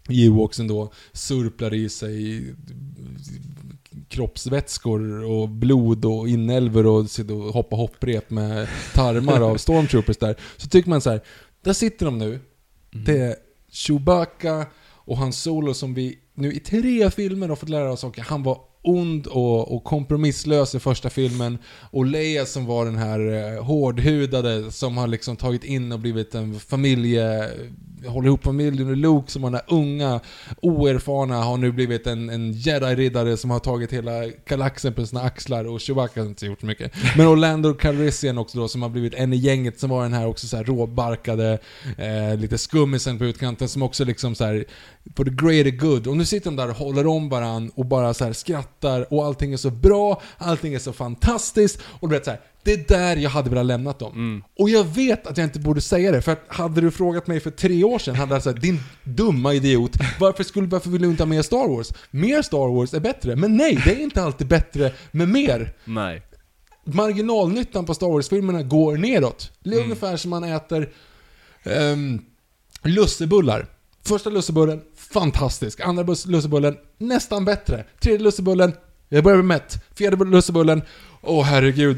Ewoksen 0.09 0.67
då 0.67 0.91
surplar 1.13 1.73
i 1.73 1.89
sig 1.89 2.45
kroppsvätskor 4.09 5.23
och 5.23 5.49
blod 5.49 6.05
och 6.05 6.29
inälvor 6.29 6.85
och 6.85 6.99
och 7.29 7.53
hoppar 7.53 7.77
hopprep 7.77 8.29
med 8.29 8.67
tarmar 8.93 9.41
av 9.41 9.57
stormtroopers 9.57 10.17
där. 10.17 10.35
Så 10.57 10.67
tycker 10.67 10.89
man 10.89 11.01
så 11.01 11.09
här, 11.09 11.21
där 11.61 11.73
sitter 11.73 12.05
de 12.05 12.17
nu. 12.17 12.39
Det 13.05 13.17
är 13.17 13.35
Chewbacca 13.71 14.65
och 15.07 15.17
hans 15.17 15.41
Solo 15.41 15.73
som 15.73 15.93
vi 15.93 16.19
nu 16.33 16.53
i 16.53 16.59
tre 16.59 17.11
filmer 17.11 17.49
har 17.49 17.55
fått 17.55 17.69
lära 17.69 17.91
oss 17.91 18.03
att 18.03 18.19
han 18.19 18.43
var 18.43 18.61
ond 18.88 19.27
och, 19.27 19.75
och 19.75 19.83
kompromisslös 19.83 20.75
i 20.75 20.79
första 20.79 21.09
filmen. 21.09 21.57
Och 21.91 22.05
Leia 22.05 22.45
som 22.45 22.65
var 22.65 22.85
den 22.85 22.97
här 22.97 23.19
eh, 23.19 23.63
hårdhudade 23.63 24.71
som 24.71 24.97
har 24.97 25.07
liksom 25.07 25.35
tagit 25.35 25.63
in 25.63 25.91
och 25.91 25.99
blivit 25.99 26.35
en 26.35 26.59
familje... 26.59 27.49
Håller 28.07 28.27
ihop 28.27 28.43
familjen 28.43 28.89
och 28.89 28.97
Luke 28.97 29.31
som 29.31 29.41
var 29.41 29.49
den 29.49 29.61
där 29.67 29.75
unga, 29.75 30.19
oerfarna, 30.61 31.35
har 31.43 31.57
nu 31.57 31.71
blivit 31.71 32.07
en, 32.07 32.29
en 32.29 32.53
jedi-riddare 32.53 33.37
som 33.37 33.51
har 33.51 33.59
tagit 33.59 33.93
hela 33.93 34.11
galaxen 34.45 34.93
på 34.93 35.05
sina 35.05 35.21
axlar 35.21 35.65
och 35.67 35.81
Chewbacca 35.81 36.21
har 36.21 36.27
inte 36.27 36.45
gjort 36.45 36.59
så 36.59 36.65
mycket. 36.65 36.93
Men 37.17 37.27
Orlando 37.27 37.73
Calrissian 37.73 38.37
också 38.37 38.57
då 38.57 38.67
som 38.67 38.81
har 38.81 38.89
blivit 38.89 39.13
en 39.13 39.33
i 39.33 39.37
gänget 39.37 39.79
som 39.79 39.89
var 39.89 40.03
den 40.03 40.13
här 40.13 40.27
också 40.27 40.47
så 40.47 40.57
här 40.57 40.63
råbarkade, 40.63 41.59
eh, 41.97 42.37
lite 42.37 42.57
skummisen 42.57 43.17
på 43.17 43.25
utkanten 43.25 43.69
som 43.69 43.81
också 43.81 44.05
liksom 44.05 44.35
så 44.35 44.45
här 44.45 44.65
for 45.15 45.23
the 45.23 45.31
greater 45.31 45.71
good. 45.71 46.07
Och 46.07 46.17
nu 46.17 46.25
sitter 46.25 46.45
de 46.45 46.55
där 46.55 46.69
och 46.69 46.75
håller 46.75 47.07
om 47.07 47.29
varann 47.29 47.71
och 47.75 47.85
bara 47.85 48.13
så 48.13 48.25
här 48.25 48.33
skrattar 48.33 49.13
och 49.13 49.25
allting 49.25 49.53
är 49.53 49.57
så 49.57 49.69
bra, 49.69 50.21
allting 50.37 50.73
är 50.73 50.79
så 50.79 50.93
fantastiskt 50.93 51.81
och 51.99 52.09
du 52.09 52.15
vet 52.15 52.25
så 52.25 52.31
här, 52.31 52.39
det 52.68 52.74
är 52.74 52.97
där 52.97 53.15
jag 53.15 53.30
hade 53.30 53.49
velat 53.49 53.65
lämnat 53.65 53.99
dem. 53.99 54.43
Och 54.59 54.70
jag 54.70 54.84
vet 54.84 55.28
att 55.28 55.38
jag 55.38 55.45
inte 55.45 55.59
borde 55.59 55.82
säga 55.82 56.11
det, 56.11 56.22
för 56.22 56.32
att 56.32 56.43
hade 56.47 56.82
du 56.82 56.91
frågat 56.91 57.28
mig 57.28 57.39
för 57.39 57.51
tre 57.51 57.84
år 57.84 57.99
sedan 57.99 58.15
hade 58.15 58.36
jag 58.36 58.43
sagt 58.43 58.61
din 58.61 58.80
dumma 59.03 59.53
idiot, 59.53 59.91
varför, 60.20 60.43
skulle, 60.43 60.68
varför 60.68 60.89
vill 60.89 61.01
du 61.01 61.07
inte 61.07 61.24
ha 61.24 61.28
mer 61.28 61.41
Star 61.41 61.76
Wars? 61.76 61.93
Mer 62.11 62.41
Star 62.41 62.76
Wars 62.76 62.93
är 62.93 62.99
bättre, 62.99 63.36
men 63.36 63.57
nej, 63.57 63.82
det 63.86 63.91
är 63.91 63.99
inte 63.99 64.24
alltid 64.24 64.47
bättre 64.47 64.93
med 65.11 65.30
mer 65.30 65.74
Nej. 65.86 66.22
marginalnyttan 66.84 67.86
på 67.86 67.93
Star 67.93 68.07
Wars-filmerna 68.07 68.63
går 68.63 68.97
neråt. 68.97 69.51
Det 69.63 69.76
är 69.76 69.84
ungefär 69.84 70.18
som 70.18 70.30
man 70.30 70.43
äter 70.43 70.89
um, 71.63 72.26
lussebullar. 72.84 73.65
Första 74.05 74.30
lussebullen, 74.30 74.82
fantastisk. 74.95 75.80
Andra 75.80 76.15
lussebullen, 76.26 76.78
nästan 76.97 77.45
bättre. 77.45 77.86
Tredje 77.99 78.24
lussebullen, 78.24 78.74
jag 79.09 79.24
börjar 79.24 79.38
bli 79.38 79.47
mätt. 79.47 79.84
Fjärde 79.95 80.26
lussebullen, 80.26 80.82
åh 81.22 81.43
herregud. 81.43 81.97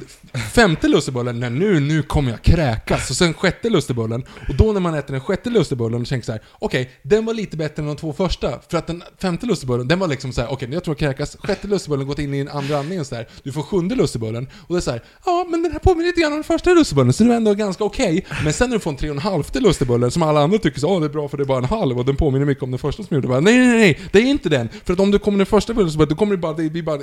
Femte 0.53 0.87
lussebullen, 0.87 1.39
nej 1.39 1.49
nu, 1.49 1.79
nu 1.79 2.03
kommer 2.03 2.31
jag 2.31 2.41
kräkas. 2.41 3.09
Och 3.09 3.15
sen 3.15 3.33
sjätte 3.33 3.69
lussebullen. 3.69 4.23
Och 4.49 4.55
då 4.55 4.73
när 4.73 4.79
man 4.79 4.93
äter 4.95 5.11
den 5.11 5.21
sjätte 5.21 5.49
lussebullen 5.49 6.01
och 6.01 6.07
tänker 6.07 6.25
så 6.25 6.31
här: 6.31 6.41
okej, 6.51 6.91
den 7.01 7.25
var 7.25 7.33
lite 7.33 7.57
bättre 7.57 7.81
än 7.81 7.87
de 7.87 7.95
två 7.95 8.13
första. 8.13 8.59
För 8.69 8.77
att 8.77 8.87
den 8.87 9.03
femte 9.21 9.45
lussebullen, 9.45 9.87
den 9.87 9.99
var 9.99 10.07
liksom 10.07 10.33
så 10.33 10.41
här: 10.41 10.51
okej, 10.51 10.69
jag 10.71 10.83
tror 10.83 10.95
jag 10.99 10.99
kräkas. 10.99 11.37
Sjätte 11.39 11.67
lussebullen 11.67 12.07
gått 12.07 12.19
in 12.19 12.33
i 12.33 12.39
en 12.39 12.47
andra 12.47 12.77
andningen 12.77 13.05
så 13.05 13.15
här. 13.15 13.27
Du 13.43 13.51
får 13.51 13.63
sjunde 13.63 13.95
lussebullen. 13.95 14.47
Och 14.67 14.75
det 14.75 14.79
är 14.79 14.81
så 14.81 14.91
här: 14.91 15.03
ja 15.25 15.45
men 15.49 15.63
den 15.63 15.71
här 15.71 15.79
påminner 15.79 16.05
lite 16.05 16.21
grann 16.21 16.31
om 16.31 16.37
den 16.37 16.43
första 16.43 16.73
lussebullen, 16.73 17.13
så 17.13 17.23
det 17.23 17.31
är 17.33 17.37
ändå 17.37 17.53
ganska 17.53 17.83
okej. 17.83 18.25
Men 18.43 18.53
sen 18.53 18.69
när 18.69 18.75
du 18.75 18.79
får 18.79 18.91
en 18.91 18.97
tre 18.97 19.09
och 19.09 19.15
en 19.15 19.21
halvte 19.21 19.59
lussebullen, 19.59 20.11
som 20.11 20.23
alla 20.23 20.39
andra 20.39 20.57
tycker 20.57 20.79
så, 20.79 20.89
åh 20.89 20.99
det 20.99 21.05
är 21.05 21.09
bra 21.09 21.27
för 21.27 21.37
det 21.37 21.43
är 21.43 21.45
bara 21.45 21.57
en 21.57 21.65
halv 21.65 21.99
och 21.99 22.05
den 22.05 22.15
påminner 22.15 22.45
mycket 22.45 22.63
om 22.63 22.71
den 22.71 22.79
första 22.79 23.03
som 23.03 23.15
gjorde. 23.15 23.27
Bara, 23.27 23.39
nej, 23.39 23.57
nej, 23.57 23.77
nej, 23.77 23.99
det 24.11 24.19
är 24.19 24.23
inte 24.23 24.49
den. 24.49 24.69
För 24.85 24.93
att 24.93 24.99
om 24.99 25.11
du 25.11 25.19
kommer 25.19 25.37
den 25.37 25.45
första 25.45 25.73
lussebullen, 25.73 26.09
då 26.09 26.15
kommer 26.15 26.31
det 26.31 26.37
bara, 26.37 26.53
det 26.53 26.69
blir 26.69 26.83
bara 26.83 27.01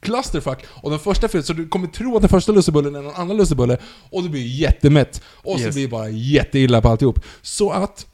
clusterfuck. 0.00 0.58
Och 0.68 0.90
den 0.90 0.98
första 0.98 1.28
så 1.46 1.52
du 1.52 1.68
kommer 1.68 1.86
tro 1.86 2.16
att 2.16 2.22
den 2.22 2.28
första 2.28 2.52
lussebullen 2.52 2.94
är 2.94 3.02
någon 3.02 3.14
annan 3.14 3.36
lussebulle, 3.36 3.78
och 4.10 4.22
du 4.22 4.28
blir 4.28 4.46
jättemätt. 4.46 5.22
Och 5.26 5.58
så 5.58 5.64
Yes. 5.64 5.74
blir 5.74 5.84
det 5.84 5.90
bara 5.90 6.08
jätteilla 6.10 6.80
på 6.80 6.88
alltihop. 6.88 7.20
Så 7.42 7.70
att... 7.70 8.06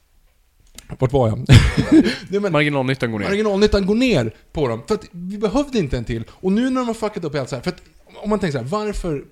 Vart 0.98 1.12
var 1.12 1.28
jag? 1.28 1.38
nej, 2.28 2.40
men, 2.40 2.52
Marginalnyttan 2.52 3.12
går 3.12 3.18
ner. 3.18 3.26
Marginalnyttan 3.28 3.86
går 3.86 3.94
ner 3.94 4.34
på 4.52 4.68
dem. 4.68 4.82
För 4.88 4.94
att 4.94 5.04
vi 5.10 5.38
behövde 5.38 5.78
inte 5.78 5.96
en 5.98 6.04
till. 6.04 6.24
Och 6.30 6.52
nu 6.52 6.70
när 6.70 6.80
de 6.80 6.86
har 6.86 6.94
fuckat 6.94 7.24
upp 7.24 7.34
allt 7.34 7.48
så 7.48 7.56
här, 7.56 7.62
för 7.62 7.70
att 7.70 7.82
om 8.22 8.30
man 8.30 8.38
tänker 8.38 8.58
så 8.58 8.64
här, 8.64 8.70
varför 8.70 9.24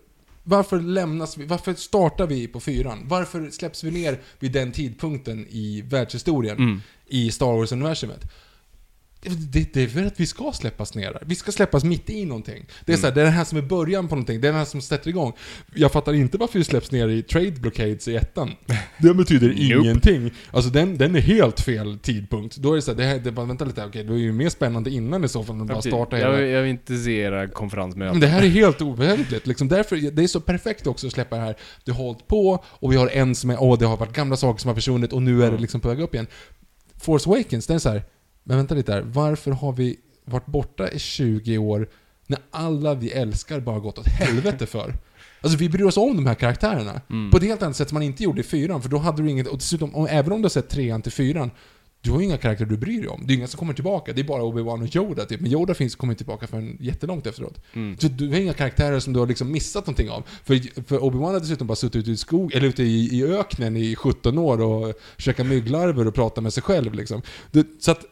varför 0.44 0.80
lämnas 0.80 1.36
vi, 1.38 1.44
varför 1.44 1.74
startar 1.74 2.26
vi 2.26 2.46
på 2.48 2.60
fyran? 2.60 2.98
Varför 3.04 3.50
släpps 3.50 3.84
vi 3.84 3.90
ner 3.90 4.20
vid 4.38 4.52
den 4.52 4.72
tidpunkten 4.72 5.46
i 5.50 5.82
världshistorien? 5.86 6.82
I 7.06 7.30
Star 7.30 7.46
Wars-universumet? 7.46 8.20
Det, 9.20 9.72
det 9.72 9.82
är 9.82 9.86
för 9.86 10.04
att 10.04 10.20
vi 10.20 10.26
ska 10.26 10.52
släppas 10.52 10.94
ner 10.94 11.12
där. 11.12 11.22
Vi 11.26 11.34
ska 11.34 11.52
släppas 11.52 11.84
mitt 11.84 12.10
i 12.10 12.24
någonting. 12.24 12.66
Det 12.84 12.92
är 12.92 12.96
så 12.96 13.06
här, 13.06 13.14
det 13.14 13.20
är 13.20 13.24
det 13.24 13.30
här 13.30 13.44
som 13.44 13.58
är 13.58 13.62
början 13.62 14.08
på 14.08 14.14
någonting. 14.14 14.40
Det 14.40 14.48
är 14.48 14.52
det 14.52 14.58
här 14.58 14.64
som 14.64 14.80
sätter 14.80 15.08
igång. 15.08 15.32
Jag 15.74 15.92
fattar 15.92 16.12
inte 16.12 16.38
varför 16.38 16.58
vi 16.58 16.64
släpps 16.64 16.92
ner 16.92 17.08
i 17.08 17.22
trade 17.22 17.50
blockades 17.50 18.08
i 18.08 18.16
ettan. 18.16 18.50
Det 18.98 19.14
betyder 19.14 19.54
ingenting. 19.56 20.30
Alltså 20.50 20.70
den, 20.70 20.98
den 20.98 21.16
är 21.16 21.20
helt 21.20 21.60
fel 21.60 21.98
tidpunkt. 21.98 22.56
Då 22.56 22.72
är 22.72 22.76
det 22.76 22.82
så 22.82 22.90
här, 22.90 22.98
det 22.98 23.04
här, 23.04 23.18
det 23.18 23.32
bara, 23.32 23.46
vänta 23.46 23.64
lite, 23.64 23.84
okej, 23.84 24.04
det 24.04 24.12
är 24.12 24.16
ju 24.16 24.32
mer 24.32 24.48
spännande 24.48 24.90
innan 24.90 25.24
i 25.24 25.28
så 25.28 25.44
fall 25.44 25.60
än 25.60 25.66
bara 25.66 25.82
starta 25.82 26.16
hela... 26.16 26.40
jag, 26.40 26.48
jag 26.48 26.62
vill 26.62 26.70
inte 26.70 26.96
se 26.96 27.10
era 27.10 27.40
Men 27.40 27.50
konferensmöten. 27.50 28.20
det 28.20 28.26
här 28.26 28.42
är 28.42 28.48
helt 28.48 28.80
obehövligt. 28.80 29.46
Liksom 29.46 29.68
därför, 29.68 30.10
det 30.10 30.22
är 30.22 30.26
så 30.26 30.40
perfekt 30.40 30.86
också 30.86 31.06
att 31.06 31.12
släppa 31.12 31.36
det 31.36 31.42
här. 31.42 31.56
Du 31.84 31.92
har 31.92 32.04
hållit 32.04 32.28
på 32.28 32.64
och 32.66 32.92
vi 32.92 32.96
har 32.96 33.08
en 33.08 33.34
som 33.34 33.50
är, 33.50 33.62
åh 33.62 33.78
det 33.78 33.86
har 33.86 33.96
varit 33.96 34.12
gamla 34.12 34.36
saker 34.36 34.60
som 34.60 34.68
har 34.68 34.74
försvunnit 34.74 35.12
och 35.12 35.22
nu 35.22 35.44
är 35.44 35.50
det 35.50 35.58
liksom 35.58 35.80
på 35.80 35.88
väg 35.88 36.00
upp 36.00 36.14
igen. 36.14 36.26
Force 37.00 37.30
Awakens, 37.30 37.66
den 37.66 37.74
är 37.76 37.80
så 37.80 37.88
här. 37.88 38.02
Men 38.48 38.56
vänta 38.56 38.74
lite 38.74 38.92
här, 38.92 39.00
varför 39.00 39.50
har 39.50 39.72
vi 39.72 39.96
varit 40.24 40.46
borta 40.46 40.90
i 40.90 40.98
20 40.98 41.58
år 41.58 41.88
när 42.26 42.38
alla 42.50 42.94
vi 42.94 43.10
älskar 43.10 43.60
bara 43.60 43.78
gått 43.78 43.98
åt 43.98 44.06
helvete 44.06 44.66
för? 44.66 44.94
Alltså 45.40 45.58
vi 45.58 45.68
bryr 45.68 45.84
oss 45.84 45.96
om 45.96 46.16
de 46.16 46.26
här 46.26 46.34
karaktärerna. 46.34 47.00
På 47.30 47.36
ett 47.36 47.42
helt 47.42 47.62
annat 47.62 47.76
sätt 47.76 47.88
som 47.88 47.96
man 47.96 48.02
inte 48.02 48.22
gjorde 48.22 48.40
i 48.40 48.44
fyran, 48.44 48.82
för 48.82 48.88
då 48.88 48.98
hade 48.98 49.22
du 49.22 49.30
inget, 49.30 49.46
och 49.46 49.58
dessutom, 49.58 49.94
om, 49.94 50.06
även 50.10 50.32
om 50.32 50.42
du 50.42 50.44
har 50.44 50.50
sett 50.50 50.68
trean 50.68 51.02
till 51.02 51.12
fyran, 51.12 51.50
du 52.00 52.10
har 52.10 52.18
ju 52.18 52.24
inga 52.24 52.36
karaktärer 52.36 52.68
du 52.68 52.76
bryr 52.76 53.00
dig 53.00 53.08
om. 53.08 53.26
Det 53.26 53.32
är 53.32 53.36
inga 53.36 53.46
som 53.46 53.58
kommer 53.58 53.74
tillbaka. 53.74 54.12
Det 54.12 54.20
är 54.20 54.24
bara 54.24 54.42
Obi-Wan 54.42 54.82
och 54.82 54.96
Yoda 54.96 55.24
typ. 55.24 55.40
Men 55.40 55.52
Yoda 55.52 55.74
finns, 55.74 55.96
kommer 55.96 56.12
inte 56.12 56.24
tillbaka 56.24 56.46
förrän 56.46 56.76
jättelångt 56.80 57.26
efteråt. 57.26 57.64
Så 57.98 58.08
du 58.08 58.28
har 58.28 58.36
inga 58.36 58.52
karaktärer 58.52 59.00
som 59.00 59.12
du 59.12 59.18
har 59.18 59.26
liksom 59.26 59.52
missat 59.52 59.86
någonting 59.86 60.10
av. 60.10 60.22
För, 60.44 60.82
för 60.86 60.98
Obi-Wan 60.98 61.32
har 61.32 61.40
dessutom 61.40 61.66
bara 61.66 61.76
suttit 61.76 61.96
ute 61.96 62.10
i 62.10 62.16
skog, 62.16 62.54
eller 62.54 62.68
ute 62.68 62.82
i, 62.82 63.18
i 63.18 63.24
öknen 63.24 63.76
i 63.76 63.96
17 63.96 64.38
år 64.38 64.60
och 64.60 64.94
käkat 65.16 65.46
mygglarver 65.46 66.06
och 66.06 66.14
pratat 66.14 66.44
med 66.44 66.52
sig 66.52 66.62
själv 66.62 66.94
liksom. 66.94 67.22
Det, 67.50 67.66
så 67.80 67.90
att 67.90 68.04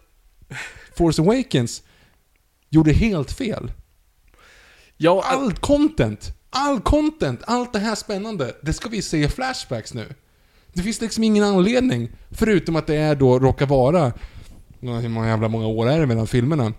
Force 0.96 1.22
Awakens 1.22 1.82
gjorde 2.70 2.92
helt 2.92 3.32
fel. 3.32 3.72
Ja, 4.96 5.22
Allt 5.26 5.60
content, 5.60 6.34
all 6.50 6.80
content, 6.80 7.40
allt 7.46 7.72
det 7.72 7.78
här 7.78 7.94
spännande, 7.94 8.56
det 8.62 8.72
ska 8.72 8.88
vi 8.88 9.02
se 9.02 9.24
i 9.24 9.28
flashbacks 9.28 9.94
nu. 9.94 10.14
Det 10.72 10.82
finns 10.82 11.00
liksom 11.00 11.24
ingen 11.24 11.44
anledning, 11.44 12.10
förutom 12.30 12.76
att 12.76 12.86
det 12.86 12.96
är 12.96 13.14
då, 13.14 13.38
råkar 13.38 13.66
vara, 13.66 14.12
hur 14.80 15.08
många 15.08 15.28
jävla 15.28 15.48
många 15.48 15.66
år 15.66 15.88
är 15.88 16.00
det 16.00 16.06
mellan 16.06 16.26
filmerna? 16.26 16.72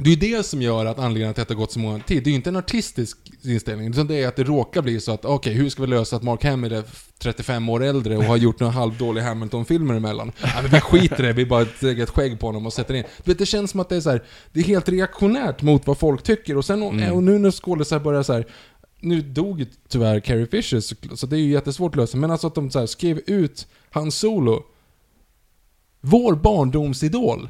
Det 0.00 0.12
är 0.12 0.16
det 0.16 0.46
som 0.46 0.62
gör 0.62 0.86
att 0.86 0.98
anledningen 0.98 1.34
till 1.34 1.42
att 1.42 1.48
det 1.48 1.54
har 1.54 1.60
gått 1.60 1.72
så 1.72 1.78
många 1.78 1.98
tid, 1.98 2.24
det 2.24 2.28
är 2.28 2.32
ju 2.32 2.36
inte 2.36 2.50
en 2.50 2.56
artistisk 2.56 3.18
inställning, 3.42 3.88
utan 3.88 4.06
det 4.06 4.22
är 4.22 4.28
att 4.28 4.36
det 4.36 4.44
råkar 4.44 4.82
bli 4.82 5.00
så 5.00 5.12
att, 5.12 5.24
okej, 5.24 5.52
hur 5.52 5.68
ska 5.70 5.82
vi 5.82 5.88
lösa 5.88 6.16
att 6.16 6.22
Mark 6.22 6.44
Hamill 6.44 6.72
är 6.72 6.84
35 7.18 7.68
år 7.68 7.84
äldre 7.84 8.16
och 8.16 8.24
har 8.24 8.36
gjort 8.36 8.60
några 8.60 8.72
halvdåliga 8.72 9.24
Hamilton-filmer 9.24 9.94
emellan? 9.94 10.32
Ja, 10.42 10.48
men 10.62 10.70
vi 10.70 10.80
skiter 10.80 11.24
i 11.24 11.26
det, 11.26 11.32
vi 11.32 11.46
bara 11.46 11.66
lägger 11.80 12.02
ett 12.02 12.10
skägg 12.10 12.40
på 12.40 12.46
honom 12.46 12.66
och 12.66 12.72
sätter 12.72 12.94
in. 12.94 13.04
Du 13.24 13.30
vet, 13.30 13.38
det 13.38 13.46
känns 13.46 13.70
som 13.70 13.80
att 13.80 13.88
det 13.88 13.96
är 13.96 14.00
så 14.00 14.10
här, 14.10 14.22
det 14.52 14.60
är 14.60 14.64
helt 14.64 14.88
reaktionärt 14.88 15.62
mot 15.62 15.86
vad 15.86 15.98
folk 15.98 16.22
tycker, 16.22 16.56
och 16.56 16.64
sen, 16.64 16.82
och 16.82 17.22
nu 17.22 17.38
när 17.38 17.50
skådisar 17.50 17.98
börjar 17.98 18.22
så 18.22 18.32
här 18.32 18.46
nu 19.00 19.20
dog 19.20 19.60
ju 19.60 19.66
tyvärr 19.88 20.20
Carrie 20.20 20.46
Fisher, 20.46 20.80
så, 20.80 20.94
så 21.16 21.26
det 21.26 21.36
är 21.36 21.40
ju 21.40 21.52
jättesvårt 21.52 21.92
att 21.92 21.96
lösa, 21.96 22.16
men 22.16 22.30
alltså 22.30 22.46
att 22.46 22.54
de 22.54 22.70
så 22.70 22.78
här, 22.78 22.86
skrev 22.86 23.20
ut 23.26 23.66
Hans 23.90 24.14
Solo, 24.14 24.62
vår 26.00 26.34
barndomsidol. 26.34 27.48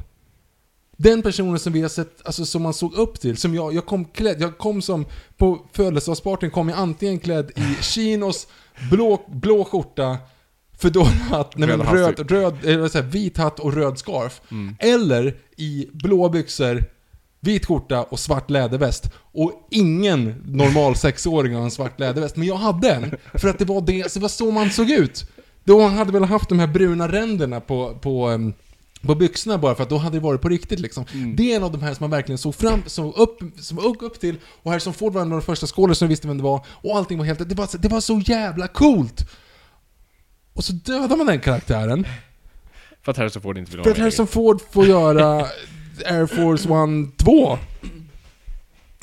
Den 1.01 1.21
personen 1.21 1.59
som 1.59 1.73
vi 1.73 1.81
har 1.81 1.89
sett, 1.89 2.25
alltså 2.25 2.45
som 2.45 2.61
man 2.61 2.73
såg 2.73 2.93
upp 2.93 3.19
till, 3.19 3.37
som 3.37 3.55
jag, 3.55 3.73
jag 3.73 3.85
kom 3.85 4.05
klädd, 4.05 4.41
jag 4.41 4.57
kom 4.57 4.81
som, 4.81 5.05
på 5.37 5.59
födelsedagspartyn 5.73 6.51
kom 6.51 6.69
jag 6.69 6.79
antingen 6.79 7.19
klädd 7.19 7.51
i 7.55 7.83
chinos, 7.83 8.47
blå, 8.91 9.21
blå 9.27 9.65
skjorta, 9.65 10.17
fedora-hatt, 10.77 11.57
nej 11.57 11.67
men 11.67 11.81
Röd 11.81 12.31
röd, 12.31 12.65
eller 12.65 12.87
säger, 12.87 13.05
jag, 13.05 13.11
vit 13.11 13.37
hatt 13.37 13.59
och 13.59 13.73
röd 13.73 13.97
scarf. 13.97 14.41
Eller 14.79 15.37
i 15.57 15.87
blå 15.93 16.29
byxor, 16.29 16.83
vit 17.39 17.65
skjorta 17.65 18.03
och 18.03 18.19
svart 18.19 18.49
läderväst. 18.49 19.11
Och 19.15 19.67
ingen 19.71 20.43
normal 20.45 20.95
sexåring 20.95 21.55
har 21.55 21.61
en 21.61 21.71
svart 21.71 21.99
läderväst, 21.99 22.35
men 22.35 22.47
jag 22.47 22.55
hade 22.55 22.89
en. 22.91 23.15
För 23.33 23.47
att 23.47 23.59
det 23.59 23.65
var 23.65 23.81
det, 23.81 24.13
det 24.13 24.19
var 24.19 24.29
så 24.29 24.51
man 24.51 24.71
såg 24.71 24.89
ut. 24.89 25.31
Då 25.63 25.81
hade 25.81 26.11
väl 26.11 26.23
haft 26.23 26.49
de 26.49 26.59
här 26.59 26.67
bruna 26.67 27.07
ränderna 27.07 27.59
på, 27.59 27.97
på, 28.01 28.27
em, 28.27 28.53
på 29.01 29.15
byxorna 29.15 29.57
bara 29.57 29.75
för 29.75 29.83
att 29.83 29.89
då 29.89 29.97
hade 29.97 30.17
det 30.17 30.21
varit 30.21 30.41
på 30.41 30.49
riktigt 30.49 30.79
liksom. 30.79 31.05
Det 31.35 31.51
är 31.51 31.55
en 31.55 31.63
av 31.63 31.71
de 31.71 31.81
här 31.81 31.93
som 31.93 32.03
man 32.03 32.09
verkligen 32.09 32.37
såg 32.37 32.55
fram, 32.55 32.83
såg 32.85 33.17
upp, 33.17 33.39
som 33.59 33.79
upp, 33.79 33.97
upp 34.01 34.19
till. 34.19 34.35
Och 34.45 34.71
Harrison 34.71 34.93
Ford 34.93 35.13
var 35.13 35.21
en 35.21 35.31
av 35.31 35.39
de 35.39 35.45
första 35.45 35.67
skådespelarna 35.67 35.95
som 35.95 36.07
visste 36.07 36.27
vem 36.27 36.37
det 36.37 36.43
var. 36.43 36.65
Och 36.69 36.97
allting 36.97 37.17
var 37.17 37.25
helt, 37.25 37.49
det 37.49 37.55
var, 37.55 37.81
det 37.81 37.87
var 37.87 38.01
så 38.01 38.19
jävla 38.19 38.67
coolt! 38.67 39.29
Och 40.53 40.63
så 40.63 40.73
dödar 40.73 41.17
man 41.17 41.27
den 41.27 41.39
karaktären. 41.39 42.07
För 43.01 43.11
att 43.11 43.17
Harrison 43.17 43.41
Ford 43.41 43.57
inte 43.57 43.71
vill 43.71 43.77
För 43.77 43.83
vara 43.83 43.91
att 43.91 43.99
Harrison 43.99 44.27
Ford 44.27 44.61
får 44.71 44.85
göra 44.85 45.47
Air 46.05 46.25
Force 46.25 46.69
One 46.69 47.07
2. 47.17 47.57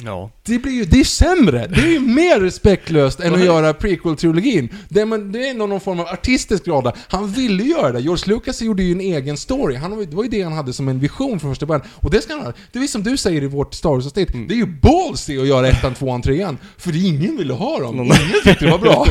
Ja. 0.02 0.30
Det 0.46 0.58
blir 0.58 0.72
ju, 0.72 0.84
det 0.84 1.00
är 1.00 1.04
sämre! 1.04 1.66
Det 1.66 1.80
är 1.80 1.86
ju 1.86 2.00
mer 2.00 2.40
respektlöst 2.40 3.20
än 3.20 3.34
att 3.34 3.44
göra 3.44 3.72
prequel-trilogin. 3.72 4.68
Det, 4.88 5.00
är- 5.00 5.06
men 5.06 5.32
det 5.32 5.46
är 5.46 5.50
ändå 5.50 5.66
någon 5.66 5.80
form 5.80 6.00
av 6.00 6.06
artistisk 6.06 6.64
glada. 6.64 6.92
Han 7.08 7.32
ville 7.32 7.62
göra 7.62 7.92
det. 7.92 8.00
George 8.00 8.34
Lucas 8.34 8.62
gjorde 8.62 8.82
ju 8.82 8.92
en 8.92 9.00
egen 9.00 9.36
story. 9.36 9.76
Han, 9.76 10.06
det 10.10 10.16
var 10.16 10.22
ju 10.24 10.28
det 10.30 10.42
han 10.42 10.52
hade 10.52 10.72
som 10.72 10.88
en 10.88 10.98
vision 11.00 11.40
från 11.40 11.50
första 11.50 11.66
början. 11.66 11.86
Och 11.94 12.10
det 12.10 12.22
ska 12.22 12.32
han 12.32 12.42
ha. 12.46 12.52
Det 12.72 12.78
är 12.78 12.86
som 12.86 13.02
du 13.02 13.16
säger 13.16 13.42
i 13.42 13.46
vårt 13.46 13.74
Star 13.74 13.90
Wars-avsnitt. 13.90 14.28
Det 14.48 14.54
är 14.54 14.58
ju 14.58 14.66
ballsy 14.66 15.38
att 15.40 15.46
göra 15.46 15.68
ettan, 15.68 15.94
tvåan, 15.94 16.22
trean. 16.22 16.58
För 16.78 17.06
ingen 17.06 17.36
ville 17.36 17.52
ha 17.54 17.80
dem. 17.80 17.94
Ingen 18.00 18.16
tyckte 18.44 18.64
det 18.64 18.70
var 18.70 18.78
bra. 18.78 19.06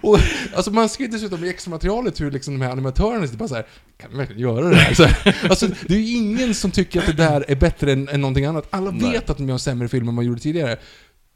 och, 0.02 0.18
alltså 0.54 0.70
man 0.70 0.88
skrev 0.88 1.10
dessutom 1.10 1.44
i 1.44 1.48
extra 1.48 1.70
materialet 1.70 2.20
hur 2.20 2.30
liksom 2.30 2.58
de 2.58 2.64
här 2.64 2.72
animatörerna 2.72 3.24
sitter 3.26 3.38
bara 3.38 3.48
såhär, 3.48 3.66
kan 4.00 4.10
vi 4.10 4.16
verkligen 4.18 4.40
göra 4.42 4.68
det 4.68 4.76
här? 4.76 4.94
Så, 4.94 5.04
alltså, 5.48 5.66
det 5.88 5.94
är 5.94 5.98
ju 5.98 6.14
ingen 6.16 6.54
som 6.54 6.70
tycker 6.70 7.00
att 7.00 7.06
det 7.06 7.12
där 7.12 7.44
är 7.48 7.56
bättre 7.56 7.92
än, 7.92 8.08
än 8.08 8.20
någonting 8.20 8.44
annat. 8.44 8.66
Alla 8.70 8.90
vet 8.90 9.30
att 9.30 9.36
de 9.36 9.48
gör 9.48 9.58
sämre 9.58 9.88
filmer 9.88 10.08
än 10.08 10.14
man 10.14 10.24
gjorde 10.24 10.40
tidigare. 10.40 10.49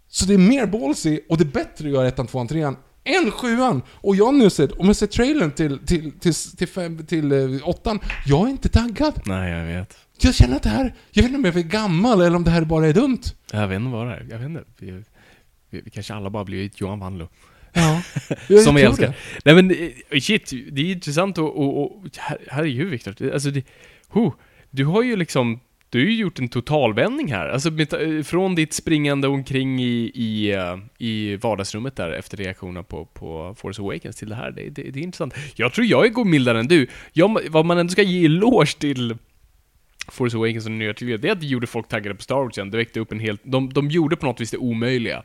Så 0.09 0.27
det 0.27 0.35
är 0.35 0.39
mer 0.39 0.67
ballsy 0.67 1.21
och 1.29 1.39
det 1.39 1.45
är 1.45 1.53
bättre 1.65 1.89
att 1.89 1.95
göra 1.95 2.09
ettan, 2.09 2.27
tvåan, 2.27 2.49
trean 2.49 2.77
än 3.05 3.31
sjuan! 3.31 3.83
Och 3.89 4.17
jag 4.17 4.35
nu 4.35 4.51
sett, 4.51 4.73
om 4.73 4.87
jag 4.87 4.97
ser 4.97 5.07
trailern 5.07 5.51
till, 5.51 5.79
till, 5.87 6.13
till, 6.13 6.35
till, 6.35 6.69
fem, 6.69 7.07
till 7.07 7.33
eh, 7.33 7.69
åttan, 7.69 8.01
jag 8.27 8.47
är 8.47 8.51
inte 8.51 8.69
taggad. 8.69 9.21
Nej, 9.25 9.53
jag 9.53 9.65
vet. 9.65 9.97
Jag 10.21 10.35
känner 10.35 10.57
att 10.57 10.63
det 10.63 10.69
här, 10.69 10.95
jag 11.11 11.23
vet 11.23 11.31
inte 11.31 11.37
om 11.39 11.45
jag 11.45 11.57
är 11.57 11.63
för 11.63 11.69
gammal 11.69 12.21
eller 12.21 12.37
om 12.37 12.45
det 12.45 12.51
här 12.51 12.65
bara 12.65 12.87
är 12.87 12.93
dumt. 12.93 13.23
Jag 13.53 13.69
vet 13.69 13.77
inte 13.77 13.91
vad 13.91 14.07
det 14.07 14.15
är. 14.15 14.27
Jag 14.31 14.39
vet 14.39 14.47
inte. 14.47 14.65
Vi, 14.79 14.91
vi, 15.71 15.81
vi 15.81 15.91
kanske 15.91 16.15
alla 16.15 16.31
bara 16.31 16.45
blivit 16.45 16.81
Johan 16.81 16.99
Wanlo. 16.99 17.29
Ja. 17.73 18.03
Som 18.65 18.75
vi 18.75 18.81
tror 18.81 18.91
älskar. 18.91 19.07
det. 19.07 19.15
Nej 19.45 19.55
men 19.55 19.71
eh, 20.11 20.21
shit, 20.21 20.51
det 20.73 20.81
är 20.83 20.93
intressant 20.93 21.39
och, 21.39 21.59
och, 21.59 21.83
och 21.83 22.05
herregud 22.49 22.91
Viktor. 22.91 23.33
Alltså 23.33 23.51
det, 23.51 23.65
ho, 24.09 24.33
du 24.71 24.85
har 24.85 25.03
ju 25.03 25.17
liksom, 25.17 25.61
du 25.95 26.01
har 26.01 26.11
ju 26.11 26.17
gjort 26.17 26.39
en 26.39 26.49
totalvändning 26.49 27.33
här. 27.33 27.49
Alltså 27.49 27.69
eh, 27.69 28.23
från 28.23 28.55
ditt 28.55 28.73
springande 28.73 29.29
omkring 29.29 29.83
i, 29.83 30.11
i, 30.15 30.53
eh, 30.53 30.79
i 30.99 31.37
vardagsrummet 31.37 31.97
där 31.97 32.11
efter 32.11 32.37
reaktionerna 32.37 32.83
på, 32.83 33.05
på 33.05 33.55
Force 33.59 33.83
Awakens 33.83 34.17
till 34.17 34.29
det 34.29 34.35
här. 34.35 34.51
Det, 34.51 34.71
det, 34.71 34.83
det 34.83 35.01
är 35.01 35.03
intressant. 35.03 35.35
Jag 35.55 35.73
tror 35.73 35.87
jag 35.87 36.13
går 36.13 36.25
mildare 36.25 36.61
än 36.61 36.69
du. 36.69 36.87
Jag, 37.13 37.39
vad 37.51 37.67
man 37.67 37.79
ändå 37.79 37.91
ska 37.91 38.03
ge 38.03 38.25
eloge 38.25 38.79
till 38.79 39.17
Force 40.09 40.37
Awakens 40.37 40.65
och 40.65 40.71
den 40.71 40.79
nya 40.79 40.95
trilogin, 40.95 41.21
det 41.21 41.29
är 41.29 41.33
att 41.33 41.41
det 41.41 41.47
gjorde 41.47 41.67
folk 41.67 41.89
taggade 41.89 42.15
på 42.15 42.23
Star 42.23 42.37
Wars 42.37 42.59
igen. 42.59 42.71
Det 42.71 42.77
väckte 42.77 43.01
upp 43.01 43.13
en 43.13 43.21
helt... 43.21 43.41
De, 43.45 43.73
de 43.73 43.91
gjorde 43.91 44.17
på 44.17 44.27
något 44.27 44.41
vis 44.41 44.51
det 44.51 44.59
omöjliga. 44.59 45.23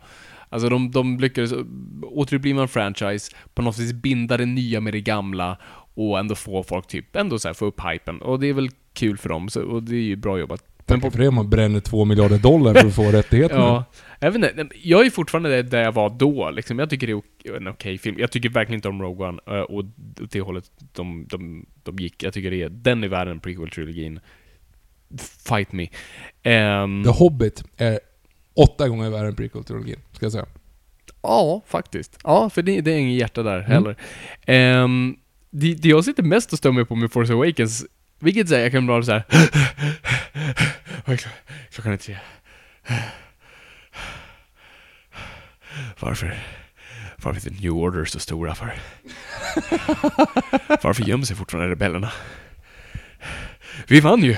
Alltså 0.49 0.69
de, 0.69 0.91
de 0.91 1.19
lyckades 1.19 1.51
eh, 1.51 1.65
återuppliva 2.03 2.61
en 2.61 2.67
franchise, 2.67 3.35
på 3.53 3.61
något 3.61 3.79
vis 3.79 3.93
binda 3.93 4.37
det 4.37 4.45
nya 4.45 4.81
med 4.81 4.93
det 4.93 5.01
gamla 5.01 5.57
och 5.93 6.19
ändå 6.19 6.35
få 6.35 6.63
folk 6.63 6.87
typ, 6.87 7.15
ändå 7.15 7.39
så 7.39 7.47
här, 7.47 7.53
få 7.53 7.65
upp 7.65 7.81
hypen. 7.91 8.21
Och 8.21 8.39
det 8.39 8.47
är 8.47 8.53
väl 8.53 8.69
kul 8.93 9.17
för 9.17 9.29
dem, 9.29 9.49
så, 9.49 9.61
och 9.63 9.83
det 9.83 9.95
är 9.95 10.01
ju 10.01 10.15
bra 10.15 10.39
jobbat. 10.39 10.63
Men 10.85 11.01
Tack 11.01 11.11
för 11.11 11.19
det 11.19 11.27
om 11.27 11.35
man 11.35 11.49
bränner 11.49 11.79
två 11.79 12.05
miljarder 12.05 12.37
dollar 12.37 12.73
för 12.73 12.87
att 12.87 12.95
få 12.95 13.11
rättigheterna. 13.11 13.61
Ja, 14.21 14.25
jag 14.27 14.31
vet 14.31 14.57
inte, 14.59 14.75
jag 14.83 15.05
är 15.05 15.09
fortfarande 15.09 15.63
där- 15.63 15.81
jag 15.83 15.91
var 15.91 16.09
då 16.09 16.49
liksom. 16.49 16.79
Jag 16.79 16.89
tycker 16.89 17.07
det 17.07 17.13
är 17.49 17.55
en 17.57 17.67
okej 17.67 17.97
film. 17.97 18.15
Jag 18.19 18.31
tycker 18.31 18.49
verkligen 18.49 18.77
inte 18.77 18.87
om 18.89 19.01
Rogue 19.01 19.27
One 19.27 19.41
eh, 19.47 19.53
och 19.61 19.85
det 20.31 20.41
hållet 20.41 20.71
de, 20.93 21.25
de, 21.29 21.65
de 21.83 21.95
gick. 21.99 22.23
Jag 22.23 22.33
tycker 22.33 22.51
det 22.51 22.61
är, 22.63 22.69
den 22.69 23.03
är 23.03 23.07
värre 23.07 23.31
än 23.31 23.39
prequel-trilogin. 23.39 24.19
Fight 25.47 25.71
me. 25.71 25.87
Ehm, 26.43 27.03
The 27.03 27.09
Hobbit 27.09 27.63
är 27.77 27.99
åtta 28.53 28.89
gånger 28.89 29.09
värre 29.09 29.27
än 29.27 29.35
prequel-trilogin, 29.35 29.99
ska 30.11 30.25
jag 30.25 30.31
säga. 30.31 30.45
Ja, 31.21 31.61
faktiskt. 31.67 32.17
Ja, 32.23 32.49
för 32.49 32.61
det, 32.61 32.81
det 32.81 32.91
är 32.91 32.97
ingen 32.97 33.15
hjärta 33.15 33.43
där 33.43 33.57
Mm. 33.59 33.71
heller. 33.71 33.95
Ehm, 34.45 35.15
det, 35.49 35.73
det 35.73 35.89
jag 35.89 36.05
sitter 36.05 36.23
mest 36.23 36.51
och 36.53 36.57
stör 36.57 36.71
mig 36.71 36.85
på 36.85 36.95
med 36.95 37.11
Force 37.11 37.33
Awakens, 37.33 37.85
vilket 38.19 38.49
säger 38.49 38.63
jag 38.63 38.71
kan 38.71 38.87
vara 38.87 39.03
så 39.03 39.11
här. 39.11 39.23
Klockan 41.71 41.93
är 41.93 41.97
tre. 41.97 42.17
Varför? 45.99 46.39
Varför 47.23 47.49
är 47.49 47.53
New 47.53 47.71
Order 47.71 48.05
så 48.05 48.19
stora 48.19 48.55
för? 48.55 48.73
Varför 50.83 51.03
gömmer 51.03 51.25
sig 51.25 51.35
fortfarande 51.35 51.71
rebellerna? 51.71 52.11
Vi 53.87 53.99
vann 53.99 54.23
ju! 54.23 54.35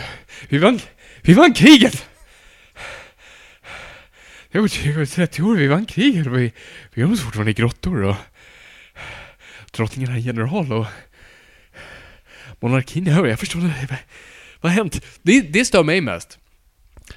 Vi 0.50 0.58
vann, 0.58 0.80
vi 1.22 1.34
vann 1.34 1.54
kriget! 1.54 2.06
Det 4.52 4.58
har 4.58 4.62
gått- 4.62 4.80
det 4.84 4.92
har 4.92 5.00
gått 5.00 5.12
30 5.12 5.42
år, 5.42 5.56
vi 5.56 5.68
vann 5.68 5.86
kriget 5.86 6.28
och 6.28 6.38
vi, 6.38 6.54
vi 6.94 7.02
gömmer 7.02 7.14
oss 7.14 7.22
fortfarande 7.24 7.52
i 7.52 7.54
grottor 7.54 8.04
och 8.04 8.16
drottningen 9.72 10.12
är 10.12 10.16
en 10.16 10.22
general 10.22 10.74
och 10.74 10.86
monarkin, 12.62 13.06
ja, 13.06 13.28
jag 13.28 13.40
förstår 13.40 13.62
inte, 13.62 13.98
vad, 14.62 14.72
har 14.72 14.78
hänt? 14.78 15.02
Det, 15.22 15.42
det 15.42 15.66
stör 15.66 15.84
mig 15.84 16.02
mest. 16.02 16.38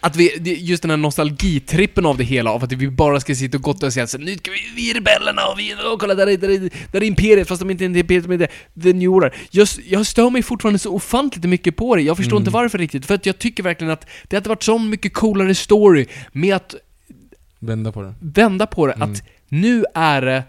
Att 0.01 0.17
vi, 0.17 0.55
just 0.59 0.83
den 0.83 0.91
här 0.91 0.97
nostalgitrippen 0.97 2.07
av 2.07 2.17
det 2.17 2.25
hela, 2.25 2.51
av 2.51 2.65
att 2.65 2.73
vi 2.73 2.91
bara 2.91 3.21
ska 3.21 3.35
sitta 3.35 3.57
och 3.57 3.63
gotta 3.63 3.87
och 3.87 3.93
säga 3.93 4.07
så, 4.07 4.19
nu 4.19 4.37
ska 4.37 4.51
vi, 4.51 4.59
vi 4.77 4.91
är 4.91 4.95
rebellerna 4.95 5.47
och 5.47 5.59
vi, 5.59 5.75
och 5.93 6.01
kolla 6.01 6.15
där 6.15 6.27
är, 6.27 6.37
där 6.37 6.49
är, 6.49 6.71
där 6.93 7.01
är 7.01 7.05
imperiet, 7.05 7.49
fast 7.49 7.61
de 7.61 7.71
inte 7.71 7.85
är 7.85 7.97
imperiet, 7.97 8.27
men 8.27 8.39
det 8.39 8.45
är 8.45 8.83
the 8.83 8.93
new 8.93 9.09
order. 9.09 9.35
Just, 9.51 9.79
jag 9.87 10.07
stör 10.07 10.31
mig 10.31 10.43
fortfarande 10.43 10.79
så 10.79 10.95
ofantligt 10.95 11.45
mycket 11.45 11.77
på 11.77 11.97
det, 11.97 12.03
jag 12.03 12.17
förstår 12.17 12.39
inte 12.39 12.51
varför 12.51 12.79
riktigt, 12.79 13.07
för 13.07 13.15
att 13.15 13.27
jag 13.27 13.39
tycker 13.39 13.63
verkligen 13.63 13.93
att 13.93 14.07
det 14.29 14.37
hade 14.37 14.49
varit 14.49 14.63
så 14.63 14.79
mycket 14.79 15.15
coolare 15.15 15.55
story 15.55 16.07
med 16.33 16.57
att 16.57 16.75
Vända 17.59 17.93
på 17.93 18.03
det. 18.03 18.15
vända 18.21 18.67
på 18.67 18.87
det, 18.87 18.93
att 18.93 19.23
nu 19.49 19.85
är 19.95 20.23
det 20.23 20.43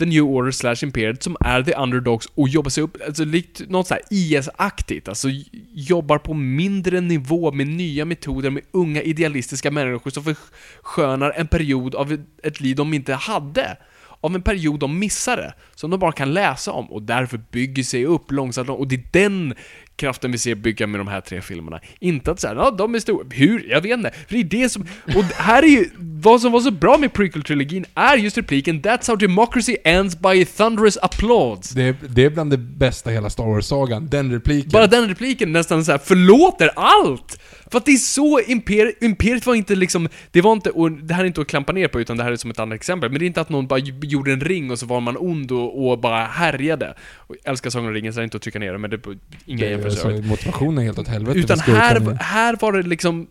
The 0.00 0.06
New 0.06 0.24
Order 0.24 0.50
slash 0.50 0.76
Imperiet 0.82 1.22
som 1.22 1.36
är 1.40 1.62
the 1.62 1.74
underdogs 1.74 2.28
och 2.34 2.48
jobbar 2.48 2.70
sig 2.70 2.82
upp, 2.82 2.96
alltså 3.06 3.24
likt 3.24 3.68
något 3.68 3.86
så 3.86 3.94
här 3.94 4.02
IS-aktigt, 4.10 5.08
alltså 5.08 5.28
jobbar 5.74 6.18
på 6.18 6.34
mindre 6.34 7.00
nivå 7.00 7.52
med 7.52 7.66
nya 7.66 8.04
metoder 8.04 8.50
med 8.50 8.62
unga 8.70 9.02
idealistiska 9.02 9.70
människor 9.70 10.10
som 10.10 10.24
förskönar 10.24 11.30
en 11.30 11.48
period 11.48 11.94
av 11.94 12.18
ett 12.42 12.60
liv 12.60 12.76
de 12.76 12.94
inte 12.94 13.14
hade. 13.14 13.76
Av 14.22 14.34
en 14.34 14.42
period 14.42 14.80
de 14.80 14.98
missade, 14.98 15.54
som 15.74 15.90
de 15.90 16.00
bara 16.00 16.12
kan 16.12 16.34
läsa 16.34 16.72
om 16.72 16.92
och 16.92 17.02
därför 17.02 17.40
bygger 17.50 17.82
sig 17.82 18.06
upp 18.06 18.32
långsamt 18.32 18.68
och 18.68 18.88
det 18.88 18.94
är 18.94 19.04
den 19.12 19.54
kraften 20.00 20.32
vi 20.32 20.38
ser 20.38 20.54
bygga 20.54 20.86
med 20.86 21.00
de 21.00 21.08
här 21.08 21.20
tre 21.20 21.40
filmerna. 21.40 21.80
Inte 21.98 22.30
att 22.30 22.40
säga, 22.40 22.54
ja 22.54 22.70
de 22.70 22.94
är 22.94 22.98
stora, 22.98 23.26
hur? 23.30 23.70
Jag 23.70 23.80
vet 23.80 23.92
inte. 23.92 24.10
För 24.10 24.34
det 24.34 24.40
är 24.40 24.44
det 24.44 24.68
som, 24.68 24.86
och 25.16 25.24
här 25.24 25.62
är 25.62 25.66
ju, 25.66 25.90
vad 25.96 26.40
som 26.40 26.52
var 26.52 26.60
så 26.60 26.70
bra 26.70 26.98
med 26.98 27.12
prequel-trilogin 27.12 27.84
är 27.94 28.16
just 28.16 28.38
repliken 28.38 28.82
That's 28.82 29.08
how 29.08 29.16
democracy 29.16 29.76
ends 29.84 30.18
by 30.18 30.44
thunderous 30.44 30.98
applause. 31.02 31.74
Det 31.74 31.82
är, 31.82 31.96
det 32.08 32.24
är 32.24 32.30
bland 32.30 32.50
det 32.50 32.58
bästa 32.58 33.10
hela 33.10 33.30
Star 33.30 33.44
Wars-sagan, 33.44 34.08
den 34.10 34.32
repliken. 34.32 34.70
Bara 34.70 34.86
den 34.86 35.08
repliken 35.08 35.52
nästan 35.52 35.84
så 35.84 35.92
här 35.92 35.98
förlåter 35.98 36.70
allt! 36.76 37.40
För 37.70 37.78
att 37.78 37.84
det 37.86 37.92
är 37.92 37.96
så 37.96 38.40
imper, 38.40 38.92
Imperiet 39.04 39.46
var 39.46 39.54
inte 39.54 39.74
liksom, 39.74 40.08
det 40.30 40.40
var 40.40 40.52
inte, 40.52 40.70
och 40.70 40.92
det 40.92 41.14
här 41.14 41.22
är 41.22 41.26
inte 41.26 41.40
att 41.40 41.46
klampa 41.46 41.72
ner 41.72 41.88
på 41.88 42.00
utan 42.00 42.16
det 42.16 42.22
här 42.24 42.32
är 42.32 42.36
som 42.36 42.50
ett 42.50 42.58
annat 42.58 42.76
exempel, 42.76 43.10
men 43.10 43.18
det 43.18 43.24
är 43.24 43.26
inte 43.26 43.40
att 43.40 43.48
någon 43.48 43.66
bara 43.66 43.78
gjorde 44.02 44.32
en 44.32 44.40
ring 44.40 44.70
och 44.70 44.78
så 44.78 44.86
var 44.86 45.00
man 45.00 45.16
ond 45.18 45.52
och, 45.52 45.90
och 45.90 45.98
bara 45.98 46.24
härjade. 46.24 46.94
Och 47.16 47.36
jag 47.42 47.50
älskar 47.50 47.70
Sagan 47.70 47.88
om 47.88 47.94
ringen, 47.94 48.12
så 48.12 48.18
det 48.20 48.22
är 48.22 48.24
inte 48.24 48.36
att 48.36 48.42
trycka 48.42 48.58
ner 48.58 48.72
det, 48.72 48.78
men 48.78 48.90
det 48.90 48.96
är 49.06 49.18
inga 49.46 49.66
jämförelser. 49.66 50.08
alltså, 50.10 50.28
motivationen 50.28 50.84
helt 50.84 50.98
åt 50.98 51.08
helvete. 51.08 51.38
Utan 51.38 51.58
här, 51.58 52.14
här 52.20 52.56
var 52.60 52.72
det 52.72 52.82
liksom 52.82 53.26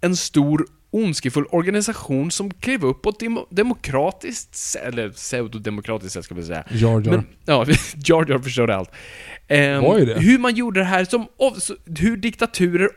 en 0.00 0.16
stor 0.16 0.66
ondskefull 0.90 1.44
organisation 1.50 2.30
som 2.30 2.50
klev 2.50 2.84
upp 2.84 3.02
på 3.02 3.10
ett 3.10 3.20
demo- 3.20 3.46
demokratiskt 3.50 4.76
eller 4.84 5.08
pseudodemokratiskt 5.10 6.12
sätt 6.14 6.24
ska 6.24 6.34
vi 6.34 6.42
säga. 6.42 6.64
Jar 6.70 6.90
Jar. 6.90 7.00
Men, 7.00 7.26
ja, 7.44 7.66
Jar 8.06 8.26
Jar 8.30 8.38
förstörde 8.38 8.76
allt. 8.76 8.90
Ehm, 9.48 9.82
Var 9.82 9.98
ju 9.98 10.04
det. 10.04 10.20
Hur 10.20 10.38
man 10.38 10.54
gjorde 10.54 10.80
det 10.80 10.84
här 10.84 11.04
som, 11.04 11.26
hur 11.98 12.16
diktaturer 12.16 12.88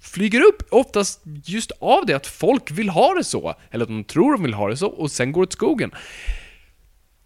flyger 0.00 0.40
upp, 0.40 0.62
oftast 0.70 1.20
just 1.44 1.72
av 1.80 2.06
det 2.06 2.14
att 2.14 2.26
folk 2.26 2.70
vill 2.70 2.88
ha 2.88 3.14
det 3.14 3.24
så, 3.24 3.54
eller 3.70 3.82
att 3.82 3.88
de 3.88 4.04
tror 4.04 4.32
de 4.32 4.42
vill 4.42 4.54
ha 4.54 4.68
det 4.68 4.76
så, 4.76 4.86
och 4.86 5.10
sen 5.10 5.32
går 5.32 5.40
det 5.40 5.46
åt 5.46 5.52
skogen. 5.52 5.90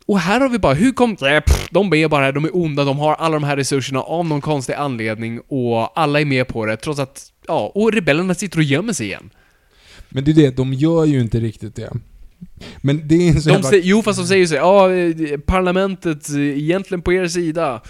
Och 0.07 0.19
här 0.19 0.41
har 0.41 0.49
vi 0.49 0.59
bara, 0.59 0.75
hur 0.75 0.93
kom... 0.93 1.17
Nej, 1.21 1.41
pff, 1.41 1.69
De 1.71 1.93
är 1.95 2.09
bara 2.09 2.25
här, 2.25 2.33
de 2.33 2.45
är 2.45 2.57
onda, 2.57 2.85
de 2.85 2.99
har 2.99 3.15
alla 3.15 3.35
de 3.35 3.45
här 3.45 3.57
resurserna 3.57 4.01
av 4.01 4.27
någon 4.27 4.41
konstig 4.41 4.73
anledning 4.75 5.41
och 5.41 6.01
alla 6.01 6.21
är 6.21 6.25
med 6.25 6.49
på 6.49 6.67
det 6.67 6.77
trots 6.77 7.01
att, 7.01 7.33
ja, 7.47 7.73
och 7.75 7.93
rebellerna 7.93 8.35
sitter 8.35 8.59
och 8.59 8.65
gömmer 8.65 8.93
sig 8.93 9.07
igen. 9.07 9.31
Men 10.09 10.25
det 10.25 10.31
är 10.31 10.35
det, 10.35 10.57
de 10.57 10.73
gör 10.73 11.05
ju 11.05 11.21
inte 11.21 11.41
riktigt 11.41 11.77
det. 11.77 11.93
Men 12.83 13.09
det 13.09 13.15
är 13.15 13.29
en 13.29 13.43
så 13.43 13.49
De 13.49 13.55
jävla... 13.55 13.71
säger, 13.71 13.85
jo 13.85 14.03
fast 14.03 14.19
de 14.19 14.27
säger 14.27 14.47
så 14.47 14.55
här, 14.55 14.61
ja, 14.61 14.93
eh, 14.93 15.39
parlamentet 15.39 16.29
eh, 16.31 16.41
egentligen 16.41 17.03
på 17.03 17.13
er 17.13 17.29
sida. 17.29 17.81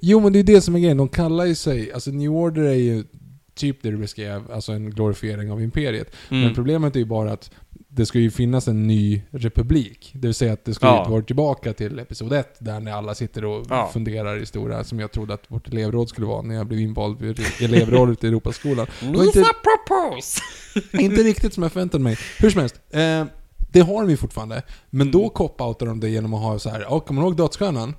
Jo 0.00 0.20
men 0.20 0.32
det 0.32 0.38
är 0.38 0.42
det 0.42 0.60
som 0.60 0.74
är 0.74 0.78
grejen, 0.80 0.96
de 0.96 1.08
kallar 1.08 1.44
ju 1.44 1.54
sig, 1.54 1.92
alltså 1.92 2.10
New 2.10 2.30
Order 2.30 2.62
är 2.62 2.74
ju 2.74 3.04
typ 3.60 3.82
det 3.82 3.90
du 3.90 3.96
beskrev, 3.96 4.52
alltså 4.52 4.72
en 4.72 4.90
glorifiering 4.90 5.52
av 5.52 5.62
Imperiet. 5.62 6.12
Mm. 6.30 6.42
Men 6.44 6.54
problemet 6.54 6.94
är 6.96 7.00
ju 7.00 7.06
bara 7.06 7.32
att 7.32 7.50
det 7.88 8.06
ska 8.06 8.18
ju 8.18 8.30
finnas 8.30 8.68
en 8.68 8.86
ny 8.86 9.22
republik. 9.30 10.10
Det 10.14 10.28
vill 10.28 10.34
säga 10.34 10.52
att 10.52 10.64
det 10.64 10.74
ska 10.74 10.86
ju 10.86 10.92
Ja. 10.92 11.08
vara 11.08 11.22
tillbaka 11.22 11.72
till 11.72 11.98
Episod 11.98 12.32
1, 12.32 12.56
där 12.58 12.80
när 12.80 12.92
alla 12.92 13.14
sitter 13.14 13.44
och 13.44 13.66
Ja. 13.70 13.90
funderar 13.92 14.36
i 14.42 14.46
stora, 14.46 14.84
som 14.84 15.00
jag 15.00 15.12
trodde 15.12 15.34
att 15.34 15.44
vårt 15.48 15.68
elevråd 15.68 16.08
skulle 16.08 16.26
vara 16.26 16.42
när 16.42 16.54
jag 16.54 16.66
blev 16.66 16.80
invald 16.80 17.22
i 17.22 17.64
elevrådet 17.64 18.24
i 18.24 18.26
Europaskolan. 18.26 18.86
Var 19.02 19.24
inte, 19.24 19.44
propose! 19.62 20.40
inte 21.02 21.22
riktigt 21.22 21.54
som 21.54 21.62
jag 21.62 21.72
förväntade 21.72 22.04
mig. 22.04 22.18
Hur 22.38 22.50
som 22.50 22.60
helst, 22.60 22.80
eh, 22.90 23.24
det 23.72 23.80
har 23.80 24.00
de 24.02 24.10
ju 24.10 24.16
fortfarande. 24.16 24.62
Men 24.90 25.00
Mm. 25.08 25.12
då 25.12 25.28
cop-outar 25.28 25.86
de 25.86 26.00
det 26.00 26.08
genom 26.08 26.34
att 26.34 26.42
ha 26.42 26.58
så 26.58 26.70
här, 26.70 26.80
ja, 26.80 27.00
kommer 27.00 27.22
du 27.22 27.26
ihåg 27.28 27.36
Dödsstjärnan? 27.36 27.94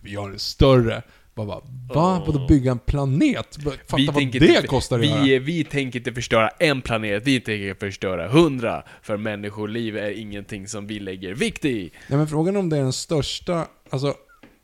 Vi 0.00 0.14
har 0.14 0.30
en 0.30 0.38
större. 0.38 1.02
Bara, 1.34 1.46
bara, 1.46 1.60
va? 1.94 2.22
Vadå 2.26 2.46
bygga 2.46 2.72
en 2.72 2.78
planet? 2.78 3.58
Fatta 3.86 4.12
vad 4.12 4.14
det 4.14 4.22
inte, 4.22 4.66
kostar 4.66 4.96
att 4.96 5.02
vi, 5.02 5.30
göra. 5.32 5.44
vi 5.44 5.64
tänker 5.64 5.98
inte 5.98 6.12
förstöra 6.12 6.48
en 6.48 6.82
planet, 6.82 7.22
vi 7.26 7.40
tänker 7.40 7.74
förstöra 7.74 8.28
hundra. 8.28 8.82
För 9.02 9.16
människoliv 9.16 9.96
är 9.96 10.10
ingenting 10.10 10.68
som 10.68 10.86
vi 10.86 11.00
lägger 11.00 11.34
vikt 11.34 11.64
i. 11.64 11.92
Nej 12.08 12.18
men 12.18 12.28
frågan 12.28 12.56
är 12.56 12.60
om 12.60 12.68
det 12.68 12.76
är 12.76 12.82
den 12.82 12.92
största, 12.92 13.66
alltså 13.90 14.14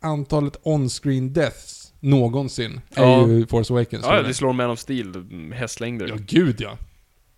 antalet 0.01 0.57
on-screen 0.62 1.32
deaths 1.32 1.93
någonsin 2.01 2.81
är 2.95 3.03
Ja. 3.03 3.28
ju 3.28 3.47
Force 3.47 3.73
Awakens. 3.73 4.05
Ja, 4.07 4.23
det 4.23 4.35
slår 4.35 4.53
Man 4.53 4.70
of 4.70 4.78
Steel, 4.78 5.15
mm, 5.15 5.53
hästlängder. 5.53 6.09
Ja, 6.09 6.16
gud 6.27 6.61
ja. 6.61 6.78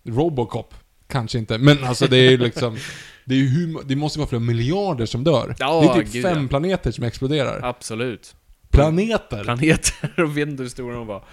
Robocop. 0.03 0.73
Kanske 1.07 1.37
inte, 1.37 1.57
men 1.57 1.83
alltså 1.83 2.07
det 2.07 2.17
är 2.17 2.31
ju 2.31 2.37
liksom... 2.37 2.77
Det, 3.25 3.35
är 3.35 3.39
hur, 3.39 3.83
det 3.85 3.95
måste 3.95 4.19
vara 4.19 4.29
flera 4.29 4.39
miljarder 4.39 5.05
som 5.05 5.23
dör. 5.23 5.55
Ja, 5.59 5.81
det 5.81 5.87
är 5.87 6.03
typ 6.03 6.13
gud, 6.13 6.23
fem 6.23 6.41
ja. 6.41 6.47
planeter 6.47 6.91
som 6.91 7.03
exploderar. 7.03 7.59
Absolut. 7.63 8.35
Planeter! 8.71 9.43
Planeter 9.43 10.23
och 10.23 10.37
vet 10.37 10.47
inte 10.47 10.63
hur 10.63 10.69
stora 10.69 10.95
de 10.95 11.07
var. 11.07 11.23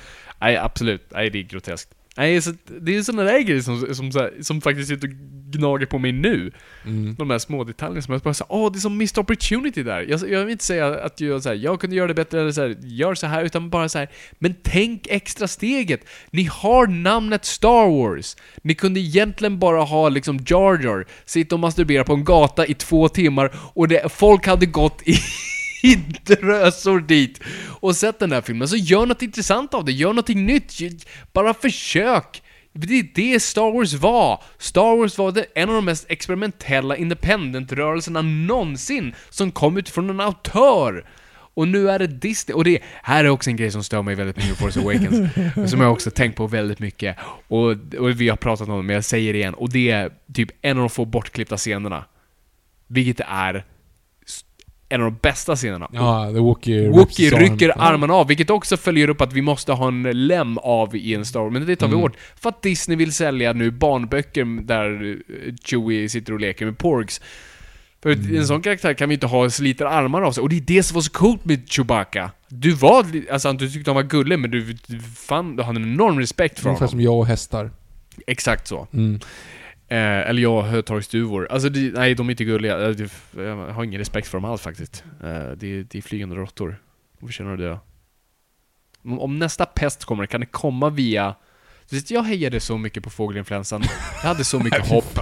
Nej, 0.40 0.56
absolut. 0.56 1.06
Nej, 1.10 1.30
det 1.30 1.38
är 1.38 1.42
groteskt. 1.42 1.94
Nej, 2.18 2.42
så 2.42 2.52
det 2.80 2.96
är 2.96 3.02
sådana 3.02 3.22
där 3.22 3.40
grejer 3.40 3.60
som, 3.60 3.94
som, 3.94 4.06
här, 4.06 4.42
som 4.42 4.60
faktiskt 4.60 4.88
sitter 4.88 5.08
och 5.08 5.14
gnager 5.50 5.86
på 5.86 5.98
mig 5.98 6.12
nu. 6.12 6.52
Mm. 6.84 7.14
De 7.14 7.30
här 7.30 7.38
små 7.38 7.64
detaljerna 7.64 8.02
som 8.02 8.12
jag 8.12 8.22
bara 8.22 8.34
säger, 8.34 8.52
åh, 8.52 8.72
det 8.72 8.78
är 8.78 8.80
som 8.80 8.96
missed 8.96 9.18
opportunity 9.18 9.82
där. 9.82 10.00
Jag, 10.08 10.30
jag 10.30 10.40
vill 10.40 10.52
inte 10.52 10.64
säga 10.64 11.00
att 11.00 11.20
jag, 11.20 11.42
så 11.42 11.48
här, 11.48 11.56
jag 11.56 11.80
kunde 11.80 11.96
göra 11.96 12.06
det 12.06 12.14
bättre 12.14 12.40
eller 12.40 12.52
så 12.52 12.60
här, 12.60 12.76
gör 12.82 13.14
så 13.14 13.26
här, 13.26 13.44
utan 13.44 13.70
bara 13.70 13.88
så 13.88 13.98
här, 13.98 14.08
men 14.38 14.54
tänk 14.62 15.06
extra 15.10 15.48
steget. 15.48 16.00
Ni 16.30 16.44
har 16.44 16.86
namnet 16.86 17.44
Star 17.44 17.90
Wars. 17.90 18.36
Ni 18.62 18.74
kunde 18.74 19.00
egentligen 19.00 19.58
bara 19.58 19.82
ha 19.82 20.08
liksom 20.08 20.38
Jar 20.46 20.84
Jar, 20.84 21.06
sitta 21.24 21.54
och 21.54 21.60
masturbera 21.60 22.04
på 22.04 22.14
en 22.14 22.24
gata 22.24 22.66
i 22.66 22.74
två 22.74 23.08
timmar 23.08 23.50
och 23.74 23.88
det, 23.88 24.12
folk 24.12 24.46
hade 24.46 24.66
gått 24.66 25.02
i 25.02 25.14
i 25.82 25.94
drösor 26.24 27.00
dit 27.00 27.40
och 27.80 27.96
sett 27.96 28.18
den 28.18 28.32
här 28.32 28.40
filmen, 28.40 28.68
så 28.68 28.76
gör 28.76 29.06
något 29.06 29.22
intressant 29.22 29.74
av 29.74 29.84
det, 29.84 29.92
gör 29.92 30.08
någonting 30.08 30.46
nytt, 30.46 31.08
bara 31.32 31.54
försök! 31.54 32.42
Det 32.72 32.98
är 32.98 33.06
det 33.14 33.40
Star 33.40 33.72
Wars 33.72 33.94
var. 33.94 34.42
Star 34.58 34.96
Wars 34.96 35.18
var 35.18 35.32
det, 35.32 35.46
en 35.54 35.68
av 35.68 35.74
de 35.74 35.84
mest 35.84 36.06
experimentella 36.08 36.96
independent-rörelserna 36.96 38.22
någonsin 38.22 39.14
som 39.30 39.52
kom 39.52 39.76
utifrån 39.76 40.10
en 40.10 40.20
autör. 40.20 41.04
Och 41.54 41.68
nu 41.68 41.90
är 41.90 41.98
det 41.98 42.06
Disney, 42.06 42.54
och 42.54 42.64
det 42.64 42.78
här 43.02 43.24
är 43.24 43.28
också 43.28 43.50
en 43.50 43.56
grej 43.56 43.70
som 43.70 43.84
stör 43.84 44.02
mig 44.02 44.14
väldigt 44.14 44.36
mycket 44.36 44.52
i 44.52 44.54
Force 44.54 44.80
Awakens, 44.80 45.70
som 45.70 45.80
jag 45.80 45.92
också 45.92 46.10
tänkt 46.10 46.36
på 46.36 46.46
väldigt 46.46 46.78
mycket, 46.78 47.16
och, 47.48 47.70
och 47.98 48.20
vi 48.20 48.28
har 48.28 48.36
pratat 48.36 48.68
om 48.68 48.76
det, 48.76 48.82
men 48.82 48.94
jag 48.94 49.04
säger 49.04 49.32
det 49.32 49.38
igen, 49.38 49.54
och 49.54 49.70
det 49.70 49.90
är 49.90 50.10
typ 50.34 50.50
en 50.62 50.76
av 50.76 50.82
de 50.82 50.90
få 50.90 51.04
bortklippta 51.04 51.56
scenerna. 51.56 52.04
Vilket 52.86 53.20
är 53.28 53.64
en 54.88 55.02
av 55.02 55.10
de 55.12 55.18
bästa 55.22 55.56
scenerna. 55.56 55.88
Ja, 55.92 56.30
The 56.32 56.38
Wookie 56.38 56.88
Wookie 56.88 57.30
rycker 57.30 57.68
arm. 57.70 57.80
armarna 57.80 58.14
av, 58.14 58.26
vilket 58.28 58.50
också 58.50 58.76
följer 58.76 59.10
upp 59.10 59.20
att 59.20 59.32
vi 59.32 59.42
måste 59.42 59.72
ha 59.72 59.88
en 59.88 60.02
lem 60.02 60.58
av 60.58 60.96
i 60.96 61.14
en 61.14 61.24
Star 61.24 61.40
Wars, 61.40 61.52
men 61.52 61.66
det 61.66 61.76
tar 61.76 61.86
vi 61.86 61.92
Mm. 61.92 62.04
åt. 62.04 62.12
För 62.40 62.48
att 62.48 62.62
Disney 62.62 62.96
vill 62.98 63.12
sälja 63.12 63.52
nu 63.52 63.70
barnböcker 63.70 64.62
där 64.62 65.16
eh, 65.48 65.54
Chewie 65.64 66.08
sitter 66.08 66.32
och 66.32 66.40
leker 66.40 66.64
med 66.66 66.78
Porgs. 66.78 67.20
För 68.02 68.10
Mm. 68.12 68.36
en 68.36 68.46
sån 68.46 68.62
karaktär 68.62 68.94
kan 68.94 69.08
vi 69.08 69.14
inte 69.14 69.26
ha 69.26 69.50
sliter 69.50 69.84
armar 69.84 70.22
av 70.22 70.32
sig, 70.32 70.42
och 70.42 70.48
det 70.48 70.56
är 70.56 70.60
det 70.60 70.82
som 70.82 70.94
var 70.94 71.02
så 71.02 71.10
coolt 71.12 71.44
med 71.44 71.68
Chewbacca. 71.70 72.30
Du 72.48 72.72
var, 72.72 73.06
alltså 73.32 73.52
du 73.52 73.70
tyckte 73.70 73.90
han 73.90 73.96
var 73.96 74.02
gullig, 74.02 74.38
men 74.38 74.50
du, 74.50 74.72
du, 74.86 75.00
fan, 75.00 75.56
du 75.56 75.62
hade 75.62 75.80
en 75.80 75.92
enorm 75.92 76.18
respekt 76.18 76.58
för 76.60 76.68
Ungefär 76.68 76.80
honom. 76.86 76.90
som 76.90 77.00
jag 77.00 77.18
och 77.18 77.26
hästar. 77.26 77.70
Exakt 78.26 78.66
så. 78.68 78.86
Mm. 78.92 79.20
Eh, 79.90 79.98
eller 80.28 80.42
jag, 80.42 80.62
hötorgsduvor. 80.62 81.48
Alltså 81.50 81.68
det, 81.68 81.92
nej, 81.94 82.14
de 82.14 82.26
är 82.26 82.30
inte 82.30 82.44
gulliga. 82.44 82.90
Eh, 82.90 82.96
Jag 83.36 83.56
har 83.72 83.84
ingen 83.84 83.98
respekt 83.98 84.28
för 84.28 84.38
dem 84.38 84.44
alls 84.44 84.62
faktiskt. 84.62 85.04
Eh, 85.22 85.50
det, 85.56 85.82
det 85.82 85.94
är 85.98 86.02
flygande 86.02 86.36
råttor. 86.36 86.82
De 87.20 87.26
förtjänar 87.26 87.52
att 87.52 87.58
dö. 87.58 87.78
Om, 89.04 89.38
nästa 89.38 89.66
pest 89.66 90.04
kommer, 90.04 90.26
kan 90.26 90.40
det 90.40 90.46
komma 90.46 90.90
via... 90.90 91.34
Jag 92.08 92.22
hejade 92.22 92.60
så 92.60 92.78
mycket 92.78 93.02
på 93.02 93.10
fågelinfluensan. 93.10 93.82
Jag 94.22 94.28
hade 94.28 94.44
så 94.44 94.58
mycket 94.60 94.88
hopp. 94.90 95.14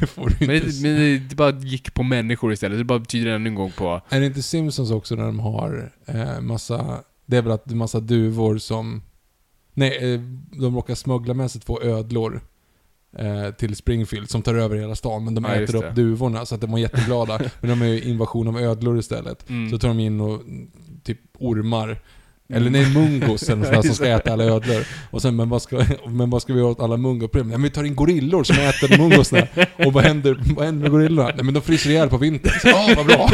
Det 0.00 0.06
får 0.06 0.28
du 0.38 0.46
Men, 0.46 0.56
inte 0.56 0.68
det, 0.68 0.82
men 0.82 0.96
det, 0.96 1.18
det 1.18 1.34
bara 1.34 1.50
gick 1.50 1.94
på 1.94 2.02
människor 2.02 2.52
istället. 2.52 2.78
Det 2.78 2.84
bara 2.84 2.98
betyder 2.98 3.30
ännu 3.30 3.48
en 3.48 3.54
gång 3.54 3.70
på... 3.70 4.00
Är 4.08 4.20
det 4.20 4.26
inte 4.26 4.42
Simpsons 4.42 4.90
också 4.90 5.14
när 5.14 5.24
de 5.24 5.40
har 5.40 5.92
eh, 6.06 6.40
massa... 6.40 7.02
Det 7.26 7.36
är 7.36 7.42
väl 7.42 7.52
att 7.52 7.66
massa 7.70 8.00
duvor 8.00 8.58
som... 8.58 9.02
Nej, 9.74 10.14
eh, 10.14 10.20
de 10.60 10.74
råkar 10.76 10.94
smuggla 10.94 11.34
med 11.34 11.50
sig 11.50 11.60
två 11.60 11.82
ödlor 11.82 12.40
till 13.58 13.76
Springfield 13.76 14.30
som 14.30 14.42
tar 14.42 14.54
över 14.54 14.76
hela 14.76 14.94
stan. 14.94 15.24
Men 15.24 15.34
de 15.34 15.44
Ja, 15.44 15.54
äter 15.54 15.76
upp 15.76 15.94
duvorna 15.94 16.46
så 16.46 16.54
att 16.54 16.60
de 16.60 16.70
var 16.70 16.78
jätteglada. 16.78 17.40
men 17.60 17.70
de 17.70 17.82
är 17.82 17.86
ju 17.86 18.02
invasion 18.02 18.48
av 18.48 18.58
ödlor 18.58 18.98
istället. 18.98 19.50
Mm. 19.50 19.70
Så 19.70 19.78
tar 19.78 19.88
de 19.88 20.00
in 20.00 20.20
och 20.20 20.34
mm, 20.40 20.70
typ 21.04 21.20
ormar. 21.38 21.98
Eller 22.52 22.70
nej, 22.70 22.94
mungos 22.94 23.48
eller 23.48 23.72
där 23.72 23.82
som 23.86 23.94
ska 23.94 24.06
äta 24.06 24.32
alla 24.32 24.44
ödlor. 24.44 24.86
Och 25.10 25.22
sen, 25.22 25.36
men 25.36 25.48
vad 25.48 25.62
ska, 25.62 25.84
men 26.06 26.30
vad 26.30 26.42
ska 26.42 26.52
vi 26.52 26.58
göra 26.60 26.70
åt 26.70 26.80
alla 26.80 26.96
mungoproblem? 26.96 27.48
Nej 27.48 27.58
men 27.58 27.62
vi 27.62 27.70
tar 27.70 27.84
in 27.84 27.94
gorillor 27.94 28.44
som 28.44 28.56
äter 28.56 28.98
mungosna. 28.98 29.46
Och 29.86 29.92
vad 29.92 30.04
händer, 30.04 30.40
vad 30.56 30.64
händer 30.66 30.82
med 30.82 30.90
gorillorna? 30.90 31.32
Nej 31.34 31.44
men 31.44 31.54
de 31.54 31.60
fryser 31.60 31.90
ihjäl 31.90 32.08
på 32.08 32.16
vintern. 32.16 32.52
Ja, 32.64 32.94
vad 32.96 33.06
bra! 33.06 33.30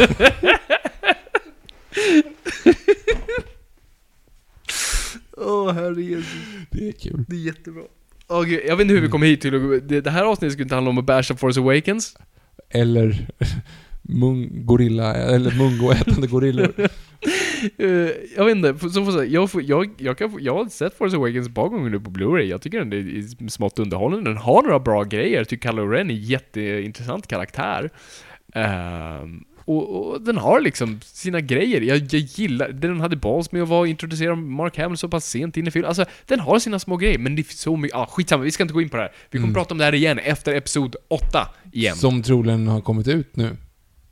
Åh, 5.37 5.71
herre 5.73 6.01
Jesus. 6.01 6.33
Det 6.71 6.87
är 6.87 6.91
kul. 6.91 7.25
Det 7.27 7.35
är 7.35 7.39
jättebra. 7.39 7.83
Åh 8.27 8.43
gud, 8.43 8.61
jag 8.67 8.75
vet 8.75 8.83
inte 8.83 8.93
hur 8.93 9.01
vi 9.01 9.09
kom 9.09 9.23
hit 9.23 9.41
till 9.41 9.51
det, 9.87 10.01
det 10.01 10.09
här 10.09 10.23
avsnittet 10.23 10.53
skulle 10.53 10.63
inte 10.65 10.75
handla 10.75 10.89
om 10.89 10.97
att 10.97 11.05
basha 11.05 11.35
Force 11.35 11.59
Awakens. 11.59 12.17
Eller 12.69 13.27
mung, 14.01 14.65
gorilla, 14.65 15.13
eller 15.15 15.51
mungoätande 15.57 16.27
gorillor. 16.27 16.73
Eh, 17.77 18.11
jag 18.35 18.45
vet 18.45 18.55
inte, 18.55 18.89
så 18.89 19.05
får 19.05 19.25
jag, 19.25 19.51
får, 19.51 19.61
jag, 19.61 19.89
jag, 19.97 20.17
kan, 20.17 20.37
jag 20.39 20.55
har 20.55 20.65
sett 20.65 20.97
Force 20.97 21.15
Awakens 21.15 21.47
ett 21.47 21.55
par 21.55 21.67
gånger 21.69 21.89
nu 21.89 21.99
på 21.99 22.11
Blu-ray. 22.11 22.41
Jag 22.41 22.61
tycker 22.61 22.79
den 22.79 22.93
är 22.93 23.49
smått 23.49 23.79
underhållande. 23.79 24.29
Den 24.29 24.37
har 24.37 24.61
några 24.61 24.79
bra 24.79 25.03
grejer. 25.03 25.37
Jag 25.37 25.47
tycker 25.47 25.69
Kylo 25.69 25.87
Ren 25.87 26.09
är 26.09 26.13
en 26.13 26.21
jätteintressant 26.21 27.27
karaktär. 27.27 27.89
Ehm, 28.53 29.43
och, 29.65 30.11
och 30.13 30.21
den 30.21 30.37
har 30.37 30.61
liksom 30.61 30.99
sina 31.03 31.41
grejer. 31.41 31.81
Jag, 31.81 31.97
jag 31.97 32.21
gillar, 32.21 32.69
den 32.69 32.99
hade 33.01 33.15
balls 33.15 33.51
med 33.51 33.61
att 33.63 33.69
vara 33.69 33.87
introducerad 33.87 34.37
Mark 34.37 34.77
Hamill 34.77 34.97
så 34.97 35.09
pass 35.09 35.25
sent 35.25 35.57
in 35.57 35.67
i 35.67 35.71
filmen. 35.71 35.87
Alltså, 35.87 36.05
den 36.25 36.39
har 36.39 36.59
sina 36.59 36.79
små 36.79 36.97
grejer, 36.97 37.17
men 37.17 37.35
det 37.35 37.41
är 37.41 37.53
så 37.55 37.75
mycket, 37.77 37.97
ah, 37.97 38.05
skitsamma, 38.05 38.43
vi 38.43 38.51
ska 38.51 38.63
inte 38.63 38.73
gå 38.73 38.81
in 38.81 38.89
på 38.89 38.97
det 38.97 39.03
här. 39.03 39.11
Vi 39.31 39.39
kommer 39.39 39.53
prata 39.53 39.73
om 39.73 39.77
det 39.77 39.83
här 39.85 39.93
igen 39.95 40.19
efter 40.19 40.55
Episod 40.55 40.95
8 41.07 41.47
igen. 41.71 41.95
Som 41.95 42.23
troligen 42.23 42.67
har 42.67 42.81
kommit 42.81 43.07
ut 43.07 43.35
nu. 43.35 43.57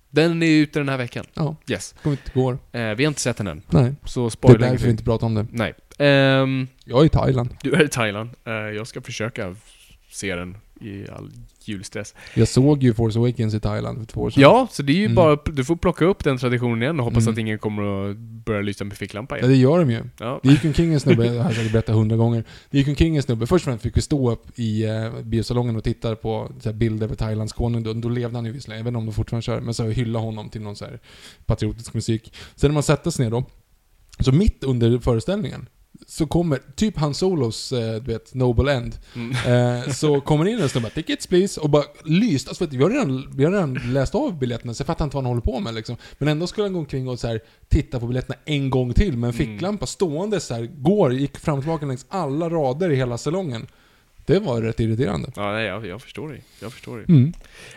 Den 0.10 0.44
är 0.44 0.48
ute 0.48 0.80
den 0.80 0.90
här 0.90 0.98
veckan. 0.98 1.26
Ja, 1.34 1.56
Yes. 1.70 1.96
kommit 2.04 2.20
igår. 2.30 2.58
Eh, 2.72 2.82
vi 2.82 3.04
har 3.04 3.08
inte 3.08 3.22
sett 3.22 3.38
den 3.38 3.48
än. 3.48 3.62
Nej. 3.70 3.94
Så 4.06 4.20
Det 4.22 4.26
är 4.26 4.30
spoiler 4.30 4.60
därför 4.60 4.86
vi 4.86 4.92
inte 4.92 5.04
pratar 5.04 5.28
om 5.28 5.34
det. 5.36 5.46
Nej. 5.52 5.74
Ehm, 6.00 6.68
Jag 6.86 7.02
är 7.02 7.06
i 7.06 7.10
Thailand. 7.10 7.50
du 7.64 7.74
är 7.74 7.84
i 7.84 7.88
Thailand. 7.88 8.30
Eh, 8.46 8.54
jag 8.54 8.88
ska 8.88 9.02
försöka 9.02 9.56
se 10.12 10.36
den 10.36 10.58
i 10.84 11.08
all 11.16 11.32
julstress. 11.66 12.16
Jag 12.36 12.48
såg 12.48 12.84
ju 12.84 12.94
Force 12.94 13.20
Awakens 13.20 13.54
i 13.54 13.60
Thailand 13.60 13.98
för 14.00 14.06
två 14.06 14.22
år 14.22 14.30
sedan. 14.30 14.42
Ja, 14.42 14.68
så 14.72 14.84
det 14.84 14.94
är 14.94 14.98
ju 14.98 15.04
Mm. 15.06 15.16
bara, 15.16 15.36
du 15.46 15.66
får 15.66 15.76
plocka 15.76 16.06
upp 16.06 16.24
den 16.24 16.38
traditionen 16.38 16.82
igen 16.84 17.00
och 17.00 17.06
hoppas 17.06 17.24
Mm. 17.24 17.34
att 17.34 17.38
ingen 17.38 17.60
kommer 17.60 18.10
att 18.12 18.18
börja 18.18 18.62
lysa 18.62 18.84
med 18.84 18.98
ficklampa 18.98 19.36
Ja, 19.36 19.40
igen. 19.40 19.50
det 19.52 19.58
gör 19.58 19.80
de 19.80 19.92
ju. 19.92 20.04
Ja. 20.20 20.40
Det 20.44 20.50
gick 20.50 20.66
omkring 20.66 20.94
en 20.94 21.00
snubbe, 21.00 21.24
det 21.30 21.40
har 21.44 21.52
jag 21.54 21.72
berättat 21.72 21.96
hundra 21.96 22.18
gånger. 22.18 22.44
Det 22.70 22.78
gick 22.78 22.88
omkring 22.88 23.16
en 23.18 23.24
snubbe, 23.24 23.48
först 23.48 23.64
och 23.64 23.70
främst 23.72 23.84
fick 23.84 23.98
vi 23.98 24.02
stå 24.02 24.32
upp 24.32 24.46
i 24.60 24.84
eh, 24.86 25.22
biosalongen 25.24 25.76
och 25.76 25.84
titta 25.84 26.16
på 26.16 26.52
här, 26.66 26.74
bilder 26.74 27.08
på 27.08 27.16
Thailands 27.16 27.54
konung. 27.54 27.84
Då, 27.84 27.94
då 27.94 28.10
levde 28.10 28.38
han 28.38 28.46
ju 28.46 28.52
visserligen, 28.52 28.78
jag 28.78 28.84
vet 28.84 28.90
inte 28.92 28.98
om 28.98 29.06
de 29.06 29.12
fortfarande 29.12 29.42
kör, 29.44 29.62
men 29.62 29.74
så 29.74 29.84
hylla 29.86 30.20
honom 30.20 30.50
till 30.50 30.62
någon 30.62 30.76
så 30.76 30.86
här 30.86 31.00
patriotisk 31.46 31.94
musik. 31.94 32.34
Sen 32.56 32.70
när 32.70 32.74
man 32.74 32.84
sätter 32.84 33.12
sig 33.12 33.26
ner 33.26 33.32
då, 33.32 33.44
så 34.20 34.32
mitt 34.32 34.64
under 34.64 35.00
föreställningen, 35.00 35.68
så 36.08 36.26
kommer, 36.28 36.60
typ 36.76 36.98
Han 36.98 37.14
Solos, 37.14 37.72
eh, 37.72 37.96
du 38.02 38.12
vet, 38.12 38.34
Noble 38.34 38.74
End, 38.74 38.96
Mm. 39.16 39.32
eh, 39.84 39.90
så 39.94 40.22
kommer 40.22 40.46
in 40.46 40.60
en 40.60 40.70
snubbe, 40.70 40.90
'Tickets 40.90 41.30
please' 41.30 41.60
och 41.60 41.70
bara 41.70 41.84
lyst. 42.06 42.48
Alltså, 42.48 42.66
vi, 42.66 42.78
har 42.84 42.90
redan, 42.90 43.32
vi 43.36 43.44
har 43.46 43.52
redan 43.52 43.80
läst 43.94 44.16
av 44.16 44.40
biljetterna, 44.40 44.74
så 44.74 44.82
jag 44.82 44.88
fattar 44.88 45.06
inte 45.06 45.16
vad 45.16 45.24
han 45.24 45.30
håller 45.32 45.42
på 45.42 45.60
med 45.60 45.74
liksom. 45.74 45.96
Men 46.18 46.28
ändå 46.28 46.48
skulle 46.48 46.66
han 46.66 46.74
gå 46.74 46.80
omkring 46.80 47.08
och 47.08 47.20
så 47.20 47.28
här, 47.28 47.40
titta 47.70 48.00
på 48.00 48.08
biljetterna 48.08 48.36
en 48.46 48.70
gång 48.70 48.94
till 48.94 49.18
med 49.18 49.28
en 49.28 49.34
ficklampa 49.34 49.86
stående 49.86 50.40
så 50.40 50.54
här, 50.54 50.64
går, 50.78 51.14
gick 51.14 51.38
fram 51.38 51.58
och 51.58 51.64
tillbaka 51.64 51.86
längs 51.86 52.06
alla 52.10 52.50
rader 52.50 52.90
i 52.90 52.96
hela 52.96 53.18
salongen. 53.18 53.68
Det 54.26 54.40
var 54.40 54.62
rätt 54.62 54.80
irriterande. 54.80 55.32
Ja, 55.36 55.52
nej, 55.52 55.66
jag, 55.66 55.86
jag 55.86 56.02
förstår 56.02 56.30
dig. 56.30 56.42
Jag 56.62 56.74
förstår 56.74 56.98
dig. 56.98 57.06
Mm. 57.10 57.34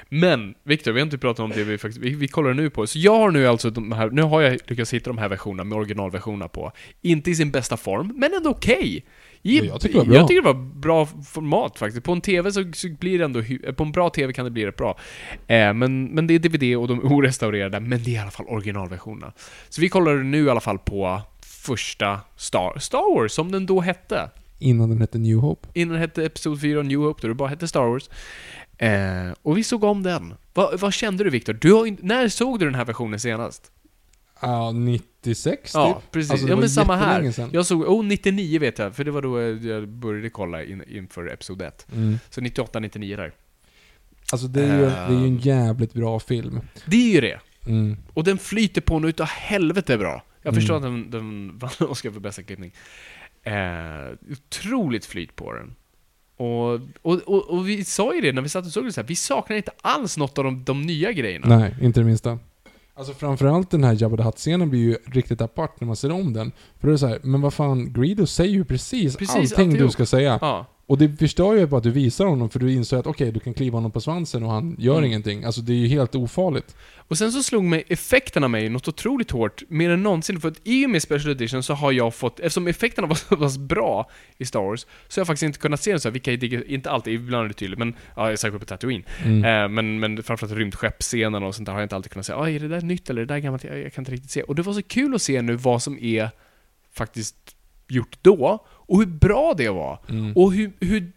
Men, 0.08 0.54
Viktor, 0.64 0.92
vi 0.92 1.00
har 1.00 1.04
inte 1.06 1.18
pratat 1.18 1.44
om 1.44 1.50
det 1.50 1.64
vi 1.64 1.78
faktiskt... 1.78 1.98
Vi, 2.04 2.14
vi 2.14 2.28
kollar 2.28 2.54
nu 2.54 2.70
på. 2.70 2.86
Så 2.86 2.98
jag 2.98 3.18
har 3.18 3.30
nu 3.30 3.46
alltså 3.46 3.70
de 3.70 3.92
här... 3.92 4.10
Nu 4.10 4.22
har 4.22 4.40
jag 4.40 4.58
lyckats 4.66 4.94
hitta 4.94 5.10
de 5.10 5.18
här 5.18 5.28
versionerna 5.28 5.64
med 5.64 5.78
originalversionerna 5.78 6.48
på. 6.48 6.72
Inte 7.02 7.30
i 7.30 7.34
sin 7.34 7.50
bästa 7.50 7.76
form, 7.76 8.12
men 8.16 8.34
ändå 8.34 8.50
okej. 8.50 9.04
I- 9.42 9.58
Ja, 9.58 9.64
jag 9.64 9.80
tycker 9.80 9.92
det 9.94 9.98
var 9.98 10.06
bra. 10.06 10.14
Jag 10.16 10.28
tycker 10.28 10.42
det 10.42 10.46
var 10.52 10.64
bra 10.80 11.06
format 11.06 11.78
faktiskt. 11.78 12.04
På 12.04 12.12
en 12.12 12.20
TV 12.20 12.52
så, 12.52 12.64
så 12.74 12.88
blir 12.88 13.18
det 13.18 13.24
ändå... 13.24 13.40
hy- 13.40 13.72
På 13.72 13.82
en 13.84 13.92
bra 13.92 14.10
TV 14.10 14.32
kan 14.32 14.44
det 14.44 14.50
bli 14.50 14.66
rätt 14.66 14.76
bra. 14.76 14.98
Eh, 15.46 15.72
men, 15.74 16.04
men 16.04 16.26
det 16.26 16.34
är 16.34 16.38
DVD 16.38 16.76
och 16.76 16.88
de 16.88 16.98
är 16.98 17.04
orestaurerade, 17.12 17.80
men 17.80 18.02
det 18.02 18.10
är 18.10 18.14
i 18.14 18.18
alla 18.18 18.30
fall 18.30 18.46
originalversionerna. 18.48 19.32
Så 19.68 19.80
vi 19.80 19.88
kollar 19.88 20.14
nu 20.14 20.44
i 20.46 20.50
alla 20.50 20.60
fall 20.60 20.78
på 20.78 21.20
första 21.42 22.20
Star, 22.36 22.78
Star 22.78 23.14
Wars, 23.20 23.32
som 23.32 23.52
den 23.52 23.66
då 23.66 23.80
hette. 23.80 24.30
Innan 24.58 24.88
den 24.88 25.00
hette 25.00 25.18
New 25.18 25.36
Hope. 25.38 25.68
Innan 25.74 25.94
det 25.94 26.00
hette 26.00 26.24
Episod 26.24 26.60
4 26.60 26.82
New 26.82 26.98
Hope, 27.00 27.22
då 27.22 27.28
det 27.28 27.34
bara 27.34 27.48
hette 27.48 27.68
Star 27.68 27.80
Wars. 27.86 28.10
Eh, 28.78 29.34
och 29.42 29.58
vi 29.58 29.64
såg 29.64 29.84
om 29.84 30.02
den. 30.02 30.34
Va, 30.54 30.70
vad 30.78 30.94
kände 30.94 31.24
du 31.24 31.30
Viktor? 31.30 31.52
Du 31.52 31.72
har 31.72 31.96
när 32.02 32.28
såg 32.28 32.58
du 32.58 32.64
den 32.64 32.74
här 32.74 32.84
versionen 32.84 33.20
senast? 33.20 33.70
Ja, 34.40 34.72
96 34.72 35.74
Ja, 35.74 35.92
typ. 36.02 36.10
precis. 36.12 36.30
Alltså, 36.30 36.48
ja, 36.48 36.56
men 36.56 36.70
samma 36.70 36.96
här. 36.96 37.30
sedan. 37.30 37.50
Jag 37.52 37.66
såg, 37.66 37.82
oh 37.82 38.04
99 38.04 38.58
vet 38.60 38.78
jag, 38.78 38.96
för 38.96 39.04
det 39.04 39.10
var 39.10 39.22
då 39.22 39.38
eh, 39.38 39.44
jag 39.44 39.88
började 39.88 40.30
kolla 40.30 40.64
in, 40.64 40.82
inför 40.88 41.32
Episod 41.32 41.62
1. 41.62 41.86
Mm. 41.92 42.18
Så 42.30 42.40
98, 42.40 42.80
99 42.80 43.16
där. 43.16 43.32
Alltså 44.32 44.46
det 44.46 44.62
är, 44.64 44.78
ju, 44.78 44.84
det 44.84 44.90
är 44.96 45.10
ju 45.10 45.16
en 45.16 45.24
Ehm. 45.24 45.38
jävligt 45.38 45.92
bra 45.92 46.20
film. 46.20 46.60
Det 46.86 46.96
är 46.96 47.12
ju 47.14 47.20
det. 47.20 47.40
Mm. 47.66 47.96
Och 48.14 48.24
den 48.24 48.38
flyter 48.38 48.80
på 48.80 48.98
nu 48.98 49.08
utav 49.08 49.26
helvete 49.26 49.98
bra. 49.98 50.22
Jag 50.42 50.50
Mm. 50.52 50.60
förstår 50.60 50.76
att 50.76 50.82
den, 50.82 51.10
den 51.10 51.58
vann 51.78 51.88
Oscar 51.90 52.10
för 52.10 52.20
bästa 52.20 52.42
klippning. 52.42 52.72
Eh, 53.46 54.32
otroligt 54.32 55.06
flyt 55.06 55.36
på 55.36 55.52
den. 55.52 55.74
Och, 56.36 56.72
och, 57.02 57.22
och, 57.26 57.50
och 57.50 57.68
vi 57.68 57.84
sa 57.84 58.14
ju 58.14 58.20
det 58.20 58.32
när 58.32 58.42
vi 58.42 58.48
satt 58.48 58.66
och 58.66 58.72
såg 58.72 58.84
det 58.84 58.92
så 58.92 59.00
här, 59.00 59.08
vi 59.08 59.16
saknar 59.16 59.56
inte 59.56 59.70
alls 59.82 60.16
något 60.16 60.38
av 60.38 60.44
de, 60.44 60.64
de 60.64 60.82
nya 60.82 61.12
grejerna. 61.12 61.58
Nej, 61.58 61.74
inte 61.80 62.00
det 62.00 62.04
minsta. 62.06 62.38
Alltså 62.94 63.14
framförallt 63.14 63.70
den 63.70 63.84
här 63.84 64.02
Jabba 64.02 64.16
the 64.16 64.22
Hutt-scenen 64.22 64.70
blir 64.70 64.80
ju 64.80 64.96
riktigt 65.06 65.40
apart 65.40 65.80
när 65.80 65.86
man 65.86 65.96
ser 65.96 66.12
om 66.12 66.32
den. 66.32 66.52
För 66.80 66.86
då 66.86 66.88
är 66.88 66.92
det 66.92 66.98
så 66.98 67.06
här, 67.06 67.18
men 67.22 67.40
vad 67.40 67.54
fan, 67.54 67.92
Greedo 67.92 68.26
säger 68.26 68.52
ju 68.54 68.64
precis, 68.64 69.16
Precis, 69.16 69.34
allting 69.36 69.56
du 69.68 69.72
alltihop. 69.74 69.92
ska 69.92 70.06
säga. 70.06 70.38
Ja. 70.40 70.66
Och 70.88 70.98
det 70.98 71.16
förstör 71.16 71.54
ju 71.54 71.66
bara 71.66 71.76
att 71.76 71.82
du 71.82 71.90
visar 71.90 72.24
honom, 72.26 72.50
för 72.50 72.58
du 72.58 72.72
inser 72.72 72.96
att 72.96 73.06
okej, 73.06 73.32
du 73.32 73.40
kan 73.40 73.54
kliva 73.54 73.76
honom 73.76 73.90
på 73.90 74.00
svansen 74.00 74.42
och 74.42 74.50
han 74.50 74.76
gör 74.78 74.92
Mm. 74.98 75.04
ingenting. 75.04 75.44
Alltså 75.44 75.60
det 75.60 75.72
är 75.72 75.76
ju 75.76 75.86
helt 75.86 76.14
ofarligt. 76.14 76.76
Och 76.96 77.18
sen 77.18 77.32
så 77.32 77.42
slog 77.42 77.64
mig 77.64 77.84
effekterna 77.88 78.48
mig 78.48 78.68
något 78.68 78.88
otroligt 78.88 79.30
hårt, 79.30 79.62
mer 79.68 79.90
än 79.90 80.02
någonsin. 80.02 80.40
För 80.40 80.48
att 80.48 80.60
i 80.64 80.86
och 80.86 80.90
med 80.90 81.02
Special 81.02 81.30
Edition 81.32 81.62
så 81.62 81.74
har 81.74 81.92
jag 81.92 82.14
fått, 82.14 82.40
eftersom 82.40 82.66
effekterna 82.66 83.08
var 83.08 83.14
så 83.28 83.36
pass 83.36 83.58
bra 83.58 84.10
i 84.38 84.44
Star 84.44 84.60
Wars, 84.60 84.86
så 85.08 85.18
har 85.18 85.20
jag 85.20 85.26
faktiskt 85.26 85.42
inte 85.42 85.58
kunnat 85.58 85.80
se 85.80 85.90
den 85.90 86.00
så 86.00 86.08
här, 86.08 86.12
vilka 86.12 86.32
är 86.32 86.70
inte 86.70 86.90
alltid, 86.90 87.14
ibland 87.14 87.44
är 87.44 87.48
det 87.48 87.54
tydligt, 87.54 87.78
men 87.78 87.94
ja, 88.16 88.36
säker 88.36 88.58
på 88.58 88.64
Tatooine. 88.64 89.02
Mm. 89.24 89.44
Eh, 89.44 89.68
men, 89.68 90.00
men 90.00 90.22
framförallt 90.22 90.54
rymdskeppsscenen 90.56 91.42
och 91.42 91.54
sånt 91.54 91.66
där 91.66 91.72
har 91.72 91.80
jag 91.80 91.84
inte 91.84 91.96
alltid 91.96 92.12
kunnat 92.12 92.26
säga, 92.26 92.38
är 92.38 92.60
det 92.60 92.68
där 92.68 92.80
nytt 92.80 93.10
eller 93.10 93.22
är 93.22 93.26
det 93.26 93.34
där 93.34 93.40
gammalt? 93.40 93.64
Jag, 93.64 93.78
jag 93.78 93.92
kan 93.92 94.02
inte 94.02 94.12
riktigt 94.12 94.30
se. 94.30 94.42
Och 94.42 94.54
det 94.54 94.62
var 94.62 94.72
så 94.72 94.82
kul 94.82 95.14
att 95.14 95.22
se 95.22 95.42
nu 95.42 95.56
vad 95.56 95.82
som 95.82 95.98
är 95.98 96.30
faktiskt 96.92 97.36
gjort 97.88 98.18
då, 98.22 98.66
och 98.86 98.98
hur 98.98 99.06
bra 99.06 99.54
det 99.56 99.68
var. 99.68 100.00
Mm. 100.08 100.32
Och 100.36 100.52
hur, 100.52 100.72
hur 100.80 101.12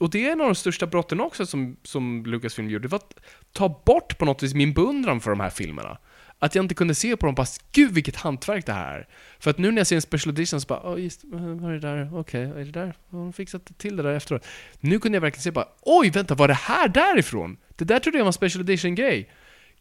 och 0.00 0.10
det 0.10 0.28
är 0.28 0.32
en 0.32 0.40
av 0.40 0.46
de 0.46 0.54
största 0.54 0.86
brotten 0.86 1.20
också 1.20 1.46
som, 1.46 1.76
som 1.82 2.26
Lucasfilm 2.26 2.70
gjorde, 2.70 2.84
det 2.84 2.88
var 2.88 2.98
att 2.98 3.14
ta 3.52 3.82
bort 3.86 4.18
på 4.18 4.24
något 4.24 4.42
vis 4.42 4.54
min 4.54 4.74
beundran 4.74 5.20
för 5.20 5.30
de 5.30 5.40
här 5.40 5.50
filmerna. 5.50 5.98
Att 6.38 6.54
jag 6.54 6.64
inte 6.64 6.74
kunde 6.74 6.94
se 6.94 7.16
på 7.16 7.26
dem 7.26 7.34
bara, 7.34 7.46
gud 7.72 7.92
vilket 7.92 8.16
hantverk 8.16 8.66
det 8.66 8.72
här 8.72 8.98
är. 8.98 9.08
För 9.38 9.50
att 9.50 9.58
nu 9.58 9.70
när 9.70 9.78
jag 9.78 9.86
ser 9.86 9.96
en 9.96 10.02
special 10.02 10.34
edition 10.34 10.60
så 10.60 10.66
bara, 10.66 10.82
åh 10.82 11.02
just, 11.02 11.20
vad 11.24 11.70
är 11.70 11.72
det 11.72 11.80
där? 11.80 12.18
Okej, 12.18 12.42
är 12.42 12.64
det 12.64 12.64
där? 12.64 12.96
Har 13.10 13.18
de 13.18 13.32
fixat 13.32 13.78
till 13.78 13.96
det 13.96 14.02
där 14.02 14.12
efteråt? 14.12 14.46
Nu 14.80 14.98
kunde 14.98 15.16
jag 15.16 15.20
verkligen 15.20 15.42
se 15.42 15.50
bara, 15.50 15.68
oj 15.80 16.10
vänta, 16.10 16.34
var 16.34 16.48
det 16.48 16.54
här 16.54 16.88
därifrån? 16.88 17.56
Det 17.76 17.84
där 17.84 17.98
trodde 17.98 18.18
jag 18.18 18.24
var 18.24 18.28
en 18.28 18.32
special 18.32 18.62
edition-grej. 18.62 19.30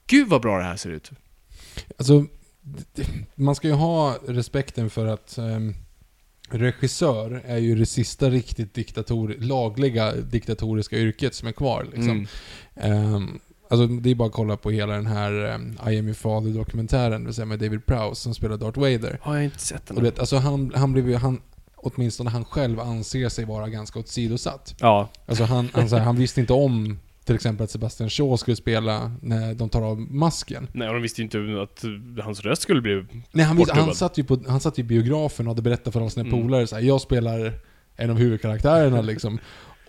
Gud 0.07 0.27
vad 0.27 0.41
bra 0.41 0.57
det 0.57 0.63
här 0.63 0.75
ser 0.75 0.89
ut. 0.89 1.11
Alltså, 1.97 2.25
man 3.35 3.55
ska 3.55 3.67
ju 3.67 3.73
ha 3.73 4.17
respekten 4.27 4.89
för 4.89 5.05
att 5.05 5.37
ehm, 5.37 5.73
regissör 6.49 7.41
är 7.45 7.57
ju 7.57 7.75
det 7.75 7.85
sista 7.85 8.29
riktigt 8.29 8.73
diktator, 8.73 9.35
lagliga 9.39 10.11
diktatoriska 10.15 10.97
yrket 10.97 11.35
som 11.35 11.47
är 11.47 11.51
kvar. 11.51 11.83
Liksom. 11.83 12.09
Mm. 12.09 12.25
Ehm, 12.75 13.39
alltså 13.69 13.87
det 13.87 14.09
är 14.09 14.15
bara 14.15 14.27
att 14.27 14.33
kolla 14.33 14.57
på 14.57 14.71
hela 14.71 14.93
den 14.93 15.07
här 15.07 15.55
um, 15.55 15.77
I 15.87 15.99
am 15.99 16.05
your 16.05 16.13
father-dokumentären, 16.13 17.47
med 17.47 17.59
David 17.59 17.85
Prowse 17.85 18.21
som 18.21 18.33
spelar 18.33 18.57
Darth 18.57 18.79
Vader. 18.79 19.19
Har 19.21 19.35
jag 19.35 19.43
inte 19.43 19.59
sett 19.59 19.87
den? 19.87 19.97
Och 19.97 20.03
vet, 20.03 20.19
alltså 20.19 20.37
han, 20.37 20.71
han 20.75 20.93
blev 20.93 21.09
ju, 21.09 21.15
han, 21.15 21.41
åtminstone 21.75 22.29
han 22.29 22.45
själv 22.45 22.79
anser 22.79 23.29
sig 23.29 23.45
vara 23.45 23.69
ganska 23.69 23.99
åsidosatt. 23.99 24.75
Ja. 24.79 25.09
Alltså 25.25 25.43
han, 25.43 25.69
han, 25.73 25.87
här, 25.87 25.99
han 25.99 26.15
visste 26.15 26.39
inte 26.39 26.53
om 26.53 26.99
till 27.27 27.35
exempel 27.35 27.63
att 27.63 27.71
Sebastian 27.71 28.09
Shaw 28.09 28.37
skulle 28.37 28.55
spela 28.55 29.11
när 29.21 29.53
de 29.53 29.69
tar 29.69 29.81
av 29.81 29.99
masken. 29.99 30.67
Nej, 30.73 30.87
och 30.87 30.93
de 30.93 31.01
visste 31.03 31.21
ju 31.21 31.23
inte 31.23 31.61
att 31.61 31.83
hans 32.23 32.41
röst 32.41 32.61
skulle 32.61 32.81
bli 32.81 33.05
Nej, 33.31 33.45
han, 33.45 33.57
visste, 33.57 33.79
han, 33.79 33.95
satt 33.95 34.17
ju 34.17 34.23
på, 34.23 34.39
han 34.47 34.59
satt 34.59 34.79
ju 34.79 34.81
i 34.81 34.85
biografen 34.85 35.47
och 35.47 35.51
hade 35.51 35.61
berättat 35.61 35.93
för 35.93 35.99
alla 36.01 36.09
sina 36.09 36.27
Mm. 36.27 36.41
polare 36.41 36.67
så 36.67 36.75
här, 36.75 36.83
jag 36.83 37.01
spelar 37.01 37.53
en 37.95 38.09
av 38.09 38.17
huvudkaraktärerna 38.17 39.01
liksom. 39.01 39.39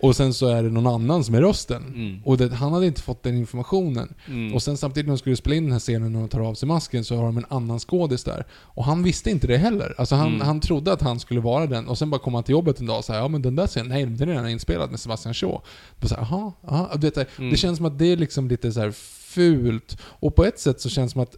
Och 0.01 0.15
sen 0.15 0.33
så 0.33 0.47
är 0.47 0.63
det 0.63 0.69
någon 0.69 0.87
annan 0.87 1.23
som 1.23 1.35
är 1.35 1.41
rösten. 1.41 1.83
Mm. 1.83 2.21
Och 2.25 2.37
det, 2.37 2.53
han 2.53 2.73
hade 2.73 2.85
inte 2.85 3.01
fått 3.01 3.23
den 3.23 3.37
informationen. 3.37 4.13
Mm. 4.27 4.53
Och 4.55 4.63
sen 4.63 4.77
samtidigt 4.77 5.07
när 5.07 5.13
de 5.13 5.17
skulle 5.17 5.35
spela 5.35 5.55
in 5.55 5.63
den 5.63 5.71
här 5.71 5.79
scenen 5.79 6.13
när 6.13 6.19
de 6.19 6.29
tar 6.29 6.39
av 6.39 6.53
sig 6.53 6.67
masken 6.67 7.03
så 7.03 7.15
har 7.15 7.23
de 7.25 7.37
en 7.37 7.45
annan 7.49 7.79
skådis 7.79 8.23
där. 8.23 8.45
Och 8.51 8.83
han 8.85 9.03
visste 9.03 9.31
inte 9.31 9.47
det 9.47 9.57
heller. 9.57 9.95
Alltså 9.97 10.15
han, 10.15 10.27
Mm. 10.27 10.41
han 10.41 10.59
trodde 10.59 10.93
att 10.93 11.01
han 11.01 11.19
skulle 11.19 11.39
vara 11.39 11.65
den. 11.65 11.87
Och 11.87 11.97
sen 11.97 12.09
bara 12.09 12.21
kom 12.21 12.33
han 12.33 12.43
till 12.43 12.51
jobbet 12.53 12.79
en 12.79 12.85
dag 12.85 12.97
och 12.97 13.05
sa 13.05 13.15
ja 13.15 13.27
men 13.27 13.41
den 13.41 13.55
där 13.55 13.67
scenen, 13.67 13.87
nej 13.89 14.05
den 14.05 14.29
är 14.29 14.33
redan 14.33 14.49
inspelad 14.49 14.91
med 14.91 14.99
Sebastian 14.99 15.33
Shaw. 15.33 15.61
Då 15.99 16.07
så 16.07 16.15
här, 16.15 16.27
jaha, 16.31 16.51
jaha. 16.61 16.95
Du 16.97 17.09
vet, 17.09 17.17
Mm. 17.39 17.51
Det 17.51 17.57
känns 17.57 17.77
som 17.77 17.85
att 17.85 17.99
det 17.99 18.05
är 18.05 18.17
liksom 18.17 18.47
lite 18.47 18.71
så 18.71 18.91
fult. 18.91 19.97
Och 20.03 20.35
på 20.35 20.45
ett 20.45 20.59
sätt 20.59 20.81
så 20.81 20.89
känns 20.89 21.11
det 21.11 21.13
som 21.13 21.21
att, 21.21 21.35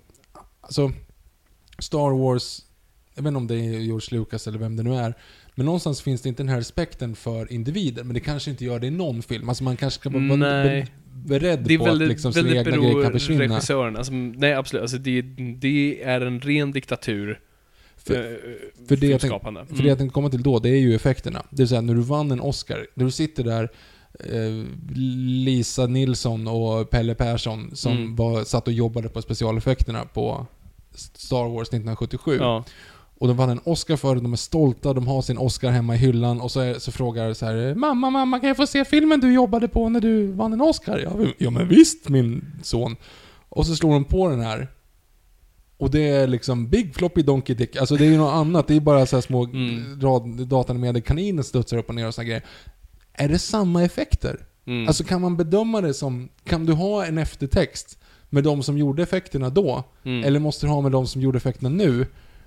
alltså, 0.62 0.92
Star 1.80 2.18
Wars, 2.24 2.62
jag 3.16 3.24
vet 3.24 3.28
inte 3.28 3.38
om 3.38 3.48
det 3.48 3.56
är 3.56 3.80
George 3.80 4.18
Lucas 4.20 4.48
eller 4.48 4.60
vem 4.60 4.76
det 4.76 4.84
nu 4.84 4.96
är, 4.96 5.14
men 5.62 5.66
någonstans 5.66 6.02
finns 6.02 6.22
det 6.22 6.30
inte 6.30 6.44
den 6.44 6.50
här 6.50 6.58
respekten 6.58 7.16
för 7.16 7.54
individer, 7.54 8.04
men 8.04 8.14
det 8.14 8.20
kanske 8.20 8.52
inte 8.52 8.66
gör 8.66 8.80
det 8.80 8.88
i 8.88 8.92
någon 8.92 9.22
film. 9.22 9.50
Alltså 9.50 9.64
man 9.64 9.78
kanske 9.78 10.00
ska 10.00 10.10
vara 10.10 10.22
Nej. 10.36 10.88
beredd 11.26 11.60
Det 11.60 11.74
är 11.74 11.78
på 11.78 11.84
väldigt, 11.86 12.06
att 12.06 12.10
liksom 12.10 12.34
sina 12.34 12.50
egna 12.50 12.78
grejer 12.78 13.04
kan 13.04 13.12
försvinna. 13.12 13.42
regissören. 13.56 13.98
Alltså, 13.98 14.14
nej, 14.14 14.54
absolut. 14.54 14.82
Alltså, 14.82 14.98
det, 14.98 15.22
det 15.62 16.04
är 16.04 16.22
en 16.22 16.40
ren 16.42 16.72
diktatur. 16.72 17.40
För- 17.98 18.14
eh, 18.16 18.38
För 18.88 18.96
det, 18.96 19.08
jag 19.08 19.22
tänkte, 19.22 19.28
filmskapande. 19.28 19.66
för 19.66 19.84
det 19.84 19.90
jag 19.90 19.98
tänkte 19.98 20.14
komma 20.14 20.30
till 20.30 20.44
då, 20.44 20.60
det 20.60 20.70
är 20.70 20.80
ju 20.80 20.96
effekterna. 20.96 21.46
Det 21.50 21.58
vill 21.62 21.68
säga 21.68 21.82
när 21.82 21.94
du 21.94 22.02
vann 22.02 22.32
en 22.32 22.40
Oscar, 22.42 22.88
när 22.94 23.06
du 23.06 23.12
sitter 23.12 23.44
där 23.44 23.70
eh, 24.20 24.66
Lisa 25.46 25.88
Nilsson 25.88 26.48
och 26.48 26.90
Pelle 26.90 27.16
Persson 27.16 27.76
som 27.76 27.92
Mm. 27.92 28.16
var, 28.16 28.44
satt 28.44 28.68
och 28.68 28.74
jobbade 28.74 29.10
på 29.10 29.22
specialeffekterna 29.22 30.06
på 30.06 30.46
Star 30.96 31.50
Wars 31.50 31.68
1977. 31.68 32.38
Ja. 32.40 32.64
Och 33.22 33.27
de 33.27 33.38
vann 33.38 33.49
en 33.49 33.60
Oscar 33.64 33.95
för 33.95 34.15
det, 34.15 34.22
de 34.22 34.34
är 34.34 34.38
stolta, 34.38 34.93
de 34.93 35.07
har 35.07 35.22
sin 35.22 35.38
Oscar 35.38 35.72
hemma 35.72 35.95
i 35.95 35.98
hyllan 35.98 36.41
och 36.41 36.52
så, 36.52 36.60
är, 36.60 36.80
så 36.80 36.91
frågar 36.91 37.34
så 37.34 37.45
här 37.45 37.76
Mamma, 37.76 38.10
mamma, 38.10 38.39
kan 38.39 38.48
jag 38.48 38.57
få 38.57 38.68
se 38.68 38.85
filmen 38.85 39.19
du 39.19 39.34
jobbade 39.34 39.68
på 39.68 39.89
när 39.89 39.99
du 40.02 40.27
vann 40.31 40.53
en 40.53 40.61
Oscar? 40.61 40.98
Ja, 40.99 41.11
ja 41.38 41.49
men 41.49 41.68
visst 41.68 42.10
min 42.10 42.45
son. 42.64 42.95
Och 43.49 43.65
så 43.65 43.76
slår 43.76 43.93
de 43.93 44.03
på 44.03 44.30
den 44.30 44.39
här. 44.39 44.68
Och 45.77 45.91
det 45.91 46.10
är 46.10 46.27
liksom 46.27 46.68
Big 46.68 46.95
Floppy 46.95 47.22
Donkey 47.22 47.56
Dick. 47.56 47.76
Alltså 47.76 47.95
det 47.95 48.06
är 48.06 48.10
ju 48.10 48.18
något 48.18 48.34
annat. 48.34 48.68
Det 48.68 48.76
är 48.76 48.80
bara 48.80 49.06
så 49.06 49.22
små 49.22 49.43
Mm. 49.43 50.02
rad, 50.02 50.48
datanimerade 50.48 51.02
kaniner 51.02 51.43
studsar 51.43 51.77
upp 51.77 51.89
och 51.89 51.95
ner 51.95 52.07
och 52.07 52.15
såna 52.15 52.26
grejer. 52.26 52.43
Är 53.14 53.30
det 53.30 53.39
samma 53.39 53.84
effekter? 53.84 54.45
Mm. 54.65 54.88
Alltså 54.88 55.03
kan 55.03 55.22
man 55.22 55.38
bedöma 55.38 55.81
det 55.81 55.93
som, 55.93 56.30
kan 56.43 56.65
du 56.65 56.73
ha 56.73 57.06
en 57.06 57.18
eftertext 57.18 57.98
med 58.30 58.43
de 58.43 58.64
som 58.64 58.77
gjorde 58.77 59.03
effekterna 59.03 59.49
då? 59.49 59.84
Mm. 60.03 60.23
Eller 60.23 60.39
måste 60.39 60.65
du 60.65 60.69
ha 60.69 60.81
med 60.81 60.91
de 60.91 61.07
som 61.07 61.22
gjorde 61.22 61.38
effekterna 61.38 61.69
nu? 61.69 62.06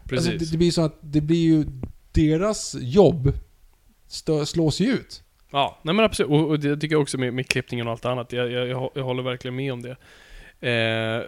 Precis. 0.08 0.28
Alltså, 0.28 0.44
det, 0.44 0.50
det 0.50 0.58
blir 0.58 0.70
så 0.70 0.82
att 0.82 0.98
det 1.00 1.20
blir 1.20 1.42
ju 1.42 1.64
deras 2.12 2.76
jobb 2.80 3.32
stö, 4.08 4.46
slås 4.46 4.80
ju 4.80 4.86
ut. 4.86 5.22
Ja, 5.50 5.80
nej 5.82 5.94
men 5.94 6.04
absolut. 6.04 6.30
Och, 6.30 6.48
och 6.48 6.60
det 6.60 6.76
tycker 6.76 6.94
jag 6.94 7.02
också 7.02 7.18
med, 7.18 7.34
med 7.34 7.48
klippningen 7.48 7.86
och 7.86 7.92
allt 7.92 8.04
annat. 8.04 8.32
Jag, 8.32 8.50
jag, 8.50 8.90
jag, 8.94 9.04
håller 9.04 9.22
verkligen 9.22 9.56
med 9.56 9.72
om 9.72 9.82
det. 9.82 9.96
Eh, 10.70 11.22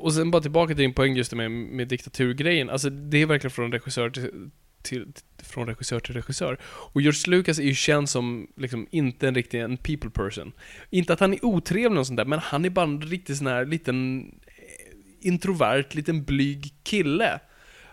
och 0.00 0.14
sen 0.14 0.30
bara 0.30 0.42
tillbaka 0.42 0.68
till 0.68 0.82
din 0.82 0.94
poäng 0.94 1.16
just 1.16 1.34
med, 1.34 1.50
med 1.50 1.88
diktaturgrejen. 1.88 2.70
Alltså 2.70 2.90
det 2.90 3.22
är 3.22 3.26
verkligen 3.26 3.50
från 3.50 3.72
regissör 3.72 4.10
till, 4.10 4.50
till, 4.82 5.06
från 5.42 5.66
regissör 5.66 6.00
till 6.00 6.14
regissör. 6.14 6.58
Och 6.64 7.02
George 7.02 7.36
Lucas 7.36 7.58
är 7.58 7.62
ju 7.62 7.74
känd 7.74 8.08
som 8.08 8.48
liksom 8.56 8.86
inte 8.90 9.28
en 9.28 9.34
riktig 9.34 9.60
en 9.60 9.76
people 9.76 10.10
person. 10.10 10.52
Inte 10.90 11.12
att 11.12 11.20
han 11.20 11.32
är 11.32 11.44
otrevlig 11.44 12.00
och 12.00 12.06
sånt 12.06 12.16
där, 12.16 12.24
men 12.24 12.38
han 12.38 12.64
är 12.64 12.70
bara 12.70 12.86
en 12.86 13.02
riktig 13.02 13.36
sån 13.36 13.46
här 13.46 13.64
liten 13.64 14.28
eh, 14.46 15.28
introvert, 15.28 15.86
liten 15.92 16.24
blyg 16.24 16.74
kille. 16.82 17.40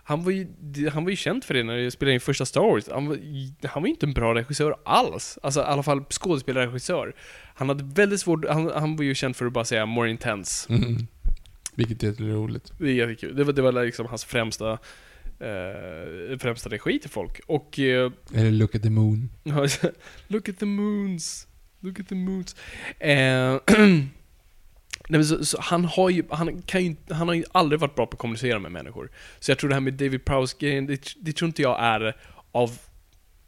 Han 0.10 0.24
var, 0.24 0.32
ju, 0.32 0.48
han 0.94 1.04
var 1.04 1.10
ju 1.10 1.16
känd 1.16 1.44
för 1.44 1.54
det 1.54 1.64
när 1.64 1.78
jag 1.78 1.94
spelade 1.94 2.14
in 2.14 2.20
första 2.20 2.46
Star 2.46 2.62
Wars. 2.62 2.90
Han 2.92 3.08
var, 3.08 3.18
han 3.68 3.82
var 3.82 3.88
ju 3.88 3.94
inte 3.94 4.06
en 4.06 4.14
bra 4.14 4.36
regissör 4.36 4.76
alls. 4.86 5.38
Alltså 5.44 5.60
i 5.60 5.64
alla 5.64 5.84
fall 5.84 6.04
skådespelare 6.10 6.68
regissör. 6.68 7.16
Han 7.56 7.70
hade 7.70 7.84
väldigt 7.84 8.20
svårt, 8.20 8.46
han, 8.50 8.72
han 8.76 8.96
var 8.96 9.04
ju 9.04 9.16
känd 9.16 9.36
för 9.36 9.46
att 9.46 9.54
bara 9.54 9.66
säga 9.66 9.86
'more 9.86 10.18
intense' 10.18 10.70
Mm. 10.70 11.08
Vilket 11.76 12.04
är 12.04 12.12
roligt. 12.12 12.74
Det 12.80 12.90
är 12.90 12.94
jättekul. 12.94 13.36
Det 13.36 13.44
var, 13.44 13.54
det 13.54 13.62
var 13.62 13.86
liksom 13.86 14.06
hans 14.06 14.26
främsta, 14.26 14.72
eh, 15.40 16.38
främsta 16.40 16.70
regi 16.70 17.00
till 17.00 17.10
folk. 17.10 17.42
Och... 17.48 17.80
Eh, 17.80 18.12
Eller 18.34 18.52
Look 18.52 18.76
at 18.76 18.84
the 18.84 18.90
Moon. 18.90 19.30
look 20.28 20.50
at 20.50 20.60
the 20.60 20.66
moons. 20.66 21.48
Look 21.80 22.00
at 22.00 22.08
the 22.08 22.16
moons. 22.16 22.56
Eh, 23.00 23.56
Nej, 25.12 25.20
men 25.20 25.26
så, 25.26 25.46
så 25.46 25.62
han 25.62 25.86
har 25.86 26.10
ju, 26.10 26.24
han 26.30 26.62
kan 26.62 26.86
ju, 26.86 26.96
han 27.10 27.28
har 27.28 27.36
ju 27.36 27.44
aldrig 27.52 27.80
varit 27.80 27.96
bra 27.96 28.06
på 28.06 28.14
att 28.14 28.20
kommunicera 28.20 28.60
med 28.60 28.72
människor. 28.72 29.10
Så 29.40 29.52
jag 29.52 29.58
tror 29.58 29.70
det 29.70 29.76
här 29.76 29.82
med 29.82 29.94
David 29.94 30.26
Prowse-grejen, 30.26 30.86
det, 30.86 31.14
det 31.22 31.34
tror 31.34 31.48
inte 31.48 31.62
jag 31.62 31.80
är 31.80 32.16
av 32.52 32.78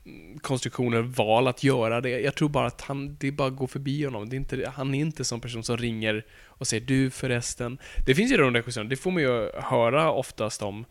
mm, 0.05 0.39
konstruktioner 0.39 1.01
val 1.01 1.47
att 1.47 1.63
göra 1.63 2.01
det. 2.01 2.09
Jag 2.09 2.35
tror 2.35 2.49
bara 2.49 2.67
att 2.67 2.81
han, 2.81 3.17
det 3.19 3.31
bara 3.31 3.49
går 3.49 3.67
förbi 3.67 4.05
honom. 4.05 4.29
Det 4.29 4.35
är 4.35 4.37
inte, 4.37 4.71
han 4.75 4.95
är 4.95 4.99
inte 4.99 5.23
sån 5.23 5.41
person 5.41 5.63
som 5.63 5.77
ringer 5.77 6.25
och 6.45 6.67
säger 6.67 6.85
du 6.85 7.09
förresten. 7.09 7.77
Det 8.05 8.15
finns 8.15 8.31
ju 8.31 8.37
de 8.37 8.53
regissörerna, 8.53 8.89
det 8.89 8.97
får 8.97 9.11
man 9.11 9.23
ju 9.23 9.51
höra 9.53 10.11
oftast 10.11 10.61
om 10.61 10.85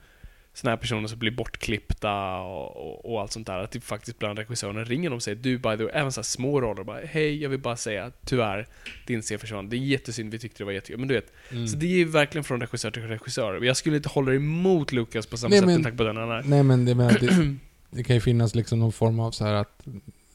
såna 0.55 0.70
här 0.70 0.77
personer 0.77 1.09
som 1.09 1.18
blir 1.18 1.31
bortklippta 1.31 2.36
och, 2.40 2.77
och, 2.77 3.12
och 3.12 3.20
allt 3.20 3.32
sånt 3.32 3.47
där. 3.47 3.59
Att 3.59 3.70
det 3.70 3.81
faktiskt 3.81 4.18
bland 4.18 4.39
regissörerna 4.39 4.85
ringer 4.85 5.10
dem 5.10 5.16
och 5.16 5.22
säger 5.22 5.36
du 5.43 5.59
by 5.59 5.77
the 5.77 5.85
way, 5.85 5.93
även 5.93 6.12
så 6.12 6.20
här 6.20 6.22
små 6.24 6.60
roller 6.60 6.85
bara 6.85 7.01
hej, 7.05 7.43
jag 7.43 7.51
vill 7.51 7.60
bara 7.60 7.77
säga 7.77 8.12
tyvärr, 8.24 8.66
din 9.06 9.22
scen 9.22 9.39
försvann. 9.39 9.68
Det 9.68 9.77
är 9.77 9.78
jättesynd, 9.78 10.32
vi 10.32 10.39
tyckte 10.39 10.59
det 10.59 10.64
var 10.64 10.72
jättekul. 10.72 10.98
Men 10.98 11.09
du 11.09 11.14
vet, 11.14 11.32
Mm. 11.52 11.68
så 11.68 11.77
det 11.77 11.86
är 11.86 11.97
ju 11.97 12.05
verkligen 12.05 12.44
från 12.44 12.60
regissör 12.60 12.90
till 12.90 13.02
regissör. 13.02 13.60
Jag 13.64 13.77
skulle 13.77 13.97
inte 13.97 14.09
hålla 14.09 14.35
emot 14.35 14.93
Lucas 14.93 15.27
på 15.27 15.36
samma 15.36 15.51
Nej, 15.51 15.59
sätt 15.59 15.66
men- 15.66 15.74
med 15.74 15.82
tanke 15.85 15.97
på 15.98 16.05
den 16.05 16.16
han 16.16 16.31
är. 16.31 16.43
Nej 16.43 16.62
men 16.62 16.85
det, 16.85 16.94
menar, 16.94 17.18
det, 17.20 17.56
det 17.97 18.05
kan 18.05 18.16
ju 18.16 18.20
finnas 18.20 18.55
liksom 18.55 18.78
någon 18.78 18.93
form 18.93 19.20
av 19.20 19.31
så 19.31 19.44
här 19.44 19.55
att 19.55 19.82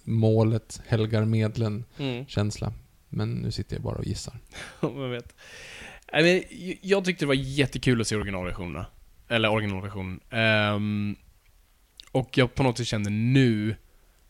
målet 0.04 0.82
helgar 0.88 1.26
medlen 1.26 1.86
Mm. 2.00 2.26
känsla. 2.26 2.74
Men 3.10 3.34
nu 3.34 3.52
sitter 3.52 3.76
jag 3.76 3.84
bara 3.84 3.96
och 3.96 4.06
gissar. 4.06 4.34
Man 4.82 5.12
vet. 5.12 5.36
Men 6.14 6.26
j- 6.50 6.80
jag 6.82 7.06
tyckte 7.06 7.26
det 7.26 7.28
var 7.28 7.34
jättekul 7.36 8.02
att 8.02 8.08
se 8.08 8.16
originalversionerna. 8.16 8.86
Eller 9.28 9.52
originalversionen. 9.52 10.20
Ehm, 10.30 11.16
och 12.12 12.38
jag 12.38 12.56
på 12.56 12.64
något 12.64 12.78
sätt 12.78 12.88
kände 12.88 13.10
nu, 13.10 13.76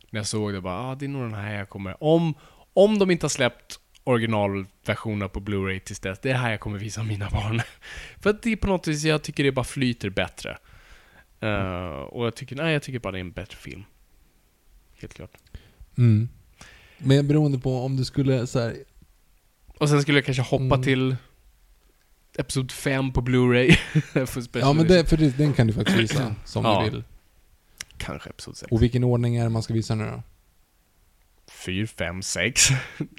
när 0.09 0.19
jag 0.19 0.27
såg 0.27 0.53
det, 0.53 0.61
bara 0.61 0.79
ah, 0.79 0.95
det 0.95 1.05
är 1.05 1.09
nog 1.09 1.21
den 1.21 1.33
här 1.33 1.53
jag 1.57 1.69
kommer... 1.69 2.03
Om, 2.03 2.33
om 2.73 2.99
de 2.99 3.11
inte 3.11 3.23
har 3.23 3.29
släppt 3.29 3.79
originalversionerna 4.03 5.29
på 5.29 5.39
Blu-ray 5.39 5.79
tills 5.79 5.99
dess, 5.99 6.19
det 6.19 6.31
är 6.31 6.35
här 6.35 6.51
jag 6.51 6.59
kommer 6.59 6.79
visa 6.79 7.03
mina 7.03 7.29
barn. 7.29 7.61
För 8.21 8.29
att 8.29 8.41
det 8.41 8.51
är 8.51 8.55
på 8.55 8.67
något 8.67 8.87
vis, 8.87 9.03
jag 9.03 9.23
tycker 9.23 9.43
det 9.43 9.51
bara 9.51 9.65
flyter 9.65 10.09
bättre. 10.09 10.57
Eh, 11.39 11.99
och 11.99 12.25
jag 12.25 12.35
tycker, 12.35 12.55
nej 12.55 12.73
jag 12.73 12.83
tycker 12.83 12.99
bara 12.99 13.11
det 13.11 13.17
är 13.17 13.21
en 13.21 13.31
bättre 13.31 13.57
film. 13.57 13.83
Helt 15.01 15.13
klart. 15.13 15.31
Mm. 15.97 16.29
Men 16.97 17.27
beroende 17.27 17.59
på 17.59 17.81
om 17.81 17.97
du 17.97 18.05
skulle 18.05 18.47
så 18.47 18.59
här, 18.59 18.75
Och 19.77 19.89
sen 19.89 20.01
skulle 20.01 20.17
jag 20.17 20.25
kanske 20.25 20.43
hoppa 20.43 20.63
Mm. 20.75 20.81
till 20.81 21.15
Episod 22.37 22.71
5 22.71 23.13
på 23.13 23.21
Blu-ray. 23.21 23.77
Ja 24.59 24.73
men 24.73 24.87
det, 24.87 25.05
för 25.09 25.17
det, 25.17 25.37
den 25.37 25.53
kan 25.53 25.67
du 25.67 25.73
faktiskt 25.73 25.99
visa 25.99 26.35
som 26.45 26.65
Ja. 26.65 26.83
du 26.85 26.89
vill. 26.89 27.03
Kanske 27.97 28.29
Episod 28.29 28.57
6. 28.57 28.71
Och 28.71 28.83
vilken 28.83 29.03
ordning 29.03 29.35
är 29.35 29.43
det 29.43 29.49
man 29.49 29.63
ska 29.63 29.73
visa 29.73 29.95
nu 29.95 30.05
då? 30.05 30.23
4, 31.51 31.87
5, 31.87 32.21
6. 32.21 32.61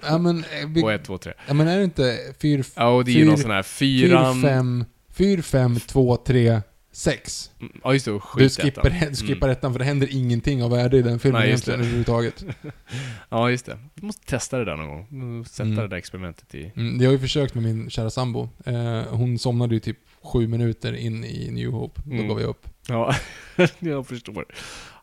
Ja 0.02 0.18
men, 0.18 0.38
eh, 0.38 0.68
vi, 0.68 0.82
Och 0.82 0.92
1, 0.92 1.04
2, 1.04 1.18
3. 1.18 1.32
ja, 1.48 1.54
men 1.54 1.68
är 1.68 1.78
det 1.78 1.84
inte 1.84 2.18
4, 2.42 2.64
Ja, 2.76 2.88
och 2.88 3.04
det 3.04 3.10
är 3.10 3.14
ju 3.14 3.24
någon 3.24 3.38
sån 3.38 3.50
här 3.50 3.62
4... 3.62 4.34
5, 4.42 4.84
4, 5.10 5.42
5, 5.42 5.80
2, 5.80 6.16
3, 6.16 6.60
6? 6.96 7.50
Ja, 7.84 7.92
just 7.92 8.04
det. 8.04 8.12
och 8.12 8.22
Du 8.38 8.48
skippar, 8.50 8.86
ettan. 8.90 9.08
du 9.10 9.16
skippar 9.16 9.48
ettan 9.48 9.72
för 9.72 9.78
det 9.78 9.84
händer 9.84 10.08
ingenting 10.10 10.62
av 10.62 10.70
värde 10.70 10.96
i 10.98 11.02
den 11.02 11.18
filmen 11.18 11.40
Nej, 11.40 11.48
egentligen 11.48 11.78
det. 11.80 11.84
överhuvudtaget. 11.84 12.44
Ja, 13.28 13.50
just 13.50 13.66
det. 13.66 13.78
Vi 13.94 14.06
måste 14.06 14.26
testa 14.26 14.58
det 14.58 14.64
där 14.64 14.76
någon 14.76 14.88
gång. 14.88 15.08
Mm, 15.10 15.44
Sätta 15.44 15.62
Mm. 15.62 15.76
det 15.76 15.88
där 15.88 15.96
experimentet 15.96 16.54
i... 16.54 16.72
Mm, 16.76 17.00
jag 17.00 17.08
har 17.08 17.12
ju 17.12 17.18
försökt 17.18 17.54
med 17.54 17.64
min 17.64 17.90
kära 17.90 18.10
sambo. 18.10 18.48
Eh, 18.64 19.02
hon 19.10 19.38
somnade 19.38 19.74
ju 19.74 19.80
typ 19.80 19.98
sju 20.22 20.46
minuter 20.48 20.92
in 20.92 21.24
i 21.24 21.50
New 21.50 21.70
Hope. 21.70 22.02
Då 22.04 22.12
Mm. 22.14 22.28
gav 22.28 22.40
jag 22.40 22.48
upp. 22.50 22.68
Ja, 22.88 23.14
jag 23.78 24.06
förstår. 24.06 24.44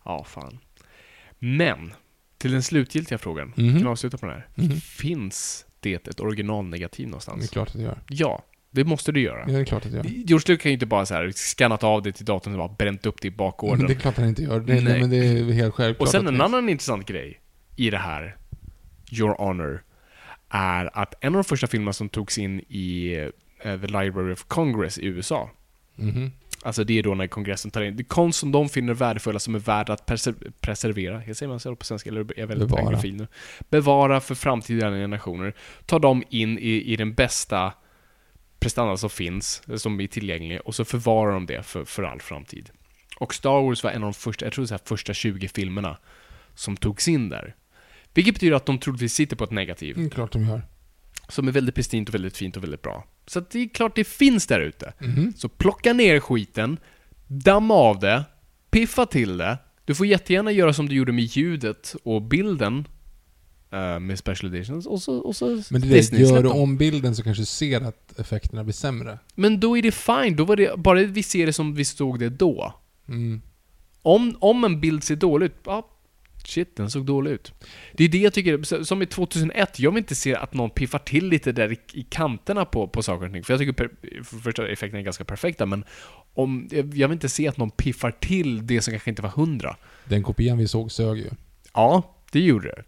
Ja, 0.05 0.23
fan. 0.23 0.59
Men, 1.39 1.93
till 2.37 2.51
den 2.51 2.63
slutgiltiga 2.63 3.17
frågan. 3.17 3.53
Mhm. 3.57 3.71
Kan 3.73 3.81
vi 3.83 3.87
avsluta 3.87 4.17
på 4.17 4.25
den 4.25 4.35
här? 4.35 4.47
Mhm. 4.55 4.71
Finns 4.81 5.65
det 5.79 6.07
ett 6.07 6.19
originalnegativ 6.19 7.05
Det 7.05 7.07
är 7.07 7.11
någonstans? 7.11 7.49
klart 7.49 7.67
att 7.67 7.75
jag 7.75 7.83
gör. 7.83 7.97
Ja, 8.09 8.43
det 8.75 8.83
måste 8.83 9.11
du 9.11 9.21
göra. 9.21 9.39
Ja, 9.47 9.53
det 9.53 9.59
är 9.59 9.65
klart 9.65 9.85
att 9.85 9.91
jag 9.93 10.05
gör. 10.05 10.11
George 10.11 10.33
Lucas 10.47 10.61
kan 10.63 10.69
ju 10.71 10.73
inte 10.73 10.85
bara 10.85 11.05
så 11.05 11.13
här 11.13 11.31
skannat 11.35 11.83
av 11.83 12.01
det 12.03 12.11
till 12.11 12.25
datorn 12.25 12.53
och 12.53 12.59
bara 12.69 12.75
bränt 12.77 13.05
upp 13.05 13.21
det 13.21 13.27
i 13.27 13.31
bakgården. 13.31 13.77
Men 13.77 13.87
det 13.87 13.93
är 13.93 13.99
klart 13.99 14.17
han 14.17 14.27
inte 14.27 14.43
gör. 14.43 14.59
Det, 14.59 14.81
Nej. 14.81 14.99
men 15.01 15.09
det 15.09 15.17
är 15.17 15.51
helt 15.53 15.73
självklart 15.75 16.01
Och 16.07 16.11
sen 16.11 16.27
en 16.27 16.37
det- 16.37 16.43
annan 16.43 16.69
intressant 16.69 17.07
grej 17.07 17.39
i 17.75 17.89
det 17.89 17.97
här, 17.97 18.37
Your 19.11 19.35
Honor, 19.37 19.83
är 20.49 20.89
att 20.99 21.13
en 21.23 21.27
av 21.27 21.33
de 21.33 21.43
första 21.43 21.67
filmerna 21.67 21.93
som 21.93 22.09
togs 22.09 22.37
in 22.37 22.59
i 22.59 23.13
eh, 23.63 23.79
The 23.81 23.87
Library 23.87 24.33
of 24.33 24.43
Congress 24.47 24.97
i 24.97 25.05
USA, 25.05 25.49
Mhm. 25.95 26.31
alltså 26.63 26.83
det 26.83 26.99
är 26.99 27.03
då 27.03 27.13
när 27.15 27.27
kongressen 27.27 27.71
tar 27.71 27.81
in, 27.81 27.95
det 27.95 28.01
är 28.01 28.05
konst 28.05 28.39
som 28.39 28.51
de 28.51 28.69
finner 28.69 28.93
värdefulla 28.93 29.39
som 29.39 29.55
är 29.55 29.59
värda 29.59 29.93
att 29.93 30.05
preser- 30.05 30.51
preservera, 30.61 31.21
jag 31.27 31.35
säger 31.35 31.49
man 31.49 31.59
så 31.59 31.75
på 31.75 31.85
svenska, 31.85 32.09
eller 32.09 32.21
är 32.21 32.25
jag 32.35 32.47
väldigt 32.47 32.67
Bevara. 32.67 32.85
anglofil 32.85 33.15
nu? 33.15 33.27
Bevara 33.69 34.19
för 34.19 34.35
framtida 34.35 34.89
generationer, 34.89 35.53
tar 35.85 35.99
de 35.99 36.23
in 36.29 36.57
i, 36.59 36.93
i 36.93 36.95
den 36.95 37.13
bästa 37.13 37.73
prestanda 38.63 38.97
som 38.97 39.09
finns, 39.09 39.61
som 39.77 40.01
är 40.01 40.07
tillgänglig, 40.07 40.59
och 40.65 40.75
så 40.75 40.85
förvarar 40.85 41.33
de 41.33 41.45
det 41.45 41.63
för, 41.63 41.85
för 41.85 42.03
all 42.03 42.21
framtid. 42.21 42.69
Och 43.17 43.33
Star 43.33 43.61
Wars 43.61 43.83
var 43.83 43.91
en 43.91 44.03
av 44.03 44.07
de 44.07 44.13
första, 44.13 44.45
jag 44.45 44.53
tror 44.53 44.65
så 44.65 44.73
här, 44.73 44.81
första 44.85 45.13
20 45.13 45.47
filmerna 45.47 45.97
som 46.55 46.77
togs 46.77 47.07
in 47.07 47.29
där. 47.29 47.55
Vilket 48.13 48.33
betyder 48.33 48.55
att 48.55 48.65
de 48.65 48.79
troligtvis 48.79 49.13
sitter 49.13 49.35
på 49.35 49.43
ett 49.43 49.51
negativ, 49.51 49.97
Mm, 49.97 50.09
klart 50.09 50.31
de 50.31 50.47
gör. 50.47 50.61
som 51.29 51.47
är 51.47 51.51
väldigt 51.51 51.75
pristint 51.75 52.09
och 52.09 52.15
väldigt 52.15 52.37
fint 52.37 52.57
och 52.57 52.63
väldigt 52.63 52.81
bra. 52.81 53.07
Så 53.27 53.39
att 53.39 53.49
det 53.51 53.59
är 53.59 53.67
klart 53.69 53.95
det 53.95 54.03
finns 54.03 54.47
där 54.47 54.59
ute. 54.59 54.93
Mhm. 54.99 55.33
Så 55.37 55.49
plocka 55.49 55.93
ner 55.93 56.19
skiten, 56.19 56.77
damma 57.27 57.73
av 57.73 57.99
det, 57.99 58.23
piffa 58.71 59.05
till 59.05 59.37
det. 59.37 59.57
Du 59.85 59.95
får 59.95 60.05
jättegärna 60.05 60.51
göra 60.51 60.73
som 60.73 60.89
du 60.89 60.95
gjorde 60.95 61.11
med 61.11 61.23
ljudet 61.23 61.95
och 62.03 62.21
bilden 62.21 62.87
eh, 63.73 63.99
med 63.99 64.19
special 64.19 64.53
editions 64.53 64.85
och 64.85 65.01
så, 65.01 65.17
och 65.17 65.35
så 65.35 65.61
Men 65.69 65.81
det 65.81 65.87
Disney, 65.87 66.21
gör 66.21 66.43
du 66.43 66.49
om 66.49 66.77
bilden 66.77 67.15
så 67.15 67.23
kanske 67.23 67.41
du 67.41 67.45
ser 67.45 67.81
att 67.81 68.19
effekterna 68.19 68.63
blir 68.63 68.73
sämre. 68.73 69.19
Men 69.35 69.59
då 69.59 69.77
är 69.77 69.81
det 69.81 69.91
fine, 69.91 70.35
då 70.35 70.45
var 70.45 70.55
det 70.55 70.77
bara 70.77 70.99
vi 71.03 71.23
ser 71.23 71.45
det 71.45 71.53
som 71.53 71.75
vi 71.75 71.85
såg 71.85 72.19
det 72.19 72.29
då. 72.29 72.73
Mm. 73.07 73.41
Om, 74.01 74.37
om 74.39 74.63
en 74.63 74.81
bild 74.81 75.03
ser 75.03 75.15
dålig 75.15 75.45
ut, 75.45 75.55
ja, 75.65 75.89
shit, 76.45 76.75
den 76.75 76.89
såg 76.89 77.05
dålig 77.05 77.31
ut. 77.31 77.53
Det 77.93 78.03
är 78.03 78.09
det 78.09 78.17
jag 78.17 78.33
tycker, 78.33 78.83
som 78.83 79.01
i 79.01 79.05
2001, 79.05 79.79
jag 79.79 79.91
vill 79.91 79.97
inte 79.97 80.15
se 80.15 80.35
att 80.35 80.53
någon 80.53 80.69
piffar 80.69 80.99
till 80.99 81.29
lite 81.29 81.51
där 81.51 81.71
i, 81.71 81.79
i 81.93 82.03
kanterna 82.03 82.65
på, 82.65 82.87
på 82.87 83.03
saker 83.03 83.25
och 83.25 83.33
ting. 83.33 83.43
För 83.43 83.53
jag 83.53 83.59
tycker 83.59 83.73
per, 83.73 83.89
första 84.23 84.67
effekterna 84.67 84.99
är 84.99 85.03
ganska 85.03 85.25
perfekta, 85.25 85.65
men 85.65 85.83
om, 86.33 86.67
jag 86.71 87.07
vill 87.07 87.11
inte 87.11 87.29
se 87.29 87.47
att 87.47 87.57
någon 87.57 87.71
piffar 87.71 88.11
till 88.11 88.67
det 88.67 88.81
som 88.81 88.91
kanske 88.91 89.09
inte 89.09 89.21
var 89.21 89.29
hundra. 89.29 89.75
Den 90.05 90.23
kopian 90.23 90.57
vi 90.57 90.67
såg 90.67 90.91
sög 90.91 91.17
ju. 91.17 91.29
Ja, 91.73 92.15
det 92.31 92.39
gjorde 92.39 92.67
det. 92.67 92.83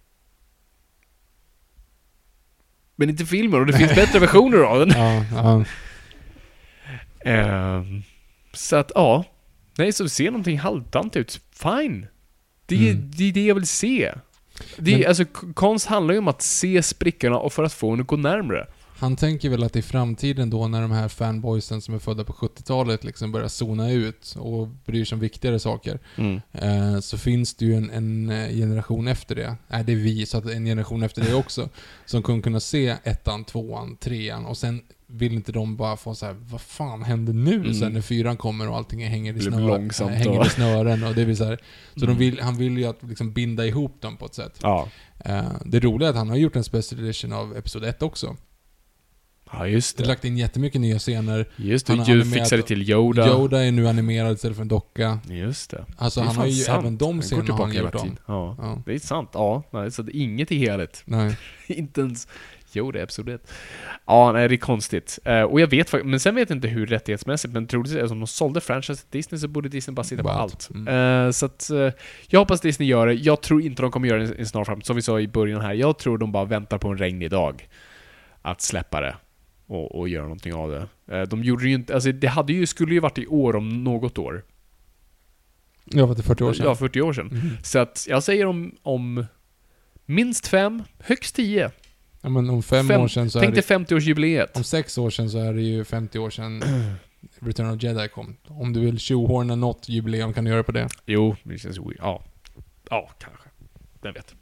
Men 2.95 3.09
inte 3.09 3.25
filmen, 3.25 3.59
och 3.59 3.65
det 3.65 3.73
finns 3.77 3.95
bättre 3.95 4.19
versioner 4.19 4.57
av 4.57 4.79
den. 4.79 4.89
Ja, 4.97 5.25
ja. 5.35 5.65
Ehm, 7.31 8.03
så 8.53 8.75
att, 8.75 8.91
ja. 8.95 9.23
Nej, 9.77 9.93
så 9.93 10.09
ser 10.09 10.25
någonting 10.31 10.59
halvdant 10.59 11.15
ut. 11.15 11.41
Fine. 11.51 12.07
Det, 12.65 12.75
är- 12.89 12.91
Mm. 12.93 13.11
det 13.17 13.31
det 13.31 13.45
jag 13.45 13.55
vill 13.55 13.67
se. 13.67 14.13
Det 14.77 14.97
Men- 14.97 15.07
alltså, 15.07 15.25
konst 15.53 15.87
handlar 15.87 16.13
ju 16.13 16.19
om 16.19 16.27
att 16.27 16.41
se 16.41 16.83
sprickorna 16.83 17.37
och 17.37 17.53
för 17.53 17.63
att 17.63 17.73
få 17.73 17.91
den 17.91 18.01
att 18.01 18.07
gå 18.07 18.17
närmre. 18.17 18.67
Han 18.97 19.15
tänker 19.15 19.49
väl 19.49 19.63
att 19.63 19.75
i 19.75 19.81
framtiden 19.81 20.49
då 20.49 20.67
när 20.67 20.81
de 20.81 20.91
här 20.91 21.07
fanboysen 21.07 21.81
som 21.81 21.95
är 21.95 21.99
födda 21.99 22.23
på 22.23 22.33
70-talet 22.33 23.03
liksom 23.03 23.31
börjar 23.31 23.47
zona 23.47 23.91
ut 23.91 24.35
och 24.39 24.67
bryr 24.67 25.05
sig 25.05 25.15
om 25.15 25.19
viktigare 25.19 25.59
saker. 25.59 25.99
Mm. 26.15 26.41
Eh, 26.51 26.99
så 26.99 27.17
finns 27.17 27.55
det 27.55 27.65
ju 27.65 27.75
en, 27.75 27.89
en 27.89 28.29
eh, 28.29 28.49
generation 28.49 29.07
efter 29.07 29.35
det. 29.35 29.55
Nej, 29.67 29.83
det 29.83 29.91
är 29.91 29.95
vi, 29.95 30.25
så 30.25 30.37
att 30.37 30.45
en 30.45 30.65
generation 30.65 31.03
efter 31.03 31.21
det 31.21 31.33
också. 31.33 31.69
som 32.05 32.23
kommer 32.23 32.41
kunna 32.41 32.59
se 32.59 32.95
ettan, 33.03 33.43
tvåan, 33.43 33.95
trean 33.97 34.45
och 34.45 34.57
sen 34.57 34.81
vill 35.07 35.33
inte 35.33 35.51
de 35.51 35.75
bara 35.75 35.97
få 35.97 36.15
så 36.15 36.25
här, 36.25 36.35
vad 36.39 36.61
fan 36.61 37.03
händer 37.03 37.33
nu 37.33 37.55
Mm. 37.55 37.73
sen 37.73 37.93
när 37.93 38.01
fyran 38.01 38.37
kommer 38.37 38.69
och 38.69 38.77
allting 38.77 39.07
hänger 39.07 39.29
i, 39.31 39.33
Blir 39.33 39.51
snö, 39.51 39.59
långsamt 39.59 40.11
äh, 40.11 40.17
hänger 40.17 40.45
i 40.45 40.49
snören 40.49 41.03
och 41.03 41.15
det 41.15 41.25
blir 41.25 41.35
så 41.35 41.43
här. 41.45 41.59
Så 41.95 42.05
Mm. 42.05 42.17
de 42.17 42.25
vill, 42.25 42.39
han 42.41 42.57
vill 42.57 42.77
ju 42.77 42.85
att 42.85 43.03
liksom 43.03 43.31
binda 43.33 43.65
ihop 43.65 44.01
dem 44.01 44.17
på 44.17 44.25
ett 44.25 44.33
sätt. 44.33 44.59
Ja. 44.61 44.87
Eh, 45.25 45.43
det 45.65 45.79
roliga 45.79 46.07
är 46.07 46.11
att 46.11 46.17
han 46.17 46.29
har 46.29 46.35
gjort 46.37 46.55
en 46.55 46.63
special 46.63 47.01
edition 47.03 47.33
av 47.33 47.57
Episod 47.57 47.83
1 47.83 48.01
också. 48.01 48.35
Ja, 49.59 49.67
just 49.67 49.97
Det 49.97 50.03
det. 50.03 50.07
lagt 50.09 50.25
in 50.25 50.37
jättemycket 50.37 50.81
nya 50.81 50.99
scener. 50.99 51.45
Just 51.55 51.87
det, 51.87 51.93
Han 51.93 52.05
animerat- 52.05 52.33
fixade 52.33 52.61
till 52.61 52.89
Yoda. 52.89 53.27
Yoda 53.27 53.65
är 53.65 53.71
nu 53.71 53.87
animerad 53.87 54.33
istället 54.33 54.55
för 54.57 54.61
en 54.61 54.67
docka. 54.67 55.19
Just 55.29 55.71
det. 55.71 55.85
Alltså 55.97 56.19
Det 56.19 56.25
han 56.25 56.35
har 56.35 56.45
ju 56.45 56.51
sant. 56.53 56.79
även 56.79 56.97
de 56.97 57.21
scenerna 57.21 57.55
han 57.55 57.73
gjort 57.73 57.95
om. 57.95 58.17
Ja. 58.27 58.55
Ja. 58.59 58.81
Det 58.85 58.93
är 58.93 58.99
sant. 58.99 59.29
Ja, 59.33 59.63
nej, 59.71 59.91
så 59.91 60.01
det 60.01 60.17
är 60.17 60.21
inget 60.21 60.51
är 60.51 60.55
heligt. 60.55 61.01
Nej. 61.05 61.37
inte 61.67 62.01
ens... 62.01 62.27
Jo, 62.77 62.91
det 62.91 62.99
är 62.99 63.29
1. 63.35 63.41
Ja, 64.05 64.31
nej, 64.31 64.47
det 64.49 64.55
är 64.55 64.57
konstigt. 64.57 65.19
Eh, 65.25 65.41
och 65.41 65.61
jag 65.61 65.67
vet 65.67 65.89
faktiskt, 65.89 66.09
men 66.09 66.19
sen 66.19 66.35
vet 66.35 66.49
jag 66.49 66.57
inte 66.57 66.67
hur 66.67 66.85
rättighetsmässigt, 66.85 67.53
men 67.53 67.67
troligtvis 67.67 68.01
det 68.01 68.07
som 68.07 68.19
de 68.19 68.27
sålde 68.27 68.61
franchise 68.61 69.01
till 69.01 69.19
Disney 69.19 69.39
så 69.39 69.47
borde 69.47 69.69
Disney 69.69 69.95
bara 69.95 70.03
sitta 70.03 70.23
på 70.23 70.29
allt. 70.29 70.69
Mm. 70.73 71.25
Eh, 71.27 71.31
så 71.31 71.45
att, 71.45 71.69
eh, 71.69 71.89
jag 72.27 72.39
hoppas 72.39 72.61
Disney 72.61 72.89
gör 72.89 73.07
det. 73.07 73.13
Jag 73.13 73.41
tror 73.41 73.61
inte 73.61 73.81
de 73.81 73.91
kommer 73.91 74.07
göra 74.07 74.19
det 74.19 74.35
i 74.35 74.39
en 74.39 74.45
snar 74.45 74.63
framtid. 74.63 74.85
Som 74.85 74.95
vi 74.95 75.01
sa 75.01 75.19
i 75.19 75.27
början 75.27 75.61
här, 75.61 75.73
jag 75.73 75.97
tror 75.97 76.17
de 76.17 76.31
bara 76.31 76.45
väntar 76.45 76.77
på 76.77 76.87
en 76.87 76.97
regnig 76.97 77.29
dag. 77.29 77.67
Att 78.41 78.61
släppa 78.61 79.01
det. 79.01 79.15
Och, 79.67 79.95
och 79.99 80.09
göra 80.09 80.23
någonting 80.23 80.53
av 80.53 80.69
det. 80.71 80.87
Eh, 81.15 81.21
de 81.21 81.43
gjorde 81.43 81.67
ju 81.67 81.73
inte, 81.73 81.93
alltså 81.93 82.11
det 82.11 82.27
hade 82.27 82.53
ju, 82.53 82.65
skulle 82.65 82.93
ju 82.93 82.99
varit 82.99 83.17
i 83.17 83.27
år 83.27 83.55
om 83.55 83.83
något 83.83 84.17
år. 84.17 84.43
Ja, 85.85 86.15
för 86.15 86.23
40 86.23 86.43
år 86.43 86.53
sedan. 86.53 86.65
Ja, 86.65 86.75
40 86.75 87.01
år 87.01 87.13
sedan. 87.13 87.27
Mhm. 87.27 87.49
Så 87.63 87.79
att 87.79 88.05
jag 88.09 88.23
säger 88.23 88.45
om, 88.45 88.75
om 88.81 89.25
minst 90.05 90.47
fem, 90.47 90.83
högst 90.99 91.35
tio. 91.35 91.71
Ja, 92.21 92.29
men 92.29 92.49
om 92.49 92.63
fem, 92.63 92.87
Fem- 92.87 93.01
år 93.01 93.07
sedan 93.07 93.29
så 93.29 93.39
Tänk 93.39 93.51
är 93.51 93.55
dig 93.55 93.63
det... 93.67 93.95
50-årsjubileet. 93.95 94.47
Om 94.53 94.63
sex 94.63 94.97
år 94.97 95.09
sedan 95.09 95.29
så 95.29 95.37
är 95.37 95.53
det 95.53 95.61
ju 95.61 95.83
50 95.85 96.19
år 96.19 96.29
sedan 96.29 96.63
Return 97.39 97.69
of 97.69 97.83
Jedi 97.83 98.07
kom. 98.07 98.35
Om 98.47 98.73
du 98.73 98.79
vill 98.79 98.99
tjohorna 98.99 99.55
något 99.55 99.89
jubileum 99.89 100.33
kan 100.33 100.43
du 100.43 100.51
göra 100.51 100.63
på 100.63 100.71
det. 100.71 100.87
Jo, 101.05 101.35
det 101.43 101.57
känns. 101.57 101.77
Ja. 101.97 102.23
Ja, 102.89 103.09
kanske. 103.19 103.49
Vem 104.01 104.13
vet. 104.13 104.35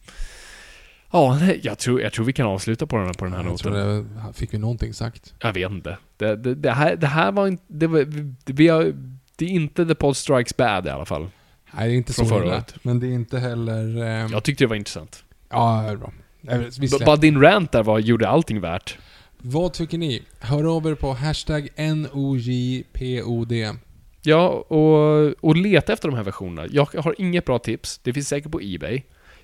Ja, 1.14 1.40
jag 1.64 1.78
tror, 1.80 2.02
jag 2.02 2.14
tror 2.14 2.26
vi 2.26 2.34
kan 2.34 2.46
avsluta 2.48 2.88
på 2.88 2.96
den 2.96 3.06
här, 3.06 3.14
på 3.14 3.26
den 3.26 3.34
här 3.34 3.44
Jag 3.44 3.50
noten. 3.52 3.74
det, 3.74 4.34
fick 4.34 4.54
vi 4.54 4.58
någonting 4.58 4.94
sagt. 4.94 5.34
Jag 5.40 5.54
vet 5.54 5.72
inte. 5.72 5.98
Det, 6.18 6.36
det, 6.36 6.56
det, 6.56 6.72
här, 6.72 6.96
det 6.96 7.08
här 7.08 7.32
var 7.32 7.48
inte... 7.48 7.64
Det, 7.68 7.88
var, 7.88 8.06
vi 8.46 8.68
har, 8.68 8.94
det 9.36 9.46
är 9.46 9.50
inte 9.50 9.86
The 9.86 9.96
Pod 9.96 10.18
Strikes 10.18 10.58
Bad 10.58 10.88
i 10.88 10.90
alla 10.90 11.06
fall. 11.06 11.28
Nej, 11.74 11.88
det 11.88 11.94
är 11.94 11.98
inte 11.98 12.14
Från 12.14 12.28
så 12.28 12.44
illa. 12.44 12.64
Men 12.82 13.00
det 13.00 13.08
är 13.08 13.12
inte 13.12 13.40
heller... 13.40 14.04
ehm, 14.04 14.32
Jag 14.32 14.44
tyckte 14.44 14.64
det 14.64 14.68
var 14.68 14.76
intressant. 14.76 15.24
Ja, 15.50 15.84
det 15.86 15.92
är 15.92 15.96
bra. 15.98 16.12
Bara 17.06 17.16
din 17.16 17.42
rant 17.42 17.72
där 17.72 17.84
var, 17.84 18.00
gjorde 18.00 18.30
allting 18.30 18.62
värt. 18.62 18.98
Vad 19.38 19.74
tycker 19.74 19.98
ni? 19.98 20.24
Hör 20.40 20.76
av 20.78 20.88
er 20.88 20.96
på 20.96 21.14
hashtag 21.14 21.70
NOJPOD. 21.78 23.54
Ja, 24.22 24.48
och, 24.50 25.34
och 25.50 25.56
leta 25.56 25.94
efter 25.94 26.10
de 26.10 26.16
här 26.16 26.24
versionerna. 26.24 26.68
Jag 26.72 26.88
har 27.04 27.16
inget 27.18 27.46
bra 27.46 27.60
tips. 27.60 28.00
Det 28.04 28.14
finns 28.14 28.28
säkert 28.28 28.52
på 28.52 28.60
Ebay. 28.64 29.04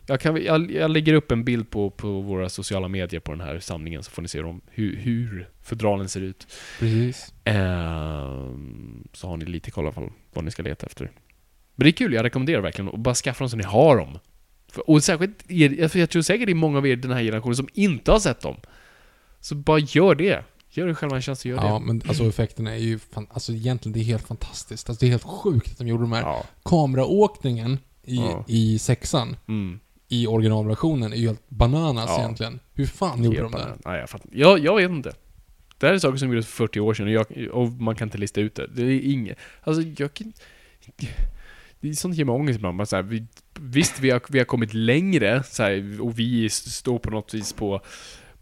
Jag, 0.10 0.20
kan, 0.20 0.44
jag, 0.44 0.72
jag 0.72 0.92
lägger 0.92 1.14
upp 1.14 1.32
en 1.32 1.44
bild 1.44 1.70
på, 1.70 1.90
på 1.90 2.22
våra 2.22 2.50
sociala 2.50 2.88
medier 2.88 3.20
på 3.20 3.32
den 3.32 3.42
här 3.42 3.60
samlingen 3.60 4.04
så 4.04 4.12
får 4.12 4.22
ni 4.22 4.28
se 4.28 4.42
dem, 4.42 4.62
hur, 4.68 4.96
hur 4.96 5.50
fodralen 5.64 6.10
ser 6.10 6.22
ut. 6.22 6.48
Precis. 6.80 7.34
Ehm, 7.44 9.08
så 9.14 9.28
har 9.28 9.38
ni 9.38 9.46
lite 9.46 9.72
koll 9.72 9.84
i 9.84 9.88
alla 9.88 9.94
fall 9.94 10.10
vad 10.34 10.46
ni 10.46 10.52
ska 10.52 10.64
leta 10.64 10.86
efter. 10.86 11.12
Men 11.76 11.84
det 11.86 11.90
är 11.90 11.92
kul, 11.92 12.14
jag 12.14 12.24
rekommenderar 12.24 12.62
verkligen 12.62 12.90
att 12.94 13.00
bara 13.00 13.16
skaffa 13.16 13.40
dem 13.44 13.50
så 13.50 13.58
ni 13.58 13.64
har 13.64 13.98
dem. 13.98 14.20
För, 14.72 14.90
och 14.90 15.04
särskilt 15.04 15.52
er, 15.52 15.98
jag 15.98 16.10
tror 16.10 16.22
säkert 16.22 16.46
det 16.46 16.52
är 16.52 16.56
många 16.56 16.78
av 16.78 16.88
er 16.88 16.92
i 16.92 16.96
den 16.96 17.12
här 17.12 17.24
generationen 17.24 17.56
som 17.56 17.68
inte 17.74 18.12
har 18.12 18.20
sett 18.20 18.42
dem. 18.42 18.56
Så 19.40 19.56
bara 19.56 19.80
gör 19.80 20.16
det. 20.16 20.44
Gör 20.72 20.88
det 20.88 20.96
själva 20.96 21.16
en 21.16 21.22
tjänst 21.22 21.42
och 21.46 21.52
gör 21.52 21.58
Ja, 21.58 21.74
det. 21.80 21.86
men 21.86 22.02
alltså 22.08 22.24
effekterna 22.28 22.72
är 22.72 22.78
ju... 22.80 23.00
Fan, 23.00 23.28
alltså 23.32 23.52
egentligen, 23.54 23.94
det 23.94 24.00
är 24.00 24.04
helt 24.04 24.28
fantastiskt. 24.28 24.90
Alltså 24.90 25.00
det 25.06 25.08
är 25.08 25.12
helt 25.12 25.24
sjukt 25.24 25.72
att 25.72 25.78
de 25.78 25.88
gjorde 25.88 26.04
de 26.04 26.12
här. 26.12 26.22
Ja. 26.22 26.44
Kameraåkningen 26.64 27.78
i, 28.04 28.16
Ja. 28.16 28.46
i 28.48 28.80
sexan, 28.80 29.36
Mm. 29.48 29.80
I 30.10 30.28
originalversionen, 30.28 31.14
är 31.14 31.18
ju 31.18 31.28
helt 31.28 31.50
bananas 31.50 32.06
Ja. 32.08 32.20
egentligen. 32.20 32.60
Hur 32.74 32.86
fan 32.86 33.24
gjorde 33.24 33.42
de 33.42 33.52
det? 33.52 33.78
Nej, 33.86 34.00
jag, 34.00 34.10
fattar. 34.10 34.30
jag, 34.34 34.60
jag 34.60 34.76
vet 34.76 34.92
inte. 34.92 35.14
Det 35.78 35.88
här 35.88 35.94
är 35.94 36.00
saker 36.00 36.18
som 36.18 36.30
gjordes 36.30 36.48
för 36.48 36.54
40 36.68 36.80
år 36.80 36.94
sedan 36.94 37.06
och, 37.06 37.12
jag, 37.12 37.48
och 37.52 37.70
man 37.72 37.96
kan 37.96 38.08
inte 38.08 38.18
lista 38.18 38.42
ut 38.42 38.56
det. 38.56 38.68
Det 38.68 38.84
är 38.84 39.00
inget... 39.12 39.38
Alltså, 39.64 39.82
jag 39.98 40.14
kan... 40.14 40.34
Det 41.80 41.90
är 41.90 41.94
sånt 41.94 42.16
ger 42.16 42.26
mig 42.26 42.36
ångest 42.36 42.58
ibland. 42.58 42.78
Bara 42.78 42.86
så 42.86 42.96
här, 42.96 43.04
vi, 43.04 43.26
visst, 43.60 44.00
vi 44.00 44.10
har, 44.10 44.22
vi 44.30 44.38
har 44.38 44.46
kommit 44.46 44.74
längre 44.74 45.44
så 45.44 45.64
här, 45.64 46.02
och 46.02 46.20
vi 46.20 46.50
står 46.50 47.00
på 47.00 47.10
något 47.10 47.34
vis 47.34 47.54
på, 47.54 47.82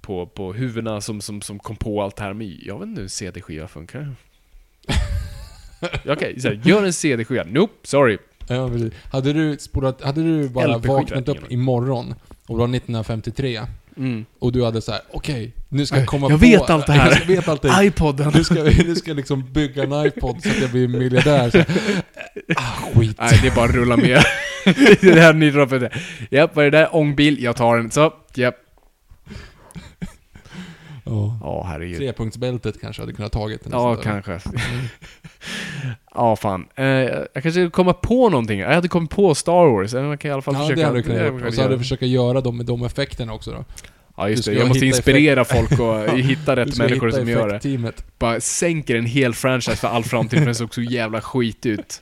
på, 0.02 0.28
på 0.28 0.54
huvudena 0.54 1.02
som, 1.02 1.22
som, 1.22 1.42
som 1.42 1.60
kom 1.60 1.76
på 1.76 2.04
allt 2.04 2.16
det 2.16 2.24
här. 2.24 2.34
Men 2.34 2.60
jag 2.62 2.80
vet 2.80 2.88
inte 2.88 3.02
hur 3.02 3.08
CD-skiva 3.08 3.68
funkar. 3.68 4.16
Okej, 6.06 6.40
så 6.40 6.48
här, 6.48 6.62
gör 6.64 6.86
en 6.86 6.94
CD-skiva. 6.94 7.44
Nope, 7.44 7.74
sorry. 7.88 8.18
Ja, 8.48 8.70
precis. 8.70 8.94
Hade 9.12 9.34
du 9.34 9.58
spolat, 9.60 10.02
hade 10.02 10.24
du 10.24 10.50
bara 10.50 10.78
vaknat 10.78 11.30
upp 11.30 11.52
imorgon 11.52 12.16
och 12.48 12.56
det 12.58 12.60
var 12.60 12.76
1953 12.76 13.62
Mm. 13.98 14.26
och 14.40 14.52
du 14.52 14.64
hade 14.66 14.82
så 14.82 14.92
här: 14.92 15.02
okej, 15.12 15.52
nu 15.70 15.86
ska 15.86 15.98
jag 15.98 16.08
komma 16.08 16.30
Jag 16.30 16.40
på... 16.40 16.46
vet 16.46 16.70
allt 16.70 16.88
det 16.88 16.94
här. 16.94 17.18
Jag 17.20 17.36
vet 17.36 17.48
allt 17.48 17.62
det 17.62 17.70
här. 17.72 17.84
iPoden. 17.84 18.32
Nu 18.36 18.44
ska, 18.44 18.54
nu 18.64 18.96
ska 18.96 19.10
jag 19.10 19.18
liksom 19.18 19.54
bygga 19.54 19.84
en 19.84 20.06
iPod 20.08 20.44
så 20.44 20.50
att 20.50 20.62
jag 20.62 20.70
blir 20.72 20.88
miljardär. 20.88 21.50
Så, 21.50 21.60
ah, 22.56 23.00
skit. 23.00 23.16
Nej, 23.20 23.40
det 23.42 23.48
är 23.48 23.56
bara 23.56 23.66
att 23.66 23.76
rulla 23.76 23.98
med. 23.98 24.24
det 24.66 25.04
är 25.04 25.20
här 25.22 25.34
det. 25.80 25.90
Japp, 26.32 26.56
vad 26.56 26.66
är 26.66 26.72
det 26.72 26.78
där? 26.78 26.96
Ångbil, 26.96 27.44
jag 27.44 27.56
tar 27.56 27.78
den. 27.78 27.92
Så, 27.92 28.14
japp. 28.36 28.56
Ja. 31.10 31.40
Ja, 31.42 31.64
herregud. 31.68 31.98
Trepunktsbältet 31.98 32.82
kanske 32.82 33.02
hade 33.02 33.14
kunnat 33.14 33.32
tagit 33.32 33.64
den. 33.64 33.72
Ja, 33.74 33.96
kanske. 33.96 34.40
ja, 36.16 36.36
fan. 36.36 36.68
Eh, 36.76 36.86
jag 36.86 37.44
kanske 37.44 37.70
kommer 37.70 37.94
på 37.94 38.30
någonting. 38.30 38.60
Jag 38.60 38.74
hade 38.74 38.88
kommit 38.88 39.10
på 39.10 39.36
Star 39.36 39.68
Wars. 39.68 39.94
Eller 39.94 40.08
man 40.08 40.18
kan 40.18 40.30
i 40.30 40.34
alla 40.34 40.42
fall 40.42 40.54
Ja, 40.54 40.60
försöka... 40.60 40.80
det 40.82 40.86
hade 40.88 41.00
du 41.00 41.04
kunnat 41.04 41.22
göra. 41.22 41.48
Och 41.48 41.54
så 41.54 41.62
hade 41.62 41.74
du 41.74 41.80
försöka 41.80 42.06
göra 42.06 42.42
dem 42.42 42.58
med 42.58 42.66
de 42.66 42.84
effekterna 42.84 43.34
också 43.34 43.52
då. 43.52 43.66
Ja, 44.18 44.30
just 44.30 44.46
det. 44.46 44.54
Jag 44.54 44.68
måste 44.68 44.86
inspirera 44.86 45.46
folk 45.46 45.80
och 45.80 46.10
hitta 46.18 46.56
rätt 46.56 46.78
människor 46.78 47.08
hitta 47.08 47.18
som 47.20 47.30
gör 47.30 47.60
det. 47.84 47.94
Bara 48.20 48.40
sänker 48.40 48.96
en 48.96 49.06
hel 49.06 49.34
franchise 49.34 49.78
för 49.78 49.88
all 49.88 50.04
framtid 50.04 50.40
för 50.40 50.46
den 50.46 50.56
såg 50.56 50.74
så 50.74 50.82
jävla 50.82 51.22
skit 51.22 51.66
ut. 51.66 52.02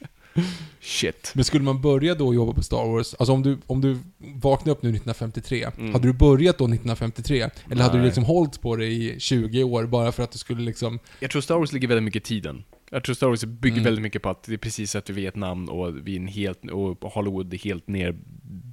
Shit. 0.82 1.32
Men 1.36 1.44
skulle 1.44 1.64
man 1.64 1.82
börja 1.82 2.16
då 2.16 2.34
jobba 2.34 2.53
på 2.53 2.64
Star 2.64 2.86
Wars, 2.88 3.14
alltså 3.14 3.34
om 3.34 3.44
du, 3.44 3.57
om 3.68 3.82
du 3.82 3.98
vaknade 4.36 4.72
upp 4.72 4.84
nu 4.84 4.90
1953, 4.90 5.70
Mm. 5.78 5.94
hade 5.94 6.07
du 6.07 6.14
börjat 6.14 6.57
då 6.57 6.66
1953? 6.66 7.49
Eller 7.72 7.82
hade 7.84 7.94
du 7.94 7.98
Nej. 7.98 8.06
liksom 8.06 8.24
hållit 8.24 8.62
på 8.62 8.76
det 8.76 8.86
i 8.86 9.16
20 9.20 9.64
år 9.64 9.86
bara 9.86 10.12
för 10.12 10.24
att 10.24 10.32
du 10.32 10.38
skulle 10.38 10.62
liksom... 10.62 10.99
Jag 11.20 11.32
tror 11.32 11.41
Star 11.41 11.56
Wars 11.57 11.74
ligger 11.74 11.88
väldigt 11.88 12.03
mycket 12.03 12.22
i 12.22 12.26
tiden. 12.26 12.64
Jag 12.91 13.03
tror 13.03 13.16
Star 13.16 13.28
Wars 13.28 13.44
bygger 13.44 13.76
Mm. 13.78 13.84
väldigt 13.84 14.03
mycket 14.03 14.22
på 14.22 14.30
att 14.30 14.44
det 14.44 14.53
är 14.53 14.57
precis 14.57 14.95
efter 14.95 15.14
Vietnam 15.14 15.70
och 15.70 16.07
vi 16.07 16.16
är 16.16 16.20
en 16.20 16.28
helt, 16.28 16.60
och 16.72 17.12
Hollywood 17.12 17.53
är 17.53 17.57
helt 17.57 17.88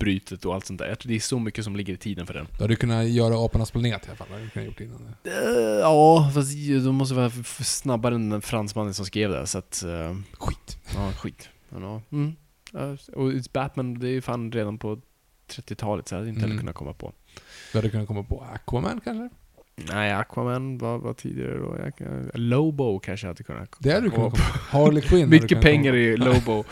nerbrytet 0.06 0.44
och 0.44 0.54
allt 0.54 0.66
sånt 0.66 0.78
där. 0.78 0.86
Jag 0.88 0.98
tror 0.98 1.08
det 1.10 1.16
är 1.16 1.20
så 1.20 1.38
mycket 1.38 1.64
som 1.64 1.76
ligger 1.76 1.94
i 1.94 1.96
tiden 1.96 2.26
för 2.26 2.34
den. 2.34 2.46
Då 2.58 2.64
hade 2.64 2.72
du 2.72 2.76
kunnat 2.76 3.08
göra 3.08 3.44
Apornas 3.46 3.70
planet 3.70 4.06
i 4.06 4.08
alla 4.08 4.16
fall. 4.16 4.26
Det 4.28 4.34
hade 4.34 4.44
du 4.44 4.50
kunnat 4.50 4.66
gjort 4.66 4.80
innan 4.80 5.14
det. 5.22 5.30
Eh, 5.30 5.80
ja, 5.80 6.30
fast 6.34 6.52
de 6.84 6.94
måste 6.94 7.14
vara 7.14 7.30
snabbare 7.64 8.14
än 8.14 8.30
den 8.30 8.42
fransmannen 8.42 8.94
som 8.94 9.06
skrev 9.06 9.30
det, 9.30 9.46
så 9.46 9.58
att... 9.58 9.82
eh, 9.82 10.16
Skit. 10.38 10.78
ja, 10.94 11.12
skit. 11.12 11.48
Men, 11.68 11.82
ja, 11.82 12.02
mm. 12.12 12.32
Ja, 12.72 12.96
och 13.14 13.32
Batman, 13.52 13.94
det 13.94 14.06
är 14.08 14.12
ju 14.12 14.20
fan 14.20 14.52
redan 14.52 14.78
på 14.78 15.00
30-talet, 15.50 16.08
så 16.08 16.14
jag 16.14 16.18
hade 16.18 16.28
inte 16.28 16.40
heller 16.40 16.52
Mm. 16.52 16.60
kunnat 16.62 16.74
komma 16.74 16.92
på. 16.92 17.12
Du 17.72 17.78
hade 17.78 17.90
kunnat 17.90 18.06
komma 18.08 18.22
på 18.22 18.46
Aquaman 18.54 19.00
kanske? 19.04 19.28
Nej, 19.76 20.12
Aquaman 20.12 20.78
var, 20.78 20.98
var 20.98 21.14
tidigare 21.14 21.58
då. 21.58 21.90
Kan- 21.98 22.30
Lobo 22.34 22.98
kanske 22.98 23.26
jag 23.26 23.30
hade 23.30 23.42
kunnat 23.44 23.68
Det 23.78 23.90
hade 23.92 24.06
du 24.06 24.10
komma 24.10 24.30
kunnat 24.30 24.46
komma 24.48 24.58
på. 24.70 24.78
Harley 24.78 25.02
Quinn 25.02 25.28
Mycket 25.28 25.60
pengar 25.60 25.92
komma 25.92 25.96
i 26.02 26.16
Lobo. 26.16 26.40
på. 26.44 26.64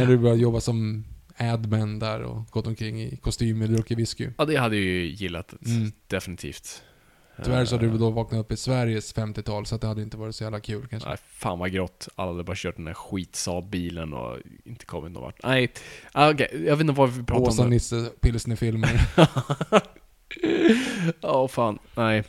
Hade 0.00 0.06
du 0.06 0.18
börjat 0.18 0.38
jobba 0.38 0.60
som 0.60 1.04
admin 1.38 1.98
där 1.98 2.22
och 2.22 2.46
gått 2.50 2.66
omkring 2.66 3.02
i 3.02 3.16
kostymer 3.16 3.66
och 3.66 3.72
druckit 3.72 3.98
whisky. 3.98 4.28
Ja, 4.38 4.44
det 4.44 4.56
hade 4.56 4.76
jag 4.76 4.84
ju 4.84 5.06
gillat. 5.06 5.54
Mm. 5.66 5.92
Definitivt. 6.06 6.82
Tyvärr 7.44 7.64
så 7.64 7.74
hade 7.74 7.86
Eh, 7.86 7.92
du 7.92 7.98
då 7.98 8.10
vaknat 8.10 8.40
upp 8.40 8.52
i 8.52 8.56
Sveriges 8.56 9.14
50-tal 9.14 9.66
så 9.66 9.76
det 9.76 9.86
hade 9.86 10.02
inte 10.02 10.16
varit 10.16 10.34
så 10.36 10.44
jävla 10.44 10.60
kul 10.60 10.86
kanske. 10.86 11.08
Nej, 11.08 11.18
fan 11.28 11.58
vad 11.58 11.72
grått. 11.72 12.08
Alla 12.14 12.30
hade 12.30 12.44
bara 12.44 12.56
kört 12.56 12.76
den 12.76 12.84
där 12.84 12.94
skit 12.94 13.46
bilen 13.70 14.12
och 14.12 14.38
inte 14.64 14.86
kommit 14.86 15.12
någon 15.12 15.22
vart. 15.22 15.42
Nej, 15.42 15.72
ah, 16.12 16.30
okej. 16.30 16.48
Jag 16.52 16.76
vet 16.76 16.80
inte 16.80 16.92
vad 16.92 17.10
vi 17.10 17.22
pratar 17.24 17.62
om. 17.62 17.68
nu. 17.68 17.74
Nisse 17.74 18.10
pilsnerfilmer. 18.20 19.00
Ja, 21.20 21.48
fan. 21.48 21.78
Nej. 21.96 22.24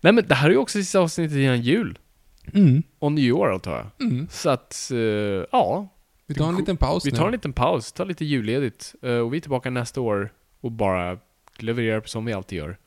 Nej, 0.00 0.12
men 0.12 0.24
det 0.28 0.34
här 0.34 0.46
är 0.48 0.52
ju 0.52 0.58
också 0.58 0.78
sista 0.78 0.98
avsnittet 1.00 1.36
innan 1.36 1.60
jul. 1.60 1.98
Mm. 2.54 2.82
Och 2.98 3.12
nyår 3.12 3.52
antar 3.52 3.72
jag. 3.98 4.08
Mm. 4.08 4.28
Så 4.30 4.50
att, 4.50 4.90
eh, 4.92 4.98
ja. 5.52 5.88
Vi 6.28 6.34
tar 6.34 6.48
en 6.48 6.56
liten 6.56 6.76
paus 6.76 7.06
Vi 7.06 7.10
nu. 7.10 7.16
tar 7.16 7.26
en 7.26 7.32
liten 7.32 7.52
paus, 7.52 7.92
tar 7.92 8.06
lite 8.06 8.24
julledigt. 8.24 8.94
eh, 9.02 9.10
och 9.18 9.32
vi 9.32 9.36
är 9.36 9.40
tillbaka 9.40 9.70
nästa 9.70 10.00
år 10.00 10.32
och 10.60 10.72
bara 10.72 11.18
levererar 11.58 12.02
som 12.04 12.24
vi 12.24 12.32
alltid 12.32 12.58
gör. 12.58 12.78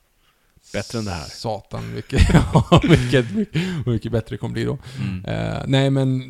Bättre 0.74 1.00
än 1.00 1.06
det 1.06 1.12
här. 1.12 1.24
Satan, 1.26 1.94
mycket, 1.96 2.22
ja, 2.34 2.82
mycket, 2.84 3.32
mycket, 3.36 3.62
mycket 3.86 4.12
bättre 4.12 4.34
det 4.34 4.38
kommer 4.38 4.54
bli 4.54 4.64
då. 4.64 4.78
Mm. 5.00 5.26
Eh, 5.26 5.64
nej, 5.68 5.90
men 5.90 6.22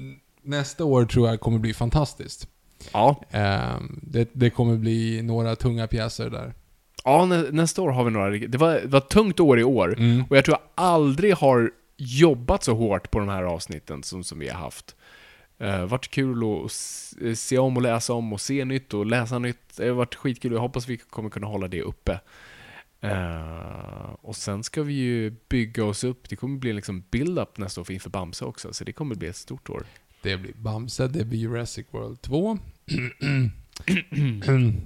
nästa 0.41 0.85
år 0.85 1.05
tror 1.05 1.29
jag 1.29 1.39
kommer 1.39 1.59
bli 1.59 1.73
fantastiskt. 1.73 2.47
Ja, 2.93 3.21
Eh, 3.29 3.75
det, 4.01 4.29
det 4.33 4.49
kommer 4.49 4.77
bli 4.77 5.21
några 5.21 5.55
tunga 5.55 5.87
pjäser 5.87 6.29
där. 6.29 6.53
ja 7.03 7.25
nä, 7.25 7.45
nästa 7.51 7.81
år 7.81 7.89
har 7.91 8.03
vi 8.03 8.11
några 8.11 8.29
Det 8.29 8.57
var, 8.57 8.73
det 8.73 8.87
var 8.87 8.97
ett 8.97 9.09
tungt 9.09 9.39
år 9.39 9.59
i 9.59 9.63
år. 9.63 9.95
Mm. 9.97 10.23
Och 10.29 10.37
jag 10.37 10.45
tror 10.45 10.57
jag 10.57 10.85
aldrig 10.85 11.35
har 11.35 11.71
jobbat 11.97 12.63
så 12.63 12.73
hårt 12.75 13.11
på 13.11 13.19
de 13.19 13.29
här 13.29 13.43
avsnitten 13.43 14.03
som, 14.03 14.23
som 14.23 14.39
vi 14.39 14.49
har 14.49 14.59
haft. 14.59 14.95
Uh, 15.61 15.85
varit 15.85 16.07
kul 16.07 16.43
att 16.43 16.71
s- 16.71 17.15
se 17.35 17.57
om 17.57 17.75
och 17.77 17.83
läsa 17.83 18.13
om 18.13 18.33
och 18.33 18.41
se 18.41 18.65
nytt 18.65 18.93
och 18.93 19.05
läsa 19.05 19.39
nytt. 19.39 19.77
Det 19.77 19.87
har 19.87 19.93
varit 19.95 20.15
skitkul 20.15 20.51
och 20.51 20.55
jag 20.57 20.61
hoppas 20.61 20.87
vi 20.87 20.97
kommer 20.97 21.29
kunna 21.29 21.47
hålla 21.47 21.67
det 21.67 21.81
uppe. 21.81 22.19
Eh, 23.01 24.15
och 24.21 24.35
sen 24.35 24.63
ska 24.63 24.83
vi 24.83 24.93
ju 24.93 25.35
bygga 25.49 25.85
oss 25.85 26.03
upp. 26.03 26.29
Det 26.29 26.35
kommer 26.35 26.57
bli 26.59 26.73
liksom 26.73 27.03
build-up 27.11 27.57
nästa 27.57 27.81
år 27.81 27.85
för 27.85 27.93
inför 27.93 28.09
Bamse 28.09 28.45
också, 28.45 28.73
så 28.73 28.83
det 28.83 28.93
kommer 28.93 29.15
bli 29.15 29.27
ett 29.27 29.35
stort 29.35 29.69
år. 29.69 29.83
Det 30.21 30.37
blir 30.37 30.53
Bamse, 30.53 31.07
det 31.07 31.25
blir 31.25 31.39
Jurassic 31.39 31.85
World 31.91 32.21
2. 32.21 32.57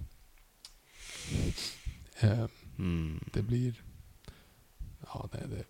Eh, 2.19 2.45
Mm. 2.79 3.19
det 3.33 3.41
blir... 3.41 3.81
Ja, 5.13 5.29
det... 5.31 5.37
det 5.37 5.63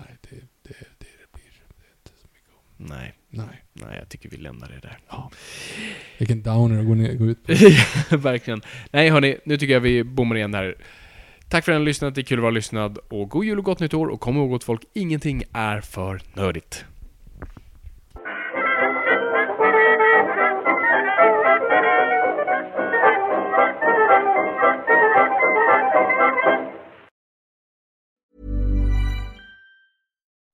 nej, 0.00 0.16
det, 0.30 0.36
det, 0.36 0.46
det, 0.62 0.76
det 0.98 1.32
blir 1.32 1.52
det 1.68 1.86
är 1.86 1.94
inte 1.98 2.12
så 2.22 2.28
mycket 2.32 2.50
om. 2.54 2.71
Nej, 2.88 3.14
Nej. 3.30 3.62
nej, 3.72 3.96
jag 3.98 4.08
tycker 4.08 4.28
vi 4.28 4.36
lämnar 4.36 4.68
det 4.68 4.80
där. 4.82 4.98
Ja. 5.08 5.30
Vilken 6.18 6.42
downer 6.42 6.80
att 6.80 6.86
gå, 6.86 6.94
ner, 6.94 7.14
gå 7.14 7.24
ut 7.24 7.46
på. 7.46 7.52
Verkligen. 8.16 8.62
Nej 8.90 9.10
hörni, 9.10 9.38
nu 9.44 9.56
tycker 9.56 9.74
jag 9.74 9.80
vi 9.80 10.04
bommar 10.04 10.36
igen 10.36 10.54
här. 10.54 10.74
Tack 11.48 11.64
för 11.64 11.72
att 11.72 11.76
ni 11.76 11.80
har 11.80 11.86
lyssnat, 11.86 12.14
det 12.14 12.20
är 12.20 12.22
kul 12.22 12.38
att 12.38 12.42
vara 12.42 12.50
lyssnad. 12.50 12.98
Och 12.98 13.30
god 13.30 13.44
jul 13.44 13.58
och 13.58 13.64
gott 13.64 13.80
nytt 13.80 13.94
år. 13.94 14.06
Och 14.06 14.20
kom 14.20 14.36
ihåg 14.36 14.50
gott 14.50 14.64
folk, 14.64 14.82
ingenting 14.94 15.42
är 15.52 15.80
för 15.80 16.20
nördigt. 16.34 16.84